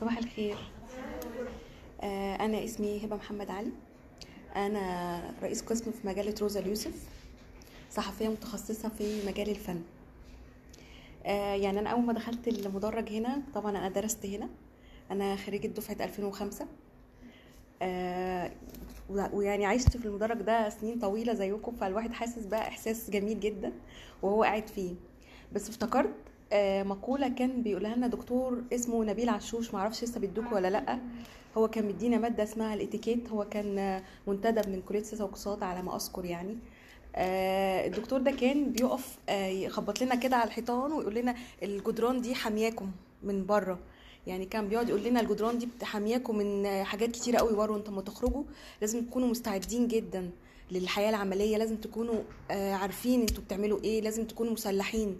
صباح 0.00 0.18
الخير. 0.18 0.56
آه، 2.00 2.36
أنا 2.36 2.64
اسمي 2.64 3.04
هبة 3.04 3.16
محمد 3.16 3.50
علي. 3.50 3.72
أنا 4.56 5.20
رئيس 5.42 5.62
قسم 5.62 5.90
في 5.92 6.06
مجلة 6.06 6.34
روزا 6.40 6.60
اليوسف 6.60 6.92
صحفية 7.90 8.28
متخصصة 8.28 8.88
في 8.88 9.26
مجال 9.26 9.50
الفن. 9.50 9.82
آه، 11.26 11.54
يعني 11.54 11.78
أنا 11.80 11.90
أول 11.90 12.02
ما 12.02 12.12
دخلت 12.12 12.48
المدرج 12.48 13.08
هنا 13.08 13.42
طبعا 13.54 13.70
أنا 13.70 13.88
درست 13.88 14.26
هنا. 14.26 14.48
أنا 15.10 15.36
خريجة 15.36 15.66
دفعة 15.66 16.04
2005 16.04 16.66
آه، 17.82 18.52
ويعني 19.32 19.66
عشت 19.66 19.96
في 19.96 20.06
المدرج 20.06 20.42
ده 20.42 20.68
سنين 20.68 20.98
طويلة 20.98 21.34
زيكم 21.34 21.72
فالواحد 21.76 22.12
حاسس 22.12 22.46
بقى 22.46 22.68
إحساس 22.68 23.10
جميل 23.10 23.40
جدا 23.40 23.72
وهو 24.22 24.42
قاعد 24.42 24.68
فيه. 24.68 24.94
بس 25.52 25.68
افتكرت 25.68 26.14
آه، 26.52 26.82
مقولة 26.82 27.28
كان 27.28 27.62
بيقولها 27.62 27.96
لنا 27.96 28.06
دكتور 28.06 28.62
اسمه 28.72 29.04
نبيل 29.04 29.28
عشوش 29.28 29.74
معرفش 29.74 30.04
لسه 30.04 30.20
بيدوكوا 30.20 30.54
ولا 30.54 30.70
لأ. 30.70 30.98
هو 31.56 31.68
كان 31.68 31.86
مدينا 31.88 32.18
مادة 32.18 32.42
اسمها 32.42 32.74
الاتيكيت. 32.74 33.28
هو 33.28 33.44
كان 33.44 34.02
منتدب 34.26 34.68
من 34.68 34.82
كلية 34.88 35.02
سياسة 35.02 35.24
واقتصاد 35.24 35.62
على 35.62 35.82
ما 35.82 35.96
أذكر 35.96 36.24
يعني. 36.24 36.58
آه، 37.16 37.86
الدكتور 37.86 38.20
ده 38.20 38.30
كان 38.30 38.72
بيقف 38.72 39.18
آه، 39.28 39.46
يخبط 39.46 40.02
لنا 40.02 40.14
كده 40.14 40.36
على 40.36 40.46
الحيطان 40.46 40.92
ويقول 40.92 41.14
لنا 41.14 41.34
الجدران 41.62 42.20
دي 42.20 42.34
حامياكم 42.34 42.90
من 43.22 43.46
بره. 43.46 43.78
يعني 44.26 44.46
كان 44.46 44.68
بيقعد 44.68 44.88
يقول 44.88 45.04
لنا 45.04 45.20
الجدران 45.20 45.58
دي 45.58 45.68
حامياكم 45.82 46.36
من 46.38 46.66
حاجات 46.84 47.10
كتيرة 47.10 47.38
قوي 47.38 47.52
بره 47.56 47.72
وأنتم 47.72 47.94
ما 47.96 48.02
تخرجوا 48.02 48.42
لازم 48.80 49.04
تكونوا 49.04 49.28
مستعدين 49.28 49.88
جدا 49.88 50.30
للحياة 50.70 51.10
العملية. 51.10 51.56
لازم 51.56 51.76
تكونوا 51.76 52.20
عارفين 52.50 53.20
أنتوا 53.20 53.44
بتعملوا 53.44 53.80
إيه. 53.84 54.00
لازم 54.00 54.24
تكونوا 54.24 54.52
مسلحين. 54.52 55.18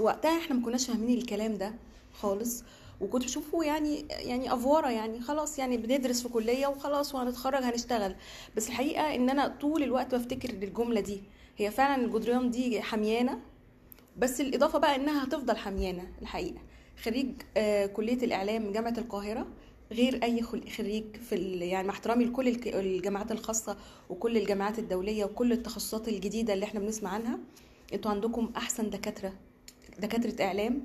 وقتها 0.00 0.38
إحنا 0.38 0.56
ما 0.56 0.64
كناش 0.64 0.86
فاهمين 0.86 1.18
الكلام 1.18 1.54
ده 1.54 1.74
خالص 2.12 2.64
وكنت 3.00 3.24
بشوفه 3.24 3.64
يعني 3.64 4.04
يعني 4.10 4.54
أفورة 4.54 4.88
يعني 4.90 5.20
خلاص 5.20 5.58
يعني 5.58 5.76
بندرس 5.76 6.22
في 6.22 6.28
كلية 6.28 6.66
وخلاص 6.66 7.14
وهنتخرج 7.14 7.62
هنشتغل. 7.62 8.14
بس 8.56 8.68
الحقيقة 8.68 9.14
إن 9.14 9.30
أنا 9.30 9.48
طول 9.60 9.82
الوقت 9.82 10.14
بفتكر 10.14 10.50
الجملة 10.50 11.00
دي. 11.00 11.20
هي 11.56 11.70
فعلا 11.70 12.04
الجدران 12.04 12.50
دي 12.50 12.82
حميانة 12.82 13.40
بس 14.18 14.40
الإضافة 14.40 14.78
بقى 14.78 14.96
إنها 14.96 15.24
هتفضل 15.24 15.56
حميانة 15.56 16.08
الحقيقة. 16.22 16.60
خريج 17.04 17.28
آه، 17.56 17.86
كلية 17.86 18.24
الإعلام 18.24 18.72
جامعة 18.72 18.94
القاهرة 18.98 19.46
غير 19.92 20.22
أي 20.22 20.42
خريج 20.76 21.16
في 21.16 21.36
يعني 21.60 21.88
مع 21.88 21.94
احترامي 21.94 22.24
لكل 22.24 22.48
الجامعات 22.66 23.32
الخاصة 23.32 23.76
وكل 24.10 24.36
الجامعات 24.36 24.78
الدولية 24.78 25.24
وكل 25.24 25.52
التخصصات 25.52 26.08
الجديدة 26.08 26.54
اللي 26.54 26.64
إحنا 26.64 26.80
بنسمع 26.80 27.10
عنها 27.10 27.38
أنتوا 27.94 28.10
عندكم 28.10 28.50
أحسن 28.56 28.90
دكاترة 28.90 29.32
دكاترة 29.98 30.44
إعلام 30.44 30.82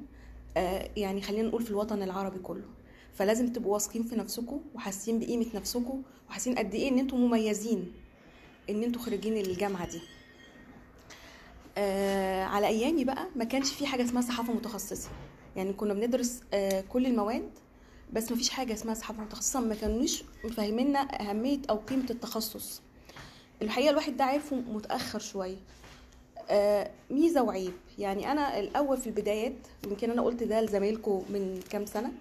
آه، 0.58 0.89
يعني 0.98 1.22
خلينا 1.22 1.48
نقول 1.48 1.64
في 1.64 1.70
الوطن 1.72 2.03
العربي 2.03 2.39
كله. 2.39 2.66
فلازم 3.14 3.53
تبقوا 3.53 3.73
واثقين 3.73 4.03
في 4.03 4.16
نفسكم 4.16 4.62
وحاسين 4.73 5.20
بقيمة 5.20 5.45
نفسكم 5.56 6.03
وحاسين 6.30 6.56
قد 6.58 6.73
إيه 6.73 6.89
إن 6.89 7.00
أنتوا 7.00 7.17
مميزين 7.17 7.94
إن 8.70 8.84
أنتوا 8.84 9.02
خريجين 9.02 9.38
الجامعة 9.38 9.89
دي. 9.92 10.02
آه 11.78 12.44
على 12.44 12.67
أيامي 12.67 13.03
بقى 13.03 13.28
ما 13.36 13.44
كانش 13.44 13.73
في 13.73 13.86
حاجة 13.88 14.03
اسمها 14.03 14.22
صحافة 14.22 14.53
متخصصة. 14.53 15.09
يعني 15.56 15.73
كنا 15.73 15.94
بندرس 15.94 16.42
آه 16.53 16.81
كل 16.81 17.06
المواد 17.06 17.50
بس 18.14 18.31
ما 18.31 18.38
فيش 18.38 18.50
حاجة 18.50 18.73
اسمها 18.73 18.94
صحافة 18.94 19.23
متخصصة. 19.23 19.59
ما 19.59 19.75
كانوش 19.75 20.23
مفهمينا 20.45 21.00
أهمية 21.00 21.59
أو 21.69 21.75
قيمة 21.78 22.06
التخصص. 22.09 22.81
الحقيقة 23.62 23.90
الواحد 23.90 24.17
ده 24.17 24.23
عارفه 24.23 24.56
متأخر 24.56 25.19
شوية. 25.19 25.58
ميزة 27.09 27.43
وعيب. 27.43 27.73
يعني 27.99 28.31
أنا 28.31 28.59
الأول 28.59 28.97
في 28.97 29.07
البدايات 29.07 29.53
يمكن 29.88 30.11
أنا 30.11 30.21
قلت 30.21 30.43
ده 30.43 30.61
لزمايلكم 30.61 31.23
من 31.29 31.59
كام 31.69 31.85
سنة 31.85 32.11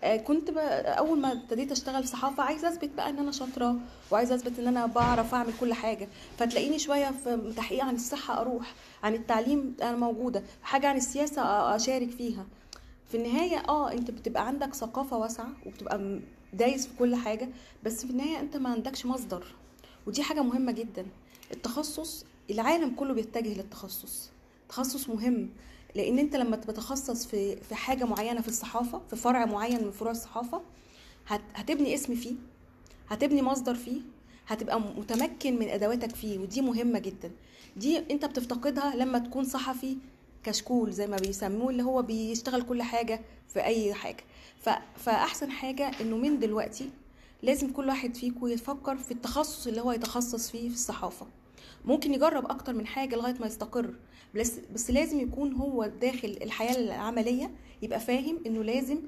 آه، 0.00 0.16
كنت. 0.16 0.50
أول 0.86 1.18
ما 1.20 1.32
ابتديت 1.32 1.72
أشتغل 1.72 2.08
صحافة 2.08 2.42
عايزه 2.42 2.68
أثبت 2.68 2.90
بقى 2.96 3.10
إن 3.10 3.18
أنا 3.18 3.32
شاطرة 3.32 3.76
وعايزه 4.10 4.34
أثبت 4.34 4.58
إن 4.58 4.66
أنا 4.66 4.86
بعرف 4.86 5.34
أعمل 5.34 5.52
كل 5.60 5.74
حاجة. 5.74 6.08
فتلاقيني 6.38 6.78
شوية 6.78 7.10
في 7.10 7.52
تحقيق 7.56 7.84
عن 7.84 7.94
الصحة 7.94 8.40
أروح 8.40 8.74
عن 9.02 9.14
التعليم 9.14 9.76
أنا 9.82 9.96
موجودة 9.96 10.42
حاجة 10.62 10.86
عن 10.88 10.96
السياسة 10.96 11.42
أشارك 11.76 12.10
فيها. 12.10 12.46
في 13.10 13.16
النهاية 13.16 13.62
آه 13.68 13.92
أنت 13.92 14.10
بتبقى 14.10 14.46
عندك 14.46 14.74
ثقافة 14.74 15.16
واسعة 15.18 15.48
وبتبقى 15.66 16.20
دايس 16.52 16.86
في 16.86 16.96
كل 16.98 17.14
حاجة 17.16 17.48
بس 17.84 18.04
في 18.04 18.10
النهاية 18.10 18.40
أنت 18.40 18.56
ما 18.56 18.68
عندكش 18.68 19.06
مصدر. 19.06 19.44
ودي 20.06 20.22
حاجة 20.22 20.42
مهمة 20.42 20.72
جدا. 20.72 21.06
التخصص 21.52 22.24
العالم 22.50 22.94
كله 22.94 23.14
بيتجه 23.14 23.54
للتخصص. 23.54 24.30
تخصص 24.68 25.08
مهم 25.08 25.48
لأن 25.94 26.18
أنت 26.18 26.36
لما 26.36 26.56
تتخصص 26.56 27.26
في 27.26 27.56
في 27.56 27.74
حاجة 27.74 28.04
معينة 28.04 28.40
في 28.40 28.48
الصحافة 28.48 29.00
في 29.10 29.16
فرع 29.16 29.44
معين 29.44 29.84
من 29.84 29.90
فروع 29.90 30.10
الصحافة 30.10 30.62
هت 31.26 31.40
هتبني 31.54 31.94
اسم 31.94 32.14
فيه 32.14 32.34
هتبني 33.08 33.42
مصدر 33.42 33.74
فيه 33.74 34.00
هتبقى 34.46 34.80
متمكن 34.80 35.58
من 35.58 35.68
أدواتك 35.68 36.14
فيه 36.14 36.38
ودي 36.38 36.60
مهمة 36.60 36.98
جدا. 36.98 37.30
دي 37.76 37.98
أنت 37.98 38.24
بتفتقدها 38.24 38.96
لما 38.96 39.18
تكون 39.18 39.44
صحفي 39.44 39.96
كشكول 40.44 40.92
زي 40.92 41.06
ما 41.06 41.16
بيسموه 41.16 41.70
اللي 41.70 41.82
هو 41.82 42.02
بيشتغل 42.02 42.62
كل 42.62 42.82
حاجة 42.82 43.20
في 43.48 43.64
أي 43.64 43.94
حاجة. 43.94 44.24
فأحسن 44.96 45.50
حاجة 45.50 45.90
إنه 46.00 46.16
من 46.16 46.38
دلوقتي 46.38 46.90
لازم 47.42 47.72
كل 47.72 47.88
واحد 47.88 48.14
فيكم 48.16 48.46
يفكر 48.46 48.96
في 48.96 49.10
التخصص 49.10 49.66
اللي 49.66 49.80
هو 49.80 49.92
يتخصص 49.92 50.50
فيه 50.50 50.68
في 50.68 50.74
الصحافة. 50.74 51.26
ممكن 51.84 52.14
يجرب 52.14 52.44
أكتر 52.50 52.72
من 52.72 52.86
حاجة 52.86 53.16
لغاية 53.16 53.34
ما 53.40 53.46
يستقر. 53.46 53.94
بس 54.34 54.58
بس 54.74 54.90
لازم 54.90 55.20
يكون 55.20 55.52
هو 55.52 55.86
داخل 55.86 56.38
الحياة 56.42 56.76
العملية 56.76 57.50
يبقى 57.82 58.00
فاهم 58.00 58.38
إنه 58.46 58.62
لازم 58.64 58.98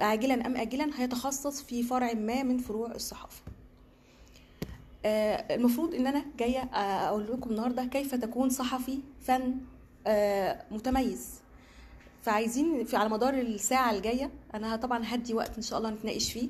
عاجلا 0.00 0.46
أم 0.46 0.56
اجلا 0.56 0.90
هيتخصص 0.96 1.62
في 1.62 1.82
فرع 1.82 2.12
ما 2.12 2.42
من 2.42 2.58
فروع 2.58 2.90
الصحافة. 2.90 3.42
آه، 5.04 5.54
المفروض 5.54 5.94
إن 5.94 6.06
أنا 6.06 6.24
جاية 6.38 6.58
آه، 6.60 7.08
أقول 7.08 7.32
لكم 7.32 7.50
النهارده 7.50 7.84
كيف 7.84 8.14
تكون 8.14 8.50
صحفي 8.50 8.98
فن 9.20 9.54
آه، 10.06 10.62
متميز. 10.70 11.28
فعايزين 12.22 12.84
في 12.84 12.96
على 12.96 13.08
مدار 13.08 13.34
الساعة 13.34 13.90
الجاية 13.90 14.30
أنا 14.54 14.76
طبعا 14.76 15.02
هدي 15.04 15.34
وقت 15.34 15.56
إن 15.56 15.62
شاء 15.62 15.78
الله 15.78 15.90
نتناقش 15.90 16.32
فيه 16.32 16.48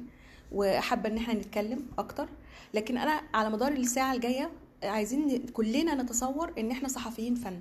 وحابه 0.52 1.08
إن 1.08 1.16
إحنا 1.16 1.34
نتكلم 1.34 1.86
أكتر. 1.98 2.28
لكن 2.74 2.98
أنا 2.98 3.22
على 3.34 3.50
مدار 3.50 3.72
الساعة 3.72 4.14
الجاية 4.14 4.50
عايزين 4.82 5.46
كلنا 5.46 5.94
نتصور 6.02 6.52
إن 6.58 6.70
إحنا 6.70 6.88
صحفيين 6.88 7.34
فن. 7.34 7.60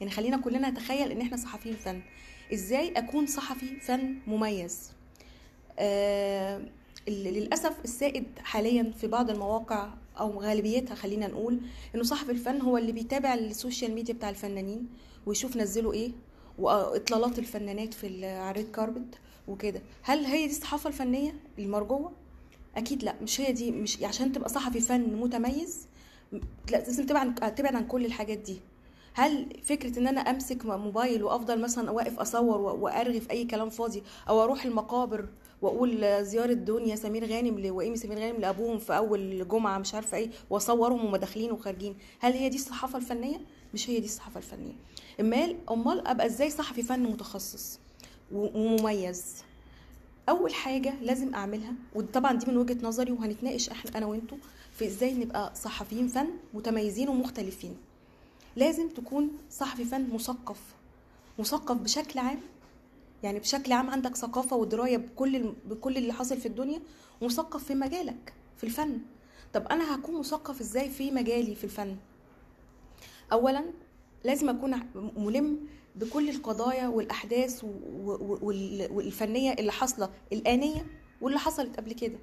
يعني 0.00 0.12
خلينا 0.12 0.36
كلنا 0.36 0.70
نتخيل 0.70 1.10
إن 1.10 1.20
إحنا 1.20 1.36
صحفيين 1.36 1.74
فن. 1.76 2.00
إزاي 2.52 2.92
أكون 2.92 3.26
صحفي 3.26 3.80
فن 3.80 4.14
مميز؟ 4.26 4.90
آه، 5.78 6.62
للأسف 7.08 7.72
السائد 7.84 8.24
حاليا 8.42 8.92
في 9.00 9.06
بعض 9.06 9.30
المواقع 9.30 9.88
أو 10.20 10.40
غالبيتها 10.40 10.94
خلينا 10.94 11.26
نقول 11.26 11.60
إنه 11.94 12.02
صاحب 12.02 12.30
الفن 12.30 12.60
هو 12.60 12.78
اللي 12.78 12.92
بيتابع 12.92 13.34
ال 13.34 13.43
social 13.43 13.94
media 13.94 14.14
بتاع 14.14 14.30
الفنانين 14.30 14.86
ويشوف 15.26 15.56
نزلوا 15.56 15.92
إيه 15.92 16.10
وإطلالات 16.58 17.38
الفنانات 17.38 17.94
في 17.94 18.06
ال 18.06 18.22
red 18.22 18.70
carpet 18.70 19.14
وكده. 19.48 19.82
هل 20.02 20.24
هي 20.24 20.46
دي 20.46 20.52
الصحافة 20.52 20.88
الفنية 20.88 21.34
المرجوة؟ 21.58 22.12
أكيد 22.76 23.02
لأ. 23.04 23.14
مش 23.22 23.40
هي 23.40 23.52
دي 23.52 23.70
مش 23.70 24.02
عشان 24.02 24.32
تبقى 24.32 24.48
صحفي 24.48 24.80
فن 24.80 25.16
متميز 25.16 25.86
لا 26.32 26.40
لازم 26.70 27.06
تبعد 27.06 27.54
تبعد 27.54 27.74
عن 27.74 27.86
كل 27.86 28.04
الحاجات 28.04 28.38
دي. 28.38 28.60
هل 29.14 29.46
فكرة 29.64 29.98
إن 29.98 30.06
أنا 30.06 30.20
أمسك 30.20 30.66
موبايل 30.66 31.22
وأفضل 31.22 31.60
مثلا 31.60 31.90
واقف 31.90 32.18
أصور 32.20 32.60
وأرغي 32.60 33.20
في 33.20 33.30
أي 33.30 33.44
كلام 33.44 33.70
فاضي 33.70 34.02
أو 34.28 34.42
أروح 34.44 34.64
المقابر 34.64 35.28
وأقول 35.62 36.24
زيارة 36.24 36.52
دنيا 36.52 36.96
سمير 36.96 37.24
غانم 37.26 37.74
وإيمي 37.76 37.96
سمير 37.96 38.18
غانم 38.18 38.36
لأبوهم 38.40 38.78
في 38.78 38.96
أول 38.96 39.48
جمعة 39.48 39.78
مش 39.78 39.94
عارفة 39.94 40.16
إيه 40.16 40.30
وأصورهم 40.50 41.04
وهم 41.04 41.16
داخلين 41.16 41.52
وخارجين. 41.52 41.96
هل 42.20 42.32
هي 42.32 42.48
دي 42.48 42.56
الصحافة 42.56 42.98
الفنية؟ 42.98 43.40
مش 43.74 43.90
هي 43.90 44.00
دي 44.00 44.06
الصحافة 44.06 44.38
الفنية. 44.38 44.72
أمال 45.20 45.56
أمال 45.70 46.06
أبقى 46.06 46.26
إزاي 46.26 46.50
صحفي 46.50 46.82
فن 46.82 47.00
متخصص 47.02 47.80
ومميز؟ 48.32 49.34
أول 50.28 50.54
حاجة 50.54 50.94
لازم 51.02 51.34
أعملها 51.34 51.72
وطبعا 51.94 52.32
دي 52.32 52.46
من 52.50 52.56
وجهة 52.56 52.78
نظري 52.82 53.12
وهنتناقش 53.12 53.68
إحنا 53.68 53.98
أنا 53.98 54.06
وأنتوا 54.06 54.38
في 54.78 54.86
إزاي 54.86 55.14
نبقى 55.14 55.52
صحفيين 55.54 56.08
فن 56.08 56.28
متميزين 56.54 57.08
ومختلفين. 57.08 57.76
لازم 58.56 58.88
تكون 58.88 59.30
صحفي 59.50 59.84
فن 59.84 60.14
مثقف 60.14 60.60
مثقف 61.38 61.76
بشكل 61.76 62.18
عام. 62.18 62.38
يعني 63.22 63.38
بشكل 63.38 63.72
عام 63.72 63.90
عندك 63.90 64.16
ثقافة 64.16 64.56
ودراية 64.56 64.96
بكل 64.96 65.52
بكل 65.66 65.96
اللي 65.96 66.12
حاصل 66.12 66.36
في 66.36 66.46
الدنيا 66.46 66.80
ومثقف 67.20 67.64
في 67.64 67.74
مجالك 67.74 68.32
في 68.56 68.64
الفن. 68.64 68.98
طب 69.52 69.66
أنا 69.66 69.94
هكون 69.94 70.18
مثقف 70.18 70.60
إزاي 70.60 70.90
في 70.90 71.10
مجالي 71.10 71.54
في 71.54 71.64
الفن؟ 71.64 71.96
اولا 73.32 73.64
لازم 74.24 74.48
أكون 74.48 74.80
ملم 75.16 75.58
بكل 75.96 76.28
القضايا 76.28 76.88
والأحداث 76.88 77.64
والفنية 78.90 79.52
اللي 79.52 79.72
حاصلة 79.72 80.10
الآنية 80.32 80.86
واللي 81.20 81.38
حصلت 81.38 81.76
قبل 81.76 81.92
كده. 81.92 82.18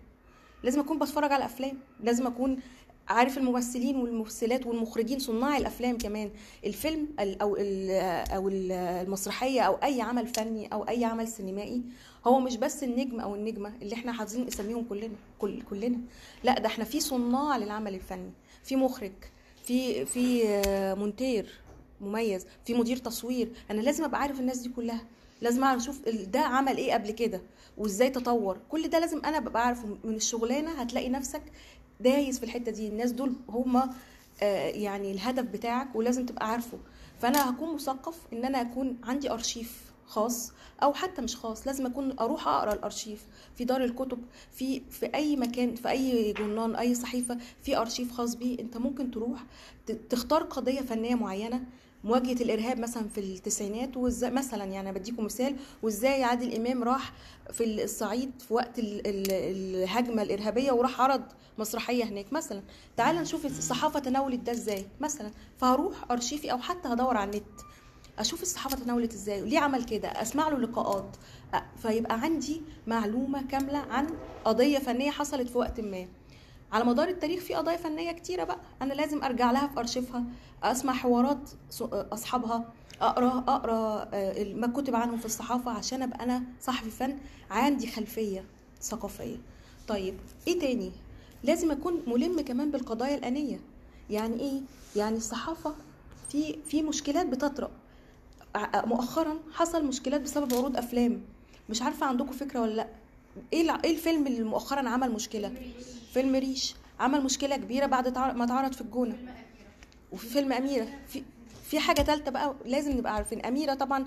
لازم 0.63 0.80
أكون 0.80 1.00
بتفرج 1.00 1.31
على 1.31 1.46
افلام 1.46 1.78
لازم 2.04 2.28
أكون 2.28 2.60
عارف 3.07 3.38
الممثلين 3.38 3.96
والممثلات 3.96 4.66
والمخرجين 4.66 5.19
صناع 5.19 5.57
الأفلام 5.57 5.98
كمان. 5.98 6.30
الفيلم 6.66 7.07
ال- 7.19 7.42
أو 7.42 7.56
أو 8.36 8.48
ال- 8.50 8.72
المسرحية 8.72 9.62
أو 9.62 9.74
أي 9.74 10.02
عمل 10.02 10.28
فني 10.28 10.68
أو 10.74 10.84
أي 10.84 11.06
عمل 11.06 11.28
سينمائي 11.28 11.81
هو 12.28 12.40
مش 12.40 12.57
بس 12.57 12.84
النجم 12.84 13.19
أو 13.19 13.36
النجمة 13.36 13.74
اللي 13.81 13.96
إحنا 13.96 14.12
حافظين 14.13 14.48
اساميهم 14.48 14.84
كلنا 14.90 15.16
كل 15.40 15.62
كلنا. 15.62 15.98
لا 16.44 16.60
ده 16.60 16.68
إحنا 16.68 16.84
في 16.84 17.00
صناع 17.00 17.57
للعمل 17.57 17.94
الفني 17.96 18.31
في 18.63 18.75
مخرج 18.75 19.12
في 19.66 20.06
في 20.06 20.44
مونتير 20.98 21.50
مميز 22.02 22.46
في 22.66 22.74
مدير 22.74 22.98
تصوير. 22.98 23.50
أنا 23.72 23.81
لازم 23.81 24.04
أبقى 24.04 24.22
عارف 24.22 24.40
الناس 24.40 24.57
دي 24.57 24.69
كلها. 24.69 25.06
لازم 25.42 25.63
أعرف 25.63 25.81
أشوف 25.81 26.10
ده 26.10 26.40
عمل 26.40 26.78
إيه 26.78 26.94
قبل 26.94 27.12
كده. 27.12 27.42
وازاي 27.77 28.10
تطور. 28.10 28.57
كل 28.69 28.88
ده 28.88 29.00
لازم 29.00 29.22
أنا 29.25 29.39
ببقى 29.39 29.66
عارفه. 29.68 29.98
من 30.04 30.16
الشغلانة 30.16 30.72
هتلاقي 30.72 31.10
نفسك 31.10 31.42
دايس 32.00 32.39
في 32.39 32.45
الحتة 32.45 32.72
دي. 32.72 32.88
الناس 32.88 33.12
دول 33.12 33.33
هم 33.50 33.89
يعني 34.42 35.12
الهدف 35.12 35.44
بتاعك 35.44 35.95
ولازم 35.95 36.25
تبقى 36.25 36.50
عارفه. 36.51 36.77
فأنا 37.19 37.50
هكون 37.50 37.75
مثقف 37.75 38.18
إن 38.33 38.45
أنا 38.45 38.62
أكون 38.62 38.98
عندي 39.04 39.31
أرشيف 39.31 39.86
خاص 40.07 40.51
أو 40.83 40.94
حتى 40.94 41.22
مش 41.22 41.36
خاص 41.36 41.68
لازم 41.68 41.86
أكون 41.86 42.19
أروح 42.19 42.48
أقرأ 42.48 42.74
الأرشيف. 42.74 43.25
في 43.56 43.66
دار 43.66 43.83
الكتب 43.83 44.19
في 44.51 44.81
في 44.89 45.06
أي 45.16 45.36
مكان 45.36 45.75
في 45.75 45.89
أي 45.89 46.33
جورنال 46.33 46.75
أي 46.75 46.95
صحيفة 46.95 47.38
في 47.63 47.78
أرشيف 47.78 48.12
خاص 48.12 48.36
بيه. 48.36 48.60
أنت 48.60 48.78
ممكن 48.78 49.12
تروح 49.12 49.44
تختار 50.10 50.44
قضية 50.44 50.81
فنية 50.81 51.16
معينة 51.16 51.63
مواجهة 52.06 52.44
الإرهاب 52.44 52.80
مثلا 52.80 53.07
في 53.07 53.18
التسعينات 53.19 53.98
وإزاي 53.98 54.31
مثلا 54.31 54.63
يعني 54.66 54.92
بديكم 54.92 55.25
مثال 55.25 55.56
وإزاي 55.84 56.24
عادل 56.24 56.56
إمام 56.56 56.84
راح 56.84 57.13
في 57.54 57.84
الصعيد 57.84 58.31
في 58.48 58.54
وقت 58.54 58.80
ال- 58.80 59.07
ال- 59.07 59.31
الهجمة 59.31 60.22
الإرهابية 60.22 60.72
وراح 60.72 61.02
عرض 61.02 61.22
مسرحية 61.57 62.04
هناك 62.04 62.34
مثلا. 62.34 62.62
تعال 62.98 63.16
نشوف 63.16 63.46
الصحافة 63.46 64.00
تناولت 64.00 64.40
ده 64.40 64.52
إزاي 64.52 64.86
مثلا. 65.00 65.31
فهروح 65.57 66.12
أرشيفي 66.12 66.52
أو 66.52 66.57
حتى 66.57 66.88
هدور 66.90 67.18
على 67.18 67.30
النت 67.31 67.62
أشوف 68.19 68.42
الصحافة 68.42 68.75
تناولت 68.78 69.13
إزاي 69.13 69.42
ليه 69.42 69.60
عمل 69.60 69.84
كده؟ 69.84 70.07
أسمع 70.22 70.50
له 70.50 70.57
لقاءات. 70.57 71.16
فيبقى 71.78 72.19
عندي 72.22 72.62
معلومة 72.88 73.48
كاملة 73.48 73.78
عن 73.78 74.07
قضية 74.46 74.80
فنية 74.80 75.12
حصلت 75.12 75.50
في 75.50 75.57
وقت 75.57 75.80
ما. 75.80 76.07
على 76.72 76.84
مدار 76.86 77.08
التاريخ 77.08 77.44
في 77.44 77.54
قضايا 77.54 77.78
فنية 77.78 78.12
كتيرة 78.12 78.44
بقى. 78.44 78.58
أنا 78.82 78.94
لازم 78.94 79.24
أرجع 79.24 79.52
لها 79.52 79.68
في 79.68 79.80
أرشيفها 79.80 80.24
أسمع 80.64 80.94
حوارات 80.94 81.50
أصحابها 81.94 82.66
أقرأ 83.02 83.38
أقرأ 83.48 84.10
آه، 84.14 84.54
ما 84.54 84.68
كتب 84.68 84.96
عنهم 84.96 85.18
في 85.18 85.26
الصحافة 85.26 85.72
عشان 85.72 86.02
أبقى 86.02 86.24
أنا 86.24 86.44
صحفي 86.62 86.90
فن 86.90 87.18
عندي 87.52 87.88
خلفية 87.88 88.46
ثقافية. 88.82 89.38
طيب 89.88 90.18
إيه 90.48 90.60
تاني؟ 90.60 90.92
لازم 91.44 91.72
أكون 91.72 92.04
ملم 92.08 92.42
كمان 92.42 92.72
بالقضايا 92.72 93.16
الآنية. 93.16 93.60
يعني 94.10 94.40
إيه؟ 94.40 94.62
يعني 94.96 95.18
الصحافة 95.18 95.76
في 96.30 96.56
في 96.66 96.82
مشكلات 96.84 97.26
بتطرأ. 97.26 97.72
مؤخرا 98.76 99.38
حصل 99.54 99.86
مشكلات 99.86 100.22
بسبب 100.22 100.54
عروض 100.54 100.78
أفلام. 100.78 101.22
مش 101.70 101.82
عارفة 101.82 102.06
عندكم 102.06 102.32
فكرة 102.32 102.62
ولا 102.62 102.74
لأ؟ 102.74 102.88
إيه 103.54 103.80
إيه 103.84 103.92
الفيلم 103.92 104.28
اللي 104.28 104.44
مؤخرا 104.44 104.90
عمل 104.90 105.12
مشكلة؟ 105.12 105.52
فيلم 106.16 106.36
ريش. 106.36 106.76
عمل 107.00 107.24
مشكلة 107.24 107.56
كبيرة 107.58 107.86
بعد 107.86 108.18
ما 108.18 108.44
اتعرض 108.44 108.74
في 108.74 108.82
الجونة. 108.82 109.18
وفي 110.12 110.28
فيلم 110.28 110.54
أميرة. 110.54 110.88
في 111.08 111.24
في 111.70 111.80
حاجة 111.80 112.02
ثالثه 112.02 112.32
بقى 112.32 112.56
لازم 112.66 112.92
نبقى 112.98 113.14
عارفين. 113.16 113.46
أميرة 113.46 113.74
طبعا 113.74 114.06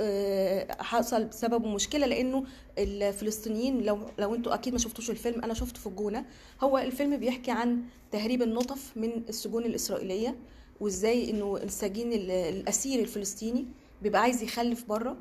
آه، 0.00 0.82
حصل 0.82 1.24
بسببه 1.24 1.68
مشكله 1.68 2.06
لأنه 2.06 2.44
الفلسطينيين 2.78 3.80
لو 3.82 3.98
لو 4.18 4.34
أنتوا 4.34 4.54
أكيد 4.54 4.72
ما 4.72 4.78
شفتوش 4.78 5.10
الفيلم 5.10 5.42
أنا 5.44 5.54
شفته 5.54 5.80
في 5.80 5.86
الجونة. 5.86 6.24
هو 6.62 6.78
الفيلم 6.78 7.16
بيحكي 7.16 7.50
عن 7.50 7.82
تهريب 8.12 8.42
النطف 8.42 8.92
من 8.96 9.10
السجون 9.28 9.64
الإسرائيلية 9.64 10.36
وإزاي 10.80 11.30
إنه 11.30 11.56
السجين 11.56 12.12
ال- 12.12 12.30
الأسير 12.30 13.00
الفلسطيني 13.00 13.66
بيبقى 14.02 14.22
عايز 14.22 14.42
يخلف 14.42 14.84
بره 14.84 15.16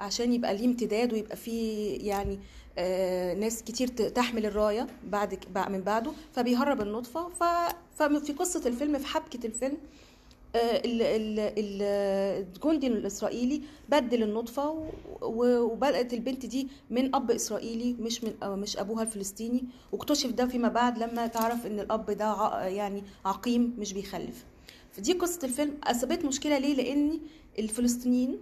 عشان 0.00 0.32
يبقى 0.32 0.54
ليه 0.56 0.66
امتداد 0.66 1.12
ويبقى 1.12 1.36
فيه 1.36 1.98
يعني 2.08 2.38
ناس 3.40 3.62
كتير 3.62 3.88
تحمل 3.88 4.46
الراية 4.46 4.86
بعد 5.10 5.38
من 5.70 5.80
بعده 5.80 6.12
فبيهرب 6.32 6.80
النطفة. 6.80 7.28
ففي 7.96 8.32
قصة 8.38 8.62
الفيلم 8.66 8.98
في 8.98 9.06
حبكة 9.06 9.46
الفيلم 9.46 9.76
آه، 10.54 10.58
ال- 10.58 11.02
ال- 11.02 11.38
ال- 11.58 12.46
الجندي 12.56 12.86
الإسرائيلي 12.86 13.62
بدل 13.88 14.22
النطفة 14.22 14.88
وبدات 15.22 16.14
البنت 16.14 16.46
دي 16.46 16.68
من 16.90 17.14
أب 17.14 17.30
إسرائيلي 17.30 17.92
مش 18.00 18.24
من 18.24 18.34
آه، 18.42 18.56
مش 18.56 18.76
أبوها 18.76 19.02
الفلسطيني. 19.02 19.64
واكتشف 19.92 20.30
ده 20.30 20.46
فيما 20.46 20.68
بعد 20.68 20.98
لما 20.98 21.26
تعرف 21.26 21.66
إن 21.66 21.80
الأب 21.80 22.10
ده 22.10 22.60
يعني 22.66 23.02
عقيم 23.24 23.74
مش 23.78 23.92
بيخلف. 23.92 24.44
فدي 24.92 25.12
قصة 25.12 25.38
الفيلم. 25.44 25.74
اثبت 25.84 26.24
مشكلة 26.24 26.58
ليه؟ 26.58 26.74
لأن 26.74 27.20
الفلسطينيين 27.58 28.30
آه، 28.32 28.38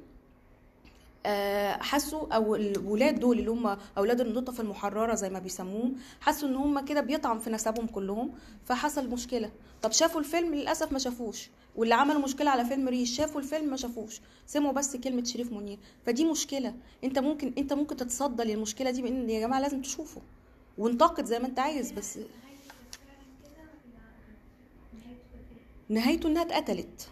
حسوا 1.81 2.35
أو 2.35 2.55
الولاد 2.55 3.21
دول 3.21 3.39
اللي 3.39 3.51
هم 3.51 3.77
أولاد 3.99 4.21
النطف 4.21 4.61
المحررة 4.61 5.15
زي 5.15 5.31
ما 5.31 5.39
بيسموهم 5.39 5.97
حسوا 6.21 6.49
إن 6.49 6.55
هم 6.55 6.85
كده 6.85 7.01
بيطعم 7.01 7.39
في 7.39 7.51
نسبهم 7.51 7.87
كلهم 7.87 8.33
فحصل 8.65 9.09
مشكلة. 9.09 9.51
طب 9.83 9.93
شافوا 9.93 10.21
الفيلم؟ 10.21 10.55
للأسف 10.55 10.93
ما 10.93 10.99
شافوش. 10.99 11.51
واللي 11.77 11.95
عملوا 11.95 12.21
مشكلة 12.21 12.51
على 12.51 12.65
فيلم 12.65 12.89
ريش 12.89 13.17
شافوا 13.17 13.41
الفيلم؟ 13.41 13.71
ما 13.71 13.77
شافوش. 13.77 14.21
سمعوا 14.47 14.73
بس 14.73 14.97
كلمة 14.97 15.25
شريف 15.25 15.53
منير. 15.53 15.79
فدي 16.07 16.25
مشكلة. 16.25 16.75
أنت 17.05 17.19
ممكن 17.19 17.53
أنت 17.59 17.73
ممكن 17.73 17.97
تتصدى 17.97 18.43
للمشكلة 18.43 18.91
دي 18.91 19.03
بإن 19.03 19.31
يا 19.31 19.41
جماعة 19.41 19.61
لازم 19.61 19.83
تشوفوا 19.83 20.23
وانتقد 20.79 21.25
زي 21.25 21.39
ما 21.39 21.47
أنت 21.47 21.59
عايز 21.59 21.93
بس 21.93 22.19
نهايته 25.89 26.29
إنها 26.29 26.43
اتقتلت. 26.43 27.09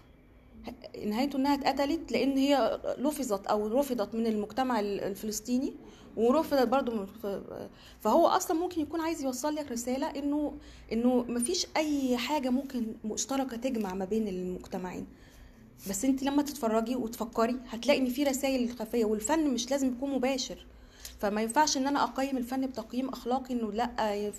نهايته 1.07 1.37
إنها 1.37 1.55
اتقتلت 1.55 2.13
لأن 2.13 2.37
هي 2.39 2.81
لفظت 2.99 3.47
أو 3.47 3.79
رفضت 3.81 4.15
من 4.15 4.27
المجتمع 4.27 4.81
الفلسطيني 4.81 5.73
ورفضت 6.17 6.69
برضو 6.69 6.93
من 6.95 7.07
فهو 8.01 8.27
أصلا 8.27 8.57
ممكن 8.61 8.81
يكون 8.81 9.01
عايز 9.01 9.23
يوصل 9.25 9.55
لك 9.55 9.73
رسالة 9.73 10.07
إنه 10.07 10.53
إنه 10.93 11.25
مفيش 11.29 11.67
أي 11.77 12.17
حاجة 12.17 12.51
ممكن 12.51 12.87
مشتركة 13.05 13.57
تجمع 13.57 13.95
ما 13.95 14.05
بين 14.05 14.29
المجتمعين. 14.29 15.07
بس 15.91 16.05
أنت 16.05 16.23
لما 16.23 16.43
تتفرجي 16.43 16.97
وتفكري 16.97 17.57
هتلاقي 17.69 18.01
إن 18.01 18.09
في 18.09 18.25
رسائل 18.25 18.71
خفية 18.79 19.05
والفن 19.05 19.47
مش 19.55 19.71
لازم 19.71 19.89
يكون 19.89 20.11
مباشر. 20.11 20.67
فما 21.21 21.43
ينفعش 21.43 21.77
إن 21.77 21.87
أنا 21.87 22.03
أقيم 22.05 22.37
الفن 22.37 22.67
بتقييم 22.67 23.09
أخلاقي 23.09 23.55
إنه 23.55 23.73
لأ 23.73 23.91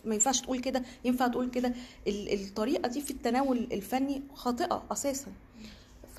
ما 0.06 0.14
ينفعش 0.14 0.42
تقول 0.42 0.60
كده 0.60 0.84
ينفع 1.06 1.28
تقول 1.28 1.50
كده. 1.50 1.74
ال- 2.08 2.34
الطريقة 2.34 2.88
دي 2.88 3.02
في 3.02 3.12
التناول 3.12 3.58
الفني 3.58 4.22
خاطئة 4.34 4.84
أساسا. 4.92 5.32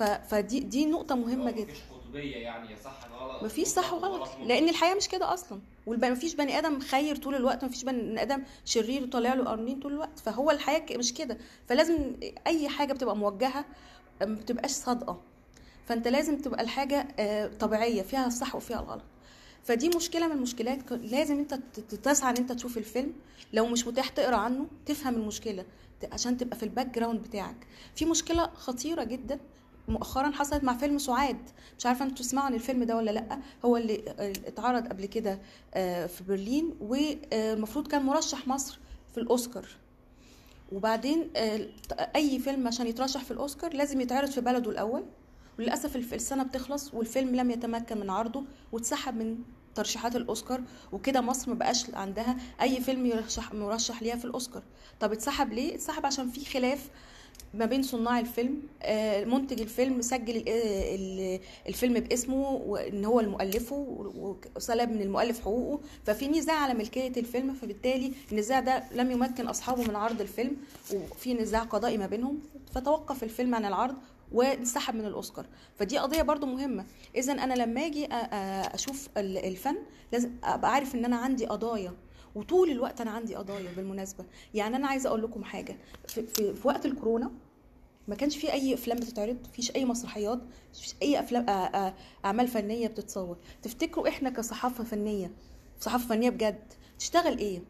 فدي 0.03 0.59
دي 0.59 0.85
نقطة 0.85 1.15
مهمة 1.15 1.51
جدا. 1.51 1.63
مفيش 1.71 1.81
قطبية 1.91 2.35
يعني 2.37 2.71
يا 2.71 2.77
صح 2.83 2.99
غلط 3.19 3.43
مفيش 3.43 3.67
صح 3.67 3.93
وغلط 3.93 4.21
مطلق. 4.21 4.43
لأن 4.47 4.69
الحياة 4.69 4.95
مش 4.95 5.07
كده 5.07 5.33
أصلا. 5.33 5.59
ومفيش 5.87 6.35
بني 6.35 6.57
آدم 6.57 6.79
خير 6.79 7.15
طول 7.15 7.35
الوقت 7.35 7.65
مفيش 7.65 7.83
بني 7.83 8.21
آدم 8.21 8.43
شرير 8.65 9.03
وطالع 9.03 9.33
له 9.33 9.43
قرنين 9.43 9.79
طول 9.79 9.93
الوقت. 9.93 10.19
فهو 10.19 10.51
الحياة 10.51 10.79
ك- 10.79 10.91
مش 10.91 11.13
كده. 11.13 11.37
فلازم 11.67 12.15
أي 12.47 12.69
حاجة 12.69 12.93
بتبقى 12.93 13.15
موجهة 13.15 13.65
ما 14.21 14.35
بتبقاش 14.35 14.71
صادقة. 14.71 15.21
فأنت 15.85 16.07
لازم 16.07 16.37
تبقى 16.37 16.61
الحاجة 16.63 17.07
آه، 17.19 17.47
طبيعية 17.47 18.01
فيها 18.01 18.27
الصح 18.27 18.55
وفيها 18.55 18.79
الغلط. 18.79 19.03
فدي 19.63 19.89
مشكلة 19.89 20.27
من 20.27 20.33
المشكلات. 20.35 20.91
لازم 20.91 21.39
أنت 21.39 21.53
تسعى 22.03 22.31
إن 22.31 22.37
أنت 22.37 22.51
تشوف 22.51 22.77
الفيلم. 22.77 23.13
لو 23.53 23.65
مش 23.67 23.87
متاح 23.87 24.09
تقرأ 24.09 24.35
عنه 24.35 24.67
تفهم 24.85 25.15
المشكلة 25.15 25.65
عشان 26.11 26.37
تبقى 26.37 26.57
في 26.57 26.63
ال 26.63 26.87
background 26.95 27.21
بتاعك. 27.21 27.55
في 27.95 28.05
مشكلة 28.05 28.45
خطيرة 28.55 29.03
جدا. 29.03 29.39
مؤخرا 29.87 30.31
حصلت 30.31 30.63
مع 30.63 30.77
فيلم 30.77 30.97
سعاد. 30.97 31.37
مش 31.77 31.85
عارفة 31.85 32.05
أنتوا 32.05 32.25
تسمعوا 32.25 32.45
عن 32.45 32.53
الفيلم 32.53 32.83
ده 32.83 32.95
ولا 32.95 33.11
لأ. 33.11 33.39
هو 33.65 33.77
اللي 33.77 34.03
آه، 34.19 34.33
اتعرض 34.47 34.87
قبل 34.87 35.05
كده 35.05 35.39
آه، 35.73 36.05
في 36.05 36.23
برلين 36.23 36.75
والمفروض 36.81 37.87
كان 37.87 38.03
مرشح 38.03 38.47
مصر 38.47 38.79
في 39.13 39.19
الأوسكار. 39.19 39.67
وبعدين 40.71 41.29
آه، 41.35 41.67
أي 42.15 42.39
فيلم 42.39 42.67
عشان 42.67 42.87
يترشح 42.87 43.23
في 43.23 43.31
الأوسكار 43.31 43.73
لازم 43.73 44.01
يتعرض 44.01 44.29
في 44.29 44.41
بلده 44.41 44.71
الأول. 44.71 45.03
وللأسف 45.59 46.13
السنة 46.13 46.43
بتخلص 46.43 46.93
والفيلم 46.93 47.35
لم 47.35 47.51
يتمكن 47.51 47.99
من 47.99 48.09
عرضه 48.09 48.43
واتسحب 48.71 49.15
من 49.17 49.37
ترشيحات 49.75 50.15
الأوسكار. 50.15 50.61
وكده 50.91 51.21
مصر 51.21 51.49
ما 51.49 51.55
بقاش 51.59 51.89
عندها 51.93 52.37
أي 52.61 52.81
فيلم 52.81 53.05
يرشح 53.05 53.53
مرشح 53.53 54.01
ليها 54.01 54.15
في 54.15 54.25
الأوسكار. 54.25 54.63
طب 54.99 55.11
اتسحب 55.11 55.53
ليه؟ 55.53 55.75
اتسحب 55.75 56.05
عشان 56.05 56.29
في 56.29 56.45
خلاف 56.45 56.89
ما 57.53 57.65
بين 57.65 57.83
صناع 57.83 58.19
الفيلم 58.19 58.61
آه، 58.83 59.23
منتج 59.25 59.61
الفيلم 59.61 60.01
سجل 60.01 60.43
ال- 60.47 61.39
الفيلم 61.67 61.93
باسمه 61.93 62.49
وإن 62.51 63.05
هو 63.05 63.19
المؤلفه 63.19 63.75
وسلب 64.55 64.89
من 64.91 65.01
المؤلف 65.01 65.41
حقوقه 65.41 65.79
ففي 66.05 66.27
نزاع 66.27 66.55
على 66.55 66.73
ملكية 66.73 67.07
الفيلم 67.17 67.53
فبالتالي 67.53 68.11
النزاع 68.31 68.59
ده 68.59 68.83
لم 68.91 69.11
يمكن 69.11 69.47
أصحابه 69.47 69.83
من 69.83 69.95
عرض 69.95 70.21
الفيلم 70.21 70.57
وفي 70.93 71.33
نزاع 71.33 71.63
قضائي 71.63 71.97
ما 71.97 72.07
بينهم 72.07 72.39
فتوقف 72.75 73.23
الفيلم 73.23 73.55
عن 73.55 73.65
العرض 73.65 73.95
وانسحب 74.31 74.95
من 74.95 75.05
الأوسكار. 75.05 75.45
فدي 75.79 75.97
قضية 75.97 76.21
برضو 76.21 76.45
مهمة. 76.45 76.85
اذا 77.15 77.33
أنا 77.33 77.53
لما 77.53 77.85
أجي 77.85 78.07
أشوف 78.75 79.09
ال- 79.17 79.37
الفن 79.37 79.75
لازم 80.11 80.29
أبقى 80.43 80.73
عارف 80.73 80.95
إن 80.95 81.05
أنا 81.05 81.15
عندي 81.15 81.45
قضايا 81.45 81.93
وطول 82.35 82.71
الوقت 82.71 83.01
أنا 83.01 83.11
عندي 83.11 83.35
قضايا 83.35 83.71
بالمناسبة. 83.71 84.25
يعني 84.53 84.75
أنا 84.75 84.87
عايزة 84.87 85.09
أقول 85.09 85.23
لكم 85.23 85.43
حاجة. 85.43 85.77
في, 86.07 86.27
في, 86.27 86.53
في 86.53 86.67
وقت 86.67 86.85
الكورونا 86.85 87.31
ما 88.07 88.15
كانش 88.15 88.37
في 88.37 88.53
أي 88.53 88.73
أفلام 88.73 88.97
بتتعرض 88.97 89.37
فيش 89.53 89.75
أي 89.75 89.85
مسرحيات 89.85 90.39
فيش 90.73 90.95
أي 91.01 91.19
أفلام 91.19 91.45
أعمال 92.25 92.47
فنية 92.47 92.87
بتتصور. 92.87 93.37
تفتكروا 93.63 94.07
إحنا 94.07 94.29
كصحافة 94.29 94.83
فنية 94.83 95.31
صحافة 95.81 96.07
فنية 96.07 96.29
بجد 96.29 96.73
تشتغل 96.99 97.37
إيه؟ 97.37 97.61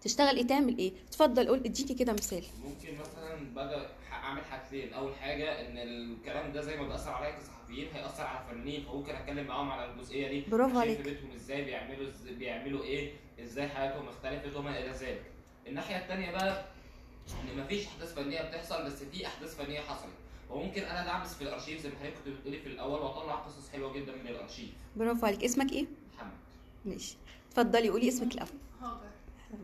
تشتغل 0.00 0.36
إيه؟ 0.36 0.46
تعمل 0.46 0.78
إيه؟ 0.78 0.92
اتفضل 1.08 1.48
قول 1.48 1.58
اديني 1.58 1.94
كده 1.94 2.12
مثال. 2.12 2.44
ممكن 2.64 2.88
مثلا 2.98 3.54
باجي 3.54 3.86
اعمل 4.32 4.44
حاجتين. 4.44 4.92
أول 4.92 5.14
حاجة 5.14 5.60
إن 5.60 5.78
الكلام 5.78 6.52
ده 6.52 6.60
زي 6.60 6.76
ما 6.76 6.88
بيأثر 6.88 7.10
عليا 7.10 7.30
كصحفيين 7.30 7.88
هيأثر 7.94 8.22
على 8.22 8.40
الفنانين 8.40 8.84
فممكن 8.84 9.14
أتكلم 9.14 9.46
معاهم 9.46 9.70
على 9.70 9.92
الجزئية 9.92 10.28
دي. 10.28 10.40
برافو 10.50 10.78
عليك. 10.80 11.00
بيتهم 11.00 11.30
إزاي 11.32 11.64
بيعملوا 11.64 12.10
بيعملوا 12.30 12.84
إيه 12.84 13.12
إزاي 13.42 13.68
حياتهم 13.68 14.08
اختلفت 14.08 14.56
وما 14.56 14.78
إلى 14.78 14.90
ذلك. 14.90 15.22
الناحية 15.66 15.96
الثانية 15.98 16.30
بقى 16.30 16.64
إن 17.54 17.60
مفيش 17.60 17.86
أحداث 17.86 18.14
فنية 18.14 18.42
بتحصل 18.42 18.84
بس 18.84 19.02
في 19.04 19.26
أحداث 19.26 19.56
فنية 19.56 19.80
حصلت. 19.80 20.12
وممكن 20.50 20.82
أنا 20.82 21.04
دعبس 21.04 21.34
في 21.34 21.42
الأرشيف 21.42 21.80
زي 21.80 21.88
ما 21.88 21.94
حضرتك 21.96 22.14
كنت 22.24 22.28
بتقولي 22.28 22.58
في 22.58 22.66
الأول 22.66 23.00
وأطلع 23.00 23.34
قصص 23.34 23.70
حلوة 23.70 23.92
جدا 23.92 24.12
من 24.16 24.26
الأرشيف. 24.28 24.70
برافو 24.96 25.26
عليك. 25.26 25.44
اسمك 25.44 25.72
إيه؟ 25.72 25.86
محمد. 26.16 26.32
ماشي. 26.84 27.16
اتفضلي 27.50 27.88
قولي 27.88 28.08
اسمك 28.08 28.34
الأول. 28.34 28.48
هاجر. 28.82 29.11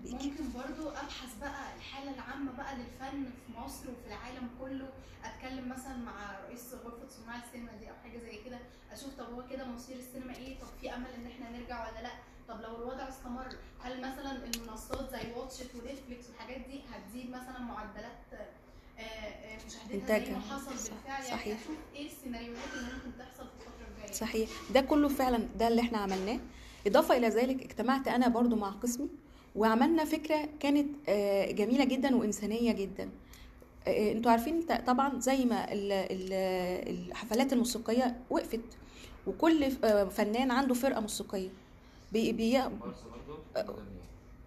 بيكي. 0.02 0.28
ممكن 0.30 0.44
برضو 0.54 0.88
أبحث 0.88 1.34
بقى 1.40 1.76
الحالة 1.76 2.14
العامة 2.14 2.52
بقى 2.56 2.74
للفن 2.76 3.24
في 3.46 3.52
مصر 3.60 3.90
وفي 3.90 4.06
العالم 4.06 4.48
كله 4.60 4.88
أتكلم 5.24 5.68
مثلا 5.68 5.96
مع 5.96 6.38
رئيس 6.46 6.74
غرفة 6.84 7.08
صناع 7.08 7.36
السينما 7.44 7.72
دي 7.80 7.90
أو 7.90 7.94
حاجة 8.02 8.18
زي 8.18 8.38
كده 8.44 8.58
أشوف 8.92 9.14
طب 9.18 9.32
هو 9.34 9.42
كده 9.50 9.64
مصير 9.66 9.96
السينما 9.96 10.36
إيه 10.36 10.58
طب 10.60 10.66
في 10.80 10.94
أمل 10.94 11.06
إن 11.18 11.26
إحنا 11.26 11.58
نرجع 11.58 11.88
ولا 11.90 12.02
لأ 12.02 12.10
طب 12.48 12.60
لو 12.60 12.76
الوضع 12.76 13.08
استمر 13.08 13.48
هل 13.80 14.00
مثلا 14.00 14.44
المنصات 14.44 15.10
زي 15.12 15.32
واتشت 15.36 15.70
ونتفليكس 15.74 16.26
والحاجات 16.28 16.60
دي 16.60 16.80
هتزيد 16.92 17.30
مثلا 17.30 17.58
معدلات 17.58 18.18
آه، 18.32 19.00
آه، 19.02 19.58
مشاهدتها 19.66 20.18
زي. 20.24 20.30
ما 20.32 20.40
حصل 20.40 20.70
بالفعل 20.70 21.24
صحيح. 21.24 21.46
يعني 21.46 21.60
أشوف 21.60 21.76
إيه 21.94 22.06
السيناريوهات 22.06 22.68
اللي 22.74 22.84
ممكن 22.92 23.18
تحصل 23.18 23.44
في 23.46 23.52
الفترة 23.66 23.86
الجاية 23.96 24.12
صحيح 24.12 24.50
ده 24.74 24.80
كله 24.80 25.08
فعلا 25.08 25.48
ده 25.58 25.68
اللي 25.68 25.80
إحنا 25.82 25.98
عملناه 25.98 26.40
إضافة 26.86 27.16
إلى 27.16 27.28
ذلك 27.28 27.62
اجتمعت 27.62 28.08
أنا 28.08 28.28
برضو 28.28 28.56
مع 28.56 28.70
قسمي 28.70 29.08
وعملنا 29.58 30.04
فكرة 30.04 30.48
كانت 30.60 30.88
آه، 31.08 31.50
جميلة 31.50 31.84
جدا 31.84 32.16
وإنسانية 32.16 32.72
جدا. 32.72 33.10
آه، 33.86 34.12
أنتوا 34.12 34.30
عارفين 34.30 34.62
طبعا 34.86 35.20
زي 35.20 35.44
ما 35.44 35.72
ال- 35.72 35.92
ال- 35.92 37.08
الحفلات 37.08 37.52
الموسيقية 37.52 38.16
وقفت 38.30 38.60
وكل 39.26 39.64
آه، 39.84 40.04
فنان 40.04 40.50
عنده 40.50 40.74
فرقة 40.74 41.00
موسيقية. 41.00 41.48
بي 42.12 42.32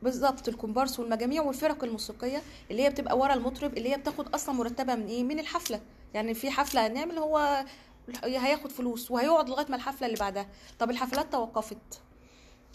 بالظبط 0.01 0.47
الكومبارس 0.47 0.99
والمجاميع 0.99 1.41
والفرق 1.43 1.83
الموسيقية 1.83 2.41
اللي 2.71 2.83
هي 2.83 2.89
بتبقى 2.89 3.17
ورا 3.17 3.33
المطرب 3.33 3.77
اللي 3.77 3.89
هي 3.93 3.97
بتاخد 3.97 4.27
أصلا 4.35 4.55
مرتبه 4.55 4.95
من 4.95 5.05
إيه؟ 5.07 5.23
من 5.23 5.39
الحفلة. 5.39 5.81
يعني 6.13 6.33
في 6.33 6.51
حفلة 6.51 6.87
هنعمل 6.87 7.17
هو 7.17 7.65
هياخد 8.23 8.71
فلوس 8.71 9.11
وهيقعد 9.11 9.49
لغاية 9.49 9.65
ما 9.69 9.75
الحفلة 9.75 10.07
اللي 10.07 10.19
بعدها. 10.19 10.47
طب 10.79 10.89
الحفلات 10.89 11.31
توقفت. 11.31 12.01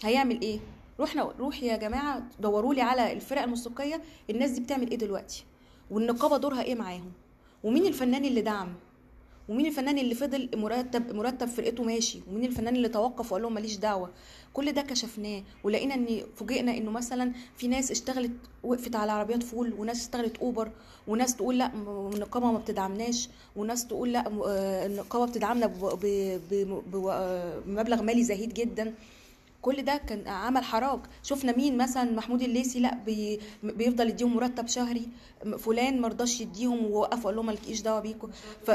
هيعمل 0.04 0.40
إيه؟ 0.40 0.58
روحنا 1.00 1.22
روح 1.38 1.62
يا 1.62 1.76
جماعة 1.76 2.22
دوروا 2.40 2.74
لي 2.74 2.80
على 2.82 3.12
الفرق 3.12 3.42
الموسيقية 3.42 4.00
الناس 4.30 4.50
دي 4.50 4.60
بتعمل 4.60 4.90
إيه 4.90 4.98
دلوقتي؟ 4.98 5.44
والنقابة 5.90 6.36
دورها 6.36 6.62
إيه 6.62 6.74
معاهم؟ 6.74 7.12
ومين 7.64 7.86
الفنان 7.86 8.24
اللي 8.24 8.40
دعم؟ 8.40 8.74
ومين 9.48 9.66
الفنان 9.66 9.98
اللي 9.98 10.14
فضل 10.14 10.48
مرتب 10.54 11.14
مرتب 11.14 11.48
فرقته 11.48 11.82
ماشي؟ 11.84 12.20
ومين 12.30 12.44
الفنان 12.44 12.76
اللي 12.76 12.88
توقف 12.88 13.32
وقال 13.32 13.42
لهم 13.42 13.54
ماليش 13.54 13.76
دعوة؟ 13.76 14.10
كل 14.52 14.72
ده 14.72 14.82
كشفناه 14.82 15.42
ولقينا 15.64 15.94
إن 15.94 16.20
فوجئنا 16.36 16.76
إنه 16.76 16.90
مثلا 16.90 17.32
في 17.56 17.68
ناس 17.68 17.90
اشتغلت 17.90 18.32
وقفت 18.62 18.96
على 18.96 19.12
عربيات 19.12 19.42
فول 19.42 19.72
وناس 19.78 20.00
اشتغلت 20.04 20.36
أوبر 20.38 20.70
وناس 21.08 21.36
تقول 21.36 21.58
لأ 21.58 21.70
النقابة 22.14 22.52
ما 22.52 22.58
بتدعمناش 22.58 23.28
وناس 23.56 23.86
تقول 23.86 24.12
لأ 24.12 24.26
آه، 24.46 24.86
النقابة 24.86 25.26
بتدعمنا 25.26 25.66
آه، 25.66 26.40
بمبلغ 27.66 28.02
مالي 28.02 28.24
زهيد 28.24 28.54
جدا. 28.54 28.94
كل 29.62 29.82
ده 29.82 29.96
كان 29.96 30.28
عمل 30.28 30.64
حراك 30.64 31.00
شفنا 31.22 31.56
مين 31.56 31.76
مثلا؟ 31.78 32.10
محمود 32.10 32.42
الليثي. 32.42 32.80
لا 32.80 32.94
بي 32.94 33.40
بيفضل 33.62 34.08
يديهم 34.08 34.36
مرتب 34.36 34.66
شهري. 34.66 35.08
فلان 35.58 36.00
مرضاش 36.00 36.40
يديهم 36.40 36.84
ووقف 36.84 37.24
وقال 37.24 37.36
لهم 37.36 37.46
مالكيش 37.46 37.80
دعوة 37.80 38.00
بيكم. 38.00 38.30
ف 38.66 38.70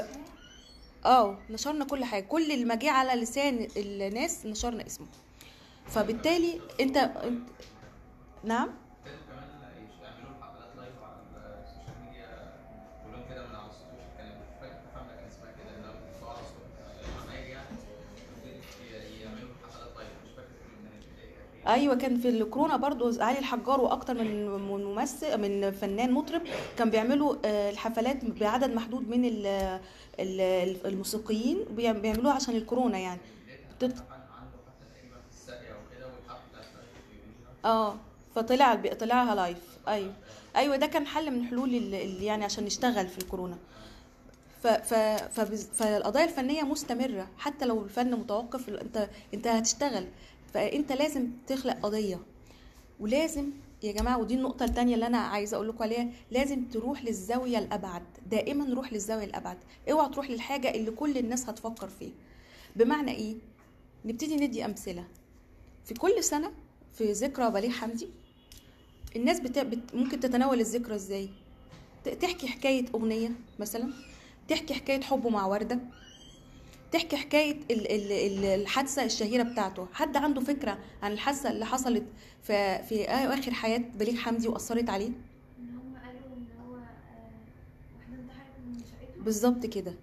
آه 1.06 1.38
نشرنا 1.50 1.86
كل 1.86 2.04
حاجة. 2.04 2.24
كل 2.24 2.52
اللي 2.52 2.66
ما 2.66 2.76
جه 2.76 2.92
على 2.92 3.22
لسان 3.22 3.68
الناس 3.78 4.46
نشرنا 4.46 4.86
اسمه. 4.88 5.08
فبالتالي 5.88 6.62
انت... 6.80 7.12
نعم؟ 8.44 8.70
أيوه 21.74 21.96
كان 21.96 22.18
في 22.20 22.30
الكورونا 22.30 22.78
برضو 22.78 23.22
علي 23.22 23.40
الحجار 23.40 23.82
وأكتر 23.82 24.14
من 24.14 24.50
ممثل 24.84 25.38
من 25.38 25.72
فنان 25.72 26.12
مطرب 26.12 26.42
كان 26.78 26.90
بيعملوا 26.90 27.36
آه، 27.46 27.70
الحفلات 27.70 28.26
بعدد 28.26 28.74
محدود 28.76 29.10
من 29.10 29.26
ال- 29.26 29.80
ال- 30.20 30.86
الموسيقيين 30.88 31.58
بيعم- 31.72 32.02
بيعملوها 32.02 32.34
عشان 32.34 32.56
الكورونا 32.56 32.98
يعني. 32.98 33.20
بيعملوها 33.82 34.06
آه 37.66 37.96
فطلع 38.36 38.76
طلعها 39.00 39.36
لايف 39.36 39.58
أيوه. 39.88 40.14
أيوه 40.56 40.76
ده 40.76 40.86
كان 40.88 41.08
حل 41.08 41.32
من 41.32 41.46
حلول 41.46 41.76
ال- 41.76 41.96
ال- 41.96 42.24
يعني 42.24 42.46
عشان 42.46 42.64
نشتغل 42.66 43.08
في 43.08 43.18
الكورونا. 43.18 43.58
فالقضايا 45.74 46.26
الفنية 46.26 46.64
مستمرة. 46.64 47.28
حتى 47.38 47.66
لو 47.66 47.84
الفن 47.84 48.12
متوقف 48.12 48.70
انت 48.70 49.10
انت 49.34 49.48
هتشتغل. 49.48 50.08
فانت 50.54 50.92
لازم 50.92 51.28
تخلق 51.48 51.78
قضية. 51.84 52.20
ولازم 53.00 53.50
يا 53.84 53.92
جماعة 53.92 54.18
ودي 54.20 54.34
النقطة 54.34 54.64
الثانية 54.64 54.96
اللي 54.96 55.08
أنا 55.08 55.18
عايزة 55.18 55.56
أقول 55.56 55.70
لكم 55.70 55.84
عليها 55.84 56.10
لازم 56.32 56.66
تروح 56.66 57.04
للزاوية 57.04 57.60
الأبعد. 57.60 58.04
دائما 58.32 58.74
روح 58.74 58.94
للزاوية 58.94 59.26
الأبعد. 59.26 59.58
اوعى 59.92 60.10
تروح 60.10 60.30
للحاجة 60.30 60.72
اللي 60.72 60.92
كل 60.92 61.18
الناس 61.18 61.50
هتفكر 61.50 61.88
فيها. 61.88 62.14
بمعنى 62.76 63.12
إيه؟ 63.12 63.36
نبتدي 64.06 64.36
ندي 64.36 64.66
أمثلة. 64.66 65.08
في 65.86 65.94
كل 65.94 66.24
سنة 66.24 66.52
في 66.94 67.12
ذكرى 67.12 67.52
بليغ 67.52 67.72
حمدي 67.72 68.08
الناس 69.16 69.40
بت... 69.40 69.60
بت... 69.60 69.96
ممكن 69.96 70.20
تتناول 70.20 70.60
الذكرى 70.60 70.96
إزاي؟ 70.96 71.30
تحكي 72.22 72.48
حكاية 72.48 72.86
أغنية 72.96 73.32
مثلا 73.60 73.94
تحكي 74.48 74.74
حكاية 74.74 75.02
حبه 75.02 75.30
مع 75.30 75.46
وردة 75.46 75.80
تحكي 76.92 77.18
حكاية 77.18 77.52
ال... 77.72 77.92
ال... 77.92 78.12
ال- 78.12 78.46
الحادثة 78.62 79.04
الشهيرة 79.04 79.44
بتاعته. 79.44 79.88
حد 79.94 80.18
عنده 80.18 80.42
فكرة 80.42 80.78
عن 81.04 81.12
الحادثة 81.12 81.52
اللي 81.52 81.66
حصلت 81.66 82.04
في 82.44 82.84
في 82.84 83.06
آخر 83.06 83.52
حياة 83.54 83.78
بليغ 84.00 84.16
حمدي 84.16 84.48
وأثرت 84.48 84.90
عليه؟ 84.90 85.10
بالظبط 89.26 89.66
كده. 89.66 89.94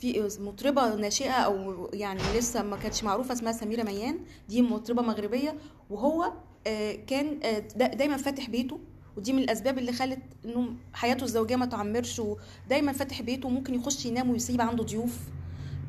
في 0.00 0.28
مطربة 0.40 0.94
ناشئة 0.94 1.30
أو 1.32 1.88
يعني 1.92 2.20
لسه 2.36 2.62
ما 2.62 2.76
كانتش 2.76 3.04
معروفة 3.04 3.32
اسمها 3.32 3.52
سميرة 3.52 3.82
ميان 3.82 4.18
دي 4.48 4.62
مطربة 4.62 5.02
مغربية 5.02 5.54
وهو 5.90 6.32
آه، 6.66 6.92
كان 7.06 7.40
آه، 7.42 7.58
دا- 7.58 7.94
دايما 7.94 8.16
فاتح 8.16 8.50
بيته 8.50 8.78
ودي 9.16 9.32
من 9.32 9.38
الأسباب 9.42 9.78
اللي 9.78 9.92
خلت 9.92 10.18
إنه 10.44 10.74
حياته 10.94 11.24
الزوجية 11.24 11.56
ما 11.56 11.66
تعمرش 11.66 12.20
ودايما 12.20 12.92
فاتح 12.92 13.22
بيته 13.22 13.46
وممكن 13.48 13.74
يخش 13.74 14.06
ينام 14.06 14.30
ويسيب 14.30 14.60
عنده 14.60 14.84
ضيوف. 14.84 15.18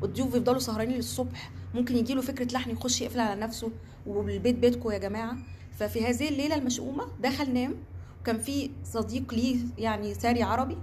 والضيوف 0.02 0.28
يفضلوا 0.28 0.58
سهرانين 0.58 0.96
للصبح. 0.96 1.50
ممكن 1.74 1.96
يجيله 1.96 2.20
فكرة 2.20 2.52
لحن 2.52 2.70
يخش 2.70 3.00
يقفل 3.00 3.20
على 3.20 3.40
نفسه 3.40 3.70
والبيت 4.06 4.54
بيتكم 4.54 4.90
يا 4.90 4.98
جماعة. 4.98 5.36
ففي 5.78 6.04
هذه 6.06 6.28
الليلة 6.28 6.54
المشؤومة 6.54 7.08
دخل 7.20 7.52
نام 7.52 7.74
وكان 8.20 8.38
في 8.38 8.70
صديق 8.84 9.34
ليه 9.34 9.56
يعني 9.78 10.14
ساري 10.14 10.42
عربي 10.42 10.78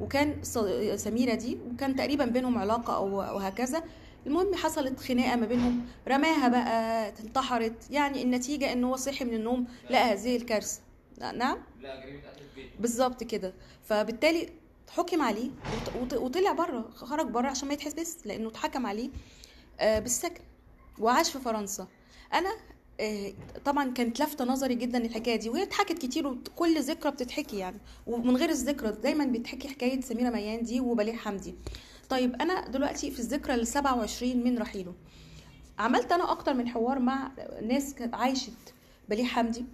وكان 0.00 0.42
سميرة 0.96 1.34
دي 1.34 1.58
وكان 1.72 1.96
تقريبا 1.96 2.24
بينهم 2.24 2.58
علاقة 2.58 2.96
أو 2.96 3.16
وهكذا 3.16 3.82
المهم 4.26 4.54
حصلت 4.54 5.00
خناقة 5.00 5.36
ما 5.36 5.46
بينهم. 5.46 5.86
رماها 6.08 6.48
بقى 6.48 7.08
انتحرت. 7.20 7.90
يعني 7.90 8.22
النتيجة 8.22 8.72
إن 8.72 8.84
هو 8.84 8.96
صحي 8.96 9.24
من 9.24 9.34
النوم 9.34 9.66
لقى 9.90 10.12
هذه 10.12 10.36
الكارثة. 10.36 10.80
نعم؟ 11.20 11.58
لا 11.82 12.00
جريمة 12.04 12.20
قتل 12.20 12.62
بالظبط 12.80 13.24
كده. 13.24 13.54
فبالتالي 13.84 14.48
حكم 14.90 15.22
عليه 15.22 15.50
وط- 15.50 15.96
وط- 16.02 16.20
وطلع 16.20 16.52
بره 16.52 16.90
خرج 16.94 17.26
بره 17.26 17.48
عشان 17.48 17.68
ما 17.68 17.74
يتحبس 17.74 18.16
لأنه 18.24 18.48
اتحكم 18.48 18.86
عليه 18.86 19.10
آه، 19.80 19.98
بالسجن 19.98 20.40
وعاش 20.98 21.30
في 21.30 21.38
فرنسا. 21.38 21.86
أنا 22.34 22.50
آه، 23.00 23.32
طبعا 23.64 23.90
كانت 23.92 24.20
لافته 24.20 24.44
نظري 24.44 24.74
جدا 24.74 24.98
الحكاية 25.04 25.36
دي 25.36 25.48
وهي 25.50 25.62
اتحكت 25.62 25.98
كتير 25.98 26.26
وكل 26.26 26.80
ذكرى 26.82 27.10
بتتحكي 27.12 27.58
يعني 27.58 27.78
ومن 28.06 28.36
غير 28.36 28.50
الذكرى 28.50 28.90
دايما 28.92 29.24
بيتحكي 29.24 29.68
حكاية 29.68 30.00
سميرة 30.00 30.30
ميان 30.30 30.62
دي 30.62 30.80
وبليغ 30.80 31.14
حمدي. 31.14 31.54
طيب 32.08 32.34
أنا 32.34 32.68
دلوقتي 32.68 33.10
في 33.10 33.18
الذكرى 33.20 33.54
ال 33.54 33.66
27 33.66 34.44
من 34.44 34.58
رحيله. 34.58 34.94
عملت 35.78 36.12
أنا 36.12 36.32
أكتر 36.32 36.54
من 36.54 36.68
حوار 36.68 36.98
مع 36.98 37.30
ناس 37.62 37.94
كانت 37.94 38.14
عايشة 38.14 38.52
بليغ 39.08 39.24
حمدي 39.24 39.64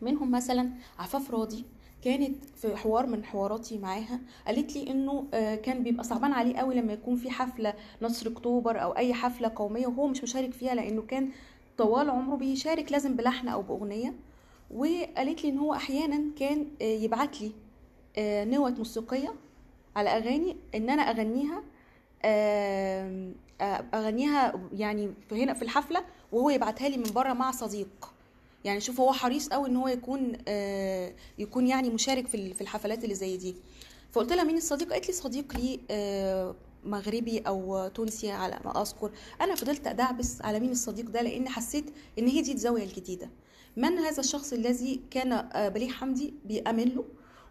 منهم 0.00 0.30
مثلا 0.30 0.70
عفاف 0.98 1.30
راضي 1.30 1.64
كانت 2.04 2.44
في 2.56 2.76
حوار 2.76 3.06
من 3.06 3.24
حواراتي 3.24 3.78
معاها 3.78 4.20
قالت 4.46 4.76
لي 4.76 4.90
إنه 4.90 5.26
آه، 5.34 5.54
كان 5.54 5.82
بيبقى 5.82 6.04
صعبان 6.04 6.32
عليه 6.32 6.56
قوي 6.56 6.74
لما 6.74 6.92
يكون 6.92 7.16
في 7.16 7.30
حفلة 7.30 7.74
نصر 8.02 8.28
أكتوبر 8.30 8.82
أو 8.82 8.96
أي 8.96 9.14
حفلة 9.14 9.52
قومية 9.56 9.86
وهو 9.86 10.06
مش 10.06 10.22
مشارك 10.22 10.52
فيها 10.52 10.74
لأنه 10.74 11.02
كان 11.02 11.30
طوال 11.78 12.10
عمره 12.10 12.36
بيشارك 12.36 12.92
لازم 12.92 13.16
بلحن 13.16 13.48
أو 13.48 13.62
بأغنية. 13.62 14.14
وقالت 14.70 15.44
لي 15.44 15.48
إن 15.50 15.58
هو 15.58 15.74
أحيانا 15.74 16.22
كان 16.38 16.66
آه، 16.82 16.84
يبعت 16.84 17.40
لي 17.40 17.52
آه، 18.18 18.44
نوت 18.44 18.78
موسيقية 18.78 19.34
على 19.96 20.10
أغاني 20.10 20.56
إن 20.74 20.90
أنا 20.90 21.02
أغنيها 21.02 21.62
أغنيها 23.94 24.60
يعني 24.72 25.10
هنا 25.32 25.54
في 25.54 25.62
الحفلة 25.62 26.04
وهو 26.32 26.50
يبعتها 26.50 26.88
لي 26.88 26.96
من 26.96 27.12
بره 27.14 27.32
مع 27.32 27.50
صديق. 27.50 28.12
يعني 28.64 28.80
شوف 28.80 29.00
هو 29.00 29.12
حريص 29.12 29.48
قوي 29.48 29.68
إن 29.68 29.76
هو 29.76 29.88
يكون 29.88 30.32
آه، 30.48 31.14
يكون 31.38 31.66
يعني 31.66 31.90
مشارك 31.90 32.26
في 32.26 32.54
في 32.54 32.60
الحفلات 32.60 33.04
اللي 33.04 33.14
زي 33.14 33.36
دي. 33.36 33.54
فقلت 34.12 34.32
لها 34.32 34.44
مين 34.44 34.56
الصديق؟ 34.56 34.92
قالت 34.92 35.08
لي 35.08 35.12
صديق 35.14 35.56
لي 35.56 35.80
آه، 35.90 36.54
مغربي 36.84 37.38
أو 37.38 37.88
تونسي 37.88 38.30
على 38.30 38.60
ما 38.64 38.82
أذكر. 38.82 39.10
أنا 39.40 39.54
فضلت 39.54 39.86
أدعبس 39.86 40.42
على 40.42 40.60
مين 40.60 40.70
الصديق 40.70 41.10
ده 41.10 41.22
لأن 41.22 41.48
حسيت 41.48 41.84
إن 42.18 42.26
هي 42.28 42.42
دي 42.42 42.52
الزاوية 42.52 42.84
الجديدة. 42.84 43.30
من 43.76 43.98
هذا 43.98 44.20
الشخص 44.20 44.52
الذي 44.52 45.00
كان 45.10 45.32
آه، 45.32 45.68
بليغ 45.68 45.88
حمدي 45.88 46.34
بيأمن 46.44 46.84
له 46.84 47.04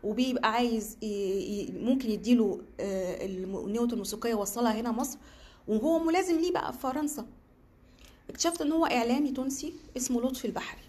وبيبقى 0.03 0.51
عايز 0.51 0.97
ممكن 1.73 2.11
يديله 2.11 2.61
آه، 2.79 3.25
النوت 3.25 3.93
الموسيقيه 3.93 4.29
يوصلها 4.29 4.79
هنا 4.79 4.91
مصر. 4.91 5.17
وهو 5.67 5.99
ملازم 5.99 6.39
ليه 6.39 6.51
بقى 6.51 6.73
في 6.73 6.79
فرنسا. 6.79 7.25
اكتشفت 8.29 8.61
إن 8.61 8.71
هو 8.71 8.85
إعلامي 8.85 9.31
تونسي 9.31 9.73
اسمه 9.97 10.21
لطفي 10.21 10.45
البحري. 10.45 10.81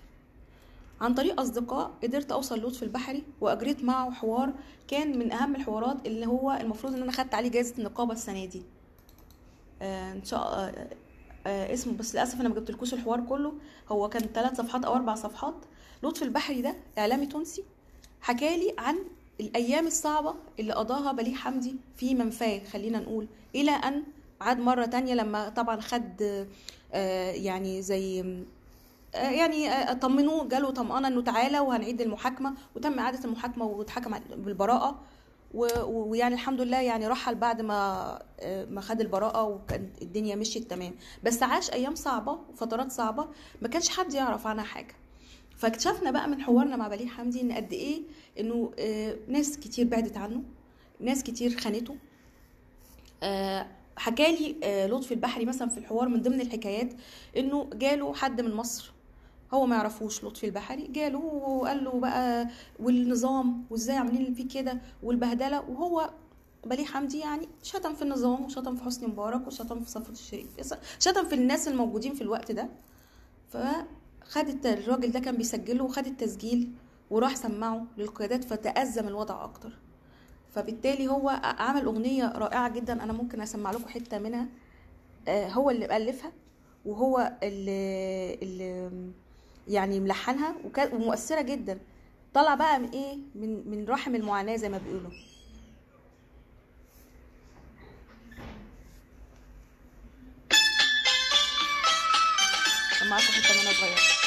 عن 1.00 1.14
طريق 1.14 1.40
أصدقاء 1.40 1.90
قدرت 2.02 2.32
أوصل 2.32 2.58
لطفي 2.58 2.82
البحري 2.82 3.22
وأجريت 3.40 3.84
معه 3.84 4.10
حوار 4.10 4.52
كان 4.88 5.18
من 5.18 5.32
أهم 5.32 5.56
الحوارات 5.56 6.06
اللي 6.06 6.26
هو 6.26 6.52
المفروض 6.60 6.94
إن 6.94 7.02
أنا 7.02 7.12
خدت 7.12 7.34
عليه 7.34 7.50
جائزه 7.50 7.74
النقابة 7.78 8.12
السنة 8.12 8.44
دي. 8.44 8.62
آه 9.82 10.12
إن 10.12 10.24
شاء 10.24 10.40
الله 10.48 10.86
آه 11.46 11.74
اسمه 11.74 11.92
بس 11.96 12.14
للأسف 12.14 12.40
أنا 12.40 12.48
ما 12.48 12.54
جبتلكوش 12.54 12.94
الحوار 12.94 13.20
كله. 13.20 13.52
هو 13.88 14.08
كان 14.08 14.22
ثلاث 14.22 14.56
صفحات 14.56 14.84
أو 14.84 14.94
أربع 14.94 15.14
صفحات. 15.14 15.54
لطفي 16.02 16.22
البحري 16.24 16.62
ده 16.62 16.74
إعلامي 16.98 17.26
تونسي 17.26 17.64
حكالي 18.20 18.74
عن 18.78 18.96
الأيام 19.40 19.86
الصعبة 19.86 20.34
اللي 20.60 20.72
قضاها 20.72 21.12
بليغ 21.12 21.34
حمدي 21.34 21.74
في 21.96 22.14
منفاة 22.14 22.60
خلينا 22.64 22.98
نقول 22.98 23.26
إلى 23.54 23.70
أن 23.70 24.02
عاد 24.40 24.58
مرة 24.60 24.84
تانية 24.86 25.14
لما 25.14 25.48
طبعا 25.48 25.80
خد 25.80 26.22
آه 26.92 27.30
يعني 27.32 27.82
زي 27.82 28.24
يعني 29.14 29.68
آه، 29.70 29.92
طمنوه 29.92 30.48
جاله 30.48 30.70
طمأنة 30.70 31.08
إنه 31.08 31.22
تعالى 31.22 31.60
وهنعيد 31.60 32.00
المحاكمة 32.00 32.54
وتم 32.76 32.98
إعادة 32.98 33.24
المحاكمة 33.24 33.64
واتحكم 33.64 34.18
بالبراءة. 34.36 35.00
ويعني 35.54 36.34
الحمد 36.34 36.60
لله 36.60 36.80
يعني 36.80 37.06
رحل 37.06 37.34
بعد 37.34 37.62
ما 37.62 38.18
آه، 38.40 38.64
ما 38.64 38.80
خد 38.80 39.00
البراءة 39.00 39.42
وكانت 39.42 40.02
الدنيا 40.02 40.36
مشيت 40.36 40.70
تمام. 40.70 40.94
بس 41.24 41.42
عاش 41.42 41.70
أيام 41.72 41.94
صعبة 41.94 42.38
وفترات 42.52 42.92
صعبة 42.92 43.28
ما 43.62 43.68
كانش 43.68 43.88
حد 43.88 44.14
يعرف 44.14 44.46
عنها 44.46 44.64
حاجة. 44.64 44.94
فاكتشفنا 45.56 46.10
بقى 46.10 46.28
من 46.28 46.40
حوارنا 46.42 46.76
مع 46.76 46.88
بليغ 46.88 47.06
حمدي 47.08 47.40
إن 47.40 47.52
قد 47.52 47.72
إيه 47.72 48.02
إنه 48.40 48.70
آه، 48.78 49.16
ناس 49.28 49.58
كتير 49.58 49.86
بعدت 49.86 50.16
عنه 50.16 50.42
ناس 51.00 51.22
كتير 51.22 51.56
خانته. 51.60 51.96
آه، 53.22 53.66
حكالي 53.96 54.56
آه، 54.64 54.86
لطفي 54.86 55.14
البحري 55.14 55.44
مثلا 55.44 55.68
في 55.68 55.78
الحوار 55.78 56.08
من 56.08 56.22
ضمن 56.22 56.40
الحكايات 56.40 56.92
إنه 57.36 57.70
جاله 57.74 58.14
حد 58.14 58.40
من 58.40 58.54
مصر 58.54 58.92
هو 59.54 59.66
ما 59.66 59.76
يعرفوش 59.76 60.24
لطفي 60.24 60.46
البحري. 60.46 60.86
جاله 60.86 61.18
وقال 61.18 61.84
له 61.84 62.00
بقى 62.00 62.48
والنظام 62.80 63.64
وازاي 63.70 63.96
عاملين 63.96 64.34
فيه 64.34 64.48
كده 64.48 64.80
والبهدلة 65.02 65.60
وهو 65.60 66.10
بليغ 66.66 66.84
حمدي 66.84 67.18
يعني 67.18 67.48
شتم 67.62 67.94
في 67.94 68.02
النظام 68.02 68.44
وشتم 68.44 68.76
في 68.76 68.84
حسني 68.84 69.08
مبارك 69.08 69.46
وشتم 69.46 69.80
في 69.80 69.90
صفوت 69.90 70.10
الشريف. 70.10 70.46
شتم 70.98 71.24
في 71.24 71.34
الناس 71.34 71.68
الموجودين 71.68 72.14
في 72.14 72.22
الوقت 72.22 72.52
ده. 72.52 72.68
فخد 73.48 74.66
الراجل 74.66 75.12
ده 75.12 75.20
كان 75.20 75.36
بيسجله 75.36 75.84
وخد 75.84 76.06
التسجيل 76.06 76.72
وراح 77.10 77.36
سمعه 77.36 77.86
للقيادات 77.98 78.44
فتأزم 78.44 79.08
الوضع 79.08 79.44
أكتر. 79.44 79.72
فبالتالي 80.50 81.08
هو 81.08 81.28
عمل 81.42 81.84
أغنية 81.84 82.32
رائعة 82.32 82.68
جدا 82.68 83.02
أنا 83.02 83.12
ممكن 83.12 83.40
أسمع 83.40 83.70
لكم 83.70 83.88
حتة 83.88 84.18
منها. 84.18 84.48
آه، 85.28 85.48
هو 85.48 85.70
اللي 85.70 85.86
مؤلفها 85.88 86.32
وهو 86.84 87.32
اللي, 87.42 88.34
اللي 88.34 88.90
يعني 89.68 90.00
ملحنها 90.00 90.54
ومؤثرة 90.92 91.40
جدا. 91.42 91.78
طلع 92.34 92.54
بقى 92.54 92.78
من 92.78 92.88
إيه؟ 92.88 93.16
من 93.34 93.70
من 93.70 93.84
رحم 93.88 94.14
المعاناة 94.14 94.56
زي 94.56 94.68
ما 94.68 94.78
بيقولوا. 94.78 95.10
معاكم 103.10 103.32
حتة 103.32 103.58
وأنا 103.58 103.70
صغيره 103.72 104.19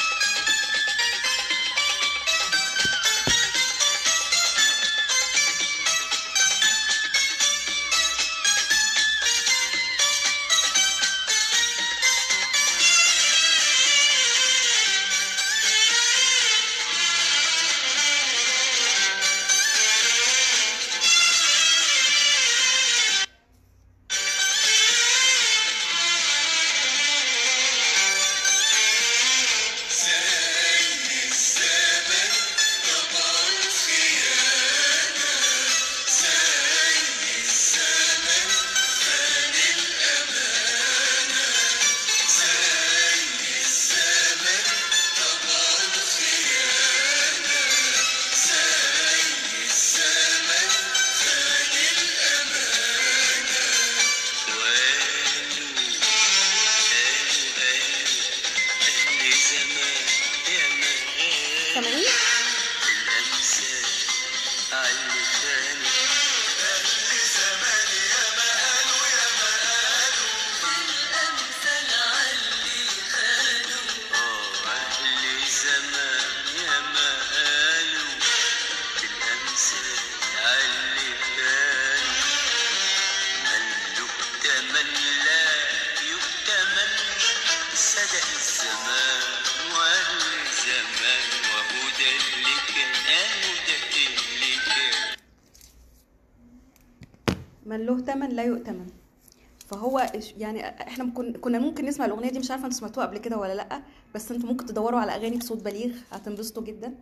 يعني 100.38 100.68
إحنا 100.68 101.10
كنا 101.40 101.58
ممكن 101.58 101.84
نسمع 101.84 102.04
الأغنية 102.06 102.30
دي 102.30 102.38
مش 102.38 102.50
عارفة 102.50 102.64
أنتوا 102.66 102.78
سمعتوها 102.78 103.06
قبل 103.06 103.18
كده 103.18 103.36
ولا 103.38 103.54
لأ 103.54 103.82
بس 104.14 104.32
أنتوا 104.32 104.48
ممكن 104.48 104.66
تدوروا 104.66 105.00
على 105.00 105.12
أغاني 105.14 105.36
بصوت 105.36 105.62
بليغ 105.62 105.94
هتنبسطوا 106.12 106.62
جدا. 106.62 106.94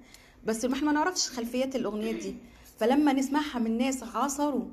بس 0.45 0.65
ما 0.65 0.75
إحنا 0.75 0.87
ما 0.87 0.93
نعرفش 0.93 1.29
خلفيات 1.31 1.77
الأغنية 1.77 2.13
دي. 2.13 2.35
فلما 2.79 3.13
نسمعها 3.13 3.59
من 3.59 3.79
ناس 3.79 4.03
عاصروا 4.03 4.65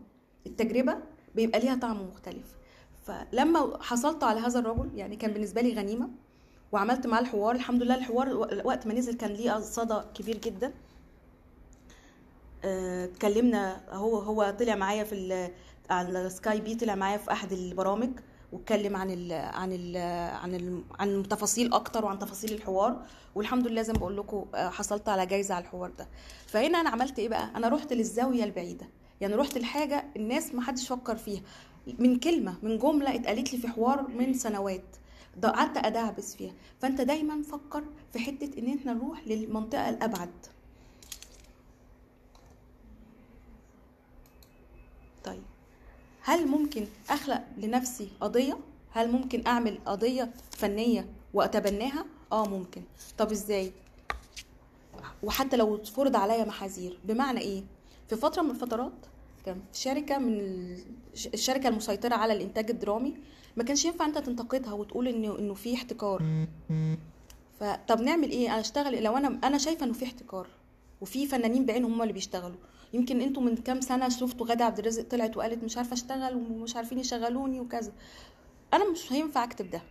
التجربة 0.47 0.97
بيبقى 1.35 1.59
ليها 1.59 1.75
طعم 1.75 2.07
مختلف. 2.07 2.55
فلما 3.05 3.77
حصلت 3.83 4.23
على 4.23 4.39
هذا 4.39 4.59
الرجل 4.59 4.89
يعني 4.95 5.15
كان 5.15 5.31
بالنسبة 5.33 5.61
لي 5.61 5.73
غنيمة 5.73 6.09
وعملت 6.71 7.07
معاه 7.07 7.21
الحوار 7.21 7.55
الحمد 7.55 7.83
لله 7.83 7.95
الحوار 7.95 8.33
وقت 8.63 8.87
ما 8.87 8.93
نزل 8.93 9.13
كان 9.13 9.31
ليه 9.31 9.59
صدى 9.59 9.99
كبير 10.13 10.37
جدا. 10.37 10.73
آه، 12.65 13.05
اتكلمنا 13.05 13.81
هو 13.89 14.17
هو 14.19 14.55
طلع 14.59 14.75
معايا 14.75 15.03
في 15.03 15.49
على 15.89 16.29
سكاي 16.29 16.61
بي 16.61 16.75
طلع 16.75 16.95
معايا 16.95 17.17
في 17.17 17.31
أحد 17.31 17.51
البرامج. 17.51 18.09
واتكلم 18.51 18.95
عن 18.95 19.11
ال 19.11 19.31
عن 19.33 19.71
ال 19.73 19.97
عن 20.35 20.55
ال 20.55 20.83
عن 20.99 21.23
تفاصيل 21.29 21.73
أكتر 21.73 22.05
وعن 22.05 22.19
تفاصيل 22.19 22.51
الحوار. 22.53 23.05
والحمد 23.35 23.67
لله 23.67 23.81
زي 23.81 23.93
ما 23.93 23.99
بقول 23.99 24.17
لكم 24.17 24.45
آه، 24.55 24.69
حصلت 24.69 25.09
على 25.09 25.25
جايزة 25.25 25.55
على 25.55 25.63
الحوار 25.65 25.89
ده. 25.91 26.07
فهنا 26.47 26.81
أنا 26.81 26.89
عملت 26.89 27.19
إيه 27.19 27.29
بقى؟ 27.29 27.49
أنا 27.55 27.67
رحت 27.67 27.93
للزاوية 27.93 28.43
البعيدة. 28.43 28.87
يعني 29.21 29.35
رحت 29.35 29.57
لحاجة 29.57 30.05
الناس 30.15 30.55
ما 30.55 30.61
حدش 30.61 30.87
فكر 30.87 31.15
فيها. 31.15 31.41
من 31.99 32.19
كلمة 32.19 32.55
من 32.63 32.77
جملة 32.77 33.15
اتقالت 33.15 33.53
لي 33.53 33.59
في 33.59 33.67
حوار 33.67 34.07
من 34.07 34.33
سنوات. 34.33 34.95
قعدت 35.43 35.77
ادعبس 35.77 36.35
فيها. 36.35 36.53
فأنت 36.79 37.01
دايما 37.01 37.41
فكر 37.41 37.83
في 38.13 38.19
حتة 38.19 38.59
إن 38.59 38.77
إحنا 38.77 38.93
نروح 38.93 39.27
للمنطقة 39.27 39.89
الأبعد 39.89 40.29
طيب 45.23 45.43
هل 46.21 46.47
ممكن 46.47 46.87
أخلق 47.09 47.41
لنفسي 47.57 48.07
قضية؟ 48.21 48.57
هل 48.91 49.11
ممكن 49.11 49.47
أعمل 49.47 49.79
قضية 49.85 50.31
فنية 50.51 51.05
وأتبناها؟ 51.33 52.05
آه 52.31 52.45
ممكن. 52.47 52.81
طب 53.17 53.31
إزاي؟ 53.31 53.71
وحتى 55.23 55.57
لو 55.57 55.83
فرض 55.83 56.15
عليا 56.15 56.45
محاذير 56.45 56.99
بمعنى 57.03 57.39
إيه؟ 57.39 57.63
في 58.09 58.15
فترة 58.15 58.41
من 58.41 58.49
الفترات 58.49 58.91
كان 59.45 59.61
شركة 59.73 60.17
من 60.17 60.39
ال- 60.39 60.83
الشركة 61.33 61.69
المسيطرة 61.69 62.15
على 62.15 62.33
الإنتاج 62.33 62.69
الدرامي 62.69 63.13
ما 63.57 63.63
كانش 63.63 63.85
ينفع 63.85 64.05
أنت 64.05 64.17
تنتقدها 64.17 64.73
وتقول 64.73 65.07
انه 65.07 65.39
إنه 65.39 65.53
في 65.53 65.73
احتكار. 65.75 66.23
فطب 67.59 68.01
نعمل 68.01 68.29
إيه؟ 68.31 68.49
أنا 68.51 68.59
أشتغل 68.59 69.03
لو 69.03 69.17
أنا 69.17 69.39
أنا 69.43 69.57
شايفة 69.57 69.85
إنه 69.85 69.93
في 69.93 70.05
احتكار 70.05 70.47
وفي 71.01 71.27
فنانين 71.27 71.65
بعينهم 71.65 71.93
هم 71.93 72.01
اللي 72.01 72.13
بيشتغلوا. 72.13 72.57
يمكن 72.93 73.21
أنتوا 73.21 73.43
من 73.43 73.55
كام 73.55 73.81
سنة 73.81 74.09
شفتوا 74.09 74.45
غادة 74.47 74.65
عبد 74.65 74.79
الرازق 74.79 75.03
طلعت 75.03 75.37
وقالت 75.37 75.63
مش 75.63 75.77
عارفة 75.77 75.93
اشتغل 75.93 76.35
ومش 76.35 76.75
عارفين 76.75 76.99
يشغلوني 76.99 77.59
وكذا. 77.59 77.91
أنا 78.73 78.91
مش 78.91 79.13
هينفع 79.13 79.43
أكتب 79.43 79.69
ده. 79.69 79.81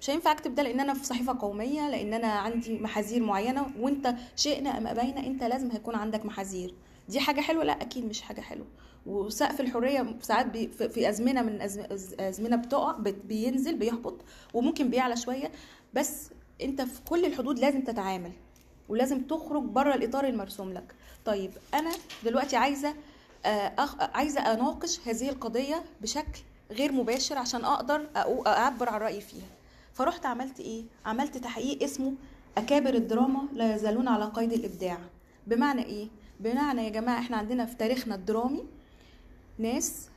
مش 0.00 0.10
هينفع 0.10 0.32
أكتب 0.32 0.54
ده 0.54 0.62
لأن 0.62 0.80
أنا 0.80 0.94
في 0.94 1.04
صحيفة 1.04 1.38
قومية 1.40 1.90
لأن 1.90 2.14
أنا 2.14 2.26
عندي 2.26 2.78
محاذير 2.78 3.22
معينة 3.22 3.66
وأنت 3.80 4.14
شئنا 4.36 4.78
أم 4.78 4.86
أبينا 4.86 5.26
أنت 5.26 5.44
لازم 5.44 5.70
هيكون 5.70 5.94
عندك 5.94 6.26
محاذير. 6.26 6.74
دي 7.08 7.20
حاجة 7.20 7.40
حلوة؟ 7.40 7.64
لا 7.64 7.82
أكيد 7.82 8.04
مش 8.04 8.22
حاجة 8.22 8.40
حلوة. 8.40 8.66
وسقف 9.06 9.60
الحرية 9.60 10.16
ساعات 10.20 10.56
في 10.82 11.08
أزمنة 11.08 11.42
من 11.42 11.60
أزمنة 12.20 12.56
بتقع 12.56 12.92
بت- 12.92 13.24
بينزل 13.24 13.76
بيهبط 13.76 14.20
وممكن 14.54 14.90
بيعلى 14.90 15.16
شوية. 15.16 15.52
بس 15.94 16.30
أنت 16.62 16.82
في 16.82 17.00
كل 17.08 17.24
الحدود 17.24 17.58
لازم 17.58 17.80
تتعامل 17.84 18.32
ولازم 18.88 19.20
تخرج 19.26 19.62
بره 19.62 19.94
الإطار 19.94 20.26
المرسوم 20.26 20.72
لك. 20.72 20.94
طيب 21.26 21.50
أنا 21.74 21.90
دلوقتي 22.24 22.56
عايزة 22.56 22.94
آه، 23.46 23.72
أخ... 23.78 23.96
عايزة 24.00 24.40
أناقش 24.40 25.00
هذه 25.08 25.28
القضية 25.28 25.84
بشكل 26.02 26.40
غير 26.70 26.92
مباشر 26.92 27.38
عشان 27.38 27.64
أقدر 27.64 28.06
أقو- 28.16 28.46
أعبر 28.46 28.88
عن 28.88 29.00
رأيي 29.00 29.20
فيها. 29.20 29.46
فرحت 29.94 30.26
عملت 30.26 30.60
إيه؟ 30.60 30.84
عملت 31.06 31.36
تحقيق 31.38 31.82
اسمه 31.82 32.14
أكابر 32.58 32.94
الدراما 32.94 33.48
لا 33.52 33.74
يزالون 33.74 34.08
على 34.08 34.24
قيد 34.24 34.52
الإبداع. 34.52 34.98
بمعنى 35.46 35.84
إيه؟ 35.84 36.08
بمعنى 36.40 36.84
يا 36.84 36.88
جماعة 36.88 37.18
إحنا 37.18 37.36
عندنا 37.36 37.66
في 37.66 37.74
تاريخنا 37.76 38.14
الدرامي 38.14 38.64
ناس 39.58 40.08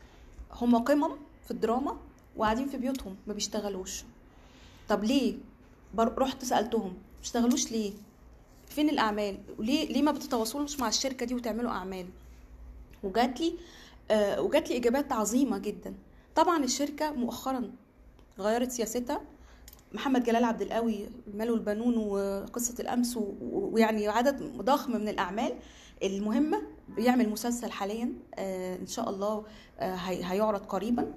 هم 0.52 0.76
قمم 0.78 1.16
في 1.46 1.52
الدراما 1.52 1.98
وقاعدين 2.38 2.68
في 2.68 2.78
بيوتهم 2.78 3.16
ما 3.28 3.34
بيشتغلوش. 3.34 4.04
طب 4.90 5.04
ليه؟ 5.04 5.36
رحت 5.98 6.46
سألتهم 6.46 6.94
بيشتغلوش 7.22 7.72
ليه؟ 7.72 7.94
فين 8.80 8.90
الأعمال؟ 8.90 9.38
وليه 9.58 9.88
ليه 9.94 10.02
ما 10.02 10.12
بتتواصلوش 10.12 10.80
مع 10.80 10.88
الشركة 10.88 11.26
دي 11.26 11.36
وتعملوا 11.36 11.72
أعمال؟ 11.72 12.06
وجات 13.04 13.42
لي 13.42 13.54
آه 14.12 14.42
وجات 14.42 14.70
لي 14.70 14.78
إجابات 14.78 15.12
عظيمة 15.12 15.58
جدا. 15.58 15.94
طبعا 16.36 16.64
الشركة 16.64 17.12
مؤخرا 17.12 17.72
غيرت 18.40 18.72
سياستها. 18.72 19.22
محمد 19.94 20.24
جلال 20.24 20.44
عبد 20.44 20.62
القوي 20.62 21.10
المال 21.28 21.52
والبنون 21.52 21.98
وقصة 21.98 22.76
الأمس 22.80 23.20
ويعني 23.42 24.08
عدد 24.08 24.44
ضخم 24.62 24.92
من 24.92 25.08
الأعمال 25.08 25.54
المهمة 26.04 26.62
بيعمل 26.96 27.30
مسلسل 27.30 27.72
حاليا 27.72 28.14
آه 28.36 28.76
إن 28.76 28.88
شاء 28.88 29.10
الله 29.10 29.44
آه 29.80 29.96
هي- 29.96 30.24
هيعرض 30.32 30.66
قريبا. 30.66 31.14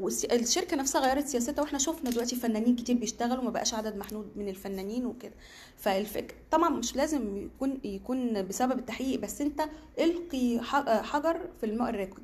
والشركة 0.00 0.76
نفسها 0.76 1.00
غيرت 1.00 1.26
سياستها 1.26 1.62
وإحنا 1.62 1.78
شفنا 1.78 2.10
دلوقتي 2.10 2.36
فنانين 2.36 2.76
كتير 2.76 2.96
بيشتغلوا 2.96 3.44
ما 3.44 3.50
بقاش 3.50 3.74
عدد 3.74 3.96
محدود 3.96 4.30
من 4.36 4.48
الفنانين 4.48 5.06
وكده. 5.06 5.34
فالفكر 5.76 6.34
طبعا 6.50 6.68
مش 6.68 6.96
لازم 6.96 7.36
يكون 7.36 7.78
يكون 7.84 8.42
بسبب 8.42 8.78
التحقيق 8.78 9.20
بس 9.20 9.40
انت 9.40 9.62
القي 9.98 10.60
حجر 11.02 11.40
في 11.60 11.66
الماء 11.66 11.90
الراكد. 11.90 12.22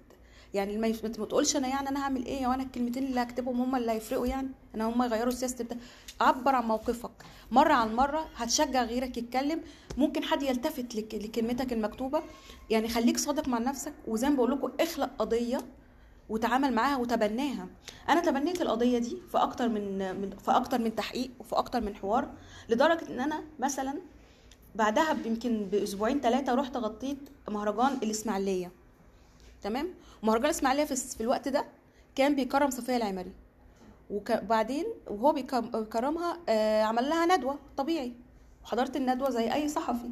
يعني 0.54 0.78
ما 0.78 0.90
تقولش 0.90 1.56
أنا 1.56 1.68
يعني 1.68 1.88
أنا 1.88 2.02
هعمل 2.02 2.26
إيه 2.26 2.46
وأنا 2.46 2.62
الكلمتين 2.62 3.04
اللي 3.04 3.22
هكتبهم 3.22 3.60
هم 3.60 3.76
اللي 3.76 3.92
هيفرقوا 3.92 4.26
يعني؟ 4.26 4.48
أنا 4.74 4.84
هم 4.88 5.02
يغيروا 5.02 5.32
سياسة 5.32 5.64
بتاع 5.64 5.76
عبر 6.20 6.54
عن 6.54 6.64
موقفك. 6.64 7.10
مرة 7.50 7.72
عن 7.72 7.94
مرة 7.96 8.26
هتشجع 8.36 8.84
غيرك 8.84 9.16
يتكلم. 9.18 9.62
ممكن 9.98 10.22
حد 10.24 10.42
يلتفت 10.42 10.94
لك 10.94 11.14
لكلمتك 11.14 11.72
المكتوبة. 11.72 12.22
يعني 12.70 12.88
خليك 12.88 13.18
صادق 13.18 13.48
مع 13.48 13.58
نفسك. 13.58 13.92
وزي 14.08 14.28
ما 14.28 14.36
بقول 14.36 14.50
لكم 14.50 14.70
اخلق 14.80 15.10
قضية 15.18 15.58
وتعامل 16.32 16.72
معاها 16.72 16.96
وتبناها. 16.96 17.66
أنا 18.08 18.20
تبنيت 18.20 18.62
القضية 18.62 18.98
دي 18.98 19.16
في 19.32 19.38
أكتر 19.38 19.68
من 19.68 19.98
في 20.44 20.50
أكتر 20.50 20.78
من 20.78 20.94
تحقيق 20.94 21.30
وفي 21.40 21.56
أكتر 21.58 21.80
من 21.80 21.94
حوار 21.96 22.30
لدرجة 22.68 23.08
إن 23.08 23.20
أنا 23.20 23.42
مثلا 23.58 23.94
بعدها 24.74 25.16
يمكن 25.24 25.64
بأسبوعين 25.72 26.20
ثلاثة 26.20 26.54
رحت 26.54 26.76
غطيت 26.76 27.18
مهرجان 27.48 27.98
الإسماعيلية. 28.02 28.72
تمام؟ 29.62 29.88
مهرجان 30.22 30.44
الإسماعيلية 30.44 30.84
في, 30.84 30.96
في 30.96 31.20
الوقت 31.20 31.48
ده 31.48 31.64
كان 32.14 32.34
بيكرم 32.36 32.70
صفية 32.70 32.96
العمري. 32.96 33.32
وبعدين 34.10 34.84
وهو 35.06 35.32
بيكرم- 35.32 35.70
بيكرمها 35.70 36.38
آه، 36.48 36.82
عمل 36.82 37.08
لها 37.08 37.36
ندوة 37.36 37.58
طبيعي. 37.76 38.12
وحضرت 38.64 38.96
الندوة 38.96 39.30
زي 39.30 39.52
أي 39.52 39.68
صحفي. 39.68 40.10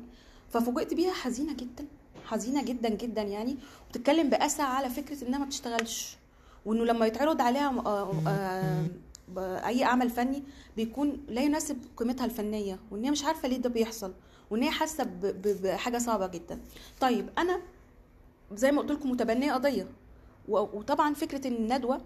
ففوجئت 0.50 0.94
بيها 0.94 1.12
حزينة 1.12 1.52
جدا. 1.52 1.86
حزينة 2.30 2.62
جدا 2.64 2.88
جدا 2.88 3.22
يعني 3.22 3.56
وبتتكلم 3.86 4.30
بأسى 4.30 4.62
على 4.62 4.90
فكرة 4.90 5.28
إنها 5.28 5.38
ما 5.38 5.44
بتشتغلش. 5.44 6.16
وإنه 6.66 6.84
لما 6.84 7.06
يتعرض 7.06 7.40
عليها 7.40 7.82
آه، 7.86 8.12
آه، 8.28 8.86
ب- 9.28 9.38
أي 9.38 9.84
عمل 9.84 10.10
فني 10.10 10.42
بيكون 10.76 11.20
لا 11.28 11.40
يناسب 11.42 11.78
قيمتها 11.96 12.24
الفنية 12.24 12.78
وإن 12.90 13.04
هي 13.04 13.10
مش 13.10 13.24
عارفة 13.24 13.48
ليه 13.48 13.56
ده 13.56 13.68
بيحصل 13.68 14.12
وإن 14.50 14.62
هي 14.62 14.70
حاسة 14.70 15.04
بحاجه 15.62 15.98
صعبة 15.98 16.26
جدا. 16.26 16.60
طيب 17.00 17.28
أنا 17.38 17.60
زي 18.54 18.72
ما 18.72 18.80
قلت 18.82 18.90
لكم 18.90 19.10
متبنية 19.10 19.52
قضية. 19.52 19.86
وطبعا 20.48 21.14
فكرة 21.14 21.46
الندوة 21.48 22.00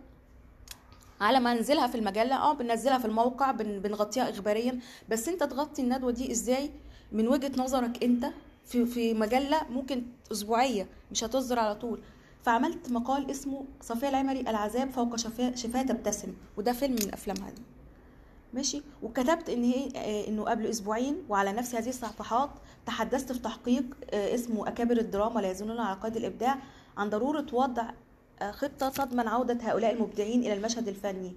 على 1.20 1.40
ما 1.40 1.52
انزلها 1.52 1.86
في 1.86 1.94
المجلة 1.94 2.36
آه 2.36 2.52
بننزلها 2.52 2.98
في 2.98 3.04
الموقع 3.04 3.50
بن 3.50 3.78
بنغطيها 3.80 4.30
اخباريا 4.30 4.78
بس 5.08 5.28
أنت 5.28 5.42
تغطي 5.44 5.82
الندوة 5.82 6.10
دي 6.10 6.32
إزاي؟ 6.32 6.70
من 7.12 7.28
وجهة 7.28 7.52
نظرك 7.56 8.04
أنت 8.04 8.26
في 8.66 8.86
في 8.86 9.14
مجله 9.14 9.60
ممكن 9.70 10.02
أسبوعية 10.32 10.86
مش 11.10 11.24
هتصدر 11.24 11.58
على 11.58 11.74
طول. 11.74 12.00
فعملت 12.42 12.90
مقال 12.90 13.30
اسمه 13.30 13.64
صفية 13.80 14.08
العمري 14.08 14.40
العذاب 14.40 14.90
فوق 14.90 15.16
شفاة 15.54 15.82
تبتسم 15.82 16.34
وده 16.56 16.72
فيلم 16.72 16.92
من 16.92 17.12
أفلامها 17.12 17.50
دي. 17.50 17.62
ماشي؟ 18.54 18.82
وكتبت 19.02 19.48
إن 19.50 19.64
هي 19.64 19.88
آه، 19.96 20.28
إنه 20.28 20.44
قبل 20.44 20.66
أسبوعين 20.66 21.16
وعلى 21.28 21.52
نفس 21.52 21.74
هذه 21.74 21.88
الصفحات 21.88 22.50
تحدثت 22.86 23.32
في 23.32 23.38
تحقيق 23.38 23.84
آه، 24.10 24.34
اسمه 24.34 24.68
أكابر 24.68 24.96
الدراما 24.96 25.40
لا 25.40 25.50
يزنون 25.50 25.80
على 25.80 26.00
قيد 26.00 26.16
الإبداع 26.16 26.58
عن 26.96 27.10
ضرورة 27.10 27.46
وضع 27.52 27.90
آه، 28.42 28.50
خطة 28.50 28.88
تضمن 28.88 29.28
عودة 29.28 29.58
هؤلاء 29.62 29.92
المبدعين 29.92 30.40
إلى 30.40 30.52
المشهد 30.52 30.88
الفني. 30.88 31.32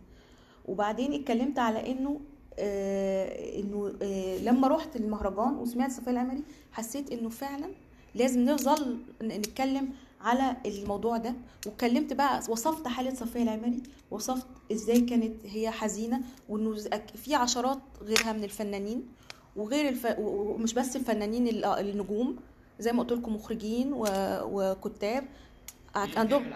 وبعدين 0.66 1.14
اتكلمت 1.14 1.60
على 1.60 1.92
إنه 1.92 2.20
إنه 2.60 3.94
آه 4.02 4.38
لما 4.38 4.68
رحت 4.68 4.96
المهرجان 4.96 5.56
وسمعت 5.56 5.92
صفيه 5.92 6.12
العمري 6.12 6.44
حسيت 6.72 7.12
إنه 7.12 7.30
فعلا 7.30 7.70
لازم 8.16 8.40
نفضل 8.46 8.98
نتكلم 9.24 9.90
على 10.22 10.58
الموضوع 10.66 11.18
ده. 11.18 11.34
واتكلمت 11.66 12.14
بقى 12.14 12.42
وصفت 12.50 12.88
حالة 12.88 13.14
صفيه 13.14 13.44
العمري 13.44 13.84
وصفت 14.12 14.48
إزاي 14.72 15.02
كانت 15.02 15.34
هي 15.46 15.72
حزينة 15.72 16.22
وإنه 16.50 16.76
في 17.16 17.36
عشرات 17.36 17.80
غيرها 18.02 18.34
من 18.34 18.44
الفنانين 18.44 19.04
وغير 19.56 19.90
الف... 19.90 20.08
ومش 20.20 20.74
بس 20.74 20.96
الفنانين 20.96 21.48
ال- 21.48 21.66
النجوم 21.66 22.36
زي 22.80 22.92
ما 22.92 23.04
قلت 23.04 23.12
لكم 23.12 23.36
مخرجين 23.36 23.94
و... 23.94 24.06
وكتاب 24.52 25.24
عندهم 25.96 26.54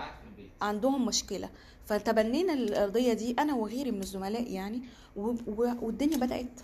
عندهم 0.61 1.05
مشكلة. 1.05 1.49
فتبنينا 1.91 2.53
القضية 2.53 3.13
دي 3.13 3.35
أنا 3.39 3.53
وغيري 3.53 3.91
من 3.91 3.99
الزملاء 4.01 4.51
يعني. 4.51 4.81
والدنيا 5.15 6.17
بدأت 6.17 6.59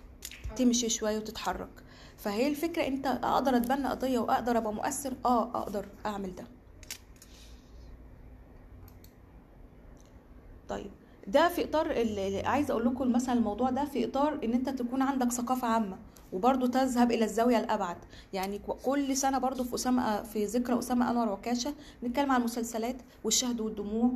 تمشي 0.56 0.90
شوية 0.90 1.18
وتتحرك. 1.18 1.70
فهي 2.18 2.48
الفكرة 2.48 2.88
أنت 2.88 3.08
أقدر 3.08 3.58
أتبنى 3.58 3.88
قضية 3.88 4.20
وأقدر 4.20 4.58
أبقى 4.58 4.74
مؤثر؟ 4.74 5.14
آه 5.26 5.44
أقدر 5.44 5.86
أعمل 6.06 6.36
ده. 6.36 6.44
طيب 10.70 10.92
ده 11.28 11.50
في 11.50 11.64
إطار 11.64 11.92
عايزه 12.46 12.72
أقول 12.72 12.86
لكم 12.86 13.12
مثلا 13.12 13.36
الموضوع 13.36 13.70
ده 13.70 13.86
في 13.86 14.06
إطار 14.06 14.40
إن 14.44 14.54
أنت 14.54 14.70
تكون 14.70 15.02
عندك 15.02 15.32
ثقافة 15.32 15.68
عامة. 15.68 15.98
وبرضه 16.38 16.68
تذهب 16.68 17.12
إلى 17.12 17.26
الزاوية 17.26 17.60
الأبعد. 17.60 17.98
يعني 18.34 18.62
كل 18.84 19.18
سنة 19.18 19.38
برضه 19.38 19.64
في 19.64 19.76
أسامة 19.76 20.24
في 20.24 20.46
ذكرى 20.46 20.80
أسامة 20.80 21.12
أنور 21.12 21.30
وكاشه 21.30 21.74
نتكلم 22.04 22.32
عن 22.32 22.40
المسلسلات 22.40 22.96
والشهد 23.24 23.62
والدموع 23.62 24.12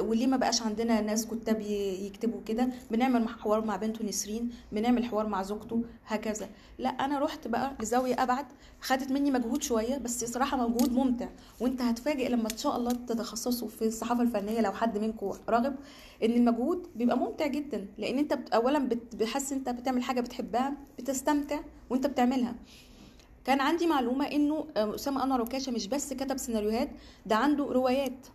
وليه 0.00 0.26
ما 0.26 0.36
بقاش 0.36 0.62
عندنا 0.62 1.00
ناس 1.00 1.26
كتاب 1.26 1.60
يكتبوا 1.60 2.40
كده. 2.46 2.68
بنعمل 2.90 3.28
حوار 3.28 3.64
مع 3.64 3.76
بنته 3.76 4.04
نسرين 4.04 4.50
بنعمل 4.72 5.04
حوار 5.04 5.26
مع 5.26 5.42
زوجته 5.42 5.82
هكذا. 6.06 6.48
لا 6.78 6.88
أنا 6.88 7.18
رحت 7.18 7.48
بقى 7.48 7.72
لزاوية 7.80 8.22
أبعد 8.22 8.46
خدت 8.80 9.12
مني 9.12 9.30
مجهود 9.30 9.62
شوية 9.62 9.98
بس 9.98 10.24
صراحة 10.24 10.56
مجهود 10.68 10.92
ممتع. 10.92 11.28
وأنت 11.60 11.82
هتفاجئ 11.82 12.28
لما 12.28 12.48
إن 12.52 12.56
شاء 12.58 12.76
الله 12.76 12.92
تتخصصوا 12.92 13.68
في 13.68 13.86
الصحافة 13.86 14.22
الفنية 14.22 14.60
لو 14.60 14.72
حد 14.72 14.98
منكم 14.98 15.32
راغب. 15.48 15.74
إن 16.24 16.30
المجهود 16.30 16.86
بيبقى 16.96 17.18
ممتع 17.18 17.46
جدا 17.46 17.86
لأن 17.98 18.18
أنت 18.18 18.32
اولا 18.54 18.78
بت- 18.78 19.14
بتحس 19.16 19.52
أنت 19.52 19.68
بتعمل 19.68 20.02
حاجة 20.02 20.20
بتحبها 20.20 20.72
بتستمتع 20.98 21.60
وأنت 21.90 22.06
بتعملها. 22.06 22.54
كان 23.44 23.60
عندي 23.60 23.86
معلومة 23.86 24.26
إنه 24.26 24.66
آه، 24.76 24.94
أسامة 24.94 25.24
أنور 25.24 25.40
وكاشه 25.40 25.72
مش 25.72 25.86
بس 25.86 26.12
كتب 26.12 26.36
سيناريوهات 26.36 26.88
ده 27.26 27.36
عنده 27.36 27.64
روايات 27.64 28.26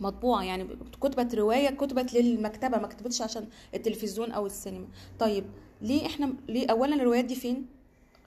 مطبوعة 0.00 0.42
يعني 0.44 0.66
كتبت 1.02 1.34
رواية 1.34 1.68
كتبت 1.70 2.14
للمكتبة 2.14 2.78
ما 2.78 2.86
كتبتش 2.86 3.22
عشان 3.22 3.46
التلفزيون 3.74 4.32
أو 4.32 4.46
السينما. 4.46 4.86
طيب 5.18 5.44
ليه 5.82 6.06
إحنا 6.06 6.34
ليه 6.48 6.66
اولا 6.70 6.94
الروايات 6.94 7.24
دي 7.24 7.34
فين؟ 7.34 7.66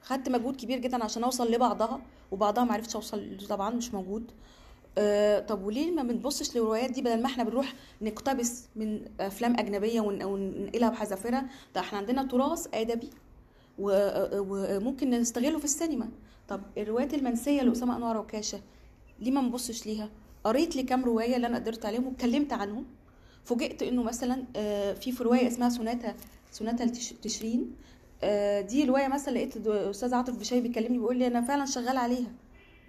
خدت 0.02 0.28
مجهود 0.28 0.56
كبير 0.56 0.78
جدا 0.78 1.04
عشان 1.04 1.24
أوصل 1.24 1.52
لبعضها 1.52 2.00
وبعضها 2.32 2.64
ما 2.64 2.72
عرفتش 2.72 2.94
أوصل 2.94 3.36
طبعا 3.48 3.70
مش 3.70 3.94
موجود. 3.94 4.30
آه 4.98 5.40
طب 5.40 5.64
وليه 5.64 5.90
ما 5.90 6.02
بنبصش 6.02 6.56
للروايات 6.56 6.90
دي 6.90 7.02
بدل 7.02 7.20
ما 7.22 7.26
إحنا 7.26 7.44
بنروح 7.44 7.74
نقتبس 8.02 8.64
من 8.76 9.00
أفلام 9.20 9.56
أجنبية 9.58 10.00
ون- 10.00 10.22
وننقلها 10.24 10.88
بحذافيرها؟ 10.90 11.46
ده 11.74 11.80
إحنا 11.80 11.98
عندنا 11.98 12.22
تراث 12.22 12.66
آدبي 12.74 13.10
وممكن 13.78 15.10
نستغله 15.10 15.58
في 15.58 15.64
السينما. 15.64 16.08
طب 16.48 16.60
الروايات 16.78 17.14
المنسية 17.14 17.62
لأسامة 17.62 17.96
أنور 17.96 18.16
وكاشة 18.16 18.60
ليه 19.20 19.30
ما 19.30 19.40
نبصش 19.40 19.86
ليها؟ 19.86 20.10
قريت 20.44 20.76
لي 20.76 20.82
كام 20.82 21.04
رواية 21.04 21.36
اللي 21.36 21.46
أنا 21.46 21.56
قدرت 21.58 21.86
عليهم 21.86 22.06
واتكلمت 22.06 22.52
عنهم. 22.52 22.84
فوجئت 23.44 23.82
إنه 23.82 24.02
مثلا 24.02 24.44
آه، 24.56 24.92
في 24.92 25.12
في 25.12 25.22
رواية 25.22 25.48
اسمها 25.48 25.68
سوناتا 25.68 26.14
سوناتا 26.52 26.86
تشرين. 27.22 27.72
آه، 28.22 28.60
دي 28.60 28.84
رواية 28.84 29.08
مثلا 29.08 29.34
لقيت 29.34 29.58
د- 29.58 29.68
أستاذ 29.68 30.14
عاطف 30.14 30.36
بشاي 30.38 30.60
بيكلمني 30.60 30.98
بيقول 30.98 31.16
لي 31.16 31.26
أنا 31.26 31.40
فعلا 31.40 31.64
شغال 31.66 31.96
عليها. 31.96 32.32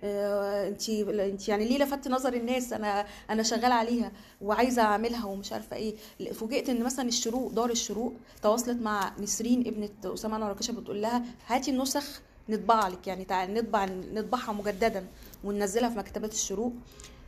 انت 0.06 0.90
انت 0.90 1.48
يعني 1.48 1.66
ليه 1.66 1.78
لفت 1.84 2.08
نظر 2.08 2.34
الناس 2.34 2.74
أنا 2.74 3.06
أنا 3.30 3.44
شغال 3.44 3.72
عليها 3.72 4.12
وعايزة 4.42 4.82
اعملها 4.82 5.26
ومش 5.26 5.54
عارفة 5.54 5.76
إيه؟ 5.76 5.96
فوجئت 6.34 6.70
ان 6.70 6.84
مثلا 6.84 7.08
الشروق 7.08 7.52
دار 7.52 7.70
الشروق 7.70 8.14
تواصلت 8.42 8.82
مع 8.82 9.14
نسرين 9.20 9.68
ابنة 9.68 10.14
أسامة 10.14 10.36
أنور 10.38 10.54
بتقول 10.54 11.02
لها 11.02 11.24
هاتي 11.48 11.72
النسخ 11.72 12.22
نطبع 12.50 12.88
لك 12.88 13.08
يعني 13.08 13.26
تعالي 13.26 13.54
نطبع 13.54 13.86
نطبعها 14.14 14.52
مجددا 14.54 15.06
وننزلها 15.44 15.90
في 15.90 15.98
مكتبات 15.98 16.34
الشروق. 16.34 16.74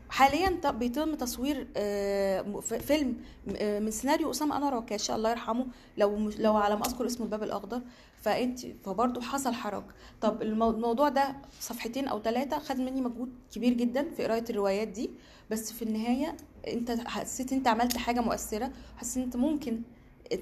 حاليا 0.09 0.71
بيتم 0.71 1.15
تصوير 1.15 1.67
آه، 1.77 2.59
فيلم 2.61 3.15
آه، 3.55 3.79
من 3.79 3.91
سيناريو 3.91 4.31
أسامة 4.31 4.57
أنور 4.57 4.75
وكاشه 4.75 5.15
الله 5.15 5.29
يرحمه. 5.29 5.65
لو 5.97 6.31
لو 6.39 6.57
على 6.57 6.75
ما 6.75 6.85
أذكر 6.85 7.05
اسمه 7.05 7.25
الباب 7.25 7.43
الأخضر. 7.43 7.81
فأنت 8.21 8.59
فبرضه 8.85 9.21
حصل 9.21 9.53
حرج. 9.53 9.83
طب 10.21 10.41
المو- 10.41 10.69
الموضوع 10.69 11.09
ده 11.09 11.35
صفحتين 11.59 12.07
أو 12.07 12.21
ثلاثة 12.21 12.59
خد 12.59 12.77
مني 12.79 13.01
مجهود 13.01 13.29
كبير 13.55 13.73
جدا 13.73 14.09
في 14.11 14.23
قراية 14.23 14.45
الروايات 14.49 14.87
دي 14.87 15.09
بس 15.51 15.71
في 15.73 15.81
النهاية 15.81 16.37
أنت 16.67 16.91
حسيت 16.91 17.53
أنت 17.53 17.67
عملت 17.67 17.97
حاجة 17.97 18.19
مؤثرة 18.21 18.71
حسيت 18.97 19.23
أنت 19.23 19.35
ممكن 19.35 19.81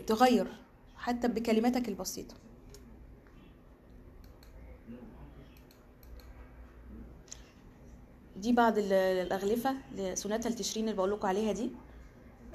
تغير 0.07 0.47
حتى 0.97 1.27
بكلماتك 1.27 1.89
البسيطة. 1.89 2.35
دي 8.38 8.53
بعض 8.53 8.77
ال- 8.77 8.93
الأغلفة 8.93 9.75
لسوناتا 9.97 10.49
التشرين 10.49 10.85
اللي 10.85 10.97
بقول 10.97 11.11
لكم 11.11 11.27
عليها 11.27 11.51
دي. 11.51 11.69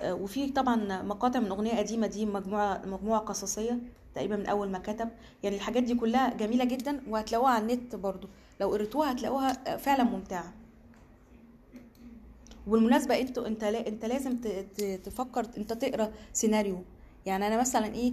آه، 0.01 0.15
وفي 0.15 0.51
طبعا 0.53 1.03
مقاطع 1.03 1.41
من 1.41 1.49
أغنية 1.49 1.77
قديمة 1.79 2.07
دي 2.07 2.27
مجموعة 2.27 2.83
مجموعة 2.87 3.21
قصصية. 3.21 3.79
تقريبا 4.15 4.37
من 4.37 4.47
أول 4.47 4.71
ما 4.71 4.79
كتب. 4.79 5.09
يعني 5.43 5.57
الحاجات 5.57 5.83
دي 5.83 5.95
كلها 5.95 6.35
جميلة 6.35 6.65
جدا 6.65 7.01
وهتلاقوها 7.09 7.51
على 7.51 7.63
النت 7.63 7.95
برضو. 7.95 8.29
لو 8.61 8.71
قريتوها 8.71 9.13
هتلاقوها 9.13 9.73
آه، 9.75 9.77
فعلا 9.77 10.05
ممتعة. 10.05 10.53
وبالمناسبه 12.67 13.21
انت 13.21 13.65
لا 13.65 13.89
انت 13.89 14.05
لازم 14.05 14.37
تفكر 15.05 15.47
انت 15.59 15.73
تقرأ 15.73 16.13
سيناريو. 16.33 16.83
يعني 17.27 17.47
أنا 17.47 17.61
مثلا 17.61 17.95
إيه 17.95 18.13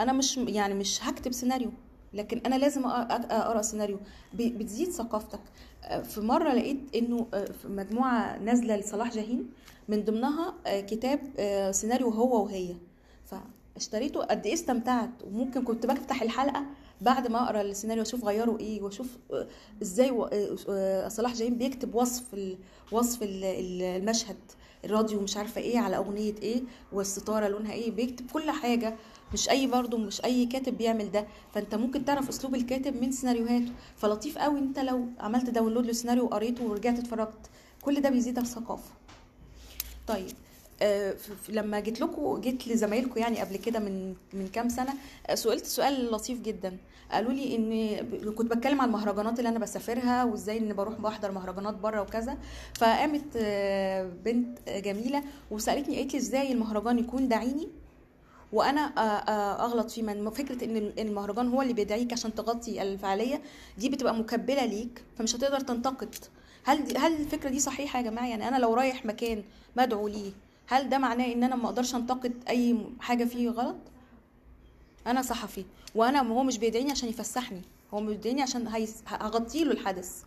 أنا 0.00 0.12
مش 0.12 0.36
يعني 0.36 0.74
مش 0.74 1.04
هكتب 1.04 1.32
سيناريو 1.32 1.70
لكن 2.14 2.38
أنا 2.46 2.54
لازم 2.54 2.86
أقرأ 2.86 3.62
سيناريو. 3.62 3.98
بتزيد 4.34 4.90
ثقافتك. 4.90 5.40
آه، 5.84 6.02
في 6.02 6.20
مرة 6.20 6.52
لقيت 6.52 6.78
إنه 6.94 7.26
آه، 7.34 7.44
في 7.44 7.68
مجموعة 7.68 8.38
نازلة 8.38 8.76
لصلاح 8.76 9.14
جاهين 9.14 9.50
من 9.88 10.04
ضمنها 10.04 10.54
كتاب 10.66 11.20
سيناريو 11.72 12.08
هو 12.10 12.44
وهي. 12.44 12.74
فاشتريته 13.82 14.20
قد 14.22 14.46
إيه 14.46 14.54
استمتعت. 14.54 15.10
وممكن 15.24 15.62
كنت 15.64 15.86
بفتح 15.86 16.22
الحلقة 16.22 16.64
بعد 17.00 17.26
ما 17.30 17.44
أقرأ 17.44 17.60
السيناريو 17.62 18.02
أشوف 18.02 18.24
غيروا 18.24 18.58
إيه 18.58 18.82
وأشوف 18.82 19.06
آه، 19.32 19.46
إزاي 19.82 20.10
آه، 20.10 20.56
آه، 20.68 21.08
صلاح 21.08 21.34
جاهين 21.34 21.58
بيكتب 21.58 21.94
وصف 21.94 22.24
وصف 22.92 23.22
ال- 23.22 23.44
ال- 23.44 23.82
المشهد 23.82 24.36
الراديو 24.84 25.20
مش 25.20 25.36
عارفة 25.36 25.60
إيه 25.60 25.78
على 25.78 25.96
أغنية 25.96 26.34
إيه 26.42 26.62
والستارة 26.92 27.48
لونها 27.48 27.72
إيه 27.72 27.90
بيكتب 27.90 28.30
كل 28.30 28.50
حاجة. 28.50 28.96
مش 29.32 29.48
أي 29.50 29.66
برضه 29.66 29.98
مش 29.98 30.24
أي 30.24 30.46
كاتب 30.46 30.78
بيعمل 30.78 31.10
ده. 31.10 31.26
فأنت 31.54 31.74
ممكن 31.74 32.04
تعرف 32.04 32.28
أسلوب 32.28 32.54
الكاتب 32.54 33.02
من 33.02 33.12
سيناريوهاته. 33.12 33.72
فلطيف 33.96 34.38
قوي. 34.38 34.58
أنت 34.58 34.78
لو 34.78 35.06
عملت 35.20 35.50
download 35.50 35.86
للسيناريو 35.86 36.24
وقريته 36.24 36.64
ورجعت 36.64 36.98
اتفرجت 36.98 37.50
كل 37.82 38.00
ده 38.00 38.10
بيزيدك 38.10 38.44
ثقافه 38.44 38.90
طيب 40.06 40.32
لما 41.48 41.80
جيت 41.80 42.00
لكم 42.00 42.40
جيت 42.40 42.68
لزمايلكم 42.68 43.20
يعني 43.20 43.40
قبل 43.40 43.56
كده 43.56 43.78
من 43.78 44.14
من 44.32 44.48
كام 44.52 44.68
سنة 44.68 44.94
آه، 45.26 45.34
سئلت 45.34 45.64
سؤال 45.64 46.10
لطيف 46.12 46.40
جدا. 46.40 46.76
قالوا 47.12 47.32
لي 47.32 47.56
إن 47.56 48.32
كنت 48.34 48.50
بتكلم 48.54 48.80
عن 48.80 48.88
المهرجانات 48.88 49.38
اللي 49.38 49.48
أنا 49.48 49.58
بسافرها 49.58 50.24
وإزاي 50.24 50.58
إن 50.58 50.74
بروح 50.74 50.94
بحضر 51.00 51.30
مهرجانات 51.32 51.74
بره 51.74 52.00
وكذا. 52.02 52.38
فقامت 52.74 53.24
آه، 53.36 54.10
بنت 54.24 54.58
آه، 54.68 54.78
جميلة 54.80 55.22
وسألتني 55.50 55.96
قالت 55.96 56.12
لي 56.12 56.18
إزاي 56.18 56.52
المهرجان 56.52 56.98
يكون 56.98 57.28
دعيني 57.28 57.68
وأنا 58.52 58.80
آه، 58.98 59.00
آه، 59.00 59.64
أغلط 59.64 59.90
فيه. 59.90 60.02
من 60.02 60.30
فكرة 60.30 60.64
إن 60.64 60.92
المهرجان 60.98 61.48
هو 61.48 61.62
اللي 61.62 61.72
بيدعيك 61.72 62.12
عشان 62.12 62.34
تغطي 62.34 62.82
الفعالية 62.82 63.42
دي 63.78 63.88
بتبقى 63.88 64.14
مكبلة 64.14 64.64
ليك 64.64 65.02
فمش 65.18 65.36
هتقدر 65.36 65.60
تنتقد. 65.60 66.14
هل 66.64 66.96
هل 66.98 67.12
الفكرة 67.20 67.48
دي 67.50 67.60
صحيحة 67.60 67.98
يا 67.98 68.04
جماعة؟ 68.04 68.26
يعني 68.28 68.48
أنا 68.48 68.56
لو 68.56 68.74
رايح 68.74 69.06
مكان 69.06 69.42
مدعو 69.76 70.08
ليه 70.08 70.32
هل 70.68 70.88
ده 70.88 70.98
معناه 70.98 71.32
إن 71.32 71.44
أنا 71.44 71.56
ما 71.56 71.66
أقدرش 71.66 71.94
أنتقد 71.94 72.32
أي 72.48 72.76
حاجة 73.00 73.24
فيه 73.24 73.50
غلط؟ 73.50 73.76
أنا 75.06 75.22
صحفي 75.22 75.64
وأنا 75.94 76.22
هو 76.22 76.42
مش 76.42 76.58
بيدعيني 76.58 76.90
عشان 76.90 77.08
يفسحني 77.08 77.62
هو 77.94 78.00
بيدعيني 78.00 78.42
عشان 78.42 78.68
هغطي 79.06 79.64
له 79.64 79.72
الحدث 79.72 80.22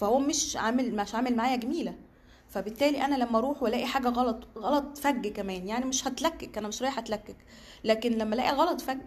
فهو 0.00 0.18
مش 0.18 0.56
عامل 0.56 0.96
مش 0.96 1.14
عامل 1.14 1.36
معايا 1.36 1.56
جميلة. 1.56 1.94
فبالتالي 2.48 3.04
أنا 3.04 3.14
لما 3.14 3.38
أروح 3.38 3.62
وألاقي 3.62 3.86
حاجة 3.86 4.08
غلط 4.08 4.36
غلط 4.58 4.98
فج 4.98 5.26
كمان 5.28 5.68
يعني 5.68 5.84
مش 5.84 6.08
هتلكك 6.08 6.58
أنا 6.58 6.68
مش 6.68 6.82
رايحة 6.82 6.98
أتلكك 6.98 7.36
لكن 7.84 8.12
لما 8.12 8.34
ألاقي 8.34 8.52
غلط 8.52 8.80
فج 8.80 8.98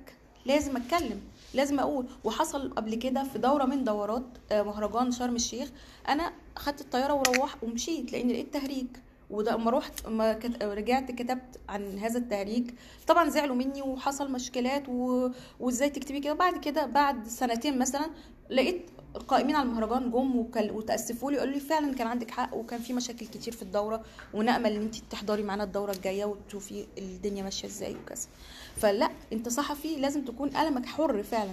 لازم 0.45 0.77
أتكلم 0.77 1.21
لازم 1.53 1.79
أقول. 1.79 2.05
وحصل 2.23 2.73
قبل 2.73 2.95
كده 2.95 3.23
في 3.23 3.39
دورة 3.39 3.65
من 3.65 3.83
دورات 3.83 4.25
آه، 4.51 4.63
مهرجان 4.63 5.11
شرم 5.11 5.35
الشيخ 5.35 5.69
أنا 6.09 6.33
اخدت 6.57 6.81
الطيارة 6.81 7.13
وروحت 7.13 7.63
ومشيت 7.63 8.11
لأن 8.11 8.27
لقيت 8.29 8.53
تهريج. 8.53 8.87
وده 9.29 9.55
أما 9.55 9.71
رحت 9.71 10.05
أما 10.05 10.33
كت- 10.33 10.63
رجعت 10.63 11.11
كتبت 11.11 11.59
عن 11.69 11.99
هذا 11.99 12.17
التهريج 12.19 12.69
طبعا 13.07 13.29
زعلوا 13.29 13.55
مني 13.55 13.81
وحصل 13.81 14.31
مشكلات 14.31 14.89
و... 14.89 15.29
وإزاي 15.59 15.89
تكتبي 15.89 16.19
كده؟ 16.19 16.33
بعد 16.33 16.57
كده 16.59 16.85
بعد 16.85 17.27
سنتين 17.27 17.79
مثلا 17.79 18.05
لقيت 18.49 18.81
القائمين 19.15 19.55
على 19.55 19.69
المهرجان 19.69 20.11
جم 20.11 20.35
وكل... 20.35 20.71
وتأسفوا 20.71 21.31
لي 21.31 21.37
قالوا 21.39 21.53
لي 21.53 21.59
فعلا 21.59 21.93
كان 21.95 22.07
عندك 22.07 22.31
حق 22.31 22.53
وكان 22.55 22.79
في 22.79 22.93
مشاكل 22.93 23.25
كتير 23.27 23.53
في 23.53 23.61
الدورة 23.61 24.03
ونأمل 24.33 24.71
إن 24.71 24.81
انت 24.81 24.95
تحضري 24.95 25.43
معانا 25.43 25.63
الدورة 25.63 25.91
الجاية 25.91 26.25
وتشوفي 26.25 26.85
الدنيا 26.97 27.43
ماشية 27.43 27.67
إزاي 27.67 27.95
وكذا. 27.95 28.27
فلا 28.75 29.09
أنت 29.33 29.49
صحفي 29.49 29.95
لازم 29.95 30.25
تكون 30.25 30.49
قلمك 30.49 30.85
حر 30.85 31.23
فعلا. 31.23 31.51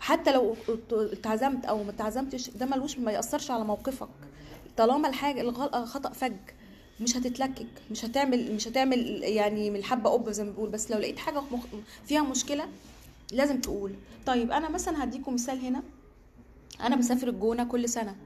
حتى 0.00 0.32
لو 0.32 0.56
اتعزمت 0.92 1.64
أو 1.64 1.82
ما 1.84 1.90
اتعزمتش 1.90 2.50
ده 2.50 2.66
ملوش 2.66 2.98
ما 2.98 3.12
يأثرش 3.12 3.50
على 3.50 3.64
موقفك. 3.64 4.08
طالما 4.78 5.08
الحاجة 5.08 5.40
الغلط 5.40 5.74
خطا 5.76 6.10
فج 6.10 6.36
مش 7.00 7.16
هتتلكك 7.16 7.66
مش 7.90 8.04
هتعمل 8.04 8.54
مش 8.54 8.68
هتعمل 8.68 8.98
يعني 9.22 9.70
من 9.70 9.76
الحبة 9.76 10.10
قبة 10.10 10.30
زي 10.32 10.44
ما 10.44 10.50
بيقول 10.50 10.70
بس 10.70 10.90
لو 10.90 10.98
لقيت 10.98 11.18
حاجة. 11.18 11.42
فيها 12.06 12.22
مشكلة 12.22 12.68
لازم 13.32 13.60
تقول. 13.60 13.92
طيب 14.26 14.52
أنا 14.52 14.68
مثلا 14.68 15.04
هديكم 15.04 15.34
مثال 15.34 15.58
هنا. 15.60 15.82
أنا 16.80 16.96
بسافر 16.96 17.28
الجونة 17.28 17.64
كل 17.64 17.88
سنة 17.88 18.16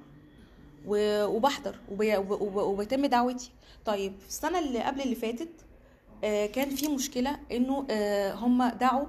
وبحضر 0.87 1.77
وبي- 1.93 2.17
وب- 2.17 2.31
وب- 2.43 2.57
وبيتم 2.57 3.07
دعوتي. 3.07 3.51
طيب 3.85 4.13
السنة 4.29 4.59
اللي 4.59 4.79
قبل 4.83 5.01
اللي 5.01 5.15
فاتت 5.15 5.49
آه، 6.25 6.47
كان 6.47 6.71
في 6.71 6.89
مشكلة 6.89 7.39
إنه 7.53 7.87
آه، 7.91 8.33
هم 8.35 8.65
دعوا 8.69 9.07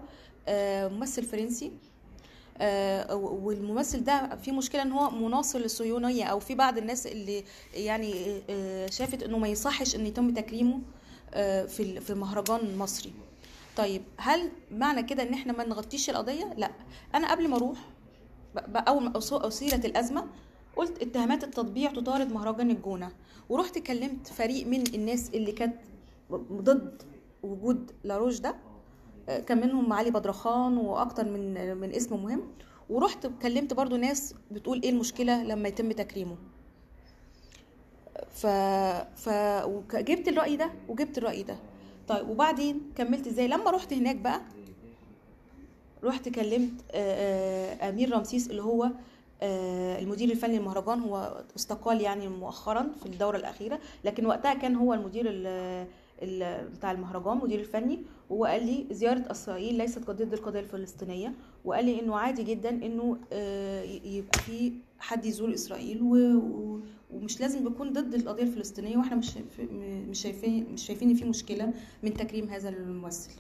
آه، 0.48 0.88
ممثل 0.88 1.24
فرنسي. 1.24 1.72
والممثل 3.12 4.04
ده 4.04 4.36
في 4.36 4.52
مشكلة 4.52 4.82
إن 4.82 4.92
هو 4.92 5.10
مناصر 5.10 5.60
للصهيونيه 5.60 6.24
أو 6.24 6.40
في 6.40 6.56
بعض 6.56 6.78
الناس 6.78 7.08
اللي 7.08 7.44
يعني 7.74 8.42
آه، 8.50 8.88
شافت 8.90 9.24
إنه 9.24 9.38
ما 9.38 9.48
يصحش 9.48 9.96
إن 9.96 10.06
يتم 10.06 10.34
تكريمه 10.34 10.80
آه، 11.34 11.66
في 11.66 12.00
في 12.00 12.14
مهرجان 12.14 12.78
مصري. 12.78 13.14
طيب 13.78 14.02
هل 14.18 14.50
معنى 14.72 15.04
كده 15.04 15.24
إن 15.24 15.34
إحنا 15.34 15.54
ما 15.54 15.66
نغطيش 15.66 16.10
القضية؟ 16.10 16.54
لأ. 16.58 16.72
أنا 17.16 17.32
قبل 17.32 17.48
ما 17.48 17.56
أروح 17.56 17.78
أول 18.76 19.04
ما 19.04 19.14
اثيرت 19.18 19.86
الأزمة 19.86 20.28
قلت 20.76 21.02
اتهامات 21.02 21.44
التطبيع 21.44 21.92
تطارد 21.92 22.32
مهرجان 22.32 22.72
الجونة. 22.72 23.12
ورحت 23.50 23.78
كلمت 23.78 24.28
فريق 24.28 24.68
من 24.68 24.84
الناس 24.96 25.30
اللي 25.30 25.52
كانت 25.52 25.76
ضد 26.52 27.02
وجود 27.44 27.92
لاروش 28.04 28.40
ده. 28.40 28.50
آه، 28.50 28.73
كان 29.28 29.62
منهم 29.62 29.94
علي 29.94 30.12
بدرخان 30.12 30.78
وأكتر 30.78 31.26
من 31.26 31.78
من 31.78 31.92
اسم 31.94 32.24
مهم. 32.24 32.42
ورحت 32.90 33.28
كلمت 33.42 33.74
برضو 33.74 33.96
ناس 33.96 34.36
بتقول 34.52 34.82
إيه 34.82 34.90
المشكلة 34.90 35.44
لما 35.44 35.68
يتم 35.68 35.92
تكريمه. 35.92 36.36
ف 38.32 38.48
ف 39.16 39.30
وجبت 39.66 40.28
الرأي 40.28 40.56
ده 40.56 40.72
وجبت 40.90 41.18
الرأي 41.18 41.44
ده. 41.44 41.56
طيب 42.08 42.30
وبعدين 42.30 42.82
كملت 42.96 43.28
إزاي؟ 43.28 43.48
لما 43.48 43.72
رحت 43.72 43.94
هناك 43.94 44.16
بقى 44.16 44.42
رحت 46.04 46.30
كلمت 46.30 46.74
أمير 47.82 48.12
رمسيس 48.16 48.50
اللي 48.50 48.62
هو 48.64 48.90
المدير 50.02 50.32
الفني 50.32 50.58
للمهرجان. 50.58 51.00
هو 51.00 51.44
استقال 51.56 52.02
يعني 52.02 52.28
مؤخرا 52.28 52.88
في 53.00 53.06
الدورة 53.06 53.38
الأخيرة 53.38 53.80
لكن 54.04 54.26
وقتها 54.26 54.54
كان 54.54 54.76
هو 54.76 54.94
المدير 54.94 55.30
ال- 55.30 55.48
ال- 55.48 55.88
بتاع 56.78 56.92
المهرجان 56.92 57.38
مدير 57.38 57.60
الفني 57.60 58.00
وهو 58.30 58.46
قال 58.46 58.66
لي 58.66 58.86
زيارة 58.92 59.32
إسرائيل 59.32 59.76
ليست 59.78 60.00
ضد 60.12 60.34
القضية 60.34 60.60
الفلسطينيه 60.60 61.34
وقال 61.66 61.86
لي 61.86 62.00
إنه 62.02 62.16
عادي 62.16 62.44
جدا 62.44 62.70
إنه 62.70 63.18
آه، 63.34 63.84
يبقى 63.84 64.40
في 64.40 64.74
حد 65.00 65.26
يزور 65.26 65.54
إسرائيل 65.54 66.02
و- 66.02 66.80
ومش 67.14 67.42
لازم 67.42 67.68
يكون 67.68 67.94
ضد 67.94 68.14
القضية 68.14 68.44
الفلسطينية 68.44 68.98
وإحنا 68.98 69.16
مش 69.16 69.32
مش 70.10 70.22
شايفين 70.22 70.68
مش 70.74 70.86
شايفين 70.86 71.10
إن 71.10 71.16
في 71.16 71.26
مشكلة 71.26 71.74
من 72.04 72.14
تكريم 72.14 72.50
هذا 72.50 72.70
الممثل. 72.70 73.32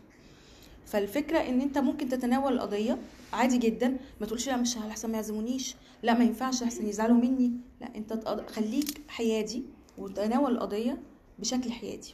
فالفكرة 0.86 1.38
إن 1.38 1.62
أنت 1.62 1.78
ممكن 1.78 2.10
تتناول 2.10 2.54
القضية 2.54 2.98
عادي 3.34 3.58
جدا 3.58 3.98
ما 4.22 4.28
تقولش 4.28 4.48
لا 4.48 4.58
مش 4.58 4.78
احسن 4.78 5.10
ما 5.10 5.15
يعزمونيش. 5.15 5.76
لا 6.04 6.13
ما 6.17 6.24
ينفعش 6.24 6.63
أحسن 6.63 6.88
يزعلوا 6.88 7.17
مني. 7.17 7.52
لا 7.82 7.96
أنت 7.96 8.13
خليك 8.50 9.02
حيادي 9.08 9.63
وتناول 9.98 10.52
القضية 10.52 10.98
بشكل 11.39 11.72
حيادي. 11.72 12.13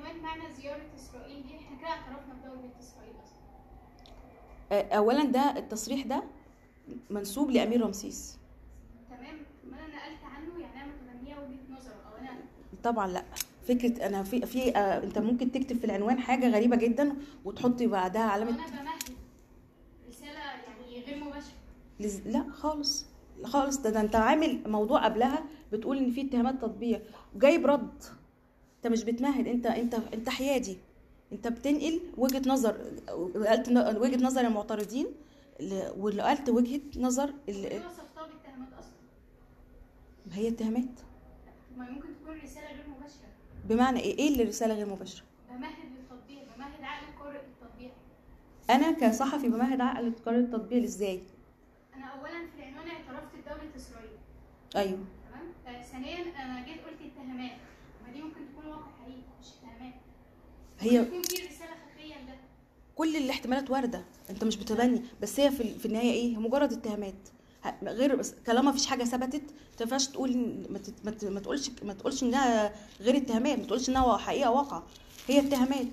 العنوان 0.00 0.22
معنى 0.22 0.42
زيارة 0.62 0.82
إسرائيل 0.96 1.42
دي 1.46 1.56
إحنا 1.56 1.76
كده 1.78 1.88
اعترفنا 1.88 2.34
بدولة 2.34 2.70
إسرائيل 2.80 3.14
أصلا. 3.22 4.96
اولا 4.96 5.24
ده 5.24 5.58
التصريح 5.58 6.06
ده 6.06 6.22
منسوب 7.10 7.50
لأمير 7.50 7.80
رمسيس. 7.80 8.38
تمام. 9.10 9.36
ما 9.70 9.76
أنا 9.78 9.86
نقلت 9.86 10.24
عنه 10.24 10.60
يعني 10.60 10.82
أنا 10.84 10.92
متبنية 10.92 11.34
وجهة 11.34 11.78
نظره 11.78 11.94
أو 12.12 12.16
أنا 12.20 12.30
طبعا 12.82 13.06
لأ. 13.06 13.24
فكرة 13.68 14.06
أنا 14.06 14.22
في 14.22 14.46
في 14.46 14.76
آه 14.76 15.02
أنت 15.04 15.18
ممكن 15.18 15.52
تكتب 15.52 15.78
في 15.78 15.84
العنوان 15.84 16.18
حاجة 16.18 16.48
غريبة 16.48 16.76
جدا 16.76 17.16
وتحط 17.44 17.82
بعدها 17.82 18.22
علامة 18.22 18.50
وأنا 18.50 18.66
بمهد 18.66 19.16
رسالة 20.08 20.40
يعني 20.40 21.04
غير 21.06 21.24
مباشرة. 21.24 21.52
لز... 22.00 22.20
لأ 22.28 22.50
خالص. 22.52 23.06
خالص 23.44 23.78
ده, 23.78 23.90
ده 23.90 24.00
أنت 24.00 24.16
عامل 24.16 24.62
موضوع 24.66 25.04
قبلها 25.04 25.44
بتقول 25.72 25.98
إن 25.98 26.10
في 26.10 26.20
اتهامات 26.28 26.54
تطبيع 26.62 27.00
جايب 27.36 27.66
رد. 27.66 28.02
انت 28.84 28.92
مش 28.92 29.04
بتمهد 29.04 29.48
انت 29.48 29.66
انت 29.66 29.94
انت 29.94 30.28
حيادي. 30.28 30.78
انت 31.32 31.48
بتنقل 31.48 32.00
وجهة 32.16 32.42
نظر 32.46 32.72
قلت 33.48 33.68
ن- 33.68 33.96
وجهة 33.96 34.16
نظر 34.24 34.40
المعترضين 34.46 35.06
وقلت 35.98 36.48
وجهة 36.48 36.80
نظر 36.96 37.34
ال- 37.48 37.82
هي 40.32 40.48
اتهامات 40.48 40.84
ما 41.76 41.90
ممكن 41.90 42.08
تكون 42.22 42.38
رسالة 42.44 42.66
غير 42.66 42.84
مباشرة. 42.88 43.28
بمعنى 43.68 44.00
إيه؟ 44.00 44.18
إيه 44.18 44.28
اللي 44.32 44.44
رسالة 44.44 44.74
غير 44.74 44.86
مباشرة؟ 44.86 45.24
بمهد 45.50 45.72
للتطبيع 45.98 46.42
بمهد 46.56 46.82
عقل 46.82 47.06
قارئ 47.18 47.40
التطبيع 47.40 47.90
أنا 48.70 48.90
كصحفي 48.92 49.48
بمهد 49.48 49.80
عقل 49.80 50.12
قرار 50.26 50.38
التطبيق 50.38 50.82
إزاي؟ 50.82 51.20
أنا 51.94 52.04
أولا 52.06 52.46
في 52.46 52.58
العنوان 52.62 52.88
اعترفت 52.88 53.28
بدولة 53.36 53.76
إسرائيل. 53.76 54.10
أيوه. 54.76 54.98
تمام؟ 55.30 55.76
آه، 55.76 55.82
ثانيا 55.82 56.16
أنا 56.44 56.66
جيت 56.66 56.78
قلت 56.84 57.12
اتهامات. 57.12 57.52
ممكن 58.18 58.40
تكون 58.52 58.66
واقع 58.70 58.86
حقيقي 59.02 59.22
مش 59.40 59.46
هي 60.80 61.00
ممكن 61.00 61.12
يكون 61.14 61.22
في 61.22 61.48
خفية 61.48 62.14
لده. 62.14 62.34
كل 62.96 63.16
الاحتمالات 63.16 63.70
واردة. 63.70 64.04
انت 64.30 64.44
مش 64.44 64.56
بتبني 64.56 65.02
بس 65.22 65.40
هي 65.40 65.50
في 65.50 65.78
في 65.78 65.86
النهاية 65.86 66.12
إيه؟ 66.12 66.36
مجرد 66.36 66.72
اتهامات. 66.72 67.28
غير 67.82 68.16
بس 68.16 68.34
طالما 68.46 68.70
مفيش 68.70 68.86
حاجة 68.86 69.04
ثبتت 69.04 69.42
ما 69.42 69.80
ينفعش 69.80 70.06
تقول 70.06 70.56
ما, 70.70 71.40
تقولش 71.40 71.70
ما 71.82 71.92
تقولش 71.92 72.22
إنها 72.22 72.72
غير 73.00 73.16
اتهامات 73.16 73.58
ما 73.58 73.64
تقولش 73.64 73.88
إنها 73.88 74.16
حقيقة 74.16 74.50
واقع. 74.50 74.82
هي 75.28 75.38
اتهامات. 75.40 75.88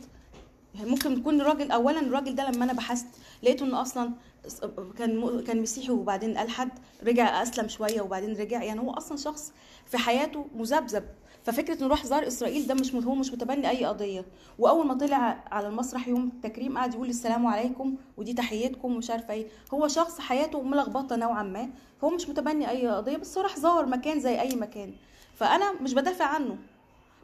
ممكن 0.76 1.22
تكون 1.22 1.42
الراجل 1.42 1.72
اولا 1.72 2.00
الراجل 2.00 2.36
ده 2.36 2.52
لما 2.52 2.66
أنا 2.66 2.74
بحثت 2.74 3.08
لقيته 3.44 3.66
إنه 3.66 3.82
أصلا 3.82 4.12
كان 4.98 5.44
كان 5.44 5.62
مسيحي 5.62 5.92
وبعدين 5.92 6.38
الحد 6.38 6.70
رجع 7.04 7.42
أسلم 7.44 7.68
شوية 7.68 8.02
وبعدين 8.02 8.34
رجع. 8.34 8.64
يعني 8.64 8.80
هو 8.80 8.92
أصلا 8.92 9.18
شخص 9.18 9.54
في 9.86 9.98
حياته 9.98 10.46
مذبذب. 10.56 11.04
ففكرة 11.48 11.80
إنه 11.80 11.88
راح 11.88 12.06
زار 12.06 12.28
إسرائيل 12.28 12.68
ده 12.68 12.74
مش 12.74 12.96
هو 12.96 13.16
مش 13.16 13.34
متبني 13.34 13.70
أي 13.70 13.86
قضية. 13.86 14.26
وأول 14.60 14.88
ما 14.88 14.94
طلع 14.94 15.44
على 15.52 15.68
المسرح 15.68 16.08
يوم 16.08 16.32
التكريم 16.36 16.78
قعد 16.78 16.94
يقول 16.94 17.10
السلام 17.10 17.48
عليكم 17.48 17.96
ودي 18.18 18.34
تحيتكم 18.34 18.96
ومش 18.96 19.10
عارفة 19.10 19.34
إيه. 19.34 19.48
هو 19.74 19.88
شخص 19.88 20.20
حياته 20.20 20.62
ملخبطة 20.62 21.16
نوعا 21.16 21.44
ما. 21.44 21.70
فهو 22.02 22.10
مش 22.10 22.30
متبني 22.30 22.70
أي 22.70 22.88
قضية 22.88 23.18
بس 23.18 23.38
هو 23.38 23.44
راح 23.44 23.60
زار 23.60 23.86
مكان 23.86 24.20
زي 24.20 24.42
أي 24.42 24.56
مكان. 24.56 24.94
فأنا 25.36 25.82
مش 25.82 25.94
بدافع 25.94 26.26
عنه. 26.26 26.58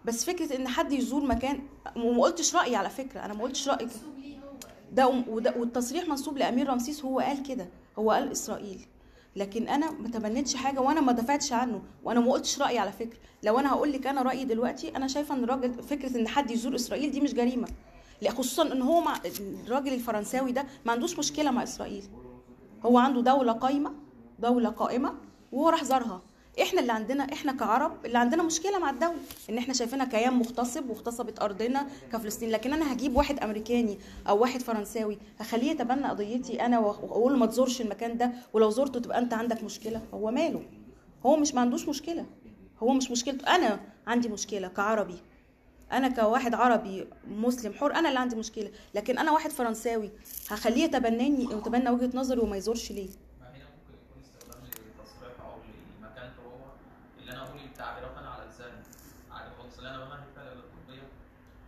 بس 0.05 0.25
فكرة 0.25 0.55
إن 0.55 0.67
حد 0.67 0.91
يزور 0.91 1.25
مكان 1.25 1.59
وما 1.95 2.23
قلتش 2.23 2.55
رأيي 2.55 2.75
على 2.75 2.89
فكرة 2.89 3.25
أنا 3.25 3.33
ما 3.33 3.43
قلتش 3.43 3.69
رأيي. 3.69 3.87
ده 4.91 5.07
وده 5.07 5.53
والتصريح 5.57 6.07
منسوب 6.07 6.37
لأمير 6.37 6.69
رمسيس 6.69 7.05
هو 7.05 7.19
قال 7.19 7.43
كده. 7.43 7.67
هو 7.99 8.11
قال 8.11 8.31
إسرائيل. 8.31 8.85
لكن 9.35 9.67
أنا 9.67 9.91
ما 9.91 10.09
تبنيتش 10.09 10.55
حاجة 10.55 10.79
وأنا 10.79 11.01
ما 11.01 11.11
دافعتش 11.11 11.53
عنه 11.53 11.81
وأنا 12.03 12.19
ما 12.19 12.31
قلتش 12.31 12.61
رأيي 12.61 12.79
على 12.79 12.91
فكرة. 12.91 13.17
لو 13.43 13.59
أنا 13.59 13.71
هقول 13.73 13.91
لك 13.91 14.07
أنا 14.07 14.21
رأيي 14.21 14.45
دلوقتي 14.45 14.95
أنا 14.95 15.07
شايفة 15.07 15.35
إن 15.35 15.43
الراجل 15.43 15.83
فكرة 15.83 16.17
إن 16.17 16.27
حد 16.27 16.51
يزور 16.51 16.75
إسرائيل 16.75 17.11
دي 17.11 17.21
مش 17.21 17.33
جريمة. 17.33 17.67
لا 18.21 18.31
خصوصا 18.31 18.73
إن 18.73 18.81
هو 18.81 19.01
مع 19.01 19.17
الراجل 19.65 19.93
الفرنساوي 19.93 20.51
ده 20.51 20.65
ما 20.85 20.91
عندوش 20.91 21.19
مشكلة 21.19 21.51
مع 21.51 21.63
إسرائيل. 21.63 22.03
هو 22.85 22.97
عنده 22.97 23.21
دولة 23.21 23.51
قايمة 23.51 23.93
دولة 24.39 24.69
قائمة 24.69 25.13
وهو 25.51 25.69
راح 25.69 25.83
زارها. 25.83 26.21
إحنا 26.61 26.81
اللي 26.81 26.91
عندنا 26.91 27.23
إحنا 27.33 27.51
كعرب 27.51 28.05
اللي 28.05 28.17
عندنا 28.17 28.43
مشكلة 28.43 28.79
مع 28.79 28.89
الدولة 28.89 29.15
ان 29.49 29.57
إحنا 29.57 29.73
شايفينها 29.73 30.05
كيان 30.05 30.33
مغتصب 30.33 30.89
واغتصبت 30.89 31.41
أرضنا 31.41 31.87
كفلسطين. 32.11 32.49
لكن 32.49 32.73
أنا 32.73 32.93
هجيب 32.93 33.15
واحد 33.15 33.39
أمريكاني 33.39 33.99
أو 34.29 34.41
واحد 34.41 34.61
فرنساوي 34.61 35.17
هخليه 35.39 35.71
يتبنى 35.71 36.07
قضيتي 36.07 36.65
أنا 36.65 36.79
وأقول 36.79 37.37
ما 37.37 37.45
تزورش 37.45 37.81
المكان 37.81 38.17
ده 38.17 38.31
ولو 38.53 38.69
زرته 38.69 38.99
تبقى 38.99 39.19
أنت 39.19 39.33
عندك 39.33 39.63
مشكلة. 39.63 40.01
هو 40.13 40.31
ماله؟ 40.31 40.63
هو 41.25 41.35
مش 41.37 41.53
ما 41.53 41.61
عندوش 41.61 41.87
مشكلة. 41.89 42.25
هو 42.83 42.93
مش 42.93 43.11
مشكلته. 43.11 43.55
أنا 43.55 43.79
عندي 44.07 44.29
مشكلة 44.29 44.67
كعربي. 44.67 45.17
أنا 45.91 46.07
كواحد 46.09 46.53
عربي 46.53 47.07
مسلم 47.27 47.73
حر 47.73 47.93
أنا 47.95 48.09
اللي 48.09 48.19
عندي 48.19 48.35
مشكلة. 48.35 48.71
لكن 48.95 49.17
أنا 49.17 49.31
واحد 49.31 49.51
فرنساوي 49.51 50.11
هخليه 50.49 50.83
يتبناني 50.83 51.47
ويتبنى 51.47 51.89
وجهة 51.89 52.09
نظري 52.17 52.39
وما 52.39 52.57
يزورش 52.57 52.91
ليه 52.91 53.09
ما 53.41 53.47
هنا 53.47 53.65
ممكن 53.65 53.93
يكون 53.93 54.21
استخدام 54.23 54.63
للتصريح 54.65 55.41
أو 55.45 55.55
لمكانته 55.99 56.41
هو 56.41 56.65
اللي 57.19 57.31
أنا 57.31 57.43
أقول 57.43 57.59
التعبيرات 57.59 58.17
أنا 58.17 58.29
على 58.29 58.43
لساني 58.49 58.81
عادي 59.31 59.49
خالص 59.57 59.77
اللي 59.77 59.89
أنا 59.89 59.97
بمهد 60.05 60.23
فيها 60.35 60.43
للقضيه 60.53 61.07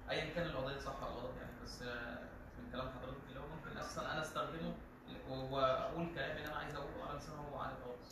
ايا 0.10 0.34
كان 0.34 0.46
القضية 0.48 0.78
صح 0.80 0.98
ولا 1.04 1.12
غلط 1.12 1.32
يعني 1.42 1.54
بس 1.64 1.82
آه، 1.82 2.20
من 2.60 2.72
كلام 2.72 2.88
حضرتك 2.90 3.24
اللي 3.30 3.40
هو 3.40 3.48
ممكن 3.56 3.78
أصلا 3.78 4.14
أنا 4.14 4.22
استخدمه 4.22 4.74
واقول 5.52 6.06
كلام 6.16 6.38
اللي 6.38 6.48
أنا 6.48 6.56
عايز 6.56 6.76
اقوله 6.76 7.04
على 7.10 7.18
لسان 7.20 7.36
هو 7.52 7.58
عادي 7.60 7.76
خالص 7.86 8.12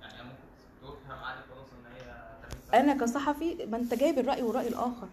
يعني 0.00 0.14
أنا 0.14 0.22
ممكن 0.22 0.46
تفهم 0.82 1.18
عادي 1.24 1.40
خالص 1.50 1.70
ان 1.78 1.86
هي 1.96 2.02
تمام 2.42 2.60
أنا 2.80 2.94
كصحفي 2.94 3.66
ما 3.66 3.76
أنت 3.76 3.94
جايب 3.94 4.18
الرأي 4.18 4.42
والراي 4.42 4.68
الآخر. 4.68 5.08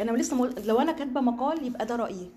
أنا 0.00 0.10
لسه 0.10 0.36
مقول... 0.36 0.54
لو 0.66 0.80
أنا 0.80 0.92
كاتبة 0.92 1.20
مقال 1.20 1.66
يبقى 1.66 1.86
ده 1.86 1.96
رأيي. 1.96 2.30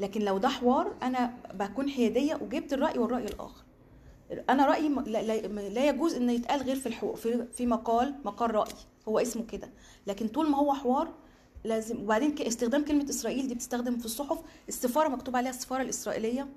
لكن 0.00 0.20
لو 0.20 0.38
ده 0.38 0.48
حوار 0.48 0.92
أنا 1.02 1.34
بكون 1.54 1.88
حيادية 1.90 2.34
وجبت 2.34 2.72
الرأي 2.72 2.98
والرأي 2.98 3.24
الآخر. 3.24 3.64
أنا 4.50 4.66
رأيي 4.66 4.88
لا, 4.88 5.22
لا, 5.68 5.88
يجوز 5.88 6.14
ان 6.14 6.30
يتقال 6.30 6.62
غير 6.62 6.76
في 6.76 6.86
الحو... 6.86 7.14
في 7.14 7.46
في 7.52 7.66
مقال 7.66 8.14
مقال 8.24 8.54
رأي. 8.54 8.72
هو 9.08 9.18
اسمه 9.18 9.46
كده. 9.46 9.68
لكن 10.06 10.28
طول 10.28 10.50
ما 10.50 10.56
هو 10.58 10.74
حوار 10.74 11.08
لازم 11.64 12.02
وبعدين 12.02 12.34
استخدام 12.40 12.84
كلمة 12.84 13.06
إسرائيل 13.10 13.48
دي 13.48 13.54
بتستخدم 13.54 13.98
في 13.98 14.04
الصحف. 14.04 14.38
السفارة 14.68 15.08
مكتوب 15.08 15.36
عليها 15.36 15.50
السفارة 15.50 15.82
الإسرائيلية 15.82 16.48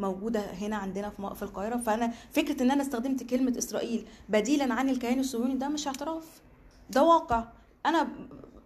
موجودة 0.00 0.40
هنا 0.40 0.76
عندنا 0.76 1.10
في 1.10 1.42
القاهرة. 1.42 1.76
فأنا 1.76 2.12
فكرة 2.32 2.62
إن 2.62 2.70
أنا 2.70 2.82
استخدمت 2.82 3.22
كلمة 3.22 3.58
إسرائيل 3.58 4.06
بديلا 4.28 4.74
عن 4.74 4.88
الكيان 4.88 5.20
الصهيوني 5.20 5.54
ده 5.54 5.68
مش 5.68 5.86
اعتراف. 5.86 6.40
ده 6.90 7.02
واقع. 7.02 7.44
أنا 7.86 8.02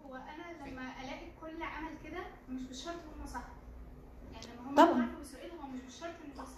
هو 0.05 0.15
أنا 0.15 0.69
لما 0.69 0.81
ألاقي 1.03 1.27
كل 1.41 1.63
عمل 1.63 1.91
كده 2.03 2.19
مش 2.49 2.61
بالشرط 2.61 2.95
هم 3.19 3.25
صح. 3.27 3.43
طبعاً. 4.71 4.75
طبعا 4.75 5.07
اسرائيل 5.21 5.51
هو 5.51 5.67
مش 5.67 5.81
بالشرط. 5.81 6.09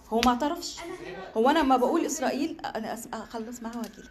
هو 0.08 0.20
ما 0.24 0.30
اعترفش. 0.30 0.78
هو 1.36 1.50
أنا 1.50 1.58
لما 1.58 1.76
بقول 1.76 2.06
إسرائيل 2.06 2.60
أنا. 2.60 2.94
اخلص 3.14 3.62
معاها 3.62 3.76
واجيلك 3.76 4.10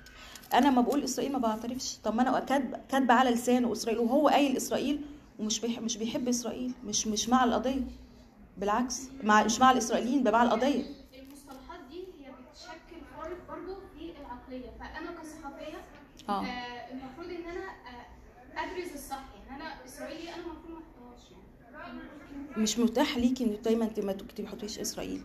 أنا 0.54 0.68
لما 0.68 0.82
بقول 0.82 1.04
إسرائيل 1.04 1.32
ما 1.34 1.40
بعترفش. 1.40 1.98
طب 2.04 2.16
ما 2.16 2.22
أنا 2.22 2.40
كاتبه 2.40 2.80
كاتبه 2.90 3.14
على 3.14 3.30
لسانه 3.30 3.72
إسرائيل 3.72 4.00
وهو 4.00 4.28
قايل 4.30 4.58
إسرائيل 4.58 5.06
ومش 5.40 5.60
بيح... 5.60 5.80
مش 5.80 5.98
بيحب 5.98 6.28
إسرائيل. 6.28 6.74
مش 6.86 7.08
مش 7.08 7.30
مع 7.30 7.44
القضية. 7.44 7.82
بالعكس. 8.58 9.02
مع 9.24 9.44
مش 9.44 9.60
مع 9.60 9.72
الإسرائيليين 9.72 10.24
ده 10.24 10.32
مع 10.32 10.44
القضية. 10.44 10.84
المصطلحات 11.16 11.80
دي 11.90 11.98
هي 12.00 12.32
بتشكل 12.32 13.02
فارق 13.18 13.38
برضو 13.50 13.76
في 13.76 14.12
العقلية. 14.22 14.70
فأنا 14.80 15.12
كصحفية 15.22 15.78
آه. 16.30 16.46
آه 16.46 16.92
المفروض 16.92 17.28
ان 17.28 17.44
أنا 17.50 17.66
آه 17.70 18.06
أدرس 18.58 18.94
الصح. 18.94 19.24
يعني 19.50 19.62
أنا 19.64 19.86
إسرائيلي 19.86 20.30
أنا 20.34 20.38
المفروض 20.44 20.70
ما 20.70 20.78
احطهاش 20.80 21.22
يعني. 21.32 22.00
مش 22.58 22.80
متاح 22.80 23.18
ليكي 23.18 23.44
ان 23.44 23.62
دايما 23.62 23.86
انت 23.86 24.00
ما 24.00 24.14
تكتبي 24.14 24.44
ما 24.44 24.50
تحطيش 24.52 24.80
إسرائيل؟ 24.80 25.22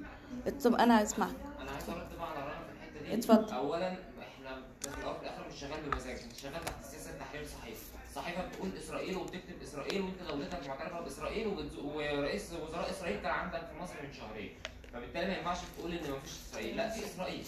طب 0.64 0.74
أنا 0.74 1.02
اسمع 1.02 1.30
أنا 1.60 1.70
عايز 1.70 1.90
ارد 1.90 2.08
بقى 2.18 2.30
على 2.30 2.40
رنا 2.44 2.64
في 2.64 2.72
الحتة 2.72 3.06
دي. 3.06 3.14
اتفضل. 3.14 3.54
اولا 3.54 3.92
إحنا 3.92 4.62
في 4.80 4.88
الأول 4.98 5.14
وفي 5.16 5.22
الآخر 5.22 5.48
مش 5.48 5.60
شغال 5.60 5.90
بمزاج 5.90 6.18
انت 6.22 6.36
شغال 6.36 6.64
تحت 6.64 6.84
سياسة 6.84 7.18
تحرير 7.18 7.46
صحيفه 7.46 7.80
الصحيفه 8.08 8.46
بتقول 8.46 8.70
إسرائيل 8.78 9.16
وبتكتب 9.16 9.62
إسرائيل 9.62 10.02
وأنت 10.02 10.22
دولتك 10.30 10.66
معترفة 10.68 11.00
بإسرائيل 11.00 11.46
ورئيس 11.84 12.52
وزراء 12.52 12.90
إسرائيل 12.90 13.20
كان 13.20 13.30
عندك 13.30 13.58
في 13.66 13.82
مصر 13.82 13.94
من 14.02 14.12
شهرين. 14.12 14.50
فبالتالي 14.92 15.26
ما 15.26 15.36
ينفعش 15.36 15.58
تقول 15.78 15.92
إن 15.92 16.10
مفيش 16.12 16.32
إسرائيل. 16.50 16.76
لا 16.76 16.88
في 16.88 17.04
إسرائيل. 17.06 17.44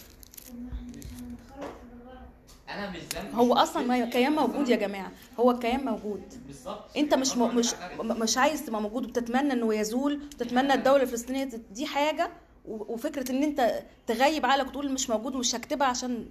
أنا 2.69 2.89
مش 2.89 2.97
ذنبي. 2.97 3.35
هو 3.37 3.53
أصلا 3.53 3.85
ما 3.87 4.03
الكيان 4.03 4.31
موجود 4.31 4.69
يا 4.69 4.75
جماعة. 4.75 5.11
هو 5.39 5.51
الكيان 5.51 5.85
موجود. 5.85 6.21
بالظبط. 6.47 6.97
أنت 6.97 7.13
مش 7.13 7.37
م... 7.37 7.55
مش 7.55 7.73
مش 8.01 8.37
عايز 8.37 8.65
تبقى 8.65 8.81
موجود 8.81 9.05
وبتتمنى 9.05 9.53
إنه 9.53 9.73
يزول 9.75 10.13
وتتمنى 10.33 10.73
الدولة 10.73 11.03
الفلسطينية 11.03 11.43
دي 11.71 11.85
حاجة 11.85 12.29
وفكرة 12.67 13.31
إن 13.31 13.43
أنت 13.43 13.83
تغيب 14.07 14.45
عقلك 14.45 14.67
وتقول 14.67 14.91
مش 14.91 15.09
موجود 15.09 15.35
ومش 15.35 15.55
هكتبها 15.55 15.87
عشان 15.87 16.25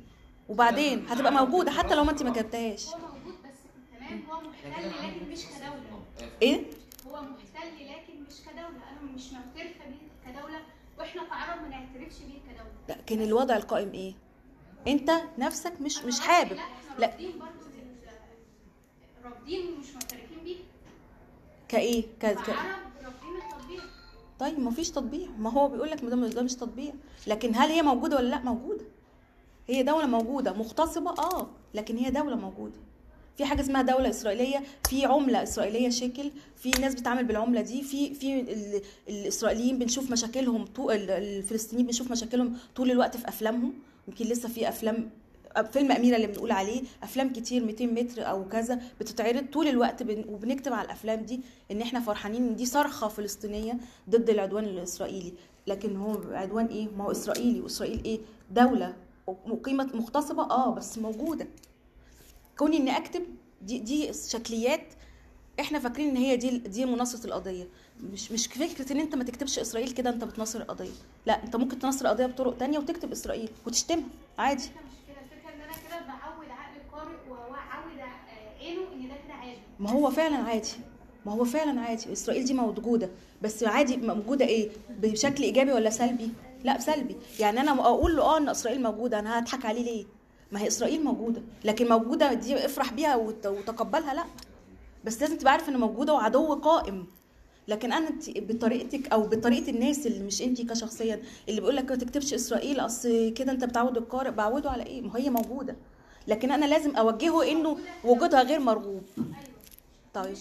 وبعدين 0.48 1.06
هتبقى 1.08 1.32
موجودة 1.32 1.70
حتى 1.70 1.94
لو 1.94 2.04
ما 2.04 2.10
انت 2.10 2.22
ما 2.22 2.30
كتبتهاش. 2.32 2.86
هو 2.88 2.98
موجود 2.98 3.34
بس 3.44 3.58
تمام 3.98 4.22
هو 4.30 4.40
محتل 4.40 4.88
لكن 4.88 5.30
مش 5.32 5.38
كدولة. 5.46 6.28
إيه؟ 6.42 6.64
هو 7.08 7.12
محتل 7.22 7.68
لكن 7.86 8.22
مش 8.28 8.34
كدولة. 8.46 8.68
أنا 8.68 9.12
مش 9.14 9.22
معترفة 9.32 9.84
بيه 9.88 10.32
كدولة 10.32 10.60
وإحنا 10.98 11.22
كعرب 11.24 11.62
ما 11.62 11.68
نعترفش 11.68 12.16
بيه 12.18 12.52
كدولة. 12.52 12.72
لكن 13.00 13.22
الوضع 13.22 13.56
القائم 13.56 13.90
إيه؟ 13.92 14.14
انت 14.88 15.10
نفسك 15.38 15.72
مش 15.80 15.98
مش 16.04 16.20
حابب. 16.20 16.58
لا. 16.98 17.12
رافضين 19.24 19.66
ومش 19.72 19.94
معترفين 19.94 20.38
بيه 20.44 20.56
كإيه؟ 21.68 22.04
ك... 22.22 22.36
طيب 24.40 24.60
ما 24.60 24.70
فيش 24.70 24.90
تطبيع 24.90 25.28
ما 25.38 25.50
هو 25.50 25.68
بيقول 25.68 25.90
لك 25.90 26.04
ده 26.04 26.16
مش 26.16 26.34
ده 26.34 26.42
مش 26.42 26.54
تطبيع 26.54 26.92
لكن 27.26 27.54
هل 27.54 27.70
هي 27.70 27.82
موجودة 27.82 28.16
ولا 28.16 28.28
لا؟ 28.28 28.38
موجودة. 28.42 28.84
هي 29.68 29.82
دولة 29.82 30.06
موجودة 30.06 30.52
مغتصبه 30.52 31.10
آه 31.10 31.46
لكن 31.74 31.96
هي 31.96 32.10
دولة 32.10 32.36
موجودة. 32.36 32.76
في 33.38 33.44
حاجة 33.44 33.60
اسمها 33.60 33.82
دولة 33.82 34.10
إسرائيلية 34.10 34.62
في 34.88 35.04
عملة 35.04 35.42
إسرائيلية 35.42 35.90
شكل 35.90 36.30
في 36.56 36.70
ناس 36.70 36.94
بتعمل 36.94 37.24
بالعملة 37.24 37.60
دي 37.60 37.82
في 37.82 38.14
في 38.14 38.40
ال- 38.40 38.82
الإسرائيليين 39.08 39.78
بنشوف 39.78 40.10
مشاكلهم 40.10 40.64
طول 40.66 40.92
ال- 40.94 41.10
الفلسطينيين 41.10 41.86
بنشوف 41.86 42.10
مشاكلهم 42.10 42.56
طول 42.76 42.90
الوقت 42.90 43.16
في 43.16 43.28
أفلامهم. 43.28 43.72
يمكن 44.08 44.24
لسه 44.24 44.48
في 44.48 44.68
أفلام 44.68 45.10
فيلم 45.72 45.92
أميرة 45.92 46.16
اللي 46.16 46.26
بنقول 46.26 46.50
عليه 46.52 46.82
أفلام 47.02 47.32
كتير 47.32 47.64
200 47.64 47.86
متر 47.86 48.28
أو 48.30 48.48
كذا 48.48 48.80
بتتعرض 49.00 49.44
طول 49.52 49.68
الوقت 49.68 50.02
بن 50.02 50.24
وبنكتب 50.28 50.72
على 50.72 50.86
الأفلام 50.86 51.20
دي 51.20 51.40
إن 51.70 51.80
إحنا 51.80 52.00
فرحانين 52.00 52.46
إن 52.48 52.56
دي 52.56 52.66
صرخة 52.66 53.08
فلسطينية 53.08 53.78
ضد 54.10 54.30
العدوان 54.30 54.64
الإسرائيلي. 54.64 55.32
لكن 55.66 55.96
هو 55.96 56.20
عدوان 56.30 56.66
إيه؟ 56.66 56.88
ما 56.96 57.04
هو 57.04 57.10
إسرائيلي. 57.10 57.60
وإسرائيل 57.60 58.04
إيه؟ 58.04 58.20
دولة 58.50 58.96
مقيمة 59.28 59.90
مغتصبة 59.94 60.42
آه 60.42 60.74
بس 60.74 60.98
موجودة. 60.98 61.46
كوني 62.58 62.76
إني 62.76 62.96
أكتب 62.96 63.22
دي 63.62 63.78
دي 63.78 64.12
شكليات 64.12 64.86
إحنا 65.60 65.78
فاكرين 65.78 66.08
إن 66.08 66.16
هي 66.16 66.36
دي 66.36 66.58
دي 66.58 66.84
مناصره 66.84 67.26
القضية. 67.26 67.68
مش 68.02 68.32
مش 68.32 68.46
فكرة 68.46 68.92
إن 68.92 69.00
أنت 69.00 69.14
ما 69.14 69.24
تكتبش 69.24 69.58
إسرائيل 69.58 69.90
كده 69.90 70.10
أنت 70.10 70.24
بتناصر 70.24 70.60
القضية. 70.60 70.90
لا 71.26 71.42
أنت 71.42 71.56
ممكن 71.56 71.78
تناصر 71.78 72.04
القضية 72.04 72.26
بطرق 72.26 72.56
تانية 72.58 72.78
وتكتب 72.78 73.12
إسرائيل 73.12 73.48
وتشتمها 73.66 74.04
عادي. 74.38 74.64
ما 79.80 79.90
هو 79.90 80.10
فعلا 80.10 80.36
عادي. 80.36 80.68
ما 81.26 81.32
هو 81.32 81.44
فعلا 81.44 81.80
عادي. 81.80 82.12
إسرائيل 82.12 82.44
دي 82.44 82.54
موجودة. 82.54 83.10
بس 83.42 83.64
عادي 83.64 83.96
موجودة 83.96 84.44
إيه؟ 84.44 84.70
بشكل 84.90 85.42
إيجابي 85.42 85.72
ولا 85.72 85.90
سلبي؟ 85.90 86.30
لا 86.64 86.80
سلبي. 86.80 87.16
يعني 87.40 87.60
أنا 87.60 87.72
أقول 87.72 88.16
له 88.16 88.22
آه 88.22 88.38
إن 88.38 88.48
إسرائيل 88.48 88.82
موجودة 88.82 89.18
أنا 89.18 89.38
هضحك 89.38 89.64
عليه 89.66 89.84
ليه؟ 89.84 90.04
ما 90.52 90.60
هي 90.60 90.66
إسرائيل 90.68 91.04
موجودة. 91.04 91.42
لكن 91.64 91.88
موجودة 91.88 92.32
دي 92.32 92.64
افرح 92.66 92.92
بيها 92.92 93.16
وت- 93.16 93.46
وتقبلها 93.46 94.14
لا. 94.14 94.24
بس 95.04 95.22
لازم 95.22 95.38
تبقى 95.38 95.52
عارف 95.52 95.68
إن 95.68 95.76
موجودة 95.80 96.12
وعدو 96.12 96.54
قائم. 96.54 97.06
لكن 97.68 97.92
أنا 97.92 98.08
انت 98.08 98.30
بطريقتك 98.38 99.12
أو 99.12 99.22
بطريقة 99.26 99.70
الناس 99.70 100.06
اللي 100.06 100.24
مش 100.24 100.42
انت 100.42 100.62
كشخصيا 100.70 101.22
اللي 101.48 101.60
بيقول 101.60 101.76
لك 101.76 101.90
ما 101.90 101.96
تكتبش 101.96 102.34
إسرائيل 102.34 102.80
أصل 102.80 103.32
كده 103.36 103.52
أنت 103.52 103.64
بتعود 103.64 103.96
القارئ 103.96 104.30
بعوده 104.30 104.70
على 104.70 104.82
إيه؟ 104.82 105.00
ما 105.02 105.16
هي 105.16 105.30
موجودة. 105.30 105.76
لكن 106.28 106.52
أنا 106.52 106.64
لازم 106.64 106.96
أوجهه 106.96 107.50
إنه 107.50 107.78
وجودها 108.04 108.42
غير 108.42 108.60
مرغوب. 108.60 109.02
طيب 110.14 110.36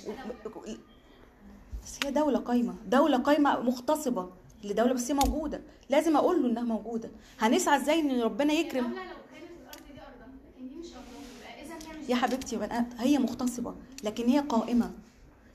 بس 1.83 1.99
هي 2.05 2.11
دولة 2.11 2.39
قايمة. 2.39 2.75
دولة 2.87 3.17
قايمة 3.17 3.59
مغتصبة 3.59 4.29
لدولة 4.63 4.93
بس 4.93 5.11
هي 5.11 5.13
موجودة. 5.13 5.61
لازم 5.89 6.17
أقول 6.17 6.43
له 6.43 6.49
إنها 6.49 6.63
موجودة. 6.63 7.09
هنسعى 7.39 7.81
إزاي 7.81 7.99
إن 7.99 8.21
ربنا 8.21 8.53
يكرم؟ 8.53 8.93
يا 12.09 12.15
حبيبتي 12.15 12.59
هي 12.99 13.17
مغتصبة 13.17 13.75
لكن 14.03 14.25
هي 14.27 14.39
قائمة. 14.39 14.91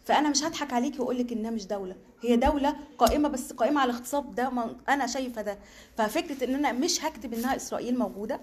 فأنا 0.07 0.28
مش 0.30 0.44
هضحك 0.44 0.72
عليكي 0.72 1.00
وأقول 1.00 1.18
لك 1.18 1.32
إنها 1.32 1.50
مش 1.50 1.66
دولة. 1.66 1.96
هي 2.22 2.36
دولة 2.36 2.76
قائمة 2.98 3.28
بس 3.28 3.52
قائمة 3.52 3.80
على 3.80 3.92
اغتصاب 3.92 4.34
ده 4.34 4.50
ما 4.50 4.76
أنا 4.88 5.07
شايفة 5.07 5.42
ده. 5.42 5.59
ففكرة 5.96 6.44
إن 6.44 6.54
أنا 6.54 6.72
مش 6.72 7.04
هكتب 7.04 7.34
إنها 7.34 7.57
إسرائيل 7.57 7.98
موجودة 7.98 8.40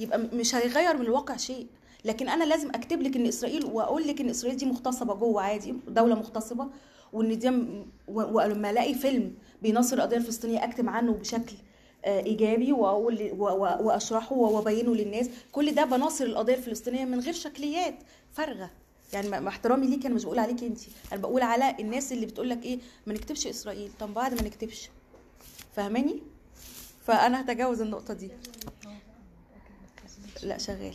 يبقى 0.00 0.18
مش 0.18 0.54
هيغير 0.54 0.96
من 0.96 1.02
الواقع 1.02 1.36
شيء. 1.36 1.66
لكن 2.04 2.28
أنا 2.28 2.44
لازم 2.44 2.68
أكتب 2.68 3.02
لك 3.02 3.16
إن 3.16 3.26
إسرائيل 3.26 3.64
وأقول 3.64 4.06
لك 4.08 4.20
إن 4.20 4.30
إسرائيل 4.30 4.58
دي 4.58 4.66
مغتصبة 4.66 5.14
جوه 5.14 5.42
عادي 5.42 5.74
دولة 5.88 6.14
مغتصبة 6.14 6.66
وإن 7.12 7.38
دي 7.38 7.48
ولما 8.08 8.70
ألاقي 8.70 8.94
فيلم 8.94 9.34
بيناصر 9.62 9.96
القضية 9.96 10.16
الفلسطينيه 10.16 10.64
أكتب 10.64 10.88
عنه 10.88 11.12
بشكل 11.12 11.54
آه، 12.04 12.20
إيجابي 12.20 12.72
وأقول 12.72 13.30
وأشرحه 13.80 14.36
وأبينه 14.36 14.94
للناس. 14.94 15.30
كل 15.52 15.74
ده 15.74 15.84
بناصر 15.84 16.24
القضية 16.24 16.54
الفلسطينية 16.54 17.04
من 17.04 17.20
غير 17.20 17.32
شكليات 17.32 17.94
فارغة. 18.32 18.70
يعني 19.14 19.28
مع 19.28 19.48
احترامي 19.48 19.86
ليكي 19.86 20.06
أنا 20.06 20.14
مش 20.14 20.24
بقول 20.24 20.38
عليكي 20.38 20.66
انت 20.66 20.78
أنا 21.12 21.20
بقول 21.20 21.42
على 21.42 21.76
الناس 21.80 22.12
اللي 22.12 22.26
بتقول 22.26 22.50
لك 22.50 22.62
إيه 22.62 22.78
ما 23.06 23.14
نكتبش 23.14 23.46
إسرائيل. 23.46 23.90
طب 24.00 24.14
بعد 24.14 24.34
ما 24.34 24.42
نكتبش. 24.42 24.88
فاهماني؟ 25.76 26.22
فأنا 27.06 27.40
هتجاوز 27.40 27.80
النقطة 27.80 28.14
دي. 28.14 28.30
لا 30.42 30.58
شغال. 30.58 30.94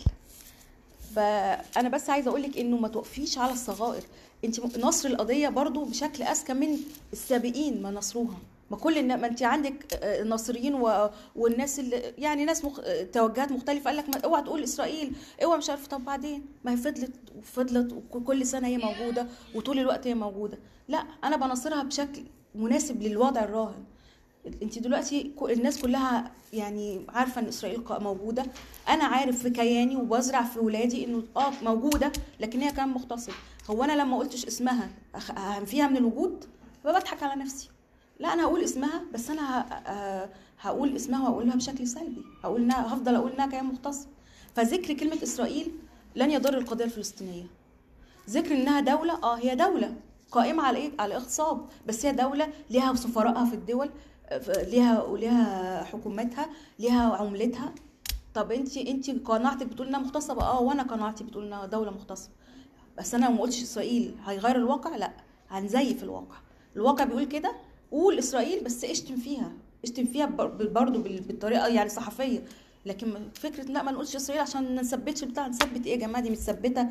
فأنا 1.15 1.89
بس 1.89 2.09
عايزة 2.09 2.30
أقول 2.30 2.43
لك 2.43 2.57
إنه 2.57 2.78
ما 2.78 2.88
توقفيش 2.88 3.38
على 3.38 3.53
الصغائر. 3.53 4.03
انت 4.45 4.78
نصر 4.78 5.09
القضية 5.09 5.49
برضو 5.49 5.86
بشكل 5.86 6.24
أذكى 6.24 6.53
من 6.53 6.78
السابقين 7.13 7.82
ما 7.82 7.91
نصروها. 7.91 8.38
ما 8.72 8.78
كل 8.78 9.17
ما 9.17 9.28
انت 9.28 9.43
عندك 9.43 9.93
آه، 9.93 10.22
الناصريين 10.22 10.76
و... 10.76 11.09
والناس 11.36 11.80
اللي 11.80 12.13
يعني 12.17 12.45
ناس 12.45 12.65
مخ... 12.65 12.80
آه، 12.80 13.03
توجهات 13.03 13.51
مختلفة. 13.51 13.86
قال 13.86 13.97
لك 13.97 14.09
ما... 14.09 14.22
اوعى 14.22 14.43
تقول 14.43 14.63
إسرائيل. 14.63 15.15
اوعى 15.43 15.57
مش 15.57 15.70
عارف. 15.70 15.88
طب 15.88 16.05
بعدين؟ 16.05 16.45
ما 16.63 16.72
هي 16.72 16.78
فضلت 16.78 17.11
وفضلت 17.38 17.93
وكل 17.93 18.45
سنة 18.45 18.67
هي 18.67 18.78
موجودة 18.78 19.28
وطول 19.55 19.80
الوقت 19.80 20.07
هي 20.07 20.13
موجودة. 20.13 20.57
لا 20.88 21.05
أنا 21.24 21.36
بناصرها 21.38 21.84
بشكل 21.84 22.24
مناسب 22.55 23.03
للوضع 23.03 23.43
الراهن. 23.43 23.84
انت 24.63 24.80
دلوقتي 24.80 25.32
الناس 25.41 25.82
كلها 25.82 26.32
يعني 26.53 27.05
عارفة 27.09 27.41
إن 27.41 27.47
إسرائيل 27.47 27.84
موجودة. 27.89 28.45
أنا 28.89 29.03
عارف 29.03 29.43
في 29.43 29.49
كياني 29.49 29.95
وبزرع 29.95 30.43
في 30.43 30.59
ولادي 30.59 31.05
إنه 31.05 31.24
آه 31.38 31.51
موجودة 31.63 32.11
لكن 32.39 32.61
هي 32.61 32.72
كان 32.72 32.89
مغتصب 32.89 33.34
هو 33.70 33.84
أنا 33.84 34.01
لما 34.01 34.17
قلتش 34.17 34.45
اسمها 34.45 34.89
هنفيها 35.30 35.88
من 35.88 35.97
الوجود؟ 35.97 36.45
فبضحك 36.84 37.24
على 37.24 37.41
نفسي. 37.41 37.70
لا 38.20 38.34
أنا 38.34 38.43
هقول 38.43 38.63
اسمها 38.63 39.01
بس 39.13 39.30
أنا 39.30 39.65
آه، 39.88 40.30
هقول 40.61 40.95
اسمها 40.95 41.30
واقولها 41.30 41.55
بشكل 41.55 41.88
سلبي. 41.88 42.24
هقول 42.43 42.61
إنها 42.61 42.93
هفضل 42.93 43.15
أقول 43.15 43.32
إنها 43.32 43.47
كيان 43.47 43.65
مغتصب 43.65 44.07
فذكر 44.55 44.93
كلمة 44.93 45.24
إسرائيل 45.24 45.72
لن 46.15 46.32
يضر 46.32 46.57
القضية 46.57 46.86
الفلسطينية. 46.86 47.45
ذكر 48.30 48.51
إنها 48.55 48.80
دولة 48.80 49.13
آه 49.24 49.36
هي 49.38 49.55
دولة 49.55 49.95
قائمة 50.32 50.63
على 50.63 50.78
إيه؟ 50.78 50.91
على 50.99 51.15
الاغتصاب 51.15 51.65
بس 51.88 52.05
هي 52.05 52.11
دولة 52.11 52.47
ليها 52.70 52.93
سفرائها 52.93 53.45
في 53.45 53.53
الدول 53.55 53.89
ف- 54.41 54.49
ليها 54.49 55.17
ليها 55.17 55.84
حكومتها 55.84 56.49
ليها 56.80 57.15
عملتها. 57.15 57.74
طب 58.34 58.51
أنت 58.51 58.78
أنت 58.78 59.09
قناعتك 59.09 59.67
بتقول 59.67 59.88
إنها 59.88 59.99
مغتصبة؟ 59.99 60.41
آه 60.43 60.61
وأنا 60.61 60.84
قناعتي 60.84 61.24
بتقول 61.24 61.45
إنها 61.45 61.65
دولة 61.65 61.91
مغتصبة. 61.91 62.32
بس 62.97 63.15
أنا 63.15 63.30
ما 63.30 63.41
قلتش 63.41 63.61
إسرائيل 63.63 64.15
هيغير 64.26 64.55
الواقع؟ 64.55 64.95
لا 64.95 65.11
هنزيف 65.49 66.03
الواقع. 66.03 66.36
الواقع 66.76 67.03
بيقول 67.03 67.24
كده 67.26 67.51
قول 67.92 68.20
اسرائيل 68.20 68.64
بس 68.64 68.84
اشتم 68.84 69.16
فيها 69.16 69.52
اشتم 69.84 70.06
فيها 70.06 70.26
برضه 70.26 71.00
بالطريقة 71.00 71.68
يعني 71.68 71.90
صحفية. 71.90 72.44
لكن 72.86 73.30
فكرة 73.34 73.64
لا 73.64 73.84
ما 73.84 73.92
نقولش 73.92 74.16
إسرائيل 74.16 74.42
عشان 74.42 74.76
ما 74.76 74.82
نثبتش 74.82 75.24
بتاع 75.24 75.48
نثبت 75.48 75.86
إيه 75.86 75.92
يا 75.94 75.98
جماعة؟ 75.98 76.24
دي 76.24 76.30
متثبتة 76.30 76.88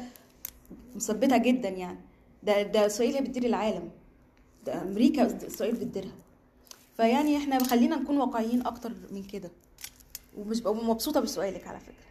مثبته 0.96 1.36
جدا 1.36 1.68
يعني. 1.68 1.99
ده 2.42 2.62
ده 2.62 2.86
إسرائيل 2.86 3.14
هي 3.14 3.20
بتدير 3.20 3.46
العالم. 3.46 3.90
ده 4.66 4.82
أمريكا 4.82 5.46
إسرائيل 5.46 5.74
بتديرها. 5.74 6.12
فيعني 6.96 7.36
إحنا 7.36 7.64
خلينا 7.64 7.96
نكون 7.96 8.18
واقعيين 8.18 8.66
أكتر 8.66 8.92
من 9.11 9.22
كده. 9.22 9.51
ومش 10.38 10.61
ببقى 10.61 10.74
مبسوطه 10.74 11.20
بسؤالك 11.20 11.66
على 11.66 11.80
فكرة. 11.80 12.07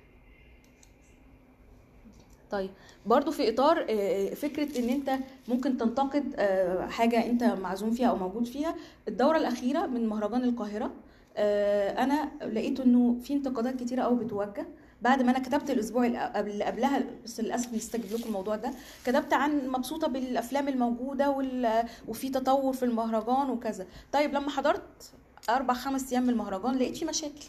طيب 2.52 2.70
برضو 3.06 3.32
في 3.32 3.50
إطار 3.50 3.86
آه، 3.90 4.34
فكرة 4.34 4.80
إن 4.80 4.90
أنت 4.90 5.12
ممكن 5.48 5.78
تنتقد 5.78 6.34
آه، 6.36 6.88
حاجة 6.88 7.26
أنت 7.26 7.44
معزوم 7.44 7.92
فيها 7.92 8.08
أو 8.08 8.16
موجود 8.16 8.46
فيها. 8.46 8.76
الدورة 9.08 9.38
الأخيرة 9.38 9.86
من 9.86 10.08
مهرجان 10.08 10.44
القاهرة 10.44 10.92
آه، 11.38 12.04
أنا 12.04 12.30
لقيت 12.46 12.80
إنه 12.80 13.18
في 13.24 13.34
انتقادات 13.34 13.76
كتيرة 13.76 14.02
قوي 14.04 14.26
بتوجه 14.26 14.66
بعد 15.02 15.22
ما 15.22 15.32
أنا 15.32 15.40
كتبت 15.40 15.70
الأسبوع 15.70 16.06
اللي 16.06 16.64
قبلها 16.64 17.04
بس 17.26 17.40
للأسف 17.40 17.74
نستجيب 17.74 18.12
لكم 18.20 18.28
الموضوع 18.28 18.56
ده 18.56 18.72
كتبت 19.06 19.34
عن 19.34 19.68
مبسوطة 19.68 20.08
بالأفلام 20.08 20.68
الموجودة 20.68 21.30
وال... 21.30 21.84
وفي 22.08 22.30
تطور 22.30 22.74
في 22.74 22.86
المهرجان 22.86 23.50
وكذا. 23.50 23.86
طيب 24.12 24.34
لما 24.34 24.50
حضرت 24.50 25.12
أربع 25.50 25.74
خمس 25.74 26.12
أيام 26.12 26.24
من 26.24 26.30
المهرجان 26.30 26.76
لقيت 26.76 26.98
في 26.98 27.06
مشاكل. 27.06 27.46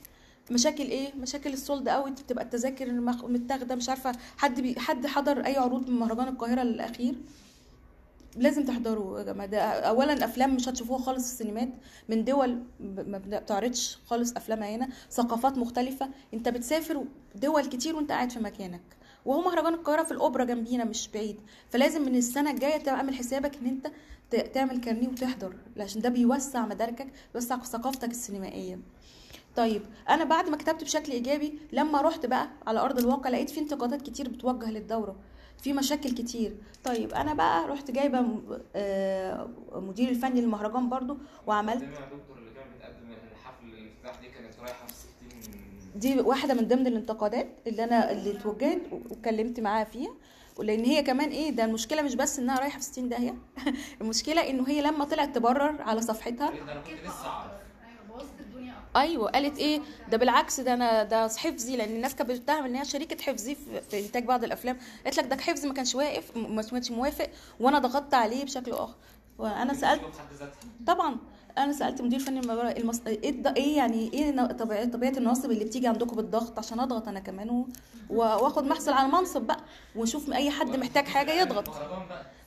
مشاكل 0.51 0.85
إيه؟ 0.85 1.15
مشاكل 1.15 1.53
ال 1.53 1.60
sold 1.60 1.89
out 1.89 2.23
بتبقى 2.23 2.45
التذاكر 2.45 2.93
متاخدة 3.23 3.75
مش 3.75 3.89
عارفة 3.89 4.13
حد 4.37 4.61
بي... 4.61 4.81
حد 4.81 5.07
حضر 5.07 5.47
أي 5.47 5.57
عروض 5.57 5.89
من 5.91 5.99
مهرجان 5.99 6.29
القاهرة 6.29 6.63
الأخير. 6.63 7.15
لازم 8.37 8.65
تحضروا 8.65 9.19
يا 9.19 9.25
جماعة. 9.25 9.49
ده 9.49 9.61
اولا 9.63 10.25
أفلام 10.25 10.55
مش 10.55 10.69
هتشوفوها 10.69 10.99
خالص 11.03 11.27
في 11.27 11.33
السينمات. 11.33 11.69
من 12.09 12.25
دول 12.25 12.63
ما 12.81 13.19
بتعرضش 13.19 13.99
خالص 14.07 14.33
افلامها 14.33 14.69
هنا 14.77 14.89
ثقافات 15.11 15.59
مختلفة. 15.59 16.09
أنت 16.35 16.49
بتسافر 16.49 17.05
دول 17.35 17.67
كتير 17.67 17.97
وأنت 17.97 18.13
قاعد 18.13 18.31
في 18.31 18.39
مكانك. 18.39 18.83
وهو 19.25 19.41
مهرجان 19.41 19.75
القاهرة 19.75 20.03
في 20.03 20.13
الأوبرا 20.13 20.45
جنبينا 20.45 20.85
مش 20.85 21.09
بعيد. 21.15 21.37
فلازم 21.71 22.03
من 22.03 22.17
السنة 22.17 22.51
الجاية 22.51 22.77
تعمل 22.77 23.15
حسابك 23.15 23.57
إن 23.57 23.67
أنت 23.67 23.91
تعمل 24.55 24.81
كارنيه 24.81 25.09
وتحضر. 25.09 25.57
عشان 25.81 26.03
ده 26.03 26.09
بيوسع 26.09 26.67
مداركك 26.67 27.07
بيوسع 27.35 27.59
ثقافتك 27.59 28.11
السينمائية. 28.11 28.79
طيب 29.59 29.83
أنا 30.09 30.25
بعد 30.25 30.49
ما 30.49 30.57
كتبت 30.57 30.85
بشكل 30.85 31.13
إيجابي 31.13 31.59
لما 31.73 32.01
رحت 32.01 32.27
بقى 32.27 32.49
على 32.67 32.81
أرض 32.81 32.99
الواقع 32.99 33.31
لقيت 33.31 33.51
في 33.51 33.61
انتقادات 33.61 34.03
كتير 34.03 34.29
بتوجه 34.29 34.71
للدورة 34.71 35.17
في 35.63 35.73
مشاكل 35.73 36.11
كتير. 36.11 36.57
طيب 36.85 37.13
أنا 37.13 37.35
بقى 37.35 37.69
رحت 37.69 37.91
جايبة 37.91 38.27
آه، 38.77 39.49
مدير 39.73 40.09
الفني 40.09 40.41
للمهرجان 40.41 40.89
برضو 40.89 41.17
وعملت 41.47 41.83
المقدمة 41.83 42.01
يا 42.01 42.07
دكتور 42.07 42.39
اللي 42.39 42.51
كانت 42.51 42.69
بتقدم 42.77 43.13
الحفل 43.33 43.67
الافتتاح 43.67 44.21
دي 44.21 44.29
كانت 44.29 44.55
رايحة 44.61 44.87
في 44.87 44.93
60 44.95 45.11
دي 45.97 46.21
واحدة 46.21 46.55
من 46.55 46.69
ضمن 46.69 46.87
الانتقادات 46.87 47.49
اللي 47.67 47.85
أنا 47.85 48.11
اللي 48.13 48.31
اتوجهت 48.39 48.83
واتكلمت 48.93 49.61
معاها 49.61 49.85
فيها. 49.85 50.15
لأن 50.59 50.85
هي 50.85 51.03
كمان 51.03 51.29
إيه 51.29 51.51
ده 51.51 51.65
المشكلة 51.65 52.03
مش 52.03 52.15
بس 52.15 52.39
إنها 52.39 52.61
رايحة 52.61 52.79
في 52.79 52.85
60 52.85 53.09
داهية 53.09 53.35
المشكلة 54.01 54.51
إنه 54.51 54.69
هي 54.69 54.83
لما 54.83 55.05
طلعت 55.05 55.35
تبرر 55.35 55.83
على 55.83 56.01
صفحتها 56.01 56.51
أيوه 58.97 59.31
قالت 59.31 59.59
إيه؟ 59.59 59.81
ده 60.11 60.17
بالعكس 60.17 60.61
ده 60.61 60.75
أنا 60.75 61.03
ده 61.03 61.29
حفظي 61.29 61.77
لأن 61.77 61.89
الناس 61.89 62.15
كانت 62.15 62.31
بتتهم 62.31 62.65
إن 62.65 62.75
هي 62.77 62.85
شريكة 62.85 63.23
حفظي 63.23 63.57
في, 63.91 63.99
إنتاج 64.07 64.25
بعض 64.25 64.45
الأفلام. 64.45 64.79
قالت 65.05 65.19
لك 65.19 65.27
ده 65.27 65.37
حفظي 65.37 65.69
ما 65.69 65.75
كانش 65.75 65.95
واقف 65.95 66.37
ما 66.37 66.63
كانش 66.63 66.91
موافق 66.91 67.29
وأنا 67.61 67.79
ضغطت 67.79 68.15
عليه 68.15 68.45
بشكل 68.45 68.73
آخر. 68.73 68.95
وأنا 69.39 69.75
سألت 69.75 70.03
طبعا 70.87 71.17
أنا 71.59 71.73
سألت 71.73 72.03
مدير 72.03 72.19
فني 72.19 72.41
المص... 72.79 73.01
إيه 73.07 73.43
إيه 73.57 73.77
يعني 73.77 74.13
إيه 74.13 74.47
طبيعة 74.47 74.85
طبيعة 74.91 75.11
النواصب 75.11 75.51
اللي 75.51 75.65
بتيجي 75.65 75.87
عندكم 75.89 76.17
بالضغط؟ 76.17 76.59
عشان 76.59 76.81
أضغط 76.81 77.09
أنا 77.09 77.21
كمان 77.21 77.51
و... 77.51 77.67
وآخد 78.11 78.65
محصل 78.65 78.93
على 78.93 79.07
المنصب 79.07 79.43
بقى 79.43 79.61
ونشوف 79.97 80.33
أي 80.33 80.51
حد 80.51 80.77
محتاج 80.77 81.05
حاجة 81.07 81.33
يضغط. 81.33 81.69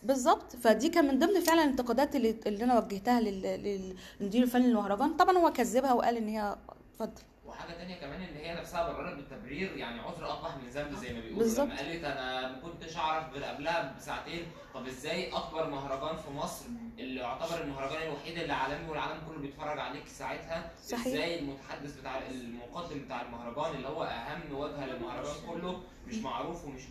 بالظبط. 0.03 0.55
فدي 0.55 0.89
كان 0.89 1.05
من 1.07 1.19
ضمن 1.19 1.39
فعلا 1.39 1.63
الانتقادات 1.63 2.15
اللي, 2.15 2.35
اللي 2.47 2.63
أنا 2.63 2.79
وجهتها 2.79 3.19
لل- 3.21 3.93
للمدير 4.19 4.43
الفني 4.43 4.67
للمهرجان. 4.67 5.13
طبعا 5.17 5.37
هو 5.37 5.53
كذبها 5.53 5.93
وقال 5.93 6.17
إن 6.17 6.27
هي 6.27 6.55
اتفضل. 6.93 7.21
وحاجة 7.45 7.71
تانية 7.73 7.95
كمان 7.99 8.21
إن 8.21 8.35
هي 8.35 8.53
نفسها 8.55 8.93
بررت 8.93 9.15
بالتبرير 9.15 9.77
يعني 9.77 9.99
عذر 9.99 10.25
اقبح 10.25 10.57
من 10.57 10.69
ذنب 10.69 10.95
زي 10.95 11.13
ما 11.13 11.19
بيقولوا. 11.19 11.65
لما 11.65 11.75
قالت 11.77 12.03
أنا 12.03 12.51
ما 12.51 12.59
كنتش 12.59 12.97
أعرف 12.97 13.33
غير 13.33 13.43
قبلها 13.43 13.95
بساعتين 13.97 14.45
طب 14.73 14.87
إزاي 14.87 15.29
اكبر 15.33 15.69
مهرجان 15.69 16.17
في 16.17 16.31
مصر 16.31 16.65
اللي 16.99 17.19
يعتبر 17.19 17.61
المهرجان 17.61 18.01
الوحيد 18.01 18.37
اللي 18.37 18.53
عالمي 18.53 18.89
والعالم 18.89 19.19
كله 19.29 19.39
بيتفرج 19.39 19.79
عليك 19.79 20.07
ساعتها 20.07 20.71
صحيح. 20.87 21.07
إزاي 21.07 21.39
المتحدث 21.39 21.99
بتاع 21.99 22.17
المقدم 22.27 22.99
بتاع 23.05 23.21
المهرجان 23.21 23.75
اللي 23.75 23.87
هو 23.87 24.03
اهم 24.03 24.55
وجهة 24.55 24.85
للمهرجان 24.85 25.33
كله 25.49 25.81
مش 26.07 26.15
معروف 26.17 26.65
ومش 26.65 26.89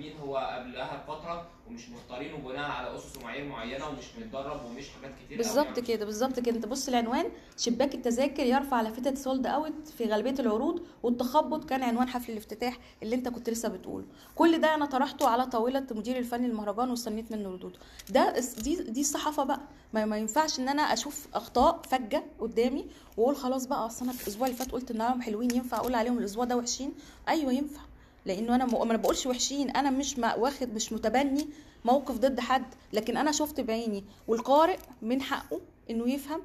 مين 0.00 0.16
هو 0.18 0.36
قبلها 0.36 0.96
بفترة 1.04 1.46
ومش 1.68 1.88
مختارينه 1.90 2.36
بناء 2.36 2.70
على 2.70 2.96
أسس 2.96 3.16
ومعايير 3.16 3.44
معينة 3.46 3.88
ومش 3.88 4.04
متدرب 4.18 4.64
ومش 4.64 4.84
حاجات 4.90 5.14
كتير 5.24 5.38
بالظبط 5.38 5.66
يعني. 5.66 5.80
كده 5.82 6.04
بالظبط 6.04 6.40
كده 6.40 6.56
انت 6.56 6.66
بص 6.66 6.88
العنوان 6.88 7.26
شباك 7.58 7.94
التذاكر 7.94 8.42
يرفع 8.42 8.80
لافتة 8.80 9.14
sold 9.14 9.46
out 9.46 9.88
في 9.98 10.04
غالبية 10.04 10.34
العروض 10.38 10.86
والتخبط 11.02 11.64
كان 11.64 11.82
عنوان 11.82 12.08
حفل 12.08 12.32
الافتتاح 12.32 12.78
اللي 13.02 13.14
انت 13.16 13.28
كنت 13.28 13.50
لسه 13.50 13.68
بتقوله 13.68 14.04
كل 14.34 14.60
ده 14.60 14.74
أنا 14.74 14.86
طرحته 14.86 15.28
على 15.28 15.46
طاولة 15.46 15.86
مدير 15.90 16.18
الفني 16.18 16.48
للمهرجان 16.48 16.90
واستنيت 17.06 17.32
منه 17.32 17.48
ردوده 17.50 17.78
ده 18.10 18.34
دي 18.62 18.76
دي 18.82 19.00
الصحافة 19.00 19.44
بقى. 19.44 19.60
ما, 19.94 20.04
ما 20.04 20.18
ينفعش 20.18 20.58
إن 20.60 20.68
أنا 20.68 20.82
أشوف 20.82 21.26
أخطاء 21.34 21.82
فجة 21.90 22.24
قدامي 22.40 22.86
وأقول 23.16 23.36
خلاص 23.36 23.66
بقى 23.66 23.86
أصل 23.86 24.04
أنا 24.04 24.14
الأسبوع 24.22 24.46
اللي 24.46 24.58
فات 24.58 24.70
قلت 24.72 24.90
انهم 24.90 25.22
حلوين 25.22 25.50
ينفع 25.54 25.76
أقول 25.76 25.94
عليهم 25.94 26.18
الأسبوع 26.18 26.44
ده 26.44 26.56
وحشين. 26.56 26.92
أيوه 27.28 27.52
ينفع. 27.52 27.80
لأنه 28.26 28.54
أنا. 28.54 28.64
ما 28.66 28.82
أنا 28.82 28.96
بقولش 28.96 29.26
وحشين. 29.26 29.70
أنا 29.70 29.90
مش 29.90 30.18
واخد 30.18 30.74
مش 30.74 30.92
متبني 30.92 31.46
موقف 31.84 32.14
ضد 32.18 32.40
حد. 32.40 32.64
لكن 32.92 33.16
أنا 33.16 33.32
شفت 33.32 33.60
بعيني 33.60 34.04
والقارئ 34.28 34.78
من 35.02 35.22
حقه 35.22 35.60
إنه 35.90 36.10
يفهم. 36.10 36.40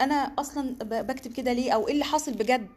أنا 0.00 0.14
أصلا 0.38 0.74
بكتب 0.82 1.32
كده 1.32 1.52
ليه؟ 1.52 1.72
أو 1.72 1.86
إيه 1.88 1.92
اللي 1.94 2.04
حاصل 2.04 2.32
بجد؟ 2.32 2.68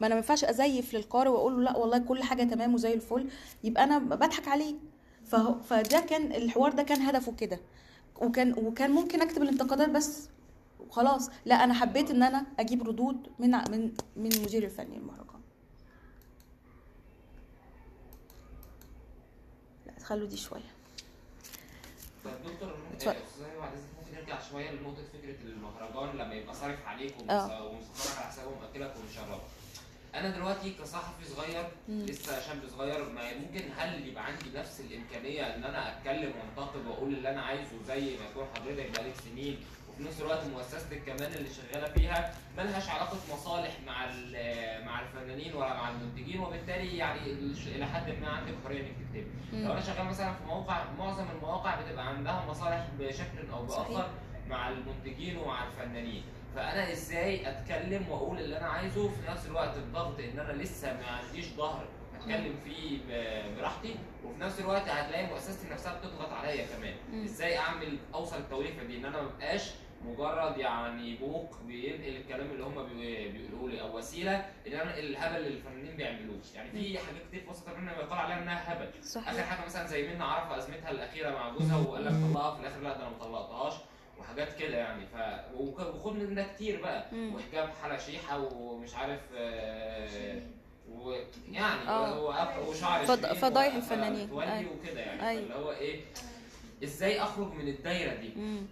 ما 0.00 0.06
أنا 0.06 0.14
ما 0.14 0.20
ينفعش 0.20 0.44
أزيف 0.44 0.94
للقارئ 0.94 1.30
واقول 1.30 1.52
له 1.56 1.62
لا 1.62 1.76
والله 1.76 1.98
كل 1.98 2.22
حاجة 2.22 2.44
تمام 2.44 2.74
وزي 2.74 2.94
الفل. 2.94 3.28
يبقى 3.64 3.84
أنا 3.84 3.98
بضحك 3.98 4.48
عليه. 4.48 4.74
فهو 5.26 5.60
فده 5.60 6.00
كان 6.00 6.32
الحوار 6.32 6.72
ده 6.72 6.82
كان 6.82 7.02
هدفه 7.02 7.32
كده. 7.32 7.60
وكان 8.16 8.52
وكان 8.58 8.90
ممكن 8.90 9.22
أكتب 9.22 9.42
الانتقادات 9.42 9.88
بس 9.88 10.28
وخلاص 10.80 11.30
لا 11.44 11.54
أنا 11.64 11.74
حبيت 11.74 12.10
إن 12.10 12.22
أنا 12.22 12.46
أجيب 12.58 12.88
ردود 12.88 13.28
من 13.38 13.50
من 13.50 13.92
من 14.16 14.32
المدير 14.32 14.64
الفني 14.64 14.96
للمهرجان 14.98 15.40
لا 19.86 19.92
خلوا 20.04 20.28
دي 20.28 20.36
شوية. 20.36 20.60
طب 22.24 22.30
دكتور. 22.52 22.70
آه، 23.12 23.70
نرجع 24.14 24.40
شوية 24.50 24.70
لنقطه 24.70 25.02
فكرة 25.12 25.36
المهرجان 25.42 26.16
لما 26.16 26.34
يبقى 26.34 26.54
صارف 26.54 26.86
عليك 26.86 27.14
ومس- 27.20 27.30
آه. 27.30 27.64
ومسافرك 27.66 28.18
على 28.18 28.32
حسابه 28.32 28.48
ومأكلك 28.50 28.94
ومشربك 28.96 29.40
أنا 30.14 30.30
دلوقتي 30.30 30.70
كصحفي 30.70 31.24
صغير. 31.24 31.64
لسه 31.88 32.40
شاب 32.40 32.58
صغير 32.68 33.08
ما 33.08 33.22
ممكن 33.34 33.64
هل 33.78 34.08
يبقى 34.08 34.24
عندي 34.24 34.58
نفس 34.58 34.80
الإمكانية 34.80 35.54
إن 35.54 35.64
أنا 35.64 35.98
أتكلم 35.98 36.32
وأنتقد 36.38 36.86
وأقول 36.86 37.14
اللي 37.14 37.30
أنا 37.30 37.42
عايزه 37.42 37.82
زي 37.86 38.00
ما 38.00 38.24
يكون 38.30 38.46
حضرتك 38.56 38.90
بقالك 38.90 39.14
سنين 39.24 39.58
وفي 39.88 40.02
نفس 40.02 40.20
الوقت 40.20 40.44
مؤسستك 40.46 41.02
كمان 41.06 41.32
اللي 41.32 41.48
شغالة 41.50 41.92
فيها 41.92 42.34
ملهاش 42.58 42.88
علاقة 42.88 43.16
مصالح 43.32 43.76
مع 43.86 44.06
مع 44.86 45.00
الفنانين 45.00 45.54
ولا 45.54 45.74
مع 45.74 45.90
المنتجين 45.90 46.40
وبالتالي 46.40 46.96
يعني 46.96 47.20
إلى 47.66 47.86
حد 47.86 48.10
ما 48.20 48.28
عندك 48.28 48.54
حرية 48.64 48.80
إنك 48.80 48.92
تكتبي 49.12 49.26
لو 49.64 49.72
أنا 49.72 49.80
شغال 49.80 50.06
مثلا 50.06 50.32
في 50.34 50.44
موقع 50.44 50.84
معظم 50.98 51.26
المواقع 51.36 51.80
بتبقى 51.80 52.08
عندها 52.08 52.44
مصالح 52.48 52.88
بشكل 52.98 53.50
أو 53.52 53.68
صحيح. 53.68 53.88
باخر 53.88 54.10
مع 54.48 54.68
المنتجين 54.68 55.36
ومع 55.36 55.66
الفنانين 55.66 56.22
فأنا 56.54 56.92
إزاي 56.92 57.48
أتكلم 57.50 58.08
وأقول 58.08 58.38
اللي 58.38 58.56
أنا 58.58 58.66
عايزه؟ 58.66 59.08
في 59.08 59.30
نفس 59.30 59.46
الوقت 59.46 59.76
الضغط 59.76 60.20
إن 60.20 60.38
أنا 60.38 60.52
لسه 60.62 60.92
ما 60.92 61.06
عنديش 61.06 61.46
ظهر 61.46 61.84
أتكلم 62.20 62.54
فيه 62.64 62.98
براحتي 63.56 63.94
وفي 64.24 64.40
نفس 64.40 64.60
الوقت 64.60 64.88
هتلاقي 64.88 65.26
مؤسستي 65.26 65.68
نفسها 65.70 65.98
بتضغط 65.98 66.32
عليا 66.32 66.66
كمان. 66.66 66.94
إزاي 67.24 67.58
أعمل 67.58 67.98
أوصل 68.14 68.36
التوليفة 68.38 68.82
دي؟ 68.84 68.96
إن 68.98 69.04
أنا 69.04 69.22
ما 69.22 69.28
بقاش 69.38 69.70
مجرد 70.04 70.58
يعني 70.58 71.16
بوق 71.16 71.56
بينقل 71.66 72.16
الكلام 72.16 72.50
اللي 72.50 72.64
هم 72.64 72.82
بي- 72.86 73.28
بيقولوه 73.28 73.70
لي 73.70 73.80
أو 73.80 73.98
وسيلة 73.98 74.36
إن 74.66 74.72
أنا 74.72 74.82
أنقل 74.82 74.98
الهبل 75.06 75.36
اللي 75.36 75.48
الفنانين 75.48 75.96
بيعملوه. 75.96 76.36
يعني 76.54 76.70
في 76.70 76.98
حاجات 76.98 77.22
كتير 77.28 77.40
في 77.40 77.50
وسط 77.50 77.68
منها 77.68 77.94
بيقال 77.94 78.18
عليها 78.18 78.38
إنها 78.42 78.72
هبل. 78.72 78.88
آخر 78.88 79.02
صحيح 79.02 79.44
حاجة 79.46 79.66
مثلا 79.66 79.86
زي 79.86 80.08
منى 80.08 80.22
عرفة 80.24 80.56
أزمتها 80.56 80.90
الأخيرة 80.90 81.30
مع 81.30 81.48
جوزها 81.50 81.76
وقال 81.76 82.04
لك 82.04 82.12
طلقها 82.12 82.54
في 82.54 82.60
الآخر 82.60 82.80
لا 82.80 82.88
ده 82.88 82.96
أنا 83.02 83.10
ما 83.10 83.18
طلقتهاش. 83.18 83.74
وحاجات 84.20 84.58
كده 84.58 84.76
يعني 84.76 85.06
ف 85.06 85.16
وخد 85.60 86.12
من 86.16 86.34
ده 86.34 86.42
كتير 86.54 86.82
بقى 86.82 87.06
مم. 87.12 87.34
وحجاب 87.34 87.68
حاله 87.82 87.98
شيحة 87.98 88.38
ومش 88.54 88.94
عارف 88.94 89.20
آه، 89.36 90.40
ويعني. 90.94 91.86
وأف- 91.86 92.68
وشعر 92.68 93.06
فض- 93.06 93.32
فضايح 93.32 93.74
الفنانين. 93.74 94.28
أيوة. 94.40 94.72
وكده 94.72 95.00
يعني 95.00 95.28
أيوة. 95.28 95.42
اللي 95.42 95.54
هو 95.54 95.72
إيه 95.72 96.00
إزاي 96.84 97.20
أخرج 97.20 97.52
من 97.52 97.68
الدايرة 97.68 98.14
دي 98.14 98.30
مم. 98.36 98.62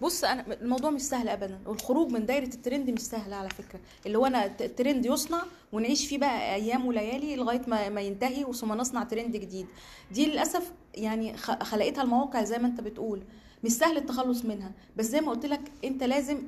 بص 0.00 0.24
أنا 0.24 0.44
الموضوع 0.62 0.90
مش 0.90 1.00
سهل 1.02 1.28
ابدا 1.28 1.58
والخروج 1.66 2.10
من 2.12 2.26
دايرة 2.26 2.46
الترند 2.46 2.90
مش 2.90 3.00
سهل 3.00 3.32
على 3.34 3.48
فكرة 3.50 3.80
اللي 4.06 4.18
هو 4.18 4.26
أنا 4.26 4.44
الت- 4.44 4.62
الترند 4.62 5.06
يصنع 5.06 5.42
ونعيش 5.72 6.08
فيه 6.08 6.18
بقى 6.18 6.54
أيام 6.54 6.86
وليالي 6.86 7.36
لغاية 7.36 7.62
ما, 7.66 7.88
ما 7.88 8.00
ينتهي 8.00 8.44
وثم 8.44 8.72
نصنع 8.72 9.02
ترند 9.04 9.36
جديد 9.36 9.66
دي 10.10 10.26
للأسف 10.26 10.72
يعني 10.94 11.36
خلقتها 11.36 12.02
المواقع 12.02 12.42
زي 12.42 12.58
ما 12.58 12.66
أنت 12.66 12.80
بتقول 12.80 13.22
مش 13.64 13.70
سهل 13.72 13.96
التخلص 13.96 14.44
منها. 14.44 14.72
بس 14.96 15.04
زي 15.06 15.20
ما 15.20 15.30
قلت 15.30 15.46
لك 15.46 15.60
انت 15.84 16.02
لازم 16.02 16.42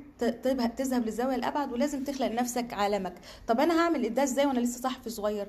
تذهب 0.77 1.05
للزاويه 1.05 1.35
الأبعد 1.35 1.71
ولازم 1.73 2.03
تخلق 2.03 2.27
لنفسك 2.27 2.73
عالمك 2.73 3.13
طب 3.47 3.59
أنا 3.59 3.81
هعمل 3.81 4.13
ده 4.13 4.23
إزاي 4.23 4.45
وأنا 4.45 4.59
لسه 4.59 4.81
صحفي 4.81 5.09
صغير. 5.09 5.47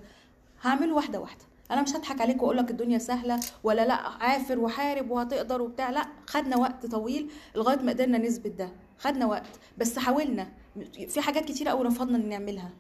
هعمله 0.63 0.95
واحدة 0.95 1.21
واحدة. 1.21 1.45
أنا 1.71 1.83
مش 1.83 1.91
هضحك 1.97 2.21
عليك 2.21 2.43
وأقول 2.43 2.57
لك 2.57 2.71
الدنيا 2.71 2.99
سهلة 2.99 3.41
ولا 3.65 3.87
لأ 3.87 3.95
عافر 3.95 4.59
وحارب 4.59 5.11
وهتقدر 5.11 5.63
وبتاع. 5.63 5.91
لأ 5.91 6.07
خدنا 6.27 6.57
وقت 6.57 6.87
طويل 6.87 7.31
لغاية 7.57 7.79
ما 7.79 7.93
قدرنا 7.93 8.19
نثبت 8.19 8.51
ده. 8.51 8.69
خدنا 8.99 9.27
وقت. 9.27 9.47
بس 9.79 9.99
حاولنا. 9.99 10.49
في 11.09 11.21
حاجات 11.21 11.45
كتيره 11.45 11.71
قوي 11.71 11.85
رفضنا 11.85 12.17
إن 12.17 12.29
نعملها. 12.29 12.71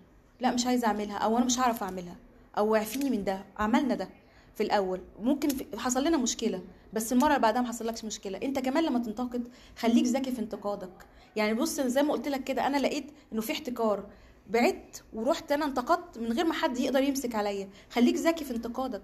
لأ 0.40 0.52
مش 0.54 0.66
عايزه 0.66 0.86
أعملها 0.86 1.16
أو 1.16 1.36
أنا 1.36 1.44
مش 1.44 1.58
هعرف 1.58 1.82
أعملها 1.82 2.16
أو 2.58 2.76
اعفيني 2.76 3.10
من 3.10 3.24
ده. 3.24 3.44
عملنا 3.58 3.94
ده 3.94 4.08
في 4.54 4.62
الأول. 4.62 5.00
ممكن 5.22 5.48
حصل 5.78 6.04
لنا 6.04 6.16
مشكلة. 6.16 6.62
بس 6.92 7.12
المرة 7.12 7.28
اللي 7.28 7.38
بعدها 7.38 7.62
ما 7.62 7.68
حصلكش 7.68 8.04
مشكلة. 8.04 8.38
انت 8.42 8.58
كمان 8.58 8.84
لما 8.84 8.98
تنتقد 8.98 9.48
خليك 9.78 10.04
ذكي 10.04 10.32
في 10.32 10.38
انتقادك. 10.38 11.06
يعني 11.36 11.54
بص 11.54 11.80
زي 11.80 12.02
ما 12.02 12.12
قلت 12.12 12.28
لك 12.28 12.44
كده 12.44 12.66
أنا 12.66 12.76
لقيت 12.76 13.10
إنه 13.32 13.40
في 13.40 13.52
احتكار. 13.52 14.06
بعدت 14.50 15.02
ورحت 15.12 15.52
أنا 15.52 15.64
انتقدت 15.64 16.18
من 16.18 16.32
غير 16.32 16.44
ما 16.44 16.52
حد 16.52 16.78
يقدر 16.78 17.02
يمسك 17.02 17.34
عليا. 17.34 17.68
خليك 17.90 18.16
ذكي 18.16 18.44
في 18.44 18.50
انتقادك. 18.56 19.02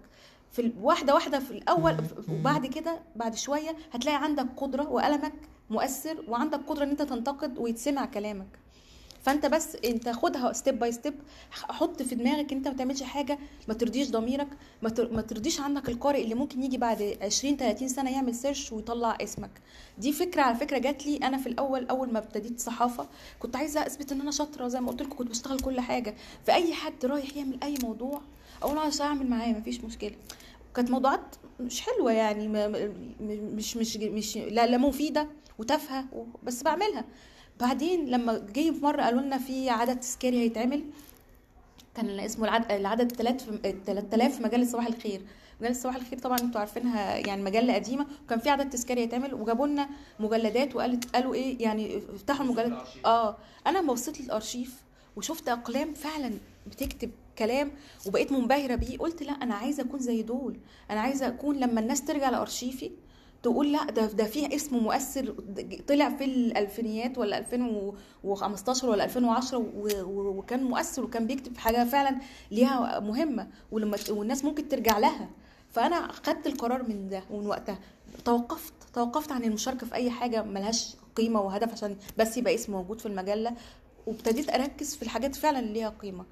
في 0.52 0.72
واحدة 0.80 1.14
واحدة 1.14 1.38
في 1.38 1.50
الأول 1.50 1.96
وبعد 2.28 2.66
كده 2.66 3.00
بعد 3.16 3.34
شوية 3.34 3.76
هتلاقي 3.92 4.24
عندك 4.24 4.46
قدرة 4.56 4.88
وقلمك 4.88 5.32
مؤثر 5.70 6.24
وعندك 6.28 6.60
قدرة 6.66 6.84
إن 6.84 6.90
أنت 6.90 7.02
تنتقد 7.02 7.58
ويتسمع 7.58 8.04
كلامك. 8.04 8.58
فانت 9.26 9.46
بس 9.46 9.76
انت 9.84 10.08
خدها 10.08 10.52
step 10.52 10.78
by 10.78 10.92
step 10.92 11.14
حط 11.50 12.02
في 12.02 12.14
دماغك 12.14 12.52
انت 12.52 12.68
ما 12.68 12.74
تعملش 12.74 13.02
حاجة 13.02 13.38
ما 13.68 13.74
ترضيش 13.74 14.10
ضميرك 14.10 14.48
ما 14.82 14.88
تر- 14.88 15.12
ما 15.12 15.22
ترضيش 15.22 15.60
عنك 15.60 15.88
القارئ 15.88 16.22
اللي 16.24 16.34
ممكن 16.34 16.62
يجي 16.62 16.78
بعد 16.78 17.18
20 17.22 17.56
30 17.56 17.88
سنة 17.88 18.10
يعمل 18.10 18.34
search 18.34 18.72
ويطلع 18.72 19.18
اسمك. 19.22 19.50
دي 19.98 20.12
فكرة 20.12 20.42
على 20.42 20.56
فكرة 20.56 20.78
جات 20.78 21.06
لي 21.06 21.16
أنا 21.16 21.36
في 21.38 21.48
الأول 21.48 21.86
أول 21.86 22.12
ما 22.12 22.18
ابتديت 22.18 22.60
صحافة. 22.60 23.06
كنت 23.38 23.56
عايزة 23.56 23.86
أثبت 23.86 24.12
إن 24.12 24.20
أنا 24.20 24.30
شاطرة 24.30 24.68
زي 24.68 24.80
ما 24.80 24.90
قلت 24.90 25.02
لكم 25.02 25.16
كنت 25.16 25.28
بشتغل 25.30 25.60
كل 25.60 25.80
حاجة. 25.80 26.14
فأي 26.46 26.74
حد 26.74 27.04
رايح 27.06 27.36
يعمل 27.36 27.58
أي 27.62 27.74
موضوع 27.82 28.20
أقول 28.62 28.78
عايز 28.78 29.00
أعمل 29.02 29.26
معاه 29.26 29.52
مفيش 29.52 29.80
مشكلة. 29.80 30.14
كانت 30.74 30.90
موضوعات 30.90 31.34
مش 31.60 31.80
حلوة 31.80 32.12
يعني 32.12 32.48
ما- 32.48 32.68
ما- 32.68 32.92
مش 33.30 33.76
مش 33.76 33.96
مش 33.96 34.36
لا, 34.36 34.66
لا 34.66 34.76
مفيدة 34.78 35.28
وتافهة 35.58 36.04
بس 36.42 36.62
بعملها. 36.62 37.04
بعدين 37.60 38.06
لما 38.06 38.38
جه 38.38 38.70
في 38.70 38.80
مرة 38.82 39.02
قالوا 39.02 39.20
لنا 39.20 39.38
في 39.38 39.70
عدد 39.70 40.00
تذكاري 40.00 40.38
هيتعمل 40.40 40.84
كان 41.94 42.20
اسمه 42.20 42.44
العدد 42.44 42.72
العدد 42.72 43.12
3000 43.12 44.36
في 44.36 44.42
مجلة 44.42 44.64
صباح 44.64 44.86
الخير. 44.86 45.20
مجلة 45.60 45.72
صباح 45.72 45.96
الخير 45.96 46.18
طبعا 46.18 46.38
أنتوا 46.38 46.60
عارفينها 46.60 47.16
يعني 47.16 47.42
مجلة 47.42 47.74
قديمة. 47.74 48.06
وكان 48.24 48.38
في 48.38 48.50
عدد 48.50 48.70
تذكاري 48.70 49.00
هيتعمل 49.00 49.34
وجابوا 49.34 49.66
لنا 49.66 49.88
مجلدات 50.20 50.76
وقالت 50.76 51.16
قالوا 51.16 51.34
إيه 51.34 51.62
يعني 51.62 52.02
افتحوا 52.14 52.44
المجلد. 52.44 52.78
آه 53.06 53.36
أنا 53.66 53.78
لما 53.78 53.92
بصيت 53.92 54.20
للارشيف 54.20 54.74
وشفت 55.16 55.48
أقلام 55.48 55.94
فعلا 55.94 56.30
بتكتب 56.66 57.10
كلام 57.38 57.70
وبقيت 58.06 58.32
منبهرة 58.32 58.74
بيه. 58.74 58.98
قلت 58.98 59.22
لا 59.22 59.32
أنا 59.32 59.54
عايزة 59.54 59.82
أكون 59.82 60.00
زي 60.00 60.22
دول. 60.22 60.56
أنا 60.90 61.00
عايزة 61.00 61.26
أكون 61.26 61.56
لما 61.56 61.80
الناس 61.80 62.04
ترجع 62.04 62.30
لأرشيفي 62.30 62.90
تقول 63.46 63.72
لا 63.72 63.84
ده 63.84 64.06
ده 64.06 64.24
فيه 64.24 64.54
اسم 64.56 64.76
مؤثر 64.78 65.34
طلع 65.88 66.08
في 66.16 66.24
الألفينيات 66.24 67.18
ولا 67.18 67.38
2015 67.38 68.88
ولا 68.90 69.04
2010 69.04 69.58
و- 69.58 69.62
و- 69.86 70.38
وكان 70.38 70.64
مؤثر 70.64 71.04
وكان 71.04 71.26
بيكتب 71.26 71.54
في 71.54 71.60
حاجة 71.60 71.84
فعلا 71.84 72.16
ليها 72.50 73.00
مهمة 73.00 73.48
ولما 73.72 73.96
والناس 74.10 74.44
ممكن 74.44 74.68
ترجع 74.68 74.98
لها. 74.98 75.28
فأنا 75.70 76.12
خدت 76.12 76.46
القرار 76.46 76.82
من 76.82 77.08
ده 77.08 77.22
ومن 77.30 77.46
وقتها 77.46 77.78
توقفت 78.24 78.72
توقفت 78.94 79.32
عن 79.32 79.44
المشاركة 79.44 79.86
في 79.86 79.94
أي 79.94 80.10
حاجة 80.10 80.42
ملهاش 80.42 80.96
قيمة 81.16 81.40
وهدف 81.40 81.72
عشان 81.72 81.96
بس 82.18 82.36
يبقى 82.36 82.54
اسم 82.54 82.72
موجود 82.72 83.00
في 83.00 83.06
المجلة. 83.06 83.52
وابتديت 84.06 84.50
أركز 84.54 84.96
في 84.96 85.02
الحاجات 85.02 85.34
فعلا 85.36 85.58
اللي 85.58 85.72
ليها 85.72 85.88
قيمة. 85.88 86.24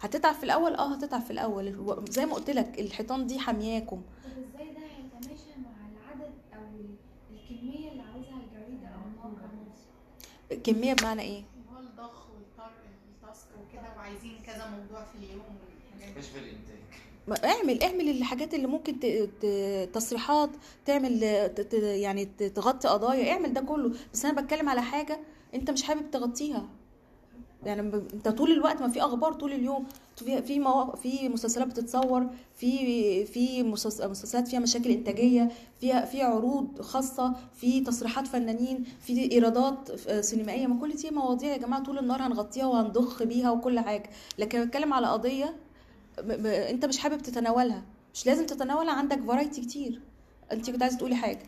هتتعب 0.00 0.34
في 0.34 0.44
الأول؟ 0.44 0.74
آه 0.74 0.94
هتتعب 0.94 1.22
في 1.22 1.30
الأول. 1.30 2.04
زي 2.10 2.26
ما 2.26 2.34
قلت 2.34 2.50
لك 2.50 2.80
الحيطان 2.80 3.26
دي 3.26 3.38
حمياكم 3.38 3.96
طب 4.24 4.30
إزاي 4.30 4.68
ده 4.74 4.80
هيتماشى 4.80 5.50
مع 5.64 5.70
العدد 5.92 6.32
أو 6.54 6.60
ال- 6.60 6.94
الكميه 7.34 7.90
اللي 7.92 8.02
عاوزها 8.02 8.36
الجريده 8.46 8.88
أو 8.88 9.00
الموقع 9.10 9.44
نفسه 9.68 9.86
كمية 10.64 10.94
بمعنى 10.94 11.22
إيه 11.22 11.28
اللي 11.44 11.70
هو 11.74 11.78
الضخ 11.80 12.26
والطرق 12.30 12.76
التاسك 13.22 13.46
وكده 13.60 13.96
وعايزين 13.96 14.38
كذا 14.46 14.70
موضوع 14.70 15.04
في 15.04 15.18
اليوم 15.18 15.42
والحاجات 15.94 16.14
دي. 16.14 16.20
كشف 16.20 16.36
الإنتاج 16.36 16.80
ما- 17.28 17.44
اعمل 17.50 17.82
اعمل 17.82 18.08
الحاجات 18.10 18.54
اللي 18.54 18.66
ممكن 18.66 19.00
ت... 19.00 19.06
ت... 19.06 19.46
تصريحات 19.94 20.50
تعمل 20.86 21.20
ت... 21.56 21.60
ت... 21.60 21.74
يعني 21.74 22.24
تغطي 22.24 22.88
قضايا 22.88 23.32
اعمل 23.32 23.52
ده 23.52 23.60
كله 23.60 23.92
بس 24.12 24.24
أنا 24.24 24.40
بتكلم 24.40 24.68
على 24.68 24.82
حاجة 24.82 25.20
أنت 25.54 25.70
مش 25.70 25.82
حابب 25.82 26.10
تغطيها 26.10 26.68
يعني. 27.64 27.80
أنت 28.14 28.28
طول 28.28 28.50
الوقت 28.52 28.80
ما 28.82 28.88
في 28.88 29.02
أخبار 29.02 29.32
طول 29.32 29.52
اليوم 29.52 29.86
في 30.24 30.42
في 30.42 30.64
في 31.02 31.28
مسلسلات 31.28 31.66
بتتصور 31.68 32.26
في 32.56 33.24
في 33.26 33.62
مسلس- 33.62 34.00
مسلسلات 34.00 34.48
فيها 34.48 34.58
مشاكل 34.60 34.90
إنتاجية 34.90 35.50
فيها 35.80 36.04
في 36.04 36.22
عروض 36.22 36.82
خاصة 36.82 37.36
في 37.54 37.80
تصريحات 37.80 38.26
فنانين 38.26 38.84
في 39.00 39.32
إيرادات 39.32 39.90
آه، 40.08 40.20
سينمائية. 40.20 40.66
ما 40.66 40.80
كل 40.80 40.92
دي 40.92 41.10
مواضيع 41.10 41.52
يا 41.52 41.56
جماعة 41.56 41.82
طول 41.82 41.98
النهار 41.98 42.22
هنغطيها 42.22 42.66
وهنضخ 42.66 43.22
بيها 43.22 43.50
وكل 43.50 43.80
حاجة. 43.80 44.10
لكن 44.38 44.64
بتكلم 44.64 44.92
على 44.92 45.06
قضية. 45.06 45.56
أنت 46.44 46.84
مش 46.84 46.98
حابب 46.98 47.18
تتناولها. 47.22 47.82
مش 48.14 48.26
لازم 48.26 48.46
تتناولها 48.46 48.92
عندك 48.92 49.20
فرايتي 49.22 49.60
كتير. 49.60 50.00
أنت 50.52 50.70
كنت 50.70 50.82
عايزة 50.82 50.98
تقولي 50.98 51.16
حاجة. 51.16 51.42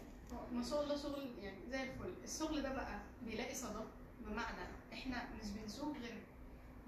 ما 0.54 0.62
شاء 0.70 0.82
الله 0.84 0.96
شغل 0.96 1.22
يعني 1.42 1.56
زي 1.70 1.82
الفل. 1.82 2.12
الشغل 2.24 2.62
ده 2.62 2.68
بقى 2.72 2.98
بيلاقي 3.26 3.54
صدى 3.54 3.84
بمعنى 4.26 4.62
إحنا 4.92 5.16
مش 5.42 5.48
بنشوف 5.50 5.88
غير 6.02 6.14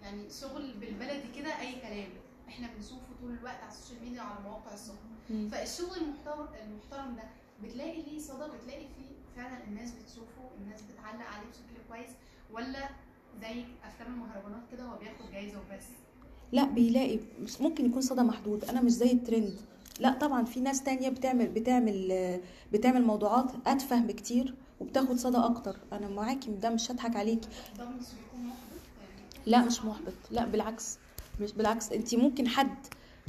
يعني 0.05 0.23
شغل 0.41 0.73
بالبلدي 0.81 1.29
كده 1.37 1.61
أي 1.61 1.73
كلام. 1.81 2.09
إحنا 2.49 2.69
بنشوفه 2.77 3.07
طول 3.21 3.31
الوقت 3.31 3.61
على 3.63 3.73
ال 3.73 3.77
social 3.77 4.05
media 4.05 4.23
وعلى 4.23 4.41
مواقع 4.45 4.75
الصحف. 4.75 4.99
فالشغل 5.29 5.97
المحترم 5.97 6.47
المحترم 6.65 7.17
ده 7.17 7.23
بتلاقي 7.63 8.03
ليه 8.03 8.19
صدى 8.19 8.45
بتلاقي 8.57 8.87
فيه 8.97 9.15
فعلا 9.37 9.65
الناس 9.65 9.91
بتشوفه 9.91 10.51
الناس 10.61 10.81
بتعلق 10.83 11.27
عليه 11.27 11.47
بشكل 11.51 11.89
كويس 11.89 12.11
ولا 12.53 12.89
زي 13.41 13.65
أفلام 13.85 14.15
المهرجانات 14.15 14.63
كده 14.73 14.83
هو 14.83 14.99
بياخد 14.99 15.33
جايزة 15.33 15.59
وبس؟ 15.59 15.85
لا 16.53 16.65
بيلاقي 16.65 17.19
مش 17.41 17.61
ممكن 17.61 17.87
يكون 17.87 18.03
صدى 18.03 18.23
محدود. 18.23 18.65
أنا 18.65 18.81
مش 18.81 18.93
زي 18.93 19.13
الترند. 19.13 19.57
لا 20.01 20.19
طبعا 20.19 20.45
في 20.45 20.61
ناس 20.61 20.83
تانية 20.83 21.09
بتعمل 21.09 21.49
بتعمل 21.49 22.41
بتعمل 22.73 23.03
موضوعات 23.03 23.53
أتفه 23.67 24.01
بكتير 24.01 24.55
وبتاخد 24.81 25.17
صدى 25.17 25.39
أكتر. 25.39 25.77
أنا 25.93 26.09
معاكي 26.09 26.51
ده 26.51 26.71
مش 26.71 26.91
هضحك 26.91 27.17
عليكي. 27.17 27.49
ده 27.79 27.85
مش 27.85 28.05
بيكون 28.05 28.51
لا 29.47 29.65
مش 29.65 29.85
محبط. 29.85 30.13
لا 30.31 30.45
بالعكس. 30.45 30.99
مش 31.41 31.53
بالعكس. 31.53 31.93
انت 31.93 32.15
ممكن 32.15 32.49
حد 32.49 32.75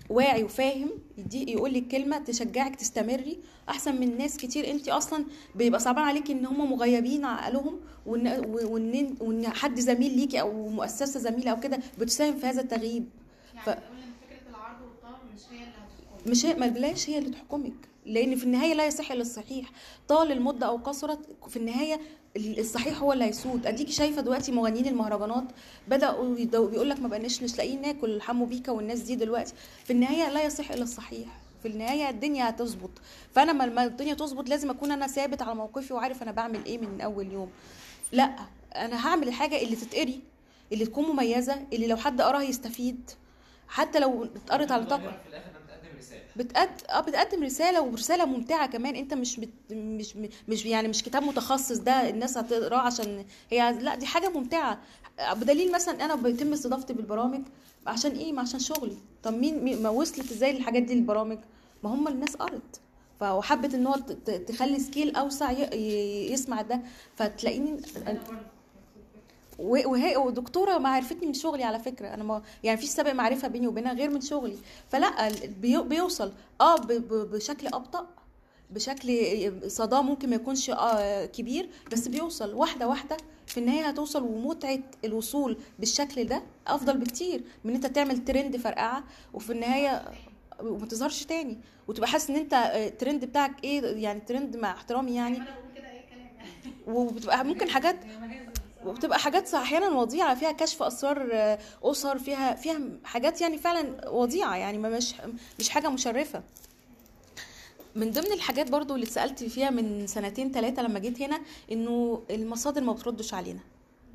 واعي 0.09 0.43
وفاهم 0.43 0.89
يدي 1.17 1.51
يقول 1.51 1.73
لك 1.73 1.87
كلمة 1.87 2.17
تشجعك 2.17 2.75
تستمري 2.75 3.39
أحسن 3.69 3.99
من 3.99 4.17
ناس 4.17 4.37
كتير. 4.37 4.71
انت 4.71 4.89
أصلا 4.89 5.25
بيبقى 5.55 5.79
صعبان 5.79 6.03
عليكي 6.03 6.33
إن 6.33 6.45
هم 6.45 6.71
مغيبين 6.71 7.25
عقلهم 7.25 7.79
وإن 8.05 8.27
وإن 8.47 9.15
وإن 9.21 9.47
حد 9.47 9.79
زميل 9.79 10.17
ليكي 10.17 10.41
أو 10.41 10.69
مؤسسة 10.69 11.19
زميلة 11.19 11.51
أو 11.51 11.59
كده 11.59 11.79
بتساهم 11.99 12.37
في 12.37 12.45
هذا 12.45 12.61
التغييب. 12.61 13.09
يعني 13.53 13.65
ف- 13.65 13.69
فكرة 13.69 14.49
العرض 14.49 14.81
والطلب 14.81 15.33
مش 15.35 15.41
هي 15.51 15.57
اللي 15.57 15.69
هتحكم 15.71 16.31
مش 16.31 16.45
هي 16.45 16.53
ما 16.53 16.67
بلاش 16.67 17.09
هي 17.09 17.17
اللي 17.17 17.29
تحكمك. 17.29 17.73
لأن 18.05 18.35
في 18.35 18.43
النهاية 18.43 18.73
لا 18.73 18.85
يصح 18.87 19.11
إلا 19.11 19.21
الصحيح. 19.21 19.71
طال 20.07 20.31
المدة 20.31 20.67
أو 20.67 20.77
قصرت 20.77 21.19
في 21.49 21.57
النهاية 21.57 21.99
الصحيح 22.37 23.01
هو 23.01 23.13
اللي 23.13 23.25
هيسود. 23.25 23.65
أديكي 23.67 23.91
شايفة 23.91 24.21
دلوقتي 24.21 24.51
مغنيين 24.51 24.87
المهرجانات 24.87 25.43
بدأوا 25.87 26.35
بيقول 26.67 26.89
لك 26.89 26.99
ما 26.99 27.07
بقناش 27.07 27.43
مش 27.43 27.57
لاقيين 27.57 27.81
ناكل 27.81 28.21
حمو 28.21 28.45
بيكا 28.45 28.71
والناس 28.71 28.99
دي 28.99 29.15
دلوقتي. 29.15 29.53
في 29.85 29.93
النهاية 29.93 30.29
لا 30.29 30.43
يصح 30.43 30.71
إلا 30.71 30.83
الصحيح. 30.83 31.27
في 31.61 31.67
النهاية 31.67 32.09
الدنيا 32.09 32.49
هتظبط. 32.49 32.91
فأنا 33.35 33.53
ما- 33.53 33.83
الدنيا 33.85 34.13
تظبط 34.13 34.49
لازم 34.49 34.69
أكون 34.69 34.91
أنا 34.91 35.07
ثابت 35.07 35.41
على 35.41 35.55
موقفي 35.55 35.93
وعارف 35.93 36.23
أنا 36.23 36.31
بعمل 36.31 36.65
إيه 36.65 36.77
من 36.77 37.01
أول 37.01 37.31
يوم. 37.31 37.49
لأ 38.11 38.35
أنا 38.75 39.07
هعمل 39.07 39.27
الحاجة 39.27 39.61
اللي 39.61 39.75
تتقري 39.75 40.19
اللي 40.73 40.85
تكون 40.85 41.05
مميزة 41.05 41.65
اللي 41.73 41.87
لو 41.87 41.97
حد 41.97 42.21
قراها 42.21 42.41
يستفيد. 42.43 43.11
حتى 43.67 43.99
لو 43.99 44.23
اتقرت 44.23 44.71
على 44.71 44.85
طاقة 44.85 45.01
في 45.23 45.29
الآخر 45.29 45.49
أنا 45.49 45.59
بتقدم 45.59 45.97
رساله 45.97 46.21
بتقد... 46.35 46.69
آه 46.89 46.99
بتقدم 47.01 47.43
رسالة 47.43 47.81
ورسالة 47.81 48.25
ممتعة 48.25 48.67
كمان. 48.67 48.95
انت 48.95 49.13
مش 49.13 49.39
بت... 49.39 49.49
مش 49.71 50.15
مش 50.47 50.65
يعني 50.65 50.87
مش 50.87 51.03
كتاب 51.03 51.23
متخصص 51.23 51.77
ده 51.77 52.09
الناس 52.09 52.37
هتقراه 52.37 52.77
عشان 52.77 53.25
هي 53.49 53.73
لا 53.81 53.95
دي 53.95 54.05
حاجة 54.05 54.29
ممتعة. 54.29 54.79
بدليل 55.31 55.71
مثلا 55.71 56.05
أنا 56.05 56.15
بيتم 56.15 56.53
استضافتي 56.53 56.93
بالبرامج 56.93 57.41
عشان 57.87 58.11
إيه؟ 58.11 58.39
عشان 58.39 58.59
شغلي. 58.59 58.97
طب 59.23 59.33
مين, 59.33 59.81
ما 59.81 59.89
وصلت 59.89 60.31
إزاي 60.31 60.57
الحاجات 60.57 60.83
دي 60.83 60.95
للبرامج 60.95 61.37
ما 61.83 61.89
هم 61.93 62.07
الناس 62.07 62.35
قرت. 62.35 62.79
فحبت 63.19 63.73
إن 63.73 63.87
هو 63.87 63.95
تخلي 64.47 64.79
scale 64.79 65.15
أوسع 65.15 65.51
يسمع 66.31 66.61
ده. 66.61 66.79
فتلاقيني 67.15 67.77
وهي 69.59 70.17
ودكتورة 70.17 70.77
ما 70.77 70.89
عرفتني 70.89 71.27
من 71.27 71.33
شغلي 71.33 71.63
على 71.63 71.79
فكرة. 71.79 72.07
أنا 72.13 72.23
ما 72.23 72.41
يعني 72.63 72.77
في 72.79 72.87
سابق 72.87 73.11
معرفة 73.11 73.47
بيني 73.47 73.67
وبينها 73.67 73.93
غير 73.93 74.09
من 74.09 74.21
شغلي. 74.21 74.57
فلا 74.89 75.29
بي- 75.61 75.81
بيوصل. 75.83 76.31
آه 76.61 76.75
بشكل 77.09 77.67
أبطأ. 77.67 78.07
بشكل 78.71 79.11
صداه 79.71 80.01
ممكن 80.01 80.29
ما 80.29 80.35
يكونش 80.35 80.69
آه 80.69 81.25
كبير 81.25 81.69
بس 81.91 82.07
بيوصل. 82.07 82.53
واحدة 82.53 82.87
واحدة 82.87 83.17
في 83.47 83.57
النهاية 83.59 83.87
هتوصل 83.87 84.23
ومتعة 84.23 84.79
الوصول 85.05 85.57
بالشكل 85.79 86.23
ده 86.23 86.43
أفضل 86.67 86.97
بكتير 86.97 87.43
من 87.63 87.73
أنت 87.75 87.85
تعمل 87.85 88.25
ترند 88.25 88.57
فرقعة 88.57 89.03
وفي 89.33 89.51
النهاية 89.51 90.03
وما 90.61 90.85
تظهرش 90.85 91.23
تاني. 91.23 91.57
وتبقى 91.87 92.07
حاسس 92.09 92.29
إن 92.29 92.35
أنت 92.35 92.53
آه، 92.53 92.87
الترند 92.87 93.25
بتاعك 93.25 93.63
إيه؟ 93.63 93.81
يعني 93.81 94.19
ترند 94.19 94.57
مع 94.57 94.71
احترامي 94.71 95.15
يعني. 95.15 95.37
يعني. 95.37 95.49
وبتبقى 96.87 97.45
ممكن 97.45 97.69
حاجات 97.69 97.95
وبتبقى 98.85 99.19
حاجات 99.19 99.53
أحيانا 99.53 99.89
وضيعة 99.89 100.35
فيها 100.35 100.51
كشف 100.51 100.83
أسرار 100.83 101.29
آه، 101.33 101.59
أسر 101.83 102.17
فيها 102.17 102.55
فيها 102.55 102.79
حاجات 103.03 103.41
يعني 103.41 103.57
فعلا 103.57 104.09
وضيعة 104.09 104.55
يعني 104.55 104.77
ما 104.77 104.89
مش 104.89 105.13
مش 105.59 105.69
حاجة 105.69 105.89
مشرفة. 105.89 106.43
من 107.95 108.11
ضمن 108.11 108.31
الحاجات 108.31 108.71
برضو 108.71 108.95
اللي 108.95 109.05
اتسألت 109.05 109.43
فيها 109.43 109.69
من 109.69 110.07
سنتين 110.07 110.51
ثلاثة 110.51 110.81
لما 110.81 110.99
جيت 110.99 111.21
هنا 111.21 111.41
إنه 111.71 112.21
المصادر 112.29 112.81
ما 112.81 112.93
بتردش 112.93 113.33
علينا 113.33 113.59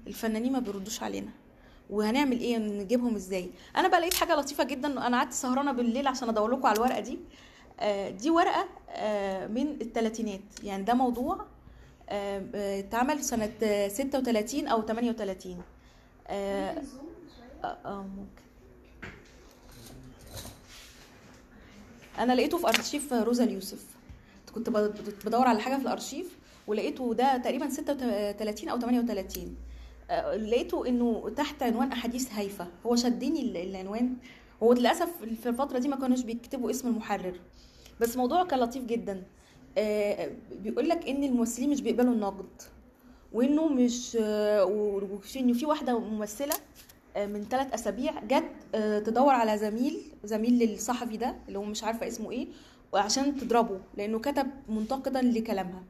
الفنانين 0.07 0.53
ما 0.53 0.59
بيردوش 0.59 1.03
علينا. 1.03 1.31
وهنعمل 1.91 2.41
إيه؟ 2.41 2.59
نجيبهم 2.59 3.15
إزاي؟ 3.15 3.51
أنا 3.77 3.89
بقى 3.89 4.01
لقيت 4.01 4.15
حاجة 4.15 4.35
لطيفة 4.35 4.65
جدا 4.65 5.07
أنا 5.07 5.17
قعدت 5.19 5.33
سهرانة 5.33 5.73
بالليل 5.73 6.07
عشان 6.07 6.29
أدور 6.29 6.51
لكم 6.51 6.67
على 6.67 6.77
الورقة 6.77 7.01
دي. 7.01 7.19
آه، 7.81 8.11
دي 8.11 8.31
ورقة 8.31 8.65
آه، 8.91 9.47
من 9.47 9.67
الثلاثينات 9.81 10.41
يعني 10.63 10.83
ده 10.83 10.95
موضوع 10.95 11.47
اتعمل 12.11 13.25
سنة 13.25 13.53
آه، 13.63 13.89
36 13.89 14.67
أو 14.69 14.83
38 14.83 15.63
آه 16.29 16.73
ممكن 16.73 16.87
زوم 16.87 17.01
شوية 17.37 17.71
آه، 17.71 17.79
آه، 17.85 18.03
ممكن. 18.03 18.43
أنا 22.19 22.33
لقيته 22.33 22.59
في 22.59 22.69
أرشيف 22.69 23.13
روزا 23.13 23.45
اليوسف 23.45 23.85
كنت 24.55 24.71
بدور 25.27 25.47
على 25.47 25.61
حاجة 25.61 25.75
في 25.77 25.83
الأرشيف 25.83 26.37
ولقيته 26.67 27.15
ده 27.15 27.37
تقريبا 27.37 27.69
36 27.71 28.69
أو 28.69 28.79
38 28.81 29.57
آه، 30.11 30.37
لقيته 30.37 30.87
إنه 30.89 31.31
تحت 31.37 31.63
عنوان 31.63 31.93
أحاديث 31.93 32.33
هايفة. 32.33 32.67
هو 32.87 32.97
شدني 32.97 33.43
ال- 33.43 33.57
العنوان. 33.57 34.17
هو 34.63 34.73
للأسف 34.73 35.09
في 35.43 35.49
الفترة 35.49 35.79
دي 35.79 35.89
ما 35.89 35.97
كانوش 35.97 36.21
بيكتبوا 36.21 36.71
اسم 36.71 36.89
المحرر. 36.89 37.41
بس 38.01 38.17
موضوع 38.17 38.45
كان 38.45 38.61
لطيف 38.61 38.85
جدا. 38.85 39.13
آه، 39.13 39.23
بيقول 40.63 40.89
لك 40.89 41.09
إن 41.09 41.25
الممثلين 41.25 41.71
مش 41.71 41.81
بيقبلوا 41.81 42.13
النقد 42.15 42.63
وإنه 43.33 43.69
مش 43.69 44.19
آه، 44.21 44.65
وفي 44.65 45.39
انه 45.41 45.53
في 45.53 45.67
واحدة 45.67 45.99
ممثلة 45.99 46.55
آه، 47.17 47.27
من 47.27 47.45
ثلاث 47.51 47.75
أسابيع 47.75 48.25
جت 48.25 48.45
آه، 48.75 48.99
تدور 48.99 49.35
على 49.35 49.59
زميل 49.59 50.01
زميل 50.25 50.59
للصحفي 50.59 51.17
ده 51.17 51.35
اللي 51.49 51.59
هو 51.59 51.65
مش 51.65 51.85
عارفة 51.85 52.09
اسمه 52.09 52.31
إيه 52.31 52.47
وعشان 52.93 53.37
تضربه 53.37 53.81
لأنه 53.97 54.19
كتب 54.19 54.47
منتقدا 54.69 55.23
لكلامها. 55.23 55.83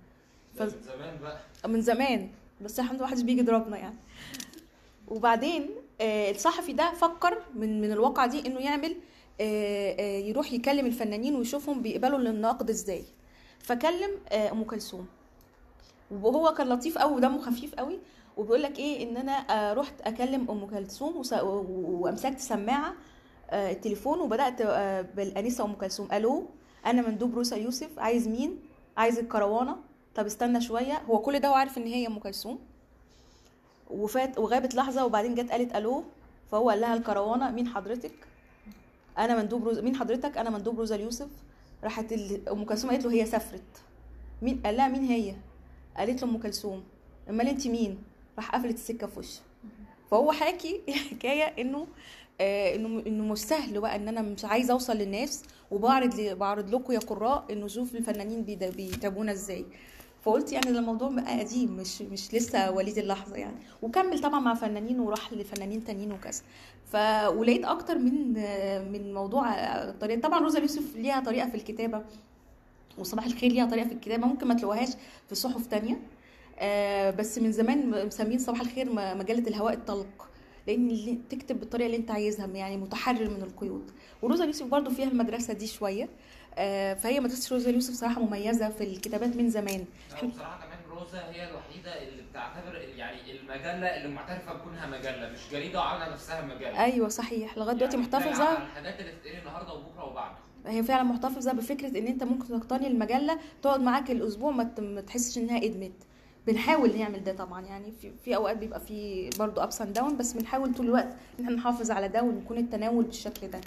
ده 0.59 0.65
من 0.65 0.71
زمان 0.83 1.19
بقى. 1.23 1.39
من 1.69 1.81
زمان 1.81 2.29
بس 2.61 2.81
الحمد 2.81 2.97
لله 2.99 3.07
محدش 3.07 3.23
بيجي 3.23 3.41
يضربنا 3.41 3.77
يعني. 3.79 3.97
وبعدين 5.09 5.71
آه، 6.01 6.31
الصحفي 6.31 6.73
ده 6.73 6.93
فكر 6.93 7.39
من 7.55 7.81
من 7.81 7.93
الواقعة 7.93 8.27
دي 8.27 8.47
إنه 8.47 8.61
يعمل 8.61 8.97
آه، 9.41 9.97
آه، 10.01 10.19
يروح 10.19 10.53
يكلم 10.53 10.87
الفنانين 10.87 11.35
ويشوفهم 11.37 11.83
بيقبلوا 11.83 12.19
النقد 12.19 12.71
إزاي. 12.71 13.05
فكلم 13.63 14.11
آه، 14.29 14.53
أم 14.53 14.65
كلثوم. 14.65 15.07
وهو 16.11 16.55
كان 16.55 16.69
لطيف 16.69 16.99
قوي 16.99 17.15
ودمه 17.15 17.41
خفيف 17.41 17.75
قوي 17.75 17.99
وبيقول 18.37 18.63
لك 18.63 18.79
إيه؟ 18.79 19.11
إن 19.11 19.17
أنا 19.17 19.33
آه، 19.33 19.73
رحت 19.73 20.01
أكلم 20.01 20.51
أم 20.51 20.67
كلثوم 20.67 21.23
وأمسكت 21.69 22.39
سماعة 22.39 22.95
آه، 23.51 23.73
التليفون 23.73 24.21
وبدأت 24.21 24.63
بالأنسة 25.17 25.65
أم 25.65 25.73
كلثوم. 25.73 26.09
ألو 26.13 26.47
أنا 26.87 27.03
مندوب 27.03 27.35
روسا 27.35 27.57
يوسف. 27.57 27.99
عايز 27.99 28.29
مين؟ 28.29 28.59
عايز 28.97 29.19
الكروانة. 29.19 29.77
طب 30.15 30.27
استنى 30.27 30.61
شوية. 30.61 31.03
هو 31.11 31.19
كل 31.19 31.39
ده 31.39 31.51
وعارف 31.51 31.79
إن 31.79 31.87
هي 31.87 32.07
أم 32.07 32.19
كلثوم. 32.19 32.59
وفات 33.91 34.39
وغابت 34.39 34.75
لحظة 34.75 35.05
وبعدين 35.05 35.35
جت 35.35 35.51
قالت 35.51 35.77
ألو. 35.77 36.05
فهو 36.51 36.71
قال 36.71 36.81
لها 36.81 36.95
الكروانة. 36.95 37.51
مين 37.51 37.69
حضرتك؟ 37.69 38.15
أنا 39.19 39.37
مندوب 39.43 39.65
روز 39.65 39.79
مين 39.79 39.97
حضرتك؟ 39.97 40.39
أنا 40.39 40.51
مندوب 40.51 40.79
روزا 40.79 40.95
اليوسف 40.95 41.29
راحت 41.85 42.13
أم 42.53 42.65
كلثوم 42.65 42.91
قالت 42.91 43.05
له 43.05 43.13
هي 43.13 43.27
سافرت. 43.27 43.83
مين؟ 44.43 44.61
قال 44.65 44.77
لها 44.77 44.89
مين 44.89 45.05
هي؟ 45.05 45.35
قالت 45.97 46.23
له 46.23 46.29
أم 46.29 46.39
كلثوم. 46.39 46.85
أمال 47.31 47.49
انت 47.49 47.67
مين؟ 47.67 47.99
راح 48.37 48.55
قفلت 48.55 48.75
السكة 48.75 49.07
في 49.07 49.19
وشه 49.19 49.41
فهو 50.11 50.33
حاكي 50.33 50.81
حكاية 51.11 51.45
إنه 51.45 51.87
آه 52.41 52.75
إنه 52.75 53.03
إنه 53.07 53.25
مش 53.25 53.39
سهل 53.39 53.81
بقى 53.81 53.97
إن 53.97 54.09
أنا 54.09 54.23
مش 54.23 54.45
عايزة 54.45 54.73
أوصل 54.73 54.97
للناس 54.97 55.43
وبعرض 55.71 56.21
بعرض 56.21 56.75
لكم 56.75 56.93
يا 56.93 56.99
قراء 56.99 57.45
إنه 57.53 57.67
شوف 57.69 57.95
الفنانين 57.95 58.43
بيتابعونا 58.77 59.33
إزاي. 59.33 59.65
فقلت 60.23 60.53
يعني 60.53 60.69
الموضوع 60.69 61.09
بقى 61.09 61.41
قديم 61.41 61.77
مش 61.77 62.03
مش 62.03 62.35
لسه 62.35 62.71
وليد 62.71 62.99
اللحظة 62.99 63.37
يعني. 63.37 63.57
وكمل 63.83 64.21
طبعا 64.21 64.41
مع 64.41 64.55
فنانين 64.55 65.01
وراح 65.01 65.33
لفنانين 65.33 65.85
تانيين 65.85 66.13
وكذا. 66.13 66.43
ف 66.91 66.97
ولقيت 67.29 67.65
أكتر 67.65 67.99
من 67.99 68.33
من 68.93 69.15
موضوع 69.15 69.45
طريقة 69.91 70.21
طبعا 70.21 70.41
روزا 70.41 70.59
يوسف 70.59 70.97
ليها 70.97 71.21
طريقة 71.21 71.49
في 71.49 71.55
الكتابة 71.55 72.03
وصباح 72.99 73.25
الخير 73.25 73.53
ليها 73.53 73.67
طريقة 73.67 73.87
في 73.89 73.95
الكتابة 73.95 74.27
ممكن 74.27 74.49
ما 74.49 74.55
تلاقوهاش 74.55 74.89
في 75.29 75.35
صحف 75.35 75.67
تانية. 75.67 76.01
آه، 76.59 77.11
بس 77.11 77.39
من 77.39 77.53
زمان 77.53 78.07
مسمين 78.07 78.39
صباح 78.39 78.61
الخير 78.61 78.93
مجلة 78.93 79.49
الهواء 79.49 79.75
الطلق 79.75 80.29
لأن 80.67 81.19
تكتب 81.31 81.61
بالطريقة 81.61 81.87
اللي 81.87 81.97
أنت 81.97 82.11
عايزها 82.11 82.47
يعني 82.47 82.77
متحرر 82.77 83.31
من 83.31 83.43
القيود. 83.43 83.91
وروزا 84.23 84.45
يوسف 84.45 84.67
برضو 84.67 84.91
فيها 84.91 85.09
المدرسة 85.09 85.55
دي 85.55 85.67
شوية. 85.67 86.09
آه، 86.55 86.95
فهي 86.95 87.21
مدرسة 87.21 87.55
روزا 87.55 87.71
يوسف 87.71 87.95
صراحة 87.95 88.23
مميزة 88.23 88.69
في 88.69 88.85
الكتابات 88.85 89.37
من 89.37 89.51
زمان. 89.51 89.85
لا، 90.39 90.70
روزا 91.01 91.19
هي 91.31 91.51
الوحيدة 91.51 92.03
اللي 92.03 92.23
بتعتبر 92.31 92.75
يعني 92.97 93.41
المجلة 93.41 93.97
اللي 93.97 94.09
معترفة 94.09 94.53
بكونها 94.55 94.87
مجلة 94.87 95.31
مش 95.33 95.39
جريدة 95.53 95.79
وعاملة 95.79 96.13
نفسها 96.13 96.41
مجلة. 96.41 96.85
أيوه 96.85 97.09
صحيح. 97.09 97.59
لغايه 97.59 97.77
دلوقتي 97.77 97.97
يعني 97.97 98.09
محتفظه 98.09 98.45
على 98.45 98.59
الحاجات 98.59 99.01
اللي 99.01 99.13
بتتقري 99.13 99.39
النهارده 99.39 99.73
وبكرة 99.75 100.05
وبعده. 100.05 100.37
هي 100.67 100.83
فعلا 100.83 101.03
محتفظه 101.03 101.53
بفكرة 101.53 101.99
إن 101.99 102.07
أنت 102.07 102.25
ممكن 102.25 102.61
تقتني 102.61 102.87
المجلة 102.87 103.39
تقعد 103.63 103.81
معاك 103.81 104.11
الأسبوع 104.11 104.51
ما 104.51 105.01
تحسش 105.07 105.39
إنها 105.39 105.57
إدمت. 105.65 105.93
بنحاول 106.47 106.99
نعمل 106.99 107.25
ده 107.25 107.33
طبعا. 107.33 107.67
يعني 107.67 107.93
في, 107.93 108.13
في 108.25 108.37
أوقات 108.37 108.57
بيبقى 108.57 108.81
في 108.81 109.31
برضه 109.39 109.63
ups 109.65 109.83
and 109.83 109.93
down 109.93 110.17
بس 110.17 110.33
بنحاول 110.33 110.75
طول 110.75 110.87
الوقت 110.87 111.17
إن 111.39 111.45
إحنا 111.45 111.57
نحافظ 111.57 111.91
على 111.91 112.09
ده 112.09 112.23
ونكون 112.23 112.59
التناول 112.59 113.05
بالشكل 113.05 113.49
ده. 113.49 113.61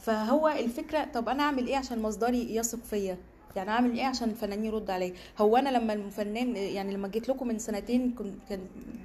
فهو 0.00 0.48
الفكرة 0.48 1.04
طب 1.04 1.28
أنا 1.28 1.42
أعمل 1.42 1.66
إيه 1.66 1.76
عشان 1.76 2.02
مصدري 2.02 2.56
يثق 2.56 2.84
فيا؟ 2.84 3.18
يعني 3.56 3.70
أعمل 3.70 3.98
إيه 3.98 4.04
عشان 4.04 4.28
الفنانين 4.30 4.64
يرد 4.64 4.90
عليا؟ 4.90 5.12
هو 5.38 5.56
أنا 5.56 5.68
لما 5.68 5.92
الفنان 5.92 6.56
يعني 6.56 6.94
لما 6.94 7.08
جيت 7.08 7.28
لكم 7.28 7.48
من 7.48 7.58
سنتين 7.58 8.14
كان 8.48 8.60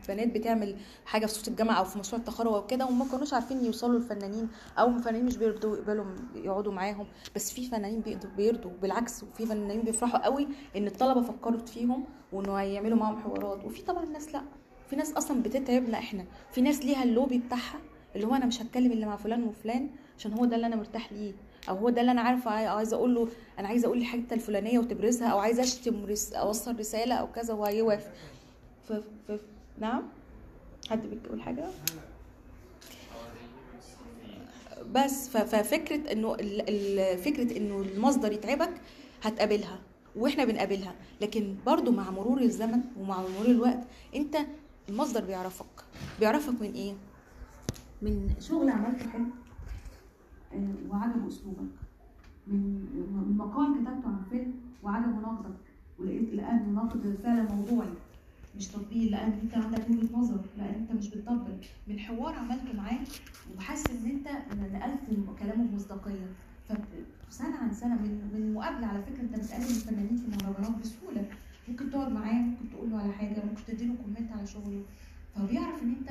بنات 0.07 0.27
بتعمل 0.27 0.75
حاجة 1.05 1.25
في 1.25 1.33
صوت 1.33 1.47
الجامعة 1.47 1.73
أو 1.75 1.83
في 1.83 1.99
مشروع 1.99 2.19
التخرج 2.19 2.53
أو 2.53 2.65
كده 2.65 2.85
وما 2.85 3.05
كانوش 3.11 3.33
عارفين 3.33 3.65
يوصلوا 3.65 3.99
للفنانين 3.99 4.47
أو 4.79 4.87
الفنانين 4.87 5.25
مش 5.25 5.37
بيرضوا 5.37 5.77
يقبلوا 5.77 6.05
يقعدوا 6.35 6.73
معاهم 6.73 7.05
بس 7.35 7.51
في 7.53 7.65
فنانين 7.69 8.03
بيرضوا, 8.37 8.71
بالعكس 8.81 9.23
وفي 9.23 9.45
فنانين 9.45 9.81
بيفرحوا 9.81 10.25
قوي 10.25 10.47
إن 10.77 10.87
الطلبة 10.87 11.21
فكرت 11.21 11.69
فيهم 11.69 12.03
وإنه 12.33 12.53
هيعملوا 12.55 12.97
معاهم 12.97 13.19
حوارات. 13.19 13.65
وفي 13.65 13.81
طبعا 13.81 14.05
ناس 14.05 14.33
لأ. 14.33 14.41
في 14.89 14.95
ناس 14.95 15.13
أصلا 15.13 15.41
بتتعبنا 15.43 15.97
إحنا. 15.97 16.25
في 16.51 16.61
ناس 16.61 16.85
ليها 16.85 17.03
اللوبي 17.03 17.37
بتاعها 17.37 17.79
اللي 18.15 18.27
هو 18.27 18.35
أنا 18.35 18.45
مش 18.45 18.61
هتكلم 18.61 18.91
إلا 18.91 19.05
مع 19.05 19.15
فلان 19.15 19.43
وفلان 19.43 19.89
عشان 20.17 20.33
هو 20.33 20.45
ده 20.45 20.55
اللي 20.55 20.67
أنا 20.67 20.75
مرتاح 20.75 21.13
ليه 21.13 21.33
أو 21.69 21.75
هو 21.75 21.89
ده 21.89 22.01
اللي 22.01 22.11
أنا 22.11 22.21
عارفه 22.21 22.51
عاي- 22.51 22.67
عايزه 22.67 22.97
أقول 22.97 23.15
له 23.15 23.27
أنا 23.61 23.69
عايزه 23.69 23.85
أقول 23.85 23.97
الحته 23.97 24.33
الفلانيه 24.33 24.79
وتبرزها 24.79 25.27
أو 25.27 25.39
عايزه 25.39 25.63
اشتم 25.63 26.05
رس... 26.05 26.33
اوصل 26.33 26.79
رساله 26.79 27.15
أو 27.15 27.31
كذا 27.31 27.53
وهيوافق 27.53 28.11
ف... 28.87 28.93
ف... 29.27 29.31
نعم؟ 29.79 30.03
حد 30.89 31.01
بيقول 31.07 31.41
حاجة؟ 31.41 31.65
بس 34.91 35.29
ففكرة 35.29 36.11
انه 36.11 36.35
فكرة 37.15 37.57
انه 37.57 37.81
المصدر 37.81 38.31
يتعبك 38.31 38.73
هتقابلها 39.23 39.79
وإحنا 40.15 40.45
بنقابلها 40.45 40.95
لكن 41.21 41.55
برضو 41.65 41.91
مع 41.91 42.09
مرور 42.09 42.41
الزمن 42.41 42.81
ومع 42.99 43.21
مرور 43.21 43.45
الوقت 43.45 43.83
انت 44.15 44.37
المصدر 44.89 45.25
بيعرفك. 45.25 45.85
بيعرفك 46.19 46.61
من 46.61 46.73
إيه؟ 46.73 46.93
من 48.01 48.29
شغل 48.39 48.69
عملته 48.69 49.09
حلو 49.09 49.25
آه، 50.53 50.73
وعجبه 50.89 51.27
أسلوبك. 51.27 51.90
من 52.47 53.35
مقال 53.37 53.73
كتبته 53.73 54.07
عن 54.09 54.21
فيلم 54.29 54.53
وعجبه 54.83 55.19
نقدك 55.19 55.55
ولقيت 55.99 56.33
لقى 56.33 56.51
انه 56.51 56.83
نقد 56.83 57.17
فعلا 57.23 57.55
موضوعي 57.55 57.89
مش 58.57 58.67
تطبيل 58.67 59.11
لأن 59.11 59.31
أنت 59.43 59.53
عندك 59.57 59.89
وجهة 59.89 60.17
نظر 60.17 60.39
لأن 60.57 60.73
أنت 60.73 60.91
مش 60.91 61.09
بتطبل. 61.09 61.57
من 61.87 61.99
حوار 61.99 62.33
عملته 62.33 62.73
معاه 62.77 62.99
وحاسس 63.57 63.89
إن 63.91 64.09
أنت 64.09 64.27
نقلت 64.73 64.99
كلامه 65.39 65.63
بمصداقيه 65.63 66.27
فسنه 67.29 67.55
عن 67.57 67.73
سنة 67.73 67.95
من 67.95 68.31
من 68.33 68.53
مقابلة 68.53 68.87
على 68.87 69.01
فكرة 69.03 69.21
أنت 69.21 69.35
بتقابل 69.35 69.63
الفنانين 69.63 70.17
في 70.17 70.25
المهرجانات 70.25 70.81
بسهولة. 70.81 71.25
ممكن 71.69 71.91
تقعد 71.91 72.11
معاه 72.11 72.33
ممكن 72.33 72.69
تقول 72.73 72.89
له 72.91 72.97
على 72.99 73.11
حاجة 73.13 73.43
ممكن 73.45 73.61
تديله 73.67 73.95
كومنت 74.03 74.31
على 74.31 74.47
شغله. 74.47 74.81
فبيعرف 75.35 75.83
إن 75.83 75.89
أنت 75.99 76.09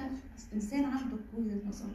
إنسان 0.54 0.84
عندك 0.84 1.18
وجهة 1.38 1.60
نظر. 1.68 1.88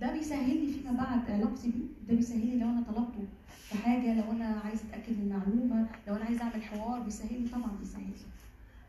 ده 0.00 0.12
بيسهل 0.12 0.66
لي 0.66 0.72
فيما 0.72 0.92
بعد 0.92 1.30
علاقتي 1.30 1.70
بيه 1.70 2.08
ده 2.08 2.14
بيسهل 2.16 2.46
لي 2.46 2.58
لو 2.58 2.68
أنا 2.68 2.82
طلبته 2.82 3.24
في 3.68 3.78
حاجة 3.78 4.14
لو 4.14 4.32
أنا 4.32 4.60
عايز 4.64 4.80
أتأكد 4.88 5.12
من 5.18 5.28
معلومه 5.28 5.88
لو 6.08 6.16
أنا 6.16 6.24
عايز 6.24 6.40
أعمل 6.40 6.62
حوار 6.62 7.00
بيسهل 7.00 7.42
لي 7.42 7.48
طبعا 7.48 7.70
بيسهل 7.80 8.02
لي 8.02 8.16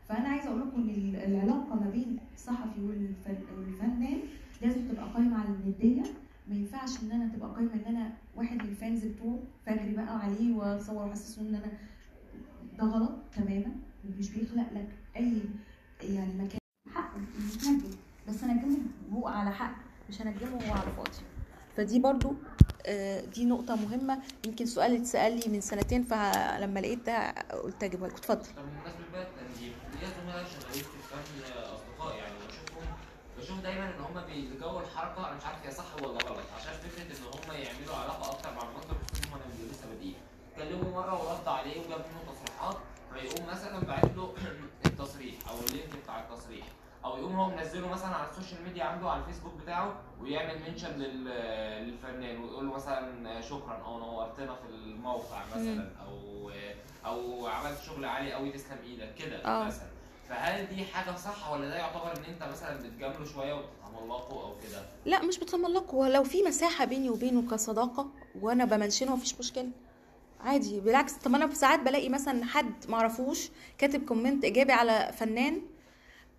فأنا 0.08 0.28
عايزه 0.28 0.48
أقول 0.48 0.60
لكم 0.60 0.80
إن 0.82 0.88
ال- 0.90 1.16
العلاقة 1.16 1.74
ما 1.74 1.90
بين 1.90 2.18
الصحفي 2.34 2.80
والفن- 2.80 3.58
والفنان 3.58 4.18
لازم 4.62 4.88
تبقى 4.88 5.08
قايمة 5.14 5.38
على 5.38 5.48
النديه 5.48 6.02
ما 6.48 6.54
ينفعش 6.54 7.02
إن 7.02 7.10
أنا 7.12 7.32
تبقى 7.36 7.48
قايمة 7.54 7.72
إن 7.74 7.94
أنا 7.96 8.12
واحد 8.36 8.56
من 8.62 8.68
الفانز 8.68 9.04
بتوعه 9.04 9.38
فاجري 9.66 9.92
بقى 9.94 10.18
عليه 10.18 10.54
واصور 10.56 11.06
واحسسه 11.06 11.42
إن 11.42 11.54
أنا 11.54 11.72
ده 12.78 12.84
غلط 12.84 13.12
تماما 13.36 13.72
مش 14.18 14.30
بيخلق 14.30 14.72
لك 14.74 14.88
أي 15.16 15.40
يعني 16.02 16.34
مكان. 16.34 16.58
حقه 16.94 17.20
بس 18.28 18.44
انجمه 18.44 18.78
هو 19.12 19.28
على 19.28 19.50
حق 19.50 19.87
مش 20.08 20.20
هنجمه 20.22 20.66
هو 20.68 20.72
على 20.72 20.92
فاضي 20.96 21.10
فدي 21.76 21.98
برضو 21.98 22.34
آه، 22.86 23.20
دي 23.24 23.44
نقطة 23.44 23.76
مهمة. 23.76 24.18
يمكن 24.46 24.66
سؤال 24.66 24.96
اتسأل 24.96 25.32
لي 25.40 25.52
من 25.52 25.60
سنتين 25.60 26.02
فلما 26.04 26.80
لقيت 26.80 27.06
ده 27.06 27.30
قلت 27.64 27.82
أجيبها 27.82 28.08
لكم. 28.08 28.16
اتفضل. 28.16 28.42
طب 28.56 28.62
بمناسبة 28.62 29.04
بقى 29.12 29.22
التنظيم 29.22 29.72
زملاء 30.00 30.44
شغالين 30.44 30.84
في 30.84 31.58
أصدقاء. 31.74 32.16
يعني 32.16 32.32
بشوفهم 32.48 32.96
بشوف 33.38 33.60
دايما 33.60 33.84
إن 33.84 34.00
هم 34.00 34.20
بيلجأوا 34.26 34.80
لحركة 34.80 35.28
أنا 35.28 35.36
مش 35.36 35.44
عارف 35.44 35.66
هي 35.66 35.70
صح 35.70 35.96
ولا 35.96 36.06
غلط 36.24 36.46
عشان 36.56 36.72
فكرة 36.72 37.02
إن 37.02 37.24
هم 37.34 37.52
يعملوا 37.62 37.94
علاقة 37.96 38.30
أكتر 38.30 38.50
مع 38.54 38.62
المطرب 38.62 38.96
خصوصا 39.12 39.28
هم 39.36 39.40
اللي 39.54 39.70
لسه 39.72 39.86
بادئين 39.88 40.14
كلمه 40.56 40.90
مرة 40.94 41.28
ورد 41.28 41.48
عليه 41.48 41.80
وجاب 41.80 42.00
منه 42.00 42.32
تصريحات 42.32 42.76
فيقوم 43.14 43.46
مثلا 43.50 43.78
باعت 43.80 44.04
له 44.16 44.34
التصريح 44.86 45.34
أو 45.48 45.54
ال 45.68 45.72
link 45.72 45.88
بتاع 46.02 46.20
التصريح. 46.20 46.66
أو 47.04 47.18
يقوم 47.18 47.32
هو 47.36 47.50
منزله 47.50 47.88
مثلا 47.88 48.08
على 48.16 48.28
ال 48.30 48.35
social 48.35 48.62
media 48.64 48.84
عنده 48.84 49.10
على 49.10 49.20
الفيسبوك 49.20 49.52
بتاعه 49.62 49.94
ويعمل 50.20 50.62
mention 50.70 50.98
للفنان 50.98 52.38
ويقول 52.42 52.66
له 52.66 52.72
مثلا 52.74 53.40
شكرا 53.40 53.82
أو 53.86 53.98
نورتنا 53.98 54.54
في 54.54 54.68
الموقع 54.68 55.44
مثلا 55.46 55.90
أو 56.06 56.50
أو 57.06 57.46
عملت 57.46 57.78
شغل 57.86 58.04
عالي 58.04 58.32
قوي 58.32 58.50
تسلم 58.50 58.78
إيدك 58.84 59.14
كده 59.14 59.44
آه. 59.44 59.64
مثلا. 59.64 59.88
فهل 60.28 60.66
دي 60.66 60.84
حاجة 60.84 61.16
صح 61.16 61.50
ولا 61.52 61.68
ده 61.68 61.76
يعتبر 61.76 62.12
إن 62.16 62.24
أنت 62.32 62.42
مثلا 62.52 62.76
بتجامله 62.76 63.24
شوية 63.24 63.54
وبتتملقه 63.54 64.42
أو 64.42 64.54
كده؟ 64.68 64.82
لا 65.06 65.22
مش 65.22 65.38
بتملق 65.38 65.94
ولو 65.94 66.24
في 66.24 66.42
مساحة 66.42 66.84
بيني 66.84 67.10
وبينه 67.10 67.50
كصداقة 67.50 68.08
وأنا 68.40 68.64
بمنشنه 68.64 69.16
مفيش 69.16 69.34
مشكلة. 69.40 69.70
عادي. 70.40 70.80
بالعكس 70.80 71.12
طب 71.12 71.34
أنا 71.34 71.54
ساعات 71.54 71.80
بلاقي 71.80 72.08
مثلا 72.08 72.44
حد 72.44 72.72
معرفوش 72.88 73.48
كاتب 73.78 74.04
comment 74.04 74.44
إيجابي 74.44 74.72
على 74.72 75.12
فنان 75.18 75.60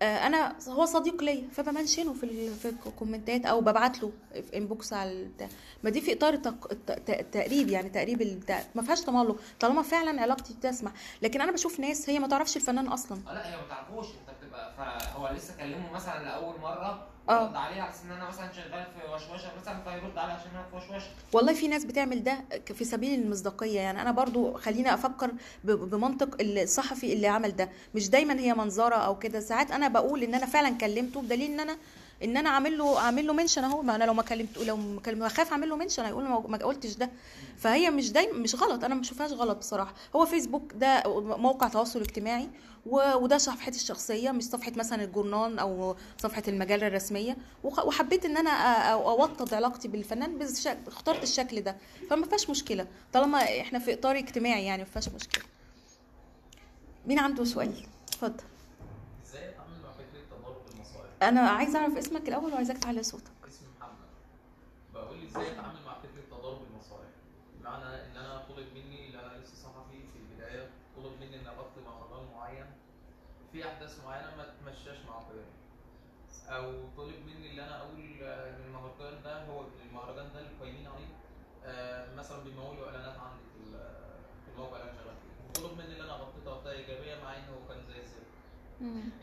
أنا 0.02 0.56
هو 0.68 0.84
صديق 0.84 1.22
ليا 1.22 1.48
فبمنشنه 1.52 2.12
في 2.12 2.24
ال- 2.24 2.54
في 2.54 2.68
الكومنتات 2.86 3.46
أو 3.46 3.60
ببعت 3.60 4.02
له 4.02 4.12
في 4.32 4.56
inbox 4.56 4.92
على 4.92 5.12
البتاع. 5.12 5.48
ما 5.84 5.90
دي 5.90 6.00
في 6.00 6.12
إطار 6.12 6.34
التق- 6.34 6.70
الت- 6.72 6.90
الت- 6.90 7.10
التقريب 7.10 7.68
يعني 7.68 7.88
تقريب 7.90 8.22
البتاع 8.22 8.64
ما 8.74 8.82
فيهاش 8.82 9.00
تملق. 9.00 9.36
طالما 9.60 9.82
فعلا 9.82 10.20
علاقتي 10.22 10.54
تسمح 10.62 10.92
لكن 11.22 11.40
أنا 11.40 11.52
بشوف 11.52 11.80
ناس 11.80 12.10
هي 12.10 12.18
ما 12.18 12.26
تعرفش 12.28 12.56
الفنان 12.56 12.86
أصلا. 12.86 13.18
آه 13.28 13.34
لا 13.34 13.50
هي 13.52 13.56
ما 13.56 13.62
تعرفوش. 13.68 14.06
أنت 14.06 14.36
فهو 14.78 15.28
لسه 15.36 15.54
كلمه 15.58 15.92
مثلا 15.92 16.24
لأول 16.24 16.60
مرة 16.60 17.06
آه. 17.28 17.48
رد 17.48 17.56
عليه 17.56 17.82
على 17.82 17.92
إن 18.04 18.10
أنا 18.12 18.28
مثلا 18.28 18.52
شغال 18.52 18.86
في 18.86 19.12
وشوشة 19.14 19.48
مثلا 19.60 19.82
فيرد 19.84 20.18
عليه 20.18 20.32
عشان 20.32 20.50
أنا 20.54 20.64
في 20.70 20.76
وشوشة. 20.76 21.06
والله 21.32 21.52
في 21.54 21.68
ناس 21.68 21.84
بتعمل 21.84 22.24
ده 22.24 22.44
في 22.74 22.84
سبيل 22.84 23.20
المصداقية. 23.20 23.80
يعني 23.80 24.02
أنا 24.02 24.10
برضو 24.10 24.52
خليني 24.54 24.94
أفكر 24.94 25.30
ب- 25.64 25.70
بمنطق 25.70 26.36
الصحفي 26.40 27.12
اللي 27.12 27.26
عمل 27.26 27.56
ده. 27.56 27.68
مش 27.94 28.10
دايما 28.10 28.40
هي 28.40 28.54
منظرة 28.54 28.94
أو 28.94 29.18
كده. 29.18 29.40
ساعات 29.40 29.70
أنا 29.70 29.88
بقول 29.88 30.22
إن 30.22 30.34
أنا 30.34 30.46
فعلا 30.46 30.70
كلمته 30.78 31.20
بدليل 31.22 31.50
إن 31.50 31.60
أنا 31.60 31.76
إن 32.24 32.36
أنا 32.36 32.50
عامل 32.50 32.78
له 32.78 33.00
عامل 33.00 33.26
له 33.26 33.32
منشن 33.32 33.64
أهو. 33.64 33.82
ما 33.82 33.94
أنا 33.96 34.04
لو 34.04 34.14
ما 34.14 34.22
كلمته 34.22 34.64
لو 34.64 34.76
ما 34.76 35.00
بخاف 35.06 35.50
أعمل 35.52 35.68
له 35.68 35.76
منشن 35.76 36.04
هيقول 36.04 36.24
ما 36.28 36.58
قلتش 36.58 36.94
ده. 36.96 37.10
فهي 37.58 37.90
مش 37.90 38.12
دايما 38.12 38.38
مش 38.38 38.54
غلط. 38.62 38.84
أنا 38.84 38.94
ما 38.94 39.00
بشوفهاش 39.00 39.32
غلط 39.32 39.58
بصراحة. 39.58 39.94
هو 40.16 40.26
فيسبوك 40.26 40.72
ده 40.74 41.02
موقع 41.36 41.68
تواصل 41.68 42.00
اجتماعي. 42.00 42.48
وده 42.86 43.38
صفحتي 43.38 43.76
الشخصية 43.76 44.30
مش 44.30 44.44
صفحة 44.44 44.72
مثلا 44.76 45.04
الجورنان 45.04 45.58
أو 45.58 45.96
صفحة 46.18 46.42
المجلة 46.48 46.86
الرسمية. 46.86 47.36
وحبيت 47.64 48.24
إن 48.24 48.36
أنا 48.36 48.50
أوطد 48.92 49.54
علاقتي 49.54 49.88
بالفنان 49.88 50.38
بس 50.38 50.66
اخترت 50.66 51.22
الشكل 51.22 51.60
ده. 51.60 51.76
فما 52.10 52.26
فيهاش 52.26 52.50
مشكلة 52.50 52.86
طالما 53.12 53.38
إحنا 53.38 53.78
في 53.78 53.92
إطار 53.92 54.18
اجتماعي 54.18 54.64
يعني 54.64 54.82
ما 54.82 54.88
فيهاش 54.88 55.08
مشكلة. 55.08 55.44
مين 57.06 57.18
عنده 57.18 57.44
سؤال؟ 57.44 57.84
اتفضل. 58.08 58.44
إزاي 59.26 59.48
اتعامل 59.48 59.82
مع 59.82 59.92
فكرة 59.92 60.38
تضارب 60.38 60.62
المصالح؟ 60.74 61.10
أنا 61.22 61.40
عايزة 61.40 61.78
أعرف 61.78 61.96
اسمك 61.96 62.28
الأول 62.28 62.52
وعايزاك 62.52 62.78
تعلي 62.78 63.02
صوتك. 63.02 63.24
اسمي 63.48 63.68
محمد. 63.78 64.08
بقول 64.94 65.24
إزاي 65.24 65.52
أتعامل 65.52 65.78
مع 65.86 65.94
فكره 65.98 66.36
تضارب 66.38 66.58
المصالح 66.70 67.10
بمعنى 67.60 67.84
ان 67.84 68.16
أنا 68.16 68.44
طلب 68.48 68.66
مني 68.74 69.08
ان 69.08 69.14
أنا 69.18 69.38
لسه 69.42 69.54
صحفي 69.54 69.98
في 70.12 70.18
البدايه 70.18 70.70
طلب 70.96 71.12
مني 71.20 71.40
ان 71.40 71.46
اغطي 71.46 71.80
مهرجان 71.86 72.32
معين 72.34 72.66
في 73.52 73.68
أحداث 73.68 74.04
معينة 74.04 74.36
ما 74.36 74.44
تمشاش 74.60 74.98
مع 75.08 75.18
قيمي 75.18 75.44
أو 76.48 76.72
طلب 76.96 77.14
مني 77.26 77.52
ان 77.52 77.58
أنا 77.58 77.78
أقول 77.82 78.00
آه، 78.22 78.50
إن 78.56 78.64
المهرجان 78.66 79.22
ده 79.22 79.44
هو 79.44 79.64
المهرجان 79.90 80.32
ده 80.32 80.38
اللي 80.40 80.50
قايمين 80.60 80.86
عليه 80.86 81.06
آه، 81.64 82.14
مثلا 82.14 82.44
بيمولوا 82.44 82.86
إعلانات 82.86 83.18
عندي 83.18 83.42
في 83.54 83.60
ال- 83.66 84.00
في 84.44 84.50
الموقع 84.52 84.76
اللي 84.76 84.90
أنا 84.90 84.98
شغال 85.02 85.14
فيه. 85.54 85.62
طلب 85.62 85.78
مني 85.78 85.96
ان 85.96 86.04
أنا 86.04 86.12
اغطيه 86.14 86.44
تغطيه 86.44 86.70
إيجابية 86.70 87.22
مع 87.24 87.36
إنه 87.36 87.46
هو 87.46 87.68
كان 87.68 87.78
زي 87.88 88.00
الزفت. 88.00 88.20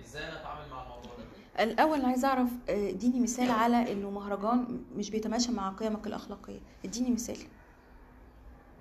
إزاي 0.06 0.28
أنا 0.28 0.40
أتعامل 0.42 0.70
مع 0.70 0.84
الموضوع 0.84 1.12
ده؟ 1.16 1.64
الأول 1.64 2.06
عايزه 2.06 2.28
أعرف 2.28 2.50
آه، 2.70 2.90
إديني 2.90 3.20
مثال 3.20 3.52
على 3.52 3.92
إنه 3.92 4.10
مهرجان 4.10 4.86
مش 4.96 5.10
بيتماشى 5.10 5.52
مع 5.52 5.70
قيمك 5.70 6.08
الأخلاقية. 6.08 6.60
إديني 6.86 7.10
مثال. 7.12 7.38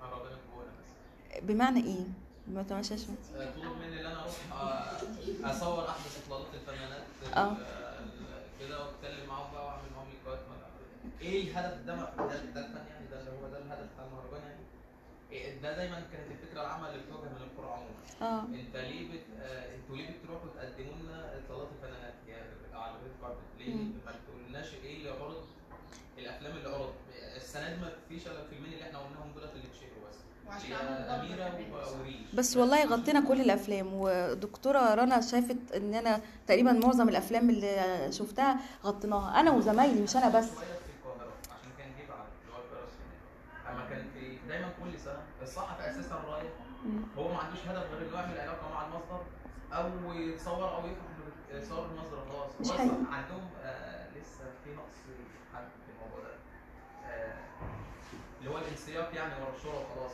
مهرجان 0.01 0.37
بس 0.79 1.39
بمعنى 1.43 1.83
إيه؟ 1.83 2.05
ما 2.47 2.61
بيتماشاش 2.61 3.01
مع- 3.09 3.41
آه، 3.41 3.51
طلب 3.51 3.77
مني 3.77 4.01
ان 4.01 4.05
أنا 4.05 4.21
أروح 4.21 4.35
آه، 4.53 5.51
أصور 5.51 5.89
أحدث 5.89 6.23
إطلالات 6.27 6.53
الفنانات. 6.53 7.03
ال- 7.23 7.57
كده 8.59 8.85
وأتكلم 8.85 9.27
معاهم 9.29 9.53
بقى 9.53 9.65
وأعمل 9.65 9.89
معاهم 9.95 10.07
لقاءات 10.23 10.39
إيه 11.21 11.43
الهدف 11.51 11.85
ده؟ 11.85 11.95
ده 11.95 12.05
ده 12.27 12.65
الفن 12.65 12.85
يعني؟ 12.89 13.07
ده 13.11 13.19
اللي 13.19 13.31
هو 13.31 13.47
ده 13.51 13.57
الهدف 13.57 13.87
بتاع 13.93 14.05
المهرجان 14.05 14.41
يعني؟ 14.49 14.63
إيه 15.31 15.61
ده 15.61 15.75
دايما 15.77 15.99
كانت 16.11 16.31
الفكرة 16.31 16.61
العامة 16.61 16.89
اللي 16.89 17.03
بتواجه 17.03 17.29
من 17.29 17.41
القرى 17.41 17.71
عموما 17.73 18.01
آه. 18.21 18.43
أنت 18.45 18.75
ليه 18.75 19.11
بت... 19.11 19.23
آه، 19.41 19.75
أنتوا 19.75 19.95
ليه 19.95 20.09
بتروحوا 20.19 20.49
تقدموا 20.55 20.93
لنا 21.03 21.37
إطلالات 21.39 21.67
الفنانات؟ 21.77 22.13
يعني 22.27 22.45
على 22.73 22.91
الريد 22.95 23.11
كاربت 23.21 23.39
ليه. 23.59 23.73
ما 24.05 24.11
تقولناش 24.27 24.73
إيه 24.73 24.97
اللي 24.97 25.09
عرض؟ 25.09 25.45
الأفلام 26.17 26.57
اللي 26.57 26.69
عرض. 26.69 26.93
السنة 27.35 27.69
دي 27.75 27.81
ما 27.81 27.91
فيش 28.09 28.27
إلا 28.27 28.41
الفيلمين 28.43 28.73
اللي 28.73 28.83
إحنا 28.83 28.99
قلناهم 28.99 29.31
دولت 29.35 29.51
اللي 29.55 29.67
اتشهروا 29.67 30.09
بس. 30.09 30.15
بس 32.33 32.57
والله 32.57 32.85
غطينا 32.85 33.19
كل 33.19 33.41
الأفلام 33.41 33.87
ودكتورة 33.93 34.93
رنا 34.95 35.21
شافت 35.21 35.71
إن 35.75 35.93
أنا 35.93 36.21
تقريبا 36.47 36.71
معظم 36.71 37.09
الأفلام 37.09 37.49
اللي 37.49 38.07
شفتها 38.11 38.59
غطيناها 38.85 39.39
أنا 39.39 39.51
وزمايلي 39.51 40.01
مش 40.01 40.15
أنا 40.17 40.29
بس. 40.29 40.45
عشان 40.45 41.71
كان 41.77 41.89
اللي 41.91 42.13
هو 42.53 42.59
الفيروس 42.63 42.93
هناك 42.99 43.75
أما 43.75 43.89
كان 43.89 44.05
في 44.13 44.37
دايما 44.47 44.69
كل 44.83 44.99
سنة 44.99 45.19
الصحفي 45.41 45.89
أساسا 45.89 46.15
رايح. 46.15 46.51
هو 47.17 47.27
ما 47.33 47.37
عندوش 47.39 47.59
هدف 47.67 47.91
غير 47.93 48.07
إنه 48.09 48.15
يعمل 48.19 48.39
علاقة 48.39 48.69
مع 48.73 48.85
المصدر 48.85 49.21
أو 49.73 50.13
يتصور 50.13 50.75
أو 50.75 50.79
يفرح 50.79 51.61
بصور 51.63 51.85
المصدر 51.85 52.19
خلاص. 52.31 52.49
مش 52.61 52.71
عندهم 53.11 53.47
آه 53.63 54.07
لسه 54.09 54.43
في 54.63 54.69
نقص 54.69 54.97
حد 55.55 55.63
في 55.85 55.91
الموضوع 55.95 56.23
ده. 56.29 56.35
آه 57.09 57.33
اللي 58.39 58.49
هو 58.51 58.57
الانسياق 58.57 59.15
يعني 59.15 59.33
ورا 59.43 59.55
الشهره 59.57 59.85
وخلاص. 59.91 60.11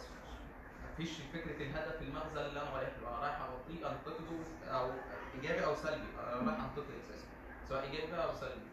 مفيش 0.94 1.10
فكرة 1.34 1.64
الهدف 1.64 2.02
المغزى 2.02 2.46
اللي 2.48 2.62
أنا 2.62 2.70
رايح 2.70 2.90
له 3.02 3.08
أنا 3.10 3.20
رايح 3.20 3.42
اغطيه 3.42 3.92
انتقده 3.92 4.38
أو 4.78 4.92
إيجابي 5.36 5.66
أو 5.66 5.76
سلبي. 5.76 6.08
أنا 6.20 6.52
رايح 6.52 6.60
انتقد 6.64 6.86
أساسا 7.04 7.28
سواء 7.70 7.84
إيجابي 7.84 8.12
بقى 8.12 8.30
أو 8.30 8.36
سلبي. 8.36 8.68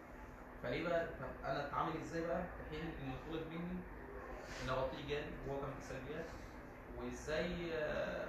فليه 0.62 0.88
بقى؟ 0.88 1.06
طب 1.06 1.44
أنا 1.50 1.66
أتعامل 1.68 1.92
إزاي 2.02 2.26
بقى؟ 2.26 2.42
في 2.42 2.76
حين 2.76 2.86
إن 2.86 3.12
طلب 3.30 3.42
مني 3.50 3.78
إن 4.64 4.68
اغطيه 4.68 4.98
ايجابي 4.98 5.26
وهو 5.48 5.60
كان 5.60 5.70
في 5.80 5.86
سلبيات 5.86 6.24
وإزاي 6.98 7.72
آه، 7.74 8.28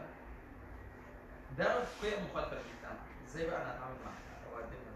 ده 1.57 1.75
قيم 2.01 2.25
مخالفة 2.31 2.51
للمجتمع. 2.55 2.99
إزاي 3.27 3.45
بقى 3.47 3.61
أنا 3.61 3.75
أتعامل 3.75 3.95
معاها 4.05 4.45
أو 4.47 4.59
اقدمها 4.59 4.91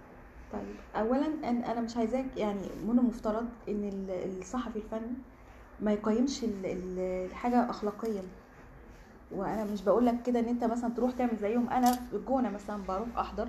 طيب 0.54 0.76
اولا 0.96 1.50
أنا 1.72 1.82
مش 1.82 1.98
عايزاك 1.98 2.26
يعني 2.38 2.70
من 2.84 3.00
المفترض 3.00 3.50
إن 3.70 3.90
ال- 3.90 4.40
الصحفي 4.40 4.76
الفني 4.80 5.14
ما 5.80 5.94
يقيمش 5.94 6.44
ال- 6.44 6.66
ال- 6.66 7.26
الحاجة 7.30 7.70
اخلاقيا. 7.70 8.24
وأنا 9.36 9.64
مش 9.64 9.82
بقول 9.82 10.06
لك 10.06 10.22
كده 10.24 10.40
إن 10.40 10.46
أنت 10.48 10.64
مثلا 10.64 10.94
تروح 10.94 11.12
تعمل 11.12 11.38
زيهم. 11.42 11.70
أنا 11.70 11.92
في 11.92 12.16
الجونة 12.16 12.50
مثلا 12.50 12.84
بروح 12.88 13.08
أحضر 13.18 13.48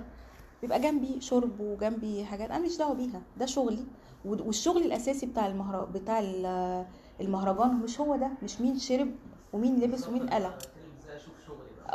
بيبقى 0.61 0.79
جنبي 0.81 1.21
شرب 1.21 1.59
وجنبي 1.59 2.25
حاجات 2.25 2.49
أنا 2.49 2.59
مش 2.65 2.77
دعوة 2.77 2.93
بيها. 2.93 3.21
ده 3.37 3.45
شغلي. 3.45 3.85
والشغل 4.25 4.81
الأساسي 4.83 5.25
بتاع 5.25 5.47
المهر 5.47 5.85
بتاع 5.85 6.19
ال- 6.19 6.85
المهرجان 7.21 7.75
مش 7.75 7.99
هو 7.99 8.15
ده. 8.15 8.29
مش 8.43 8.61
مين 8.61 8.79
شرب 8.79 9.11
ومين 9.53 9.79
لبس 9.79 10.07
ومين 10.07 10.29
قلع. 10.29 10.53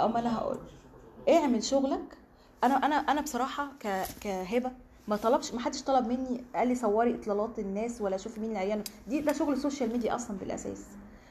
أما 0.04 0.18
أنا 0.18 0.38
هقول. 0.38 0.58
اعمل 1.28 1.62
شغلك. 1.64 2.18
أنا 2.64 2.74
أنا 2.74 2.94
أنا 2.96 3.20
بصراحة 3.20 3.68
كهبة 4.20 4.70
ما 5.08 5.16
طلبش 5.16 5.54
ما 5.54 5.60
حدش 5.60 5.82
طلب 5.82 6.06
مني. 6.08 6.44
قال 6.54 6.68
لي 6.68 6.74
صوري 6.74 7.14
إطلالات 7.14 7.58
الناس 7.58 8.00
ولا 8.00 8.16
شوفي 8.16 8.40
مين 8.40 8.50
العيان. 8.50 8.84
دي 9.08 9.20
ده 9.20 9.32
شغل 9.32 9.58
social 9.58 9.92
media 9.92 10.14
أصلا 10.14 10.36
بالأساس 10.38 10.84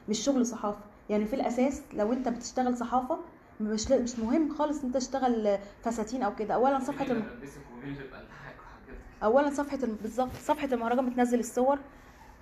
مش 0.08 0.18
شغل 0.18 0.46
صحافة. 0.46 0.78
يعني 1.10 1.24
في 1.26 1.36
الأساس 1.36 1.82
لو 1.94 2.12
أنت 2.12 2.28
بتشتغل 2.28 2.76
صحافة 2.76 3.18
مش 3.60 3.90
مش 3.90 4.18
مهم 4.18 4.54
خالص 4.54 4.78
إن 4.80 4.86
أنت 4.86 4.96
تشتغل 4.96 5.58
فساتين 5.82 6.22
أو 6.22 6.34
كده. 6.34 6.54
اولا 6.54 6.78
صفحة 6.78 7.04
الم... 7.04 7.24
اولا 9.22 9.50
صفحة 9.50 9.78
الم... 9.82 9.96
بالظبط 10.02 10.32
صفحة 10.42 10.68
المهرجان 10.72 11.10
بتنزل 11.10 11.38
الصور. 11.38 11.78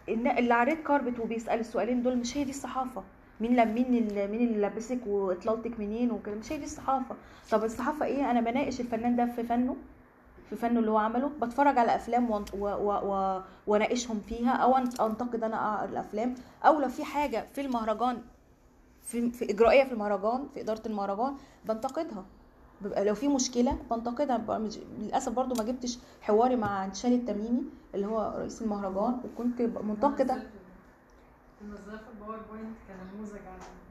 إن 0.09 0.27
اللي 0.27 0.55
على 0.55 0.73
الريد 0.73 0.85
كاربت 0.87 1.19
وبيسأل 1.19 1.61
السؤالين 1.61 2.03
دول 2.03 2.17
مش 2.17 2.37
هي 2.37 2.45
دي 2.45 2.51
الصحافة. 2.51 3.03
مين 3.41 3.57
لم 3.57 3.75
مين 3.75 3.95
اللي 3.95 4.27
مين 4.27 4.49
اللي 4.49 4.67
لبسك 4.67 4.99
وإطلالتك 5.07 5.81
منين 5.81 6.11
وكده؟ 6.11 6.35
مش 6.35 6.53
هي 6.53 6.57
دي 6.57 6.65
الصحافة. 6.65 7.15
طب 7.51 7.65
الصحافة 7.65 8.07
إيه؟ 8.07 8.31
أنا 8.31 8.41
بناقش 8.41 8.81
الفنان 8.81 9.17
ده 9.17 9.27
في 9.27 9.43
فنه 9.45 9.77
في 10.51 10.57
فنه 10.57 10.81
اللي 10.81 10.91
هو 10.91 10.99
عمله. 10.99 11.31
بتفرج 11.43 11.79
على 11.79 11.95
أفلام 11.95 12.29
وأن- 12.29 12.55
و- 12.55 12.67
و- 12.67 13.13
و- 13.15 13.43
وأناقشهم 13.67 14.21
فيها 14.21 14.51
أو 14.53 14.77
أنتقد 14.77 15.45
أنا 15.45 15.85
الأفلام. 15.85 16.35
أو 16.67 16.81
لو 16.81 16.89
في 16.89 17.05
حاجة 17.05 17.47
في 17.55 17.61
المهرجان 17.61 18.23
في, 19.03 19.31
في 19.31 19.51
إجرائية 19.51 19.85
في 19.85 19.93
المهرجان 19.93 20.47
في 20.55 20.61
إدارة 20.61 20.83
المهرجان 20.87 21.35
بنتقدها. 21.65 22.25
بيبقى 22.81 23.05
لو 23.05 23.15
في 23.15 23.29
مشكلة 23.29 23.79
بنتقدها. 23.91 24.37
ببقى 24.37 24.61
مش- 24.61 24.79
للأسف 24.99 25.33
برضو 25.33 25.55
ما 25.55 25.65
جبتش 25.65 25.99
حواري 26.23 26.57
مع 26.57 26.85
انتشال 26.85 27.13
التميمي 27.13 27.63
اللي 27.95 28.07
هو 28.07 28.35
رئيس 28.39 28.63
المهرجان 28.63 29.21
وكنت 29.25 29.63
منتقدة. 29.63 30.43
الباوربوينت 31.63 32.77
كنموذج 32.89 33.41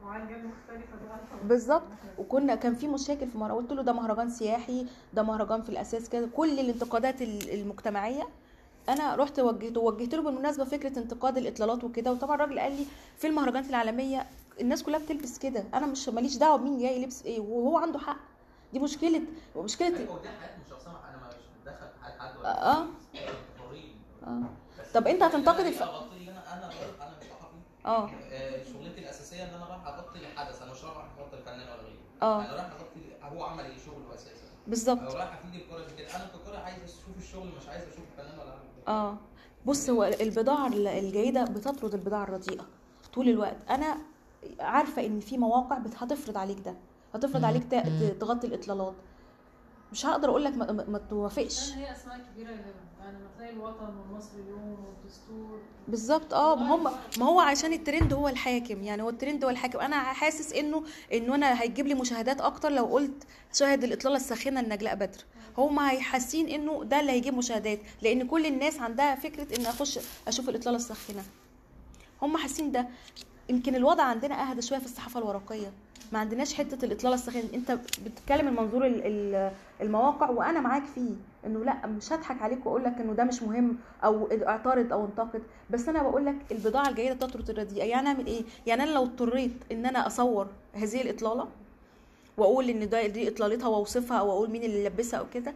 على 0.04 0.24
مختلفة 0.24 0.96
بقى. 1.08 1.18
بالظبط. 1.48 1.82
وكنا 2.18 2.54
كان 2.54 2.74
في 2.74 2.88
مشاكل 2.88 3.26
في 3.26 3.38
مهرجان 3.38 3.56
قلت 3.58 3.72
له 3.72 3.82
ده 3.82 3.92
مهرجان 3.92 4.30
سياحي 4.30 4.86
ده 5.14 5.22
مهرجان 5.22 5.62
في 5.62 5.68
الأساس 5.68 6.08
كده. 6.08 6.26
كل 6.36 6.58
الانتقادات 6.60 7.22
ال- 7.22 7.50
المجتمعية. 7.60 8.22
أنا 8.88 9.14
رحت 9.14 9.40
وجهت 9.40 9.76
وجهت 9.76 10.14
له 10.14 10.22
بالمناسبة 10.22 10.64
فكرة 10.64 10.98
انتقاد 10.98 11.36
الإطلالات 11.38 11.84
وكده. 11.84 12.12
وطبعا 12.12 12.34
الراجل 12.36 12.58
قال 12.58 12.72
لي 12.72 12.86
في 13.18 13.26
المهرجانات 13.26 13.70
العالمية 13.70 14.26
الناس 14.60 14.82
كلها 14.82 14.98
بتلبس 14.98 15.38
كده. 15.38 15.64
أنا 15.74 15.86
مش 15.86 16.08
ماليش 16.08 16.36
دعوة 16.36 16.56
بمين 16.56 16.78
جاي 16.78 17.04
لبس 17.04 17.22
إيه 17.22 17.40
وهو 17.40 17.78
عنده 17.78 17.98
حق. 17.98 18.16
دي 18.72 18.78
مشكلة 18.78 19.22
مشكلة 19.56 19.98
أيوه 19.98 20.14
ودي 20.14 20.28
حياتهم 20.28 20.60
الشخصيه 20.66 20.90
أنا 20.90 21.28
مش 21.28 21.34
متدخل 21.60 21.86
في 21.88 22.04
حياة 22.04 22.18
حد 22.18 22.36
ولا 22.38 22.72
آه. 22.72 22.86
آه. 24.26 24.42
بس 24.80 24.92
طب 24.94 25.06
أنت 25.06 25.22
هتنتقد 25.22 25.66
الف... 25.66 25.82
الف- 25.82 25.90
أنا 25.90 26.54
أنا 26.54 26.66
أنا 26.66 27.14
صحفي 27.20 27.56
آه. 27.86 28.10
آه، 28.32 28.64
شغلتي 28.64 29.00
الأساسية 29.00 29.42
إن 29.44 29.54
أنا 29.54 29.64
رايح 29.66 29.86
اغطي 29.86 30.18
الحدث 30.18 30.62
أنا 30.62 30.72
مش 30.72 30.84
رايح 30.84 30.96
اغطي 31.18 31.36
الفنان 31.38 31.60
ولا 31.60 31.82
غيره. 31.82 31.98
آه. 32.22 32.40
أنا 32.44 32.52
رايح 32.52 32.64
اغطي 32.64 33.36
هو 33.36 33.42
عمل 33.44 33.64
إيه؟ 33.64 33.78
شغله 33.78 34.14
أساسا. 34.14 34.30
بالظبط. 34.66 35.00
أو 35.00 35.12
رايح 35.18 35.32
أفيد 35.38 35.54
الكورة 35.60 35.82
في 35.86 35.96
كده 35.96 36.16
أنا 36.16 36.26
ككورة 36.26 36.58
عايز 36.58 36.82
أشوف 36.82 37.16
الشغل 37.18 37.46
مش 37.62 37.68
عايز 37.68 37.82
أشوف 37.84 38.04
الفنان 38.12 38.38
ولا 38.38 38.52
إيه. 38.52 38.88
آه. 38.94 39.16
بص 39.66 39.90
هو 39.90 40.04
البضاعة 40.04 40.66
الجيدة 40.76 41.44
بتطرد 41.44 41.94
البضاعة 41.94 42.24
الرديئة 42.24 42.66
طول 43.14 43.28
الوقت. 43.28 43.56
أنا 43.70 43.98
عارفة 44.60 45.06
إن 45.06 45.20
في 45.20 45.38
مواقع 45.38 45.76
هتفرض 45.96 46.36
عليك 46.38 46.58
ده. 46.64 46.74
هتفرض 47.14 47.44
عليك 47.44 47.62
تغطي 48.20 48.46
الإطلالات. 48.46 48.94
مش 49.92 50.06
هقدر 50.06 50.28
أقول 50.30 50.44
لك 50.44 50.56
ما, 50.56 50.72
ما- 50.72 50.98
توافقش. 51.10 51.72
هي 51.72 51.92
أسماء 51.92 52.20
كبيرة 52.34 52.50
يعني 52.50 52.72
لما 53.18 53.28
تلاقي 53.38 53.52
الوطن 53.52 53.96
والمصري 53.96 54.40
اليوم 54.42 54.76
والدستور. 54.84 55.58
بالظبط. 55.88 56.34
آه 56.34 56.54
ما 56.56 56.74
هم 56.74 56.84
ما 57.18 57.26
هو 57.26 57.40
عشان 57.40 57.72
الترند 57.72 58.12
هو 58.12 58.28
الحاكم. 58.28 58.82
يعني 58.82 59.02
هو 59.02 59.08
الترند 59.08 59.44
هو 59.44 59.50
الحاكم. 59.50 59.78
أنا 59.78 59.96
حاسس 59.96 60.52
إنه 60.52 60.82
إنه 61.12 61.34
أنا 61.34 61.62
هيجيب 61.62 61.86
لي 61.86 61.94
مشاهدات 61.94 62.40
أكتر 62.40 62.68
لو 62.72 62.84
قلت 62.84 63.24
شاهد 63.54 63.84
الإطلالة 63.84 64.16
الساخنة 64.16 64.60
لنجلاء 64.60 64.94
بدر. 64.94 65.24
هم 65.58 65.78
هيحاسين 65.78 66.48
إنه 66.48 66.84
ده 66.84 67.00
اللي 67.00 67.12
هيجيب 67.12 67.34
مشاهدات. 67.34 67.78
لأن 68.02 68.26
كل 68.26 68.46
الناس 68.46 68.78
عندها 68.80 69.14
فكرة 69.14 69.60
إن 69.60 69.66
أخش 69.66 69.98
أشوف 70.28 70.48
الإطلالة 70.48 70.76
الساخنة. 70.76 71.22
هم 72.22 72.36
حاسين 72.36 72.72
ده. 72.72 72.88
يمكن 73.50 73.74
الوضع 73.74 74.02
عندنا 74.04 74.50
أهدى 74.50 74.62
شوية 74.62 74.78
في 74.78 74.84
الصحافة 74.86 75.20
الورقية. 75.20 75.72
ما 76.12 76.18
عندناش 76.18 76.54
حتة 76.54 76.84
الإطلالة 76.84 77.14
الساخنة. 77.14 77.42
أنت 77.54 77.78
بتتكلم 78.04 78.46
من 78.46 78.52
منظور 78.62 78.86
ال- 78.86 79.02
ال- 79.06 79.52
المواقع 79.80 80.30
وأنا 80.30 80.60
معاك 80.60 80.82
فيه 80.94 81.10
إنه 81.46 81.64
لأ 81.64 81.86
مش 81.86 82.12
هضحك 82.12 82.42
عليك 82.42 82.66
وأقول 82.66 82.84
لك 82.84 82.94
إنه 83.00 83.12
ده 83.12 83.24
مش 83.24 83.42
مهم 83.42 83.76
أو 84.04 84.28
اعترض 84.48 84.92
أو 84.92 85.04
انتقد. 85.04 85.42
بس 85.70 85.88
أنا 85.88 86.02
بقول 86.02 86.26
لك 86.26 86.34
البضاعة 86.52 86.88
الجيدة 86.88 87.14
تطرد 87.14 87.50
الرديئة. 87.50 87.84
يعني 87.84 88.08
أعمل 88.08 88.26
إيه؟ 88.26 88.42
يعني 88.66 88.82
أنا 88.82 88.90
لو 88.90 89.02
اضطريت 89.02 89.52
إن 89.72 89.86
أنا 89.86 90.06
أصور 90.06 90.46
هذه 90.74 91.00
الإطلالة 91.02 91.48
وأقول 92.36 92.70
إن 92.70 92.88
ده 92.88 93.06
دي 93.06 93.28
إطلالتها 93.28 93.68
وأوصفها 93.68 94.18
أو 94.18 94.30
أقول 94.32 94.50
مين 94.50 94.62
اللي 94.62 94.86
لبسها 94.86 95.20
أو 95.20 95.24
كده 95.34 95.54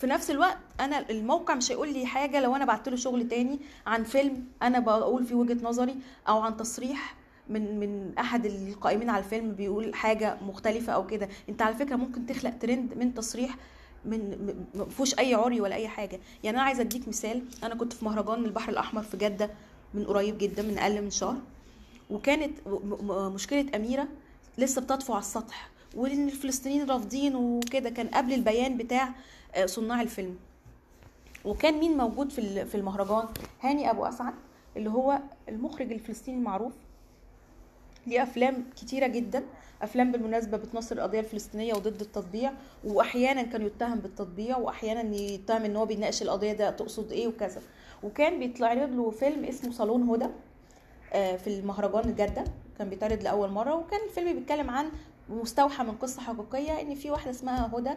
في 0.00 0.06
نفس 0.06 0.30
الوقت 0.30 0.56
أنا 0.80 1.10
الموقع 1.10 1.54
مش 1.54 1.72
هيقول 1.72 1.92
لي 1.92 2.06
حاجة 2.06 2.40
لو 2.40 2.56
أنا 2.56 2.64
بعت 2.64 2.88
له 2.88 2.96
شغل 2.96 3.28
تاني 3.28 3.58
عن 3.86 4.04
فيلم 4.04 4.44
أنا 4.62 4.78
بقول 4.78 5.24
فيه 5.24 5.34
وجهة 5.34 5.64
نظري 5.64 5.96
أو 6.28 6.40
عن 6.40 6.56
تصريح 6.56 7.14
من 7.50 7.80
من 7.80 8.18
أحد 8.18 8.46
القائمين 8.46 9.10
على 9.10 9.24
الفيلم 9.24 9.52
بيقول 9.52 9.94
حاجة 9.94 10.36
مختلفة 10.42 10.92
أو 10.92 11.06
كده. 11.06 11.28
أنت 11.48 11.62
على 11.62 11.74
فكرة 11.74 11.96
ممكن 11.96 12.26
تخلق 12.26 12.58
ترند 12.58 12.94
من 12.96 13.14
تصريح 13.14 13.56
من 14.04 14.54
ما 14.74 14.84
فيهوش 14.84 15.18
أي 15.18 15.34
عري 15.34 15.60
ولا 15.60 15.74
أي 15.74 15.88
حاجة. 15.88 16.20
يعني 16.44 16.56
أنا 16.56 16.66
عايزة 16.66 16.80
أديك 16.80 17.08
مثال. 17.08 17.42
أنا 17.64 17.74
كنت 17.74 17.92
في 17.92 18.04
مهرجان 18.04 18.44
البحر 18.44 18.72
الأحمر 18.72 19.02
في 19.02 19.16
جدة 19.16 19.50
من 19.94 20.04
قريب 20.04 20.38
جدا 20.38 20.62
من 20.62 20.78
أقل 20.78 21.02
من 21.02 21.10
شهر. 21.10 21.36
وكانت 22.10 22.58
مشكلة 23.10 23.66
أميرة 23.76 24.08
لسه 24.58 24.80
بتطفو 24.82 25.12
على 25.12 25.20
السطح 25.22 25.70
وإن 25.96 26.28
الفلسطينيين 26.28 26.90
رافضين 26.90 27.36
وكده. 27.36 27.90
كان 27.90 28.08
قبل 28.08 28.32
البيان 28.32 28.76
بتاع 28.76 29.08
آه، 29.54 29.66
صناع 29.66 30.00
الفيلم. 30.00 30.36
وكان 31.44 31.74
مين 31.74 31.96
موجود 31.96 32.30
في 32.32 32.64
في 32.66 32.74
المهرجان؟ 32.74 33.24
هاني 33.60 33.90
أبو 33.90 34.04
أسعد 34.04 34.34
اللي 34.76 34.90
هو 34.90 35.18
المخرج 35.48 35.92
الفلسطيني 35.92 36.38
المعروف. 36.38 36.72
ليه 38.06 38.22
أفلام 38.22 38.64
كتيرة 38.76 39.06
جدا. 39.06 39.42
أفلام 39.82 40.12
بالمناسبة 40.12 40.56
بتنصر 40.56 40.96
القضية 40.96 41.20
الفلسطينية 41.20 41.74
وضد 41.74 42.00
التطبيع 42.00 42.52
واحيانا 42.84 43.42
كان 43.42 43.66
يتهم 43.66 43.98
بالتطبيع 43.98 44.56
واحيانا 44.58 45.14
يتهم 45.16 45.64
إن 45.64 45.76
هو 45.76 45.86
بيناقش 45.86 46.22
القضية 46.22 46.52
ده 46.52 46.70
تقصد 46.70 47.12
إيه 47.12 47.28
وكذا. 47.28 47.60
وكان 48.02 48.38
بيتعرض 48.38 48.90
له 48.90 49.10
فيلم 49.10 49.44
اسمه 49.44 49.72
صالون 49.72 50.08
هدى 50.08 50.26
آه، 51.12 51.36
في 51.36 51.46
المهرجان 51.58 52.14
جده 52.14 52.44
كان 52.78 52.88
بيتعرض 52.90 53.22
لأول 53.22 53.50
مرة 53.50 53.74
وكان 53.74 54.00
الفيلم 54.08 54.32
بيتكلم 54.38 54.70
عن 54.70 54.90
مستوحى 55.28 55.84
من 55.84 55.92
قصة 55.94 56.22
حقيقية 56.22 56.80
إن 56.80 56.94
في 56.94 57.10
واحدة 57.10 57.30
اسمها 57.30 57.70
هدى 57.74 57.90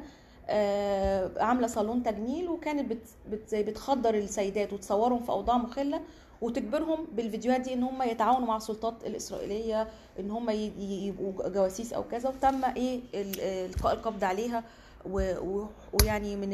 آه، 0.50 1.32
عاملة 1.38 1.68
صالون 1.68 2.04
تجميل 2.04 2.50
وكانت 2.50 2.92
بت 3.32 3.56
بتخدر 3.56 4.16
السيدات 4.16 4.74
وتصورهم 4.74 5.24
في 5.24 5.30
أوضاع 5.30 5.58
مخلة 5.58 6.02
وتجبرهم 6.44 7.08
بالفيديوهات 7.12 7.62
دي 7.62 7.74
إن 7.74 7.84
هم 7.84 8.02
يتعاونوا 8.02 8.48
مع 8.48 8.58
السلطات 8.58 8.94
الإسرائيلية 9.06 9.88
إن 10.20 10.32
هم 10.32 10.50
يبقوا 10.80 11.50
جواسيس 11.50 11.94
أو 11.94 12.04
كذا 12.04 12.30
وتم 12.30 12.66
إيه 12.66 13.00
ال- 13.14 13.42
إلقاء 13.42 13.94
القبض 13.94 14.24
عليها 14.24 14.64
ويعني 15.06 16.36
من 16.36 16.50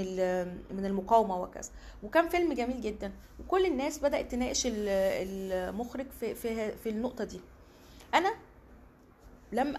من 0.78 0.86
المقاومة 0.86 1.42
وكذا. 1.42 1.70
وكان 2.04 2.30
فيلم 2.30 2.54
جميل 2.54 2.82
جدا. 2.82 3.12
وكل 3.40 3.66
الناس 3.66 4.00
بدأت 4.00 4.32
تناقش 4.32 4.66
ال- 4.68 4.90
المخرج 4.90 6.06
في 6.20 6.36
في 6.36 6.72
في 6.72 6.90
النقطة 6.90 7.24
دي. 7.24 7.40
أنا 8.14 8.32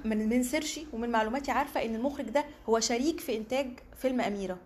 من 0.05 0.29
من 0.29 0.43
سيرشي 0.43 0.87
ومن 0.93 1.09
معلوماتي 1.11 1.51
عارفة 1.51 1.85
إن 1.85 1.95
المخرج 1.95 2.25
ده 2.29 2.45
هو 2.69 2.81
شريك 2.81 3.21
في 3.21 3.37
إنتاج 3.37 3.71
فيلم 3.97 4.21
أميرة. 4.21 4.59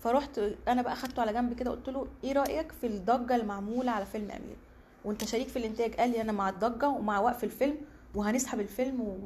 فرحت 0.00 0.40
أنا 0.68 0.82
بقى 0.82 0.96
خدته 0.96 1.20
على 1.22 1.32
جنب 1.32 1.52
كده 1.52 1.70
قلت 1.70 1.88
له 1.88 2.06
إيه 2.24 2.32
رأيك 2.32 2.72
في 2.72 2.86
الضجة 2.86 3.36
المعمولة 3.36 3.90
على 3.90 4.06
فيلم 4.06 4.30
أمير؟ 4.30 4.56
وأنت 5.04 5.24
شريك 5.24 5.48
في 5.48 5.58
الإنتاج. 5.58 5.94
قال 5.94 6.10
لي 6.10 6.20
أنا 6.20 6.32
مع 6.32 6.48
الضجة 6.48 6.88
ومع 6.88 7.20
وقف 7.20 7.44
الفيلم 7.44 7.76
وهنسحب 8.14 8.60
الفيلم 8.60 9.00
و... 9.00 9.16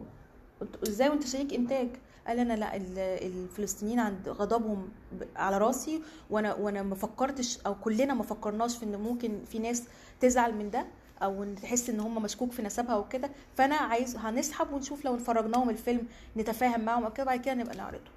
قلت 0.61 0.89
إزاي 0.89 1.09
وأنت 1.09 1.27
شريك 1.27 1.55
إنتاج؟ 1.55 1.89
قال 2.27 2.39
أنا 2.39 2.53
لا 2.53 2.77
ال- 2.77 2.99
الفلسطينيين 2.99 4.01
عند 4.01 4.29
غضبهم 4.29 4.89
على 5.37 5.59
رأسي 5.59 6.03
وأنا 6.31 6.55
وأنا 6.55 6.83
ما 6.83 6.95
فكرتش 6.95 7.59
أو 7.67 7.75
كلنا 7.75 8.15
ما 8.15 8.23
فكرناش 8.23 8.77
في 8.77 8.85
إن 8.85 8.97
ممكن 8.97 9.39
في 9.51 9.59
ناس 9.59 9.83
تزعل 10.21 10.55
من 10.55 10.71
ده 10.71 10.87
أو 11.23 11.45
تحس 11.63 11.91
إن 11.91 12.01
هم 12.01 12.23
مشكوك 12.23 12.53
في 12.53 12.63
نسبها 12.63 12.97
وكده. 12.97 13.31
فأنا 13.57 13.75
عايز 13.77 14.17
هنسحب 14.17 14.73
ونشوف 14.73 15.05
لو 15.05 15.19
فرجناهم 15.19 15.71
الفيلم 15.71 16.07
نتفاهم 16.37 16.81
معاهم 16.81 17.05
أو 17.05 17.13
كده 17.13 17.25
بعد 17.27 17.41
كده 17.41 17.55
نبقى 17.55 17.77
نعرضه. 17.77 18.11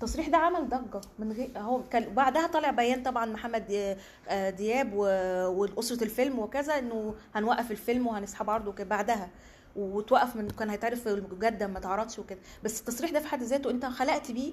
فالتصريح 0.00 0.28
ده 0.28 0.36
عمل 0.38 0.68
ضجة 0.68 1.00
من 1.18 1.32
غير 1.32 1.50
هو 1.56 1.82
كان 1.82 2.14
بعدها 2.14 2.46
طلع 2.46 2.70
بيان 2.70 3.02
طبعا 3.02 3.26
محمد 3.26 3.66
دي- 3.66 3.96
آه 4.28 4.50
دياب 4.50 4.92
واسره 4.94 6.04
الفيلم 6.04 6.38
وكذا 6.38 6.78
إنه 6.78 7.14
هنوقف 7.34 7.70
الفيلم 7.70 8.06
وهنسحب 8.06 8.50
عرضه 8.50 8.70
وكده 8.70 8.88
بعدها. 8.88 9.30
وتوقف 9.76 10.36
من 10.36 10.48
كان 10.50 10.70
هيتعرض 10.70 10.96
في 10.96 11.22
جده 11.40 11.66
ما 11.66 11.80
تعرضش 11.80 12.18
وكده. 12.18 12.38
بس 12.64 12.80
التصريح 12.80 13.10
ده 13.10 13.20
في 13.20 13.26
حد 13.26 13.42
ذاته 13.42 13.70
أنت 13.70 13.84
خلقت 13.86 14.30
بيه 14.32 14.52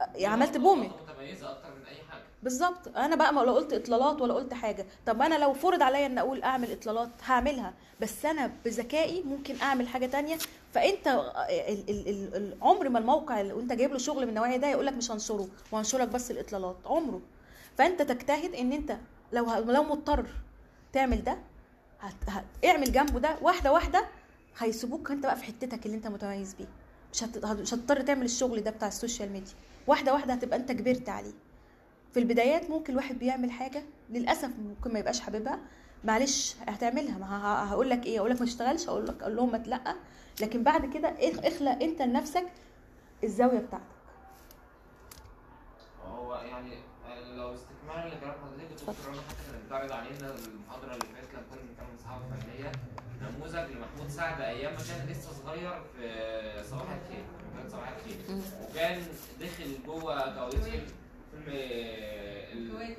آه، 0.00 0.26
عملت 0.26 0.56
بومي. 0.56 0.86
نقطة 0.86 1.12
متميزه 1.12 1.50
أكتر 1.50 1.68
من 1.80 1.86
أي 1.86 1.96
حاجة. 2.10 2.22
بالظبط. 2.42 2.88
أنا 2.96 3.16
بقى 3.16 3.34
ما 3.34 3.40
قلت 3.42 3.72
إطلالات 3.72 4.22
ولا 4.22 4.34
قلت 4.34 4.54
حاجة. 4.54 4.86
طب 5.06 5.22
أنا 5.22 5.34
لو 5.34 5.52
فرض 5.52 5.82
عليا 5.82 6.06
إن 6.06 6.18
أقول 6.18 6.42
أعمل 6.42 6.72
إطلالات 6.72 7.10
هعملها. 7.26 7.74
بس 8.00 8.24
أنا 8.26 8.50
بذكائي 8.64 9.22
ممكن 9.22 9.60
أعمل 9.62 9.88
حاجة 9.88 10.06
تانية 10.06 10.36
فانت 10.74 11.08
عمر 12.62 12.88
ما 12.88 12.98
الموقع 12.98 13.40
اللي 13.40 13.54
انت 13.54 13.72
جايب 13.72 13.92
له 13.92 13.98
شغل 13.98 14.22
من 14.22 14.28
النوعيه 14.28 14.56
ده 14.56 14.66
يقول 14.68 14.86
لك 14.86 14.92
مش 14.92 15.10
هنشره 15.10 15.48
وهنشرك 15.72 16.08
بس 16.08 16.30
الإطلالات 16.30 16.76
عمره. 16.86 17.20
فانت 17.78 18.02
تجتهد 18.02 18.54
ان 18.54 18.72
انت 18.72 18.96
لو 19.32 19.54
لو 19.54 19.82
مضطر 19.82 20.26
تعمل 20.92 21.24
ده 21.24 21.38
هت... 22.00 22.14
هت... 22.28 22.44
اعمل 22.64 22.92
جنبه 22.92 23.18
ده 23.20 23.36
واحدة 23.42 23.72
واحدة 23.72 24.04
هيسيبوك 24.58 25.10
انت 25.10 25.26
بقى 25.26 25.36
في 25.36 25.44
حتتك 25.44 25.86
اللي 25.86 25.96
انت 25.96 26.06
متميز 26.06 26.54
بيه 26.54 26.66
مش. 27.12 27.22
مش 27.44 27.74
هتضطر 27.74 28.00
تعمل 28.00 28.24
الشغل 28.24 28.60
ده 28.60 28.70
بتاع 28.70 28.88
ال 28.88 28.94
social 28.94 29.32
media. 29.32 29.52
واحدة 29.86 30.12
واحدة 30.12 30.32
هتبقى 30.34 30.56
انت 30.58 30.72
كبرت 30.72 31.08
عليه. 31.08 31.32
في 32.12 32.20
البدايات 32.20 32.70
ممكن 32.70 32.92
الواحد 32.92 33.18
بيعمل 33.18 33.50
حاجة 33.50 33.82
للأسف 34.10 34.50
ممكن 34.68 34.92
ما 34.92 34.98
يبقاش 34.98 35.20
حاببها 35.20 35.58
معلش 36.04 36.54
هتعملها. 36.68 37.18
ما 37.18 37.64
هقول 37.70 37.90
لك 37.90 38.06
إيه 38.06 38.18
أقول 38.18 38.30
لك 38.30 38.40
ما 38.40 38.46
تشتغلش 38.46 38.88
أقول 38.88 39.06
لك 39.06 39.22
أقول 39.22 39.36
لهم 39.36 39.56
لا 39.56 39.94
لكن 40.40 40.62
بعد 40.62 40.94
كده 40.94 41.08
إخ- 41.16 41.46
اخلق 41.46 41.82
انت 41.82 42.02
لنفسك 42.02 42.44
الزاوية 43.24 43.58
بتاعتك. 43.58 43.84
هو 46.06 46.34
يعني 46.34 46.74
لو 47.36 47.54
استكمالا 47.54 48.14
لكلام 48.14 48.32
حضرتك 48.32 48.72
دكتور 48.72 48.94
رنا 49.08 49.20
حتى 49.22 49.36
كانت 49.52 49.64
بتعرض 49.66 49.92
علينا 49.92 50.34
المحاضرة 50.34 50.92
اللي 50.94 51.06
فاتت 51.14 51.34
لما 51.34 51.42
كنا 51.50 51.60
بنتكلم 51.62 51.96
صحافه 52.04 52.24
فنيه 52.36 52.72
نموذج 53.22 53.70
لمحمود 53.76 54.08
سعد 54.08 54.40
أيام 54.40 54.72
ما 54.72 54.78
كان 54.78 55.06
لسه 55.08 55.32
صغير 55.32 55.82
في 55.96 56.64
صباح 56.70 56.82
الخير. 56.90 57.24
كان 57.58 57.68
صباح 57.70 57.88
الخير. 57.88 58.16
وكان 58.70 59.02
دخل 59.40 59.78
جوه 59.86 60.34
كواليس 60.34 60.64
فيلم 60.64 60.86
فيلم 61.44 61.44
آه، 61.48 62.52
ال- 62.52 62.96